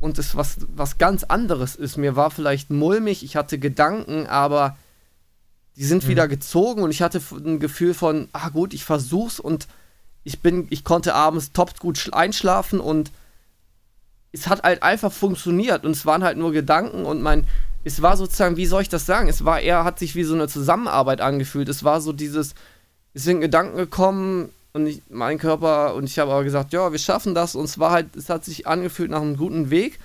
und 0.00 0.18
es 0.18 0.36
was, 0.36 0.58
was 0.74 0.98
ganz 0.98 1.24
anderes 1.24 1.76
ist. 1.76 1.96
Mir 1.96 2.16
war 2.16 2.30
vielleicht 2.30 2.70
mulmig, 2.70 3.24
ich 3.24 3.36
hatte 3.36 3.58
Gedanken, 3.58 4.26
aber 4.26 4.76
die 5.76 5.84
sind 5.84 6.04
mhm. 6.04 6.08
wieder 6.08 6.28
gezogen 6.28 6.82
und 6.82 6.90
ich 6.90 7.02
hatte 7.02 7.20
ein 7.32 7.60
Gefühl 7.60 7.94
von, 7.94 8.28
ah 8.32 8.48
gut, 8.48 8.74
ich 8.74 8.84
versuch's 8.84 9.40
und 9.40 9.68
ich 10.24 10.40
bin, 10.40 10.66
ich 10.70 10.84
konnte 10.84 11.14
abends 11.14 11.52
top 11.52 11.78
gut 11.78 12.10
einschlafen 12.12 12.80
und 12.80 13.10
es 14.32 14.48
hat 14.48 14.62
halt 14.62 14.82
einfach 14.82 15.12
funktioniert 15.12 15.84
und 15.84 15.92
es 15.92 16.04
waren 16.04 16.22
halt 16.22 16.36
nur 16.36 16.52
Gedanken 16.52 17.04
und 17.04 17.22
mein, 17.22 17.46
es 17.84 18.02
war 18.02 18.16
sozusagen, 18.16 18.56
wie 18.56 18.66
soll 18.66 18.82
ich 18.82 18.88
das 18.88 19.06
sagen? 19.06 19.28
Es 19.28 19.44
war 19.44 19.60
eher, 19.60 19.84
hat 19.84 19.98
sich 19.98 20.14
wie 20.14 20.24
so 20.24 20.34
eine 20.34 20.48
Zusammenarbeit 20.48 21.20
angefühlt. 21.20 21.68
Es 21.68 21.84
war 21.84 22.00
so 22.00 22.12
dieses, 22.12 22.54
es 23.14 23.24
sind 23.24 23.40
Gedanken 23.40 23.76
gekommen, 23.76 24.50
und 24.72 24.86
ich, 24.86 25.02
mein 25.08 25.38
Körper, 25.38 25.94
und 25.94 26.04
ich 26.04 26.18
habe 26.18 26.30
aber 26.32 26.44
gesagt, 26.44 26.72
ja, 26.72 26.92
wir 26.92 26.98
schaffen 26.98 27.34
das. 27.34 27.54
Und 27.54 27.64
es 27.64 27.78
war 27.78 27.90
halt, 27.90 28.14
es 28.16 28.28
hat 28.28 28.44
sich 28.44 28.66
angefühlt 28.66 29.10
nach 29.10 29.22
einem 29.22 29.36
guten 29.36 29.70
Weg. 29.70 29.98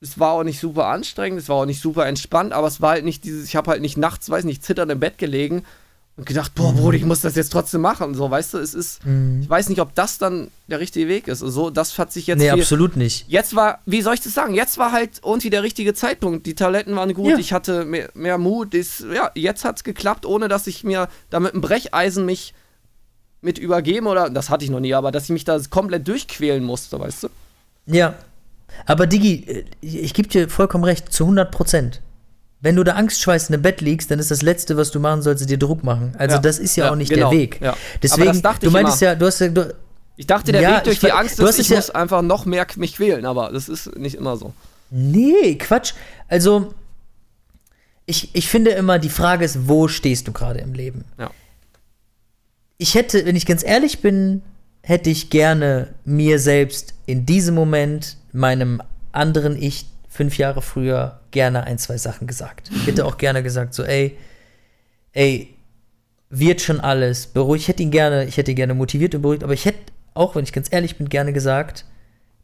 Es 0.00 0.18
war 0.18 0.32
auch 0.32 0.44
nicht 0.44 0.60
super 0.60 0.86
anstrengend, 0.86 1.40
es 1.40 1.48
war 1.48 1.56
auch 1.56 1.66
nicht 1.66 1.82
super 1.82 2.06
entspannt, 2.06 2.52
aber 2.52 2.68
es 2.68 2.80
war 2.80 2.90
halt 2.90 3.04
nicht 3.04 3.24
dieses, 3.24 3.44
ich 3.46 3.56
habe 3.56 3.70
halt 3.70 3.82
nicht 3.82 3.96
nachts, 3.96 4.30
weiß 4.30 4.44
nicht, 4.44 4.62
zitternd 4.64 4.92
im 4.92 5.00
Bett 5.00 5.18
gelegen 5.18 5.64
und 6.16 6.24
gedacht, 6.24 6.54
boah, 6.54 6.72
Bruder, 6.72 6.96
ich 6.96 7.04
muss 7.04 7.20
das 7.20 7.34
jetzt 7.36 7.50
trotzdem 7.52 7.80
machen. 7.80 8.14
So, 8.14 8.30
weißt 8.30 8.54
du, 8.54 8.58
es 8.58 8.74
ist, 8.74 9.04
Mhm. 9.04 9.40
ich 9.42 9.50
weiß 9.50 9.68
nicht, 9.68 9.80
ob 9.80 9.94
das 9.96 10.18
dann 10.18 10.50
der 10.68 10.78
richtige 10.80 11.08
Weg 11.08 11.26
ist. 11.28 11.40
So, 11.40 11.70
das 11.70 11.98
hat 11.98 12.12
sich 12.12 12.26
jetzt 12.28 12.38
Nee, 12.38 12.50
viel, 12.52 12.60
absolut 12.60 12.96
nicht. 12.96 13.24
Jetzt 13.28 13.54
war, 13.56 13.80
wie 13.86 14.02
soll 14.02 14.14
ich 14.14 14.20
das 14.20 14.34
sagen? 14.34 14.54
Jetzt 14.54 14.78
war 14.78 14.92
halt 14.92 15.20
irgendwie 15.24 15.50
der 15.50 15.62
richtige 15.64 15.94
Zeitpunkt. 15.94 16.46
Die 16.46 16.54
Talenten 16.54 16.94
waren 16.96 17.12
gut, 17.12 17.32
Ja. 17.32 17.38
ich 17.38 17.52
hatte 17.52 17.84
mehr, 17.84 18.08
mehr 18.14 18.38
Mut. 18.38 18.74
Ist, 18.74 19.04
ja, 19.12 19.30
jetzt 19.34 19.64
hat's 19.64 19.82
geklappt, 19.84 20.26
ohne 20.26 20.46
dass 20.48 20.66
ich 20.68 20.82
mir 20.84 21.08
da 21.30 21.40
mit 21.40 21.52
einem 21.52 21.60
Brecheisen 21.60 22.24
mich 22.24 22.54
mit 23.40 23.58
übergeben 23.58 24.06
oder, 24.06 24.30
das 24.30 24.50
hatte 24.50 24.64
ich 24.64 24.70
noch 24.70 24.80
nie, 24.80 24.94
aber 24.94 25.12
dass 25.12 25.24
ich 25.24 25.30
mich 25.30 25.44
da 25.44 25.58
komplett 25.70 26.06
durchquälen 26.08 26.64
musste, 26.64 26.98
weißt 26.98 27.24
du? 27.24 27.28
Ja. 27.86 28.14
Aber 28.86 29.06
Digi, 29.06 29.44
äh, 29.46 29.64
ich 29.80 30.12
gebe 30.14 30.28
dir 30.28 30.48
vollkommen 30.48 30.84
recht, 30.84 31.12
zu 31.12 31.24
100 31.24 31.50
Prozent. 31.50 32.00
Wenn 32.60 32.74
du 32.74 32.82
da 32.82 32.94
angstschweißend 32.94 33.54
im 33.54 33.62
Bett 33.62 33.80
liegst, 33.80 34.10
dann 34.10 34.18
ist 34.18 34.30
das 34.32 34.42
Letzte, 34.42 34.76
was 34.76 34.90
du 34.90 34.98
machen 34.98 35.22
sollst, 35.22 35.48
dir 35.48 35.58
Druck 35.58 35.84
machen. 35.84 36.14
Also 36.18 36.36
Ja. 36.36 36.42
das 36.42 36.58
ist 36.58 36.74
ja, 36.76 36.86
Ja, 36.86 36.90
auch 36.92 36.96
nicht 36.96 37.10
genau. 37.10 37.30
der 37.30 37.38
Weg. 37.38 37.60
Ja. 37.60 37.76
Deswegen, 38.02 38.26
das 38.26 38.42
dachte 38.42 38.66
du 38.66 38.72
meintest 38.72 39.00
immer. 39.00 39.12
ja, 39.12 39.14
du 39.14 39.26
hast 39.26 39.38
ja, 39.40 39.48
du, 39.48 39.74
Ich 40.16 40.26
dachte, 40.26 40.50
der 40.50 40.62
Weg 40.62 40.84
durch 40.84 40.98
die 40.98 41.12
Angst 41.12 41.38
du 41.38 41.46
ist, 41.46 41.60
ich 41.60 41.70
muss 41.70 41.90
einfach 41.90 42.22
noch 42.22 42.44
mehr 42.46 42.66
mich 42.76 42.96
quälen, 42.96 43.24
aber 43.24 43.50
das 43.52 43.68
ist 43.68 43.96
nicht 43.96 44.16
immer 44.16 44.36
so. 44.36 44.52
Nee, 44.90 45.54
Quatsch. 45.56 45.92
Also, 46.26 46.74
ich, 48.06 48.34
ich 48.34 48.48
finde 48.48 48.70
immer, 48.72 48.98
die 48.98 49.10
Frage 49.10 49.44
ist, 49.44 49.68
wo 49.68 49.86
stehst 49.86 50.26
du 50.26 50.32
gerade 50.32 50.58
im 50.58 50.72
Leben? 50.74 51.04
Ja. 51.18 51.30
Ich 52.80 52.94
hätte, 52.94 53.26
wenn 53.26 53.34
ich 53.34 53.44
ganz 53.44 53.64
ehrlich 53.64 54.00
bin, 54.00 54.42
hätte 54.82 55.10
ich 55.10 55.30
gerne 55.30 55.94
mir 56.04 56.38
selbst 56.38 56.94
in 57.06 57.26
diesem 57.26 57.56
Moment, 57.56 58.16
meinem 58.32 58.80
anderen 59.10 59.60
Ich, 59.60 59.86
fünf 60.08 60.38
Jahre 60.38 60.62
früher, 60.62 61.20
gerne 61.32 61.64
ein, 61.64 61.78
zwei 61.78 61.98
Sachen 61.98 62.28
gesagt. 62.28 62.70
Ich 62.72 62.86
hätte 62.86 63.04
auch 63.04 63.18
gerne 63.18 63.42
gesagt, 63.42 63.74
so, 63.74 63.82
ey, 63.82 64.16
ey, 65.12 65.56
wird 66.30 66.60
schon 66.60 66.78
alles, 66.78 67.26
beruhigt. 67.26 67.62
Ich 67.62 67.68
hätte 67.68 67.82
ihn 67.82 67.90
gerne, 67.90 68.26
ich 68.26 68.36
hätte 68.36 68.52
ihn 68.52 68.56
gerne 68.56 68.74
motiviert 68.74 69.12
und 69.16 69.22
beruhigt, 69.22 69.42
aber 69.42 69.54
ich 69.54 69.64
hätte, 69.64 69.92
auch 70.14 70.36
wenn 70.36 70.44
ich 70.44 70.52
ganz 70.52 70.68
ehrlich 70.70 70.96
bin, 70.98 71.08
gerne 71.08 71.32
gesagt, 71.32 71.84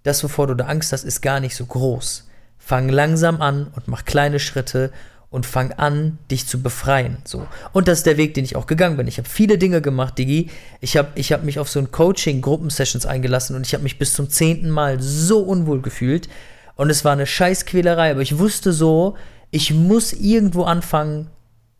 das, 0.03 0.24
wovor 0.24 0.49
du 0.49 0.55
da 0.55 0.64
Angst 0.64 0.93
hast, 0.93 1.05
ist 1.05 1.20
gar 1.20 1.39
nicht 1.39 1.55
so 1.55 1.64
groß. 1.64 2.28
Fang 2.59 2.89
langsam 2.89 3.41
an 3.41 3.68
und 3.76 3.87
mach 3.87 4.05
kleine 4.05 4.41
Schritte 4.41 4.91
und 5.35 5.47
fang 5.47 5.72
an, 5.72 6.18
dich 6.30 6.47
zu 6.47 6.62
befreien. 6.62 7.16
So. 7.24 7.49
Und 7.72 7.89
das 7.89 7.99
ist 7.99 8.07
der 8.07 8.18
Weg, 8.18 8.35
den 8.35 8.45
ich 8.45 8.55
auch 8.55 8.68
gegangen 8.68 8.97
bin. 8.97 9.09
Ich 9.09 9.18
habe 9.18 9.28
viele 9.28 9.59
Dinge 9.59 9.82
gemacht, 9.82 10.16
Digi. 10.16 10.49
Ich 10.80 10.97
habe 10.97 11.09
ich 11.16 11.32
hab 11.32 11.43
mich 11.43 11.59
auf 11.59 11.68
so 11.68 11.80
ein 11.80 11.91
Coaching-Gruppensessions 11.91 13.05
eingelassen 13.05 13.57
und 13.57 13.66
ich 13.66 13.74
habe 13.74 13.82
mich 13.82 13.99
bis 13.99 14.14
zum 14.14 14.30
zehnten 14.30 14.70
Mal 14.70 15.03
so 15.03 15.41
unwohl 15.41 15.82
gefühlt. 15.82 16.28
Und 16.76 16.89
es 16.89 17.05
war 17.05 17.14
eine 17.14 17.26
Scheißquälerei, 17.26 18.12
aber 18.12 18.20
ich 18.20 18.39
wusste 18.39 18.72
so, 18.72 19.16
ich 19.51 19.74
muss 19.74 20.12
irgendwo 20.12 20.62
anfangen, 20.62 21.30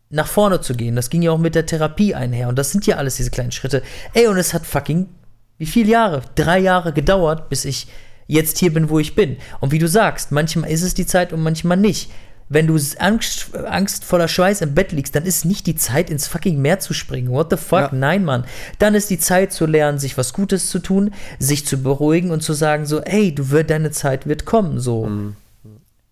nach 0.09 0.27
vorne 0.27 0.59
zu 0.59 0.75
gehen. 0.75 0.97
Das 0.97 1.09
ging 1.09 1.21
ja 1.21 1.31
auch 1.31 1.37
mit 1.37 1.55
der 1.55 1.65
Therapie 1.65 2.13
einher. 2.13 2.49
Und 2.49 2.59
das 2.59 2.71
sind 2.71 2.85
ja 2.85 2.97
alles 2.97 3.15
diese 3.15 3.31
kleinen 3.31 3.53
Schritte. 3.53 3.83
Ey, 4.13 4.27
und 4.27 4.37
es 4.37 4.53
hat 4.53 4.65
fucking, 4.65 5.07
wie 5.59 5.65
viele 5.65 5.91
Jahre? 5.91 6.23
Drei 6.35 6.59
Jahre 6.59 6.91
gedauert, 6.91 7.47
bis 7.47 7.63
ich 7.63 7.87
jetzt 8.27 8.57
hier 8.57 8.73
bin, 8.73 8.89
wo 8.89 8.99
ich 8.99 9.15
bin. 9.15 9.37
Und 9.61 9.71
wie 9.71 9.79
du 9.79 9.87
sagst, 9.87 10.33
manchmal 10.33 10.71
ist 10.71 10.81
es 10.81 10.93
die 10.93 11.05
Zeit 11.05 11.31
und 11.31 11.41
manchmal 11.41 11.77
nicht. 11.77 12.11
Wenn 12.47 12.67
du 12.67 12.79
Angst, 12.99 13.55
Angst 13.55 14.05
voller 14.05 14.27
Schweiß 14.27 14.61
im 14.61 14.75
Bett 14.75 14.91
liegst, 14.91 15.15
dann 15.15 15.25
ist 15.25 15.45
nicht 15.45 15.65
die 15.65 15.75
Zeit, 15.75 16.09
ins 16.09 16.27
fucking 16.27 16.61
Meer 16.61 16.79
zu 16.79 16.93
springen. 16.93 17.31
What 17.31 17.49
the 17.49 17.57
fuck? 17.57 17.79
Ja. 17.79 17.89
Nein, 17.91 18.23
Mann. 18.23 18.45
Dann 18.77 18.93
ist 18.93 19.09
die 19.09 19.17
Zeit 19.17 19.51
zu 19.51 19.65
lernen, 19.65 19.97
sich 19.97 20.17
was 20.17 20.31
Gutes 20.31 20.69
zu 20.69 20.79
tun, 20.79 21.13
sich 21.39 21.65
zu 21.65 21.81
beruhigen 21.81 22.29
und 22.29 22.41
zu 22.41 22.53
sagen 22.53 22.85
so, 22.85 23.01
hey, 23.03 23.33
du 23.33 23.49
wirst, 23.49 23.71
deine 23.71 23.89
Zeit 23.91 24.27
wird 24.27 24.45
kommen, 24.45 24.79
so. 24.79 25.09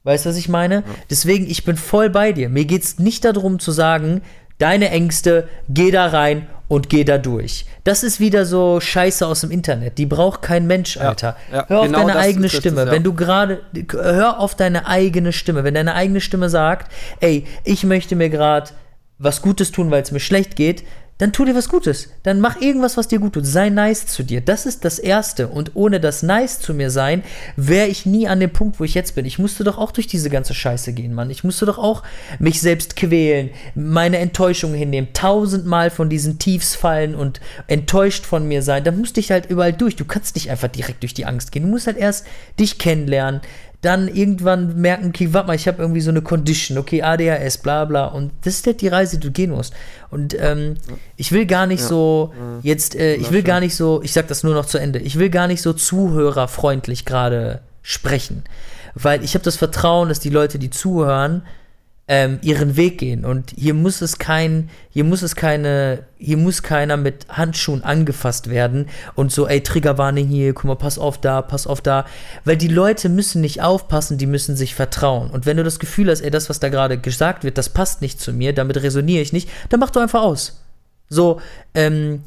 Weißt 0.05 0.25
du, 0.25 0.29
was 0.29 0.37
ich 0.37 0.49
meine? 0.49 0.83
Deswegen, 1.09 1.49
ich 1.49 1.63
bin 1.63 1.77
voll 1.77 2.09
bei 2.09 2.33
dir. 2.33 2.49
Mir 2.49 2.65
geht 2.65 2.83
es 2.83 2.99
nicht 2.99 3.23
darum 3.23 3.59
zu 3.59 3.71
sagen, 3.71 4.21
deine 4.63 4.89
Ängste, 4.89 5.49
geh 5.67 5.91
da 5.91 6.07
rein 6.07 6.47
und 6.69 6.89
geh 6.89 7.03
da 7.03 7.17
durch. 7.17 7.65
Das 7.83 8.01
ist 8.01 8.19
wieder 8.21 8.45
so 8.45 8.79
Scheiße 8.79 9.27
aus 9.27 9.41
dem 9.41 9.51
Internet. 9.51 9.97
Die 9.97 10.05
braucht 10.05 10.41
kein 10.41 10.65
Mensch, 10.67 10.95
Alter. 10.97 11.35
ja, 11.51 11.65
hör 11.67 11.79
auf 11.81 11.85
genau 11.87 11.99
deine 11.99 12.15
eigene 12.15 12.47
trifft 12.47 12.53
es, 12.53 12.71
Stimme. 12.71 12.85
ja. 12.85 12.91
Wenn 12.91 13.03
du 13.03 13.13
gerade, 13.13 13.61
hör 13.91 14.39
auf 14.39 14.55
deine 14.55 14.87
eigene 14.87 15.33
Stimme. 15.33 15.65
Wenn 15.65 15.73
deine 15.73 15.93
eigene 15.95 16.21
Stimme 16.21 16.49
sagt, 16.49 16.91
ey, 17.19 17.45
ich 17.65 17.83
möchte 17.83 18.15
mir 18.15 18.29
gerade 18.29 18.71
was 19.19 19.41
Gutes 19.41 19.71
tun, 19.71 19.91
weil 19.91 20.01
es 20.01 20.11
mir 20.11 20.21
schlecht 20.21 20.55
geht, 20.55 20.83
dann 21.23 21.31
tu 21.31 21.45
dir 21.45 21.55
was 21.55 21.69
Gutes. 21.69 22.09
Dann 22.23 22.41
mach 22.41 22.59
irgendwas, 22.59 22.97
was 22.97 23.07
dir 23.07 23.17
gut 23.17 23.31
tut. 23.31 23.45
Sei 23.45 23.69
nice 23.69 24.07
zu 24.07 24.23
dir. 24.23 24.41
Das 24.41 24.65
ist 24.65 24.83
das 24.83 24.99
Erste. 24.99 25.47
Und 25.47 25.71
ohne 25.73 26.01
das 26.01 26.21
nice 26.21 26.59
zu 26.59 26.73
mir 26.73 26.89
sein, 26.89 27.23
wäre 27.55 27.87
ich 27.87 28.05
nie 28.05 28.27
an 28.27 28.41
dem 28.41 28.51
Punkt, 28.51 28.77
wo 28.77 28.83
ich 28.83 28.93
jetzt 28.93 29.15
bin. 29.15 29.23
Ich 29.23 29.39
musste 29.39 29.63
doch 29.63 29.77
auch 29.77 29.93
durch 29.93 30.05
diese 30.05 30.29
ganze 30.29 30.53
Scheiße 30.53 30.91
gehen, 30.91 31.13
Mann. 31.13 31.29
Ich 31.29 31.45
musste 31.45 31.65
doch 31.65 31.77
auch 31.77 32.03
mich 32.39 32.59
selbst 32.59 32.97
quälen, 32.97 33.51
meine 33.73 34.17
Enttäuschung 34.17 34.73
hinnehmen, 34.73 35.13
tausendmal 35.13 35.91
von 35.91 36.09
diesen 36.09 36.39
Tiefs 36.39 36.75
fallen 36.75 37.15
und 37.15 37.39
enttäuscht 37.67 38.25
von 38.25 38.45
mir 38.45 38.61
sein. 38.61 38.83
Da 38.83 38.91
musste 38.91 39.21
ich 39.21 39.31
halt 39.31 39.49
überall 39.49 39.71
durch. 39.71 39.95
Du 39.95 40.03
kannst 40.03 40.35
nicht 40.35 40.51
einfach 40.51 40.67
direkt 40.67 41.03
durch 41.03 41.13
die 41.13 41.25
Angst 41.25 41.53
gehen. 41.53 41.63
Du 41.63 41.69
musst 41.69 41.87
halt 41.87 41.95
erst 41.95 42.25
dich 42.59 42.79
kennenlernen, 42.79 43.39
dann 43.83 44.07
irgendwann 44.07 44.79
merken, 44.79 45.09
okay, 45.09 45.33
warte 45.33 45.47
mal, 45.47 45.55
ich 45.55 45.67
habe 45.67 45.81
irgendwie 45.81 45.99
so 45.99 46.09
eine 46.09 46.21
Condition, 46.21 46.77
okay, 46.77 47.03
ADHS, 47.03 47.57
bla 47.57 47.83
bla. 47.83 48.05
Und 48.05 48.31
das 48.41 48.55
ist 48.55 48.65
halt 48.65 48.81
die 48.81 48.87
Reise, 48.87 49.19
die 49.19 49.27
du 49.27 49.31
gehen 49.31 49.51
musst. 49.51 49.73
Und 50.09 50.35
ähm, 50.39 50.75
ich 51.17 51.33
will 51.33 51.45
gar 51.45 51.67
nicht 51.67 51.83
so 51.83 52.33
jetzt, 52.61 52.95
äh, 52.95 53.15
ich 53.15 53.31
will 53.31 53.43
gar 53.43 53.59
nicht 53.59 53.75
so, 53.75 54.01
ich 54.01 54.13
sag 54.13 54.27
das 54.29 54.43
nur 54.43 54.53
noch 54.53 54.65
zu 54.65 54.77
Ende, 54.77 54.99
ich 54.99 55.19
will 55.19 55.29
gar 55.29 55.47
nicht 55.47 55.61
so 55.61 55.73
zuhörerfreundlich 55.73 57.03
gerade 57.03 57.61
sprechen. 57.81 58.43
Weil 58.95 59.23
ich 59.23 59.33
habe 59.33 59.43
das 59.43 59.57
Vertrauen, 59.57 60.07
dass 60.07 60.21
die 60.21 60.29
Leute, 60.29 60.59
die 60.59 60.69
zuhören, 60.69 61.43
ähm, 62.07 62.39
ihren 62.41 62.75
Weg 62.75 62.97
gehen. 62.97 63.23
Und 63.23 63.53
hier 63.57 63.73
muss 63.73 64.01
es 64.01 64.17
kein, 64.17 64.69
hier 64.89 65.03
muss 65.03 65.21
es 65.21 65.35
keine, 65.35 66.03
hier 66.17 66.37
muss 66.37 66.61
keiner 66.61 66.97
mit 66.97 67.27
Handschuhen 67.29 67.83
angefasst 67.83 68.49
werden 68.49 68.89
und 69.15 69.31
so, 69.31 69.47
ey, 69.47 69.61
Triggerwarning 69.61 70.27
hier, 70.27 70.53
guck 70.53 70.65
mal, 70.65 70.75
pass 70.75 70.99
auf 70.99 71.19
da, 71.19 71.41
pass 71.41 71.65
auf 71.65 71.79
da. 71.81 72.05
Weil 72.43 72.57
die 72.57 72.67
Leute 72.67 73.07
müssen 73.07 73.41
nicht 73.41 73.61
aufpassen, 73.61 74.17
die 74.17 74.27
müssen 74.27 74.55
sich 74.55 74.75
vertrauen. 74.75 75.29
Und 75.29 75.45
wenn 75.45 75.57
du 75.57 75.63
das 75.63 75.79
Gefühl 75.79 76.09
hast, 76.09 76.21
ey, 76.21 76.31
das, 76.31 76.49
was 76.49 76.59
da 76.59 76.69
gerade 76.69 76.97
gesagt 76.97 77.43
wird, 77.43 77.57
das 77.57 77.69
passt 77.69 78.01
nicht 78.01 78.19
zu 78.19 78.33
mir, 78.33 78.53
damit 78.53 78.81
resoniere 78.83 79.21
ich 79.21 79.31
nicht, 79.31 79.49
dann 79.69 79.79
mach 79.79 79.91
du 79.91 79.99
einfach 79.99 80.23
aus. 80.23 80.61
So, 81.07 81.39
ähm, 81.73 82.21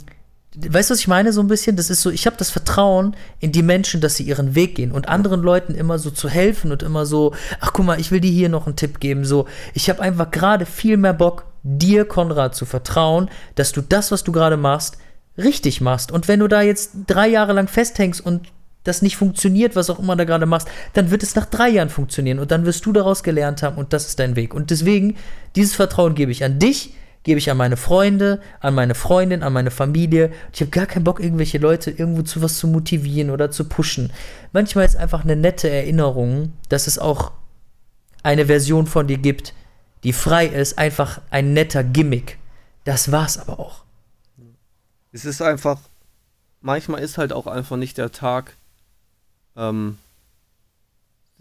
Weißt 0.58 0.88
du, 0.88 0.94
was 0.94 1.00
ich 1.00 1.08
meine? 1.08 1.32
So 1.32 1.42
ein 1.42 1.48
bisschen, 1.48 1.76
das 1.76 1.90
ist 1.90 2.00
so, 2.00 2.10
ich 2.10 2.26
habe 2.26 2.36
das 2.36 2.50
Vertrauen 2.50 3.14
in 3.40 3.52
die 3.52 3.62
Menschen, 3.62 4.00
dass 4.00 4.16
sie 4.16 4.22
ihren 4.22 4.54
Weg 4.54 4.74
gehen 4.74 4.90
und 4.90 5.08
anderen 5.08 5.42
Leuten 5.42 5.74
immer 5.74 5.98
so 5.98 6.10
zu 6.10 6.30
helfen 6.30 6.72
und 6.72 6.82
immer 6.82 7.04
so, 7.04 7.34
ach 7.60 7.72
guck 7.74 7.84
mal, 7.84 8.00
ich 8.00 8.10
will 8.10 8.20
dir 8.20 8.30
hier 8.30 8.48
noch 8.48 8.66
einen 8.66 8.76
Tipp 8.76 8.98
geben. 8.98 9.26
So, 9.26 9.46
ich 9.74 9.90
habe 9.90 10.00
einfach 10.00 10.30
gerade 10.30 10.64
viel 10.64 10.96
mehr 10.96 11.12
Bock, 11.12 11.44
dir, 11.62 12.06
Konrad, 12.06 12.54
zu 12.54 12.64
vertrauen, 12.64 13.28
dass 13.54 13.72
du 13.72 13.82
das, 13.82 14.10
was 14.10 14.24
du 14.24 14.32
gerade 14.32 14.56
machst, 14.56 14.96
richtig 15.36 15.82
machst. 15.82 16.10
Und 16.10 16.26
wenn 16.26 16.40
du 16.40 16.48
da 16.48 16.62
jetzt 16.62 16.92
drei 17.06 17.28
Jahre 17.28 17.52
lang 17.52 17.68
festhängst 17.68 18.24
und 18.24 18.48
das 18.84 19.02
nicht 19.02 19.16
funktioniert, 19.16 19.76
was 19.76 19.90
auch 19.90 19.98
immer 19.98 20.16
da 20.16 20.24
gerade 20.24 20.46
machst, 20.46 20.68
dann 20.94 21.10
wird 21.10 21.22
es 21.22 21.34
nach 21.34 21.46
drei 21.46 21.68
Jahren 21.68 21.90
funktionieren 21.90 22.38
und 22.38 22.50
dann 22.50 22.64
wirst 22.64 22.86
du 22.86 22.92
daraus 22.92 23.22
gelernt 23.22 23.62
haben 23.62 23.76
und 23.76 23.92
das 23.92 24.06
ist 24.06 24.18
dein 24.18 24.36
Weg. 24.36 24.54
Und 24.54 24.70
deswegen, 24.70 25.16
dieses 25.54 25.74
Vertrauen 25.74 26.14
gebe 26.14 26.32
ich 26.32 26.44
an 26.44 26.58
dich, 26.58 26.94
gebe 27.26 27.40
ich 27.40 27.50
an 27.50 27.56
meine 27.56 27.76
Freunde, 27.76 28.40
an 28.60 28.76
meine 28.76 28.94
Freundin, 28.94 29.42
an 29.42 29.52
meine 29.52 29.72
Familie. 29.72 30.32
Ich 30.52 30.60
habe 30.60 30.70
gar 30.70 30.86
keinen 30.86 31.02
Bock, 31.02 31.18
irgendwelche 31.18 31.58
Leute 31.58 31.90
irgendwo 31.90 32.22
zu 32.22 32.40
was 32.40 32.56
zu 32.56 32.68
motivieren 32.68 33.30
oder 33.30 33.50
zu 33.50 33.64
pushen. 33.64 34.12
Manchmal 34.52 34.84
ist 34.86 34.94
einfach 34.94 35.24
eine 35.24 35.34
nette 35.34 35.68
Erinnerung, 35.68 36.52
dass 36.68 36.86
es 36.86 37.00
auch 37.00 37.32
eine 38.22 38.46
Version 38.46 38.86
von 38.86 39.08
dir 39.08 39.18
gibt, 39.18 39.54
die 40.04 40.12
frei 40.12 40.46
ist, 40.46 40.78
einfach 40.78 41.20
ein 41.30 41.52
netter 41.52 41.82
Gimmick. 41.82 42.38
Das 42.84 43.10
war's 43.10 43.38
aber 43.38 43.58
auch. 43.58 43.82
Es 45.10 45.24
ist 45.24 45.42
einfach, 45.42 45.80
manchmal 46.60 47.02
ist 47.02 47.18
halt 47.18 47.32
auch 47.32 47.48
einfach 47.48 47.76
nicht 47.76 47.98
der 47.98 48.12
Tag, 48.12 48.54
ähm, 49.56 49.98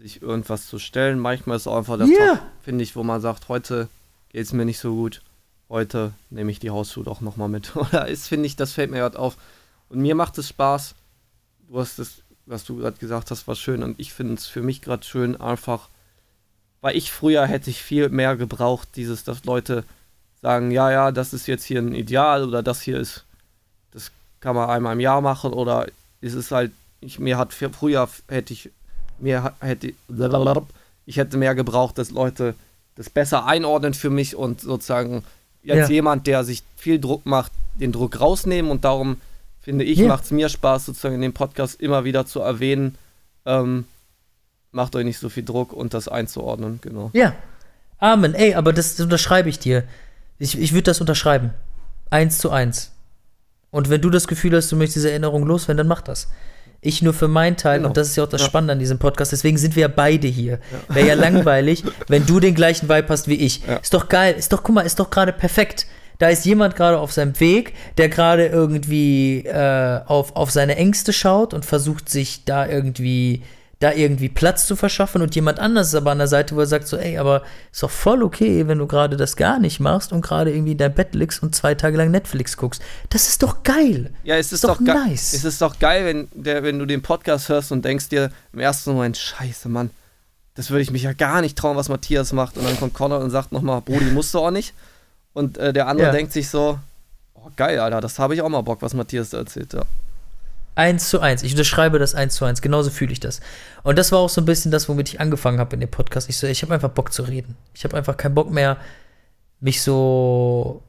sich 0.00 0.20
irgendwas 0.20 0.66
zu 0.66 0.80
stellen. 0.80 1.20
Manchmal 1.20 1.58
ist 1.58 1.68
auch 1.68 1.76
einfach 1.76 1.96
der 1.96 2.08
Ja. 2.08 2.34
Tag, 2.34 2.42
finde 2.64 2.82
ich, 2.82 2.96
wo 2.96 3.04
man 3.04 3.20
sagt, 3.20 3.48
heute 3.48 3.86
geht 4.30 4.42
es 4.46 4.52
mir 4.52 4.64
nicht 4.64 4.80
so 4.80 4.92
gut. 4.92 5.22
Heute 5.68 6.12
nehme 6.30 6.50
ich 6.50 6.60
die 6.60 6.70
Hausschuhe 6.70 7.04
doch 7.04 7.20
nochmal 7.20 7.48
mit. 7.48 7.74
Oder 7.76 8.08
ist, 8.08 8.28
finde 8.28 8.46
ich, 8.46 8.56
das 8.56 8.72
fällt 8.72 8.90
mir 8.90 8.98
gerade 8.98 9.18
auf. 9.18 9.36
Und 9.88 10.00
mir 10.00 10.14
macht 10.14 10.38
es 10.38 10.48
Spaß. 10.48 10.94
Du 11.68 11.78
hast 11.78 11.98
es, 11.98 12.22
was 12.46 12.64
du 12.64 12.76
gerade 12.76 12.98
gesagt 12.98 13.30
hast, 13.30 13.48
war 13.48 13.56
schön. 13.56 13.82
Und 13.82 13.98
ich 13.98 14.12
finde 14.12 14.34
es 14.34 14.46
für 14.46 14.62
mich 14.62 14.82
gerade 14.82 15.04
schön, 15.04 15.40
einfach, 15.40 15.88
weil 16.80 16.96
ich 16.96 17.10
früher 17.10 17.46
hätte 17.46 17.70
ich 17.70 17.82
viel 17.82 18.08
mehr 18.08 18.36
gebraucht, 18.36 18.88
dieses, 18.96 19.24
dass 19.24 19.44
Leute 19.44 19.84
sagen, 20.42 20.70
ja, 20.70 20.90
ja, 20.90 21.12
das 21.12 21.32
ist 21.32 21.48
jetzt 21.48 21.64
hier 21.64 21.80
ein 21.80 21.94
Ideal 21.94 22.44
oder 22.46 22.62
das 22.62 22.80
hier 22.80 23.00
ist, 23.00 23.24
das 23.90 24.12
kann 24.40 24.54
man 24.54 24.70
einmal 24.70 24.92
im 24.92 25.00
Jahr 25.00 25.20
machen 25.20 25.52
oder 25.52 25.86
ist 26.20 26.34
es 26.34 26.50
halt, 26.50 26.70
ich, 27.00 27.18
mir 27.18 27.38
hat 27.38 27.52
früher 27.52 28.08
hätte 28.28 28.52
ich, 28.52 28.70
mir 29.18 29.54
hätte, 29.60 29.92
ich 31.06 31.16
hätte 31.16 31.36
mehr 31.36 31.54
gebraucht, 31.54 31.98
dass 31.98 32.10
Leute 32.10 32.54
das 32.94 33.10
besser 33.10 33.46
einordnen 33.46 33.94
für 33.94 34.10
mich 34.10 34.36
und 34.36 34.60
sozusagen 34.60 35.24
jetzt 35.66 35.88
Ja. 35.88 35.94
jemand, 35.94 36.26
der 36.26 36.44
sich 36.44 36.62
viel 36.76 36.98
Druck 36.98 37.26
macht, 37.26 37.52
den 37.74 37.92
Druck 37.92 38.20
rausnehmen 38.20 38.70
und 38.70 38.84
darum 38.84 39.18
finde 39.60 39.84
ich, 39.84 39.98
Ja. 39.98 40.08
macht 40.08 40.24
es 40.24 40.30
mir 40.30 40.48
Spaß, 40.48 40.86
sozusagen 40.86 41.16
in 41.16 41.20
dem 41.20 41.32
Podcast 41.32 41.80
immer 41.80 42.04
wieder 42.04 42.24
zu 42.26 42.40
erwähnen, 42.40 42.96
ähm, 43.44 43.84
macht 44.72 44.94
euch 44.96 45.04
nicht 45.04 45.18
so 45.18 45.28
viel 45.28 45.44
Druck 45.44 45.72
und 45.72 45.92
das 45.94 46.08
einzuordnen, 46.08 46.78
genau. 46.82 47.10
Ja. 47.12 47.34
Amen. 47.98 48.34
Ey, 48.34 48.54
aber 48.54 48.72
das 48.72 48.98
unterschreibe 49.00 49.48
ich 49.48 49.58
dir. 49.58 49.84
Ich, 50.38 50.58
ich 50.58 50.72
würde 50.72 50.82
das 50.84 51.00
unterschreiben. 51.00 51.50
Eins 52.10 52.38
zu 52.38 52.50
eins. 52.50 52.92
Und 53.70 53.88
wenn 53.90 54.00
du 54.02 54.10
das 54.10 54.28
Gefühl 54.28 54.54
hast, 54.54 54.70
du 54.70 54.76
möchtest 54.76 54.96
diese 54.96 55.10
Erinnerung 55.10 55.44
loswerden, 55.46 55.78
dann 55.78 55.88
mach 55.88 56.02
das. 56.02 56.28
Ich 56.80 57.02
nur 57.02 57.14
für 57.14 57.28
meinen 57.28 57.56
Teil, 57.56 57.78
Genau. 57.78 57.88
und 57.88 57.96
das 57.96 58.08
ist 58.08 58.16
ja 58.16 58.24
auch 58.24 58.28
das 58.28 58.40
Ja. 58.42 58.46
Spannende 58.46 58.72
an 58.72 58.78
diesem 58.78 58.98
Podcast, 58.98 59.32
deswegen 59.32 59.58
sind 59.58 59.74
wir 59.76 59.82
ja 59.82 59.88
beide 59.88 60.28
hier. 60.28 60.58
Wäre 60.88 61.08
ja 61.08 61.14
langweilig, 61.14 61.82
wenn 62.08 62.26
du 62.26 62.38
den 62.40 62.54
gleichen 62.54 62.88
Vibe 62.88 63.08
hast 63.08 63.28
wie 63.28 63.34
ich. 63.34 63.62
Ja. 63.66 63.76
Ist 63.76 63.92
doch 63.94 64.08
geil, 64.08 64.34
ist 64.38 64.52
doch, 64.52 64.62
guck 64.62 64.74
mal, 64.74 64.82
ist 64.82 64.98
doch 65.00 65.10
gerade 65.10 65.32
perfekt. 65.32 65.86
Da 66.18 66.28
ist 66.28 66.46
jemand 66.46 66.76
gerade 66.76 66.98
auf 66.98 67.12
seinem 67.12 67.38
Weg, 67.40 67.74
der 67.98 68.08
gerade 68.08 68.46
irgendwie 68.46 69.44
äh, 69.44 70.00
auf, 70.06 70.34
auf 70.34 70.50
seine 70.50 70.76
Ängste 70.76 71.12
schaut 71.12 71.52
und 71.52 71.64
versucht 71.66 72.08
sich 72.08 72.44
da 72.46 72.66
irgendwie 72.66 73.42
da 73.78 73.92
irgendwie 73.92 74.30
Platz 74.30 74.66
zu 74.66 74.74
verschaffen 74.74 75.20
und 75.20 75.34
jemand 75.34 75.58
anders 75.58 75.88
ist 75.88 75.94
aber 75.96 76.10
an 76.10 76.18
der 76.18 76.28
Seite, 76.28 76.56
wo 76.56 76.60
er 76.60 76.66
sagt 76.66 76.88
so, 76.88 76.96
ey, 76.96 77.18
aber 77.18 77.42
ist 77.70 77.82
doch 77.82 77.90
voll 77.90 78.22
okay, 78.22 78.66
wenn 78.68 78.78
du 78.78 78.86
gerade 78.86 79.18
das 79.18 79.36
gar 79.36 79.58
nicht 79.58 79.80
machst 79.80 80.12
und 80.12 80.22
gerade 80.22 80.50
irgendwie 80.50 80.72
in 80.72 80.78
dein 80.78 80.94
Bett 80.94 81.14
liegst 81.14 81.42
und 81.42 81.54
zwei 81.54 81.74
Tage 81.74 81.98
lang 81.98 82.10
Netflix 82.10 82.56
guckst. 82.56 82.80
Das 83.10 83.28
ist 83.28 83.42
doch 83.42 83.62
geil. 83.64 84.10
Ja, 84.24 84.36
es 84.36 84.46
ist, 84.46 84.52
Ist 84.52 84.64
doch 84.64 84.78
doch, 84.78 84.80
nice. 84.80 85.34
Es 85.34 85.44
ist 85.44 85.60
doch 85.60 85.78
geil, 85.78 86.06
wenn, 86.06 86.28
der, 86.32 86.62
wenn 86.62 86.78
du 86.78 86.86
den 86.86 87.02
Podcast 87.02 87.50
hörst 87.50 87.70
und 87.70 87.84
denkst 87.84 88.08
dir 88.08 88.30
im 88.54 88.60
ersten 88.60 88.92
Moment, 88.94 89.18
scheiße, 89.18 89.68
Mann, 89.68 89.90
das 90.54 90.70
würde 90.70 90.80
ich 90.80 90.90
mich 90.90 91.02
ja 91.02 91.12
gar 91.12 91.42
nicht 91.42 91.58
trauen, 91.58 91.76
was 91.76 91.90
Matthias 91.90 92.32
macht. 92.32 92.56
Und 92.56 92.64
dann 92.66 92.78
kommt 92.78 92.94
Conor 92.94 93.18
und 93.20 93.28
sagt 93.28 93.52
nochmal, 93.52 93.82
Brody, 93.82 94.06
musst 94.06 94.32
du 94.32 94.38
auch 94.38 94.50
nicht. 94.50 94.72
Und 95.34 95.58
äh, 95.58 95.74
der 95.74 95.86
andere 95.86 96.06
Ja. 96.06 96.12
denkt 96.14 96.32
sich 96.32 96.48
so, 96.48 96.78
oh, 97.34 97.50
geil, 97.56 97.78
Alter, 97.78 98.00
das 98.00 98.18
habe 98.18 98.34
ich 98.34 98.40
auch 98.40 98.48
mal 98.48 98.62
Bock, 98.62 98.80
was 98.80 98.94
Matthias 98.94 99.28
da 99.28 99.36
erzählt. 99.36 99.74
Ja. 99.74 99.82
Eins 100.76 101.08
zu 101.08 101.20
eins. 101.20 101.42
Ich 101.42 101.52
unterschreibe 101.52 101.98
das 101.98 102.14
eins 102.14 102.34
zu 102.34 102.44
eins. 102.44 102.60
Genauso 102.60 102.90
fühle 102.90 103.10
ich 103.10 103.18
das. 103.18 103.40
Und 103.82 103.98
das 103.98 104.12
war 104.12 104.18
auch 104.18 104.28
so 104.28 104.42
ein 104.42 104.44
bisschen 104.44 104.70
das, 104.70 104.88
womit 104.88 105.08
ich 105.08 105.20
angefangen 105.20 105.58
habe 105.58 105.74
in 105.74 105.80
dem 105.80 105.90
Podcast. 105.90 106.28
Ich 106.28 106.36
so, 106.36 106.46
ich 106.46 106.62
habe 106.62 106.74
einfach 106.74 106.90
Bock 106.90 107.12
zu 107.12 107.22
reden. 107.22 107.56
Ich 107.74 107.82
habe 107.84 107.96
einfach 107.96 108.18
keinen 108.18 108.34
Bock 108.34 108.50
mehr, 108.50 108.76
mich 109.58 109.80
so 109.80 110.82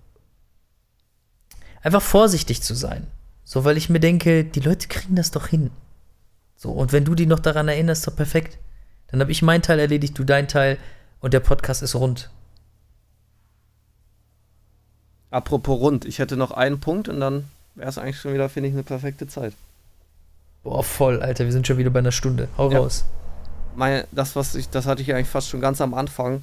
einfach 1.82 2.02
vorsichtig 2.02 2.62
zu 2.62 2.76
sein. 2.76 3.08
So, 3.46 3.64
weil 3.64 3.78
ich 3.78 3.90
mir 3.90 4.02
denke, 4.02 4.44
die 4.44 4.60
Leute 4.60 4.90
kriegen 4.90 5.16
das 5.16 5.32
doch 5.32 5.48
hin. 5.48 5.72
So, 6.58 6.72
und 6.72 6.92
wenn 6.92 7.06
du 7.06 7.16
die 7.16 7.26
noch 7.26 7.40
daran 7.40 7.70
erinnerst, 7.70 8.06
doch 8.06 8.16
perfekt. 8.16 8.58
Dann 9.08 9.22
habe 9.22 9.32
ich 9.32 9.42
meinen 9.42 9.62
Teil 9.62 9.80
erledigt, 9.80 10.20
du 10.20 10.26
deinen 10.26 10.50
Teil 10.50 10.78
und 11.22 11.34
der 11.34 11.40
Podcast 11.40 11.82
ist 11.82 11.96
rund. 11.96 12.30
Apropos 15.30 15.80
rund, 15.80 16.04
ich 16.04 16.20
hätte 16.20 16.36
noch 16.36 16.52
einen 16.52 16.82
Punkt 16.82 17.08
und 17.08 17.22
dann 17.22 17.46
wäre 17.76 17.90
es 17.90 17.98
eigentlich 17.98 18.20
schon 18.20 18.34
wieder, 18.34 18.50
finde 18.50 18.68
ich, 18.68 18.76
eine 18.76 18.84
perfekte 18.84 19.28
Zeit. 19.28 19.54
Boah, 20.68 20.84
voll, 20.84 21.22
Alter, 21.22 21.46
wir 21.46 21.54
sind 21.54 21.66
schon 21.66 21.78
wieder 21.78 21.92
bei 21.92 22.00
einer 22.00 22.12
Stunde. 22.12 22.50
Hau 22.58 22.70
Ja. 22.70 22.80
raus. 22.80 23.06
Meine, 23.78 24.06
das, 24.12 24.36
was 24.36 24.54
ich, 24.54 24.70
das 24.70 24.86
hatte 24.86 25.02
ich 25.02 25.14
eigentlich 25.14 25.30
fast 25.30 25.48
schon 25.48 25.62
ganz 25.62 25.80
am 25.80 25.94
Anfang, 25.94 26.42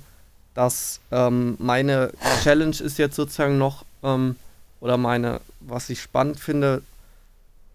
dass 0.54 1.00
ähm, 1.10 1.56
meine 1.58 2.10
Challenge 2.42 2.74
ist 2.74 2.96
jetzt 2.96 3.16
sozusagen 3.16 3.58
noch, 3.58 3.84
ähm, 4.02 4.36
oder 4.80 4.96
meine, 4.96 5.42
was 5.60 5.90
ich 5.90 6.00
spannend 6.00 6.40
finde, 6.40 6.80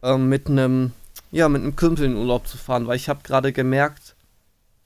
ähm, 0.02 0.28
mit 0.28 0.48
einem, 0.48 0.92
ja, 1.32 1.48
mit 1.50 1.62
einem 1.62 1.76
Kumpel 1.76 2.06
in 2.06 2.16
Urlaub 2.16 2.48
zu 2.48 2.58
fahren, 2.58 2.88
weil 2.88 2.96
ich 2.96 3.10
habe 3.10 3.20
gerade 3.22 3.54
gemerkt, 3.54 4.16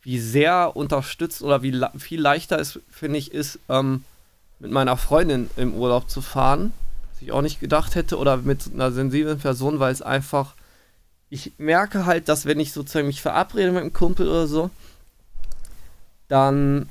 wie 0.01 0.19
sehr 0.19 0.75
unterstützt 0.75 1.41
oder 1.43 1.63
wie 1.63 1.81
viel 1.97 2.19
leichter 2.19 2.59
es, 2.59 2.77
finde 2.91 3.19
ich, 3.19 3.31
ist, 3.33 3.57
ähm, 3.69 4.03
mit 4.59 4.69
meiner 4.71 4.97
Freundin 4.97 5.49
im 5.55 5.73
Urlaub 5.75 6.09
zu 6.09 6.19
fahren, 6.19 6.73
was 7.13 7.21
ich 7.21 7.31
auch 7.31 7.41
nicht 7.41 7.61
gedacht 7.61 7.95
hätte, 7.95 8.17
oder 8.17 8.35
mit 8.35 8.69
einer 8.73 8.91
sensiblen 8.91 9.39
Person, 9.39 9.79
weil 9.79 9.93
es 9.93 10.01
einfach, 10.01 10.55
ich 11.33 11.53
merke 11.57 12.05
halt, 12.05 12.29
dass 12.29 12.45
wenn 12.45 12.59
ich 12.59 12.73
sozusagen 12.73 13.07
mich 13.07 13.23
verabrede 13.23 13.71
mit 13.71 13.81
einem 13.81 13.91
Kumpel 13.91 14.27
oder 14.27 14.45
so, 14.45 14.69
dann 16.27 16.87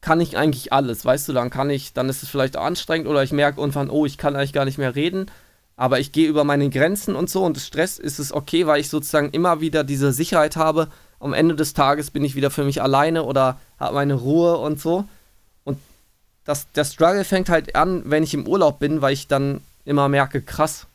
kann 0.00 0.20
ich 0.20 0.36
eigentlich 0.36 0.72
alles, 0.72 1.04
weißt 1.04 1.28
du, 1.28 1.32
dann 1.32 1.50
kann 1.50 1.70
ich, 1.70 1.92
dann 1.92 2.08
ist 2.08 2.24
es 2.24 2.28
vielleicht 2.28 2.56
anstrengend 2.56 3.06
oder 3.06 3.22
ich 3.22 3.30
merke 3.30 3.60
irgendwann, 3.60 3.88
oh, 3.88 4.06
ich 4.06 4.18
kann 4.18 4.34
eigentlich 4.34 4.52
gar 4.52 4.64
nicht 4.64 4.78
mehr 4.78 4.96
reden, 4.96 5.30
aber 5.76 6.00
ich 6.00 6.10
gehe 6.10 6.28
über 6.28 6.42
meine 6.42 6.68
Grenzen 6.68 7.14
und 7.14 7.30
so 7.30 7.44
und 7.44 7.58
Stress 7.58 8.00
ist 8.00 8.18
es 8.18 8.32
okay, 8.32 8.66
weil 8.66 8.80
ich 8.80 8.88
sozusagen 8.88 9.30
immer 9.30 9.60
wieder 9.60 9.84
diese 9.84 10.12
Sicherheit 10.12 10.56
habe, 10.56 10.88
am 11.20 11.32
Ende 11.32 11.54
des 11.54 11.72
Tages 11.72 12.10
bin 12.10 12.24
ich 12.24 12.34
wieder 12.34 12.50
für 12.50 12.64
mich 12.64 12.82
alleine 12.82 13.22
oder 13.22 13.60
habe 13.78 13.94
meine 13.94 14.14
Ruhe 14.14 14.56
und 14.56 14.80
so. 14.80 15.04
Und 15.62 15.78
das, 16.44 16.72
der 16.72 16.84
Struggle 16.84 17.22
fängt 17.24 17.48
halt 17.48 17.76
an, 17.76 18.02
wenn 18.06 18.24
ich 18.24 18.34
im 18.34 18.48
Urlaub 18.48 18.80
bin, 18.80 19.00
weil 19.00 19.12
ich 19.12 19.28
dann 19.28 19.60
immer 19.84 20.08
merke, 20.08 20.42
krass, 20.42 20.86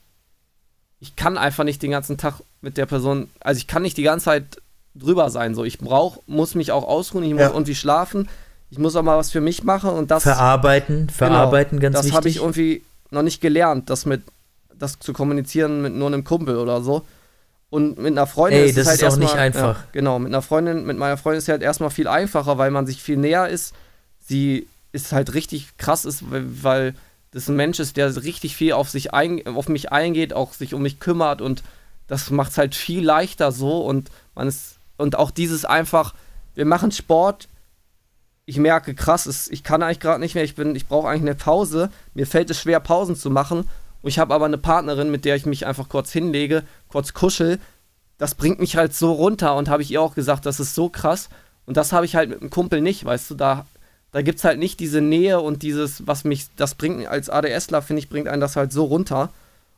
ich 0.99 1.15
kann 1.15 1.37
einfach 1.37 1.63
nicht 1.63 1.81
den 1.81 1.91
ganzen 1.91 2.17
Tag 2.17 2.35
mit 2.61 2.77
der 2.77 2.85
Person, 2.85 3.29
also 3.41 3.57
ich 3.57 3.67
kann 3.67 3.81
nicht 3.81 3.97
die 3.97 4.03
ganze 4.03 4.25
Zeit 4.25 4.61
drüber 4.95 5.29
sein. 5.29 5.53
So, 5.55 5.63
ich 5.63 5.77
brauch, 5.77 6.19
muss 6.25 6.55
mich 6.55 6.71
auch 6.71 6.83
ausruhen, 6.87 7.23
ich 7.25 7.33
muss 7.33 7.41
Ja. 7.41 7.51
irgendwie 7.51 7.75
schlafen, 7.75 8.29
ich 8.69 8.77
muss 8.79 8.95
auch 8.95 9.03
mal 9.03 9.17
was 9.17 9.31
für 9.31 9.41
mich 9.41 9.63
machen 9.63 9.89
und 9.91 10.09
das 10.11 10.23
Verarbeiten, 10.23 11.09
verarbeiten, 11.09 11.79
ganz 11.79 11.93
das 11.95 12.05
wichtig. 12.05 12.15
habe 12.15 12.29
ich 12.29 12.37
irgendwie 12.37 12.81
noch 13.11 13.21
nicht 13.21 13.41
gelernt, 13.41 13.89
das 13.89 14.05
mit 14.05 14.23
das 14.77 14.99
zu 14.99 15.13
kommunizieren 15.13 15.81
mit 15.81 15.93
nur 15.93 16.07
einem 16.07 16.23
Kumpel 16.25 16.57
oder 16.57 16.81
so. 16.81 17.05
Und 17.69 17.97
mit 17.97 18.11
einer 18.11 18.27
Freundin 18.27 18.61
Ey, 18.61 18.69
ist 18.69 18.77
das 18.77 18.81
es 18.83 18.87
halt 18.87 18.95
ist 18.97 19.03
auch 19.03 19.05
erstmal, 19.07 19.27
nicht 19.27 19.37
einfach. 19.37 19.77
Ja, 19.79 19.87
genau, 19.93 20.19
mit 20.19 20.27
einer 20.33 20.41
Freundin, 20.41 20.85
mit 20.85 20.97
meiner 20.97 21.17
Freundin 21.17 21.37
ist 21.39 21.45
es 21.45 21.49
halt 21.49 21.61
erstmal 21.61 21.89
viel 21.89 22.07
einfacher, 22.07 22.57
weil 22.57 22.71
man 22.71 22.85
sich 22.85 23.01
viel 23.01 23.17
näher 23.17 23.47
ist. 23.49 23.73
Sie 24.19 24.67
ist 24.91 25.11
halt 25.13 25.33
richtig 25.33 25.77
krass 25.77 26.05
ist, 26.05 26.23
weil 26.29 26.93
das 27.35 27.49
ein 27.49 27.57
Mensch 27.57 27.81
ist, 27.81 27.97
der 27.97 28.15
richtig 28.23 28.55
viel 28.55 28.71
auf 28.71 28.89
sich 28.89 29.13
ein, 29.13 29.45
auf 29.45 29.67
mich 29.67 29.91
eingeht, 29.91 30.33
auch 30.33 30.53
sich 30.53 30.73
um 30.73 30.81
mich 30.81 31.01
kümmert 31.01 31.41
und 31.41 31.63
das 32.07 32.29
macht 32.29 32.51
es 32.51 32.57
halt 32.57 32.75
viel 32.75 33.03
leichter 33.03 33.51
so 33.51 33.81
und 33.81 34.09
man 34.35 34.47
ist 34.47 34.77
und 34.95 35.17
auch 35.17 35.31
dieses 35.31 35.65
einfach, 35.65 36.13
wir 36.53 36.63
machen 36.63 36.93
Sport, 36.93 37.49
ich 38.45 38.57
merke 38.57 38.95
krass, 38.95 39.25
es, 39.25 39.51
ich 39.51 39.63
kann 39.63 39.83
eigentlich 39.83 39.99
gerade 39.99 40.21
nicht 40.21 40.33
mehr, 40.33 40.45
ich 40.45 40.55
bin, 40.55 40.75
ich 40.75 40.87
brauche 40.87 41.09
eigentlich 41.09 41.23
eine 41.23 41.35
Pause. 41.35 41.89
Mir 42.13 42.25
fällt 42.25 42.49
es 42.49 42.61
schwer, 42.61 42.79
Pausen 42.79 43.17
zu 43.17 43.29
machen. 43.29 43.67
Und 44.01 44.09
ich 44.09 44.17
habe 44.17 44.33
aber 44.33 44.45
eine 44.45 44.57
Partnerin, 44.57 45.11
mit 45.11 45.25
der 45.25 45.35
ich 45.35 45.45
mich 45.45 45.65
einfach 45.65 45.89
kurz 45.89 46.13
hinlege, 46.13 46.63
kurz 46.87 47.13
kuschel. 47.13 47.59
Das 48.17 48.35
bringt 48.35 48.61
mich 48.61 48.77
halt 48.77 48.93
so 48.93 49.11
runter 49.11 49.57
und 49.57 49.67
habe 49.67 49.81
ich 49.81 49.91
ihr 49.91 50.01
auch 50.01 50.15
gesagt, 50.15 50.45
das 50.45 50.61
ist 50.61 50.75
so 50.75 50.87
krass. 50.87 51.27
Und 51.65 51.75
das 51.75 51.91
habe 51.91 52.05
ich 52.05 52.15
halt 52.15 52.29
mit 52.29 52.39
einem 52.39 52.51
Kumpel 52.51 52.79
nicht, 52.79 53.03
weißt 53.03 53.31
du, 53.31 53.35
da, 53.35 53.65
da 54.15 54.21
gibt 54.21 54.37
es 54.37 54.45
halt 54.45 54.59
nicht 54.59 54.79
diese 54.79 55.01
Nähe 55.01 55.41
und 55.41 55.61
dieses, 55.61 56.07
was 56.07 56.23
mich, 56.23 56.47
das 56.55 56.75
bringt 56.75 57.05
als 57.05 57.29
ADSler, 57.29 57.81
finde 57.81 57.99
ich, 57.99 58.07
bringt 58.07 58.29
einen 58.29 58.39
das 58.39 58.55
halt 58.55 58.71
so 58.71 58.85
runter. 58.85 59.29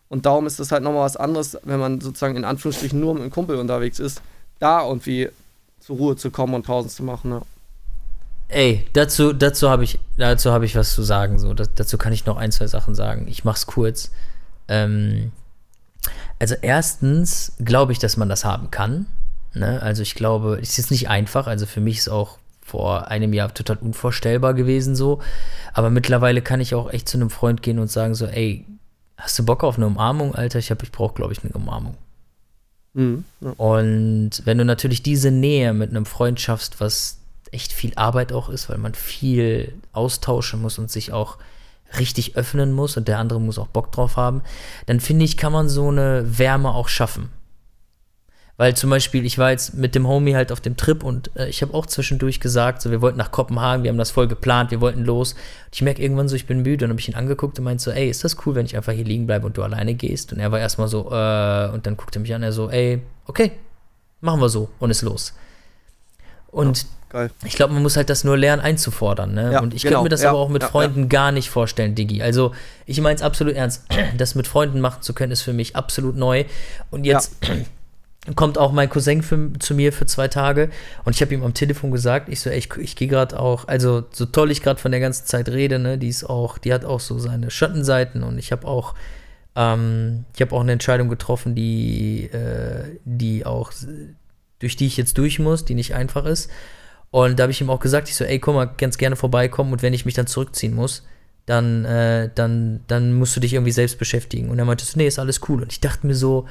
Und 0.09 0.27
darum 0.27 0.45
ist 0.45 0.59
es 0.59 0.71
halt 0.71 0.83
nochmal 0.83 1.05
was 1.05 1.17
anderes, 1.17 1.57
wenn 1.63 1.79
man 1.79 1.99
sozusagen 2.01 2.35
in 2.35 2.45
Anführungsstrichen 2.45 2.99
nur 2.99 3.15
mit 3.15 3.23
einem 3.23 3.31
Kumpel 3.31 3.55
unterwegs 3.57 3.97
ist, 3.97 4.21
da 4.59 4.85
irgendwie 4.85 5.29
zur 5.79 5.97
Ruhe 5.97 6.15
zu 6.17 6.29
kommen 6.29 6.53
und 6.53 6.67
Pausen 6.67 6.91
zu 6.91 7.01
machen. 7.01 7.31
Ne? 7.31 7.41
Ey, 8.49 8.85
dazu, 8.93 9.33
dazu 9.33 9.71
habe 9.71 9.83
ich, 9.83 9.97
habe 10.19 10.65
ich 10.65 10.75
was 10.75 10.93
zu 10.93 11.01
sagen. 11.01 11.39
So, 11.39 11.55
das, 11.55 11.73
dazu 11.73 11.97
kann 11.97 12.13
ich 12.13 12.27
noch 12.27 12.37
ein, 12.37 12.51
zwei 12.51 12.67
Sachen 12.67 12.93
sagen. 12.93 13.25
Ich 13.27 13.43
mach's 13.43 13.65
kurz. 13.65 14.11
Ähm, 14.67 15.31
also 16.37 16.53
erstens 16.61 17.53
glaube 17.57 17.91
ich, 17.91 17.97
dass 17.97 18.17
man 18.17 18.29
das 18.29 18.45
haben 18.45 18.69
kann. 18.69 19.07
Ne? 19.55 19.81
Also 19.81 20.03
ich 20.03 20.13
glaube, 20.13 20.59
es 20.61 20.77
ist 20.77 20.91
nicht 20.91 21.09
einfach. 21.09 21.47
Also 21.47 21.65
für 21.65 21.81
mich 21.81 21.97
ist 21.97 22.09
auch 22.09 22.37
vor 22.67 23.07
einem 23.07 23.31
Jahr 23.31 23.53
total 23.53 23.77
unvorstellbar 23.77 24.53
gewesen 24.53 24.93
so. 24.93 25.21
Aber 25.71 25.89
mittlerweile 25.89 26.41
kann 26.41 26.59
ich 26.59 26.75
auch 26.75 26.91
echt 26.91 27.07
zu 27.07 27.17
einem 27.17 27.29
Freund 27.29 27.63
gehen 27.63 27.79
und 27.79 27.89
sagen 27.89 28.13
so, 28.13 28.25
ey, 28.25 28.65
hast 29.15 29.39
du 29.39 29.45
Bock 29.45 29.63
auf 29.63 29.77
eine 29.77 29.87
Umarmung, 29.87 30.35
Alter? 30.35 30.59
Ich 30.59 30.69
habe, 30.69 30.83
ich 30.83 30.91
brauche, 30.91 31.15
glaube 31.15 31.31
ich, 31.31 31.41
eine 31.43 31.53
Umarmung. 31.53 31.95
Mhm. 32.93 33.23
Ja. 33.39 33.51
Und 33.51 34.31
wenn 34.43 34.57
du 34.57 34.65
natürlich 34.65 35.01
diese 35.01 35.31
Nähe 35.31 35.73
mit 35.73 35.91
einem 35.91 36.05
Freund 36.05 36.41
schaffst, 36.41 36.81
was 36.81 37.19
echt 37.51 37.71
viel 37.71 37.93
Arbeit 37.95 38.33
auch 38.33 38.49
ist, 38.49 38.69
weil 38.69 38.79
man 38.79 38.95
viel 38.95 39.73
austauschen 39.93 40.61
muss 40.61 40.77
und 40.77 40.91
sich 40.91 41.13
auch 41.13 41.37
richtig 41.97 42.35
öffnen 42.35 42.73
muss 42.73 42.97
und 42.97 43.07
der 43.07 43.19
andere 43.19 43.39
muss 43.39 43.57
auch 43.57 43.67
Bock 43.67 43.93
drauf 43.93 44.17
haben, 44.17 44.41
dann 44.87 44.99
finde 44.99 45.23
ich, 45.23 45.37
kann 45.37 45.53
man 45.53 45.69
so 45.69 45.87
eine 45.87 46.37
Wärme 46.37 46.73
auch 46.73 46.89
schaffen. 46.89 47.29
Weil 48.57 48.75
zum 48.75 48.89
Beispiel, 48.89 49.23
ich 49.23 49.37
war 49.37 49.51
jetzt 49.51 49.75
mit 49.75 49.93
dem 49.93 50.07
Homie 50.07 50.35
halt 50.35 50.51
auf 50.51 50.59
dem 50.59 50.77
Trip 50.77 51.03
und 51.03 51.29
äh, 51.35 51.47
ich 51.47 51.61
habe 51.61 51.75
auch 51.75 51.85
zwischendurch 51.85 52.39
gesagt, 52.39 52.81
so 52.81 52.89
wir 52.89 53.01
wollten 53.01 53.19
nach 53.19 53.31
Kopenhagen, 53.31 53.83
wir 53.83 53.89
haben 53.89 53.99
das 53.99 54.09
voll 54.09 54.27
geplant, 54.27 54.71
wir 54.71 54.81
wollten 54.81 55.05
los. 55.05 55.33
Und 55.33 55.75
ich 55.75 55.83
merke 55.83 56.01
irgendwann 56.01 56.27
so, 56.27 56.35
ich 56.35 56.47
bin 56.47 56.63
müde 56.63 56.85
und 56.85 56.89
habe 56.89 56.99
ich 56.99 57.07
ihn 57.07 57.13
angeguckt 57.13 57.59
und 57.59 57.65
meinte 57.65 57.83
so, 57.83 57.91
ey, 57.91 58.09
ist 58.09 58.23
das 58.23 58.35
cool, 58.45 58.55
wenn 58.55 58.65
ich 58.65 58.75
einfach 58.75 58.93
hier 58.93 59.05
liegen 59.05 59.27
bleibe 59.27 59.45
und 59.45 59.57
du 59.57 59.63
alleine 59.63 59.93
gehst? 59.93 60.33
Und 60.33 60.39
er 60.39 60.51
war 60.51 60.59
erstmal 60.59 60.87
so, 60.87 61.11
äh, 61.11 61.69
und 61.71 61.85
dann 61.85 61.97
guckte 61.97 62.17
er 62.17 62.21
mich 62.21 62.33
an, 62.33 62.41
er 62.41 62.51
so, 62.51 62.71
ey, 62.71 62.99
okay, 63.27 63.51
machen 64.21 64.41
wir 64.41 64.49
so 64.49 64.69
und 64.79 64.89
ist 64.89 65.03
los. 65.03 65.33
Und 66.47 66.87
Geil. 67.09 67.29
ich 67.45 67.55
glaube, 67.55 67.73
man 67.73 67.83
muss 67.83 67.95
halt 67.95 68.09
das 68.09 68.23
nur 68.23 68.37
lernen 68.37 68.63
einzufordern. 68.63 69.35
Ne? 69.35 69.53
Ja, 69.53 69.61
und 69.61 69.75
ich 69.75 69.83
genau. 69.83 69.97
könnte 69.97 70.03
mir 70.05 70.09
das 70.09 70.23
Ja, 70.23 70.29
aber 70.29 70.39
auch 70.39 70.49
mit 70.49 70.63
ja, 70.63 70.69
Freunden 70.69 71.09
gar 71.09 71.31
nicht 71.31 71.51
vorstellen, 71.51 71.93
Digi. 71.93 72.23
Also 72.23 72.53
ich 72.87 72.99
meine 73.01 73.15
es 73.15 73.21
absolut 73.21 73.53
ernst. 73.53 73.85
Das 74.17 74.33
mit 74.33 74.47
Freunden 74.47 74.81
machen 74.81 75.03
zu 75.03 75.13
können, 75.13 75.31
ist 75.31 75.41
für 75.41 75.53
mich 75.53 75.75
absolut 75.75 76.15
neu. 76.15 76.45
Und 76.89 77.05
jetzt 77.05 77.35
kommt 78.35 78.57
auch 78.57 78.71
mein 78.71 78.89
Cousin 78.89 79.21
für, 79.21 79.51
zu 79.59 79.73
mir 79.73 79.93
für 79.93 80.05
zwei 80.05 80.27
Tage 80.27 80.69
und 81.05 81.15
ich 81.15 81.21
habe 81.21 81.33
ihm 81.33 81.43
am 81.43 81.53
Telefon 81.53 81.91
gesagt, 81.91 82.29
ich 82.29 82.41
so, 82.41 82.49
ey, 82.49 82.57
ich, 82.57 82.75
ich 82.77 82.95
gehe 82.95 83.07
gerade 83.07 83.39
auch, 83.39 83.67
also 83.67 84.03
so 84.11 84.25
toll 84.25 84.51
ich 84.51 84.61
gerade 84.61 84.79
von 84.79 84.91
der 84.91 84.99
ganzen 84.99 85.25
Zeit 85.25 85.49
rede, 85.49 85.79
ne, 85.79 85.97
die 85.97 86.09
ist 86.09 86.23
auch, 86.23 86.57
die 86.57 86.73
hat 86.73 86.85
auch 86.85 86.99
so 86.99 87.19
seine 87.19 87.49
Schattenseiten 87.49 88.23
und 88.23 88.37
ich 88.37 88.51
habe 88.51 88.67
auch, 88.67 88.95
ähm, 89.55 90.25
ich 90.35 90.41
habe 90.41 90.55
auch 90.55 90.61
eine 90.61 90.73
Entscheidung 90.73 91.09
getroffen, 91.09 91.55
die, 91.55 92.25
äh, 92.25 92.97
die 93.05 93.45
auch, 93.45 93.71
durch 94.59 94.75
die 94.75 94.87
ich 94.87 94.97
jetzt 94.97 95.17
durch 95.17 95.39
muss, 95.39 95.65
die 95.65 95.75
nicht 95.75 95.93
einfach 95.93 96.25
ist. 96.25 96.49
Und 97.09 97.39
da 97.39 97.43
habe 97.43 97.51
ich 97.51 97.61
ihm 97.61 97.69
auch 97.69 97.79
gesagt, 97.79 98.09
ich 98.09 98.15
so, 98.15 98.25
ey, 98.25 98.39
komm 98.39 98.55
mal, 98.55 98.65
ganz 98.65 98.97
gerne 98.97 99.15
vorbeikommen 99.15 99.71
und 99.71 99.81
wenn 99.81 99.93
ich 99.93 100.05
mich 100.05 100.15
dann 100.15 100.27
zurückziehen 100.27 100.75
muss, 100.75 101.03
dann, 101.45 101.85
äh, 101.85 102.29
dann, 102.35 102.81
dann 102.87 103.13
musst 103.13 103.35
du 103.35 103.39
dich 103.39 103.53
irgendwie 103.53 103.71
selbst 103.71 103.97
beschäftigen. 103.97 104.49
Und 104.49 104.59
er 104.59 104.65
meinte 104.65 104.83
so, 104.83 104.97
nee, 104.97 105.07
ist 105.07 105.17
alles 105.17 105.39
cool. 105.47 105.61
Und 105.61 105.71
ich 105.71 105.79
dachte 105.79 106.05
mir 106.05 106.13
so, 106.15 106.45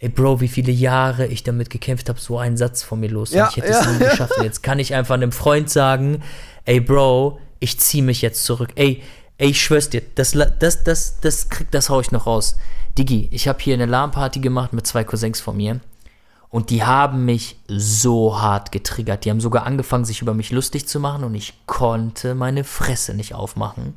ey 0.00 0.08
Bro, 0.08 0.40
wie 0.40 0.48
viele 0.48 0.72
Jahre 0.72 1.26
ich 1.26 1.44
damit 1.44 1.70
gekämpft 1.70 2.08
habe, 2.08 2.18
so 2.18 2.38
einen 2.38 2.56
Satz 2.56 2.82
von 2.82 3.00
mir 3.00 3.10
los. 3.10 3.32
Ja, 3.32 3.48
ich 3.50 3.56
hätte 3.56 3.68
ja, 3.68 3.80
es 3.80 3.86
nie 3.86 4.02
ja. 4.02 4.10
geschafft. 4.10 4.36
Und 4.38 4.44
jetzt 4.44 4.62
kann 4.62 4.78
ich 4.78 4.94
einfach 4.94 5.14
einem 5.14 5.30
Freund 5.32 5.70
sagen, 5.70 6.22
ey 6.64 6.80
Bro, 6.80 7.38
ich 7.60 7.78
zieh 7.78 8.02
mich 8.02 8.22
jetzt 8.22 8.44
zurück. 8.44 8.70
Ey, 8.74 9.02
ey, 9.38 9.50
ich 9.50 9.62
schwör's 9.62 9.90
dir, 9.90 10.02
das, 10.14 10.34
la- 10.34 10.46
das, 10.46 10.84
das, 10.84 11.20
das, 11.20 11.48
krieg, 11.50 11.70
das 11.70 11.90
hau 11.90 12.00
ich 12.00 12.10
noch 12.10 12.26
raus. 12.26 12.56
Digi, 12.98 13.28
ich 13.30 13.46
habe 13.46 13.58
hier 13.60 13.74
eine 13.74 13.86
LAN-Party 13.86 14.40
gemacht 14.40 14.72
mit 14.72 14.86
zwei 14.86 15.04
Cousins 15.04 15.40
von 15.40 15.56
mir. 15.56 15.80
Und 16.48 16.70
die 16.70 16.82
haben 16.82 17.26
mich 17.26 17.56
so 17.68 18.40
hart 18.40 18.72
getriggert. 18.72 19.24
Die 19.24 19.30
haben 19.30 19.40
sogar 19.40 19.66
angefangen, 19.66 20.04
sich 20.04 20.20
über 20.20 20.34
mich 20.34 20.50
lustig 20.50 20.88
zu 20.88 20.98
machen 20.98 21.22
und 21.22 21.34
ich 21.36 21.54
konnte 21.66 22.34
meine 22.34 22.64
Fresse 22.64 23.14
nicht 23.14 23.34
aufmachen. 23.34 23.94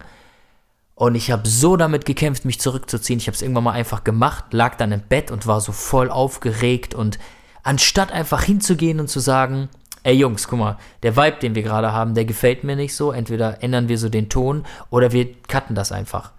Und 0.95 1.15
ich 1.15 1.31
habe 1.31 1.47
so 1.47 1.75
damit 1.75 2.05
gekämpft, 2.05 2.45
mich 2.45 2.59
zurückzuziehen. 2.59 3.19
Ich 3.19 3.27
habe 3.27 3.35
es 3.35 3.41
irgendwann 3.41 3.63
mal 3.63 3.71
einfach 3.71 4.03
gemacht, 4.03 4.53
lag 4.53 4.75
dann 4.75 4.91
im 4.91 5.01
Bett 5.01 5.31
und 5.31 5.47
war 5.47 5.59
so 5.59 5.71
voll 5.71 6.09
aufgeregt. 6.09 6.93
Und 6.93 7.17
anstatt 7.63 8.11
einfach 8.11 8.43
hinzugehen 8.43 8.99
und 8.99 9.07
zu 9.07 9.19
sagen, 9.19 9.69
ey 10.03 10.13
Jungs, 10.13 10.47
guck 10.47 10.59
mal, 10.59 10.77
der 11.01 11.15
Vibe, 11.15 11.37
den 11.41 11.55
wir 11.55 11.63
gerade 11.63 11.91
haben, 11.91 12.13
der 12.13 12.25
gefällt 12.25 12.63
mir 12.63 12.75
nicht 12.75 12.95
so. 12.95 13.11
Entweder 13.11 13.63
ändern 13.63 13.89
wir 13.89 13.97
so 13.97 14.09
den 14.09 14.29
Ton 14.29 14.65
oder 14.89 15.11
wir 15.11 15.33
cutten 15.43 15.75
das 15.75 15.91
einfach. 15.91 16.31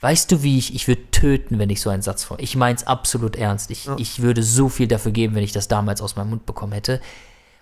Weißt 0.00 0.30
du, 0.30 0.42
wie 0.42 0.58
ich, 0.58 0.74
ich 0.74 0.86
würde 0.86 1.10
töten, 1.10 1.58
wenn 1.58 1.70
ich 1.70 1.80
so 1.80 1.88
einen 1.88 2.02
Satz 2.02 2.24
vor. 2.24 2.38
Ich 2.38 2.56
mein's 2.56 2.86
absolut 2.86 3.36
ernst. 3.36 3.70
Ich, 3.70 3.88
ich 3.96 4.20
würde 4.20 4.42
so 4.42 4.68
viel 4.68 4.86
dafür 4.86 5.12
geben, 5.12 5.34
wenn 5.34 5.44
ich 5.44 5.52
das 5.52 5.66
damals 5.66 6.02
aus 6.02 6.16
meinem 6.16 6.30
Mund 6.30 6.44
bekommen 6.44 6.72
hätte. 6.74 7.00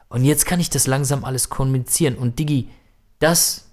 Und 0.08 0.24
jetzt 0.24 0.44
kann 0.44 0.58
ich 0.58 0.68
das 0.68 0.88
langsam 0.88 1.24
alles 1.24 1.50
kommunizieren. 1.50 2.16
Und 2.16 2.40
Digi, 2.40 2.68
das 3.20 3.68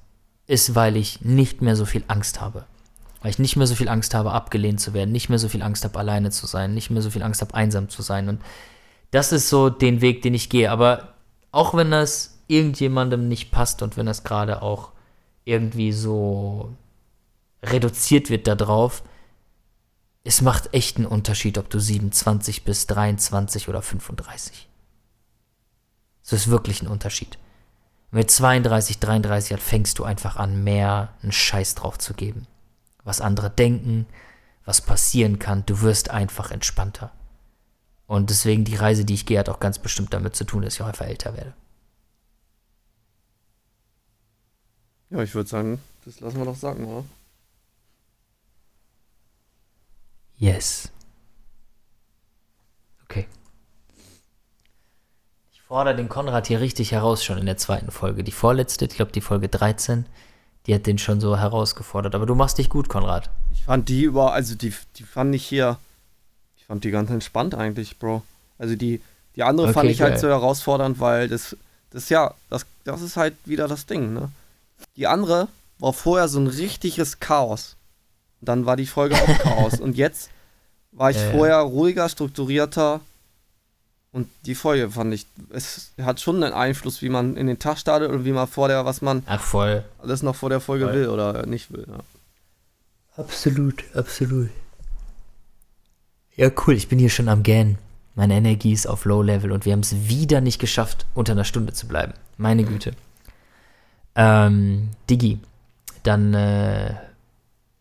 ist, 0.49 0.73
weil 0.73 0.97
ich 0.97 1.21
nicht 1.21 1.61
mehr 1.61 1.75
so 1.75 1.85
viel 1.85 2.03
Angst 2.07 2.41
habe. 2.41 2.65
Weil 3.21 3.31
ich 3.31 3.39
nicht 3.39 3.55
mehr 3.55 3.67
so 3.67 3.75
viel 3.75 3.89
Angst 3.89 4.15
habe, 4.15 4.31
abgelehnt 4.31 4.81
zu 4.81 4.93
werden, 4.93 5.11
nicht 5.11 5.29
mehr 5.29 5.39
so 5.39 5.47
viel 5.47 5.61
Angst 5.61 5.83
habe, 5.83 5.99
alleine 5.99 6.31
zu 6.31 6.47
sein, 6.47 6.73
nicht 6.73 6.89
mehr 6.89 7.01
so 7.01 7.11
viel 7.11 7.21
Angst 7.21 7.41
habe, 7.41 7.53
einsam 7.53 7.89
zu 7.89 8.01
sein. 8.01 8.29
Und 8.29 8.41
das 9.11 9.31
ist 9.31 9.49
so 9.49 9.69
den 9.69 10.01
Weg, 10.01 10.23
den 10.23 10.33
ich 10.33 10.49
gehe. 10.49 10.71
Aber 10.71 11.13
auch 11.51 11.75
wenn 11.75 11.91
das 11.91 12.39
irgendjemandem 12.47 13.27
nicht 13.27 13.51
passt 13.51 13.83
und 13.83 13.95
wenn 13.95 14.07
das 14.07 14.23
gerade 14.23 14.61
auch 14.63 14.91
irgendwie 15.45 15.91
so 15.91 16.73
reduziert 17.61 18.29
wird 18.29 18.47
darauf, 18.47 19.03
es 20.23 20.41
macht 20.41 20.73
echt 20.73 20.97
einen 20.97 21.05
Unterschied, 21.05 21.57
ob 21.57 21.69
du 21.69 21.79
27 21.79 22.63
bist, 22.63 22.89
23 22.91 23.69
oder 23.69 23.81
35. 23.81 24.67
Es 26.23 26.33
ist 26.33 26.49
wirklich 26.49 26.81
ein 26.81 26.87
Unterschied. 26.87 27.37
Mit 28.11 28.31
32, 28.31 28.99
33 28.99 29.51
Jahren 29.51 29.61
fängst 29.61 29.99
du 29.99 30.03
einfach 30.03 30.35
an, 30.35 30.63
mehr 30.63 31.13
einen 31.21 31.31
Scheiß 31.31 31.75
drauf 31.75 31.99
zu 31.99 32.13
geben. 32.13 32.47
Was 33.03 33.21
andere 33.21 33.49
denken, 33.49 34.07
was 34.65 34.81
passieren 34.81 35.39
kann, 35.39 35.65
du 35.65 35.81
wirst 35.81 36.09
einfach 36.09 36.51
entspannter. 36.51 37.11
Und 38.07 38.31
deswegen 38.31 38.65
die 38.65 38.75
Reise, 38.75 39.05
die 39.05 39.13
ich 39.13 39.27
gehe, 39.27 39.37
hat 39.37 39.49
auch 39.49 39.59
ganz 39.59 39.77
bestimmt 39.77 40.13
damit 40.13 40.35
zu 40.35 40.43
tun, 40.43 40.63
dass 40.63 40.73
ich 40.73 40.81
auch 40.81 40.87
einfach 40.87 41.05
älter 41.05 41.35
werde. 41.37 41.53
Ja, 45.11 45.21
ich 45.21 45.33
würde 45.35 45.49
sagen, 45.49 45.79
das 46.05 46.19
lassen 46.19 46.37
wir 46.37 46.45
doch 46.45 46.55
sagen, 46.55 46.85
oder? 46.85 47.05
Yes. 50.37 50.89
Okay. 53.03 53.27
Ich 55.51 55.58
fordere 55.69 55.95
den 55.95 56.09
Konrad 56.09 56.47
hier 56.47 56.61
richtig 56.61 56.91
heraus 56.91 57.23
schon 57.23 57.37
in 57.37 57.45
der 57.45 57.57
zweiten 57.57 57.91
Folge. 57.91 58.23
Die 58.23 58.31
vorletzte, 58.31 58.85
ich 58.85 58.95
glaube 58.95 59.11
die 59.11 59.21
Folge 59.21 59.49
13, 59.49 60.07
die 60.65 60.73
hat 60.73 60.87
den 60.87 60.97
schon 60.97 61.21
so 61.21 61.37
herausgefordert. 61.37 62.15
Aber 62.15 62.25
du 62.25 62.33
machst 62.33 62.57
dich 62.57 62.69
gut, 62.69 62.89
Konrad. 62.89 63.29
Ich 63.53 63.63
fand 63.63 63.87
die 63.87 64.01
über, 64.01 64.33
also 64.33 64.55
die, 64.55 64.73
die 64.95 65.03
fand 65.03 65.35
ich 65.35 65.45
hier, 65.45 65.77
ich 66.57 66.65
fand 66.65 66.83
die 66.83 66.89
ganz 66.89 67.11
entspannt 67.11 67.53
eigentlich, 67.53 67.99
Bro. 67.99 68.23
Also 68.57 68.75
die, 68.75 68.99
die 69.35 69.43
andere 69.43 69.67
Okay, 69.67 69.73
fand 69.75 69.89
ich 69.91 70.01
halt 70.01 70.13
geil. 70.13 70.19
so 70.19 70.27
herausfordernd, 70.27 70.99
weil 70.99 71.29
das, 71.29 71.55
das 71.91 72.09
ja, 72.09 72.33
das, 72.49 72.65
das 72.83 73.03
ist 73.03 73.15
halt 73.15 73.35
wieder 73.45 73.67
das 73.67 73.85
Ding, 73.85 74.11
ne? 74.11 74.29
Die 74.95 75.05
andere 75.05 75.49
war 75.77 75.93
vorher 75.93 76.27
so 76.29 76.39
ein 76.39 76.47
richtiges 76.47 77.19
Chaos. 77.19 77.75
Dann 78.41 78.65
war 78.65 78.75
die 78.75 78.87
Folge 78.87 79.15
auch 79.15 79.37
Chaos. 79.37 79.79
Und 79.79 79.97
jetzt 79.97 80.31
war 80.93 81.11
ich 81.11 81.17
ja. 81.17 81.29
vorher 81.29 81.57
ruhiger, 81.57 82.09
strukturierter. 82.09 83.01
Und 84.11 84.27
die 84.45 84.55
Folge 84.55 84.89
fand 84.89 85.13
ich, 85.13 85.27
es 85.51 85.91
hat 86.01 86.19
schon 86.19 86.43
einen 86.43 86.53
Einfluss, 86.53 87.01
wie 87.03 87.09
man 87.09 87.37
in 87.37 87.45
den 87.45 87.59
Tag 87.59 87.77
startet 87.77 88.09
und 88.09 88.25
wie 88.25 88.31
man 88.31 88.47
vor 88.47 88.67
der, 88.67 88.83
was 88.83 89.01
man 89.01 89.21
Ach 89.27 89.41
voll. 89.41 89.83
alles 89.99 90.23
noch 90.23 90.35
vor 90.35 90.49
der 90.49 90.59
Folge 90.59 90.85
Voll. 90.85 90.93
will 90.95 91.09
oder 91.09 91.45
nicht 91.45 91.71
will. 91.71 91.85
Ja. 91.87 91.99
Absolut, 93.17 93.83
absolut. 93.95 94.49
Ja, 96.35 96.49
cool, 96.65 96.73
ich 96.73 96.87
bin 96.87 96.97
hier 96.97 97.09
schon 97.09 97.29
am 97.29 97.43
Gähnen. 97.43 97.77
Meine 98.15 98.33
Energie 98.35 98.73
ist 98.73 98.87
auf 98.87 99.05
Low 99.05 99.21
Level 99.21 99.51
und 99.51 99.65
wir 99.65 99.73
haben 99.73 99.81
es 99.81 99.93
wieder 100.07 100.41
nicht 100.41 100.59
geschafft, 100.59 101.05
unter 101.13 101.33
einer 101.33 101.43
Stunde 101.43 101.73
zu 101.73 101.87
bleiben. 101.87 102.13
Meine 102.37 102.63
Güte. 102.63 102.93
Ähm, 104.15 104.89
Digi, 105.09 105.39
dann, 106.03 106.33
äh, 106.33 106.95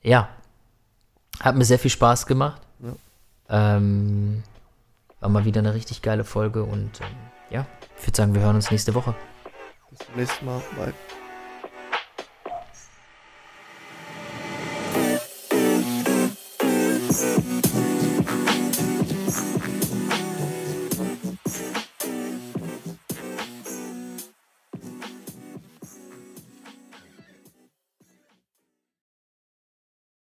ja, 0.02 0.28
hat 1.40 1.56
mir 1.56 1.64
sehr 1.64 1.78
viel 1.78 1.90
Spaß 1.90 2.26
gemacht. 2.26 2.60
Ähm, 3.48 4.42
war 5.20 5.28
mal 5.28 5.44
wieder 5.44 5.60
eine 5.60 5.74
richtig 5.74 6.02
geile 6.02 6.24
Folge 6.24 6.64
und 6.64 7.00
ähm, 7.00 7.16
ja, 7.50 7.66
ich 7.98 8.06
würde 8.06 8.16
sagen, 8.16 8.34
wir 8.34 8.42
hören 8.42 8.56
uns 8.56 8.70
nächste 8.70 8.94
Woche. 8.94 9.14
Bis 9.90 9.98
zum 10.00 10.16
nächsten 10.16 10.46
Mal. 10.46 10.62
Bye. 10.76 10.92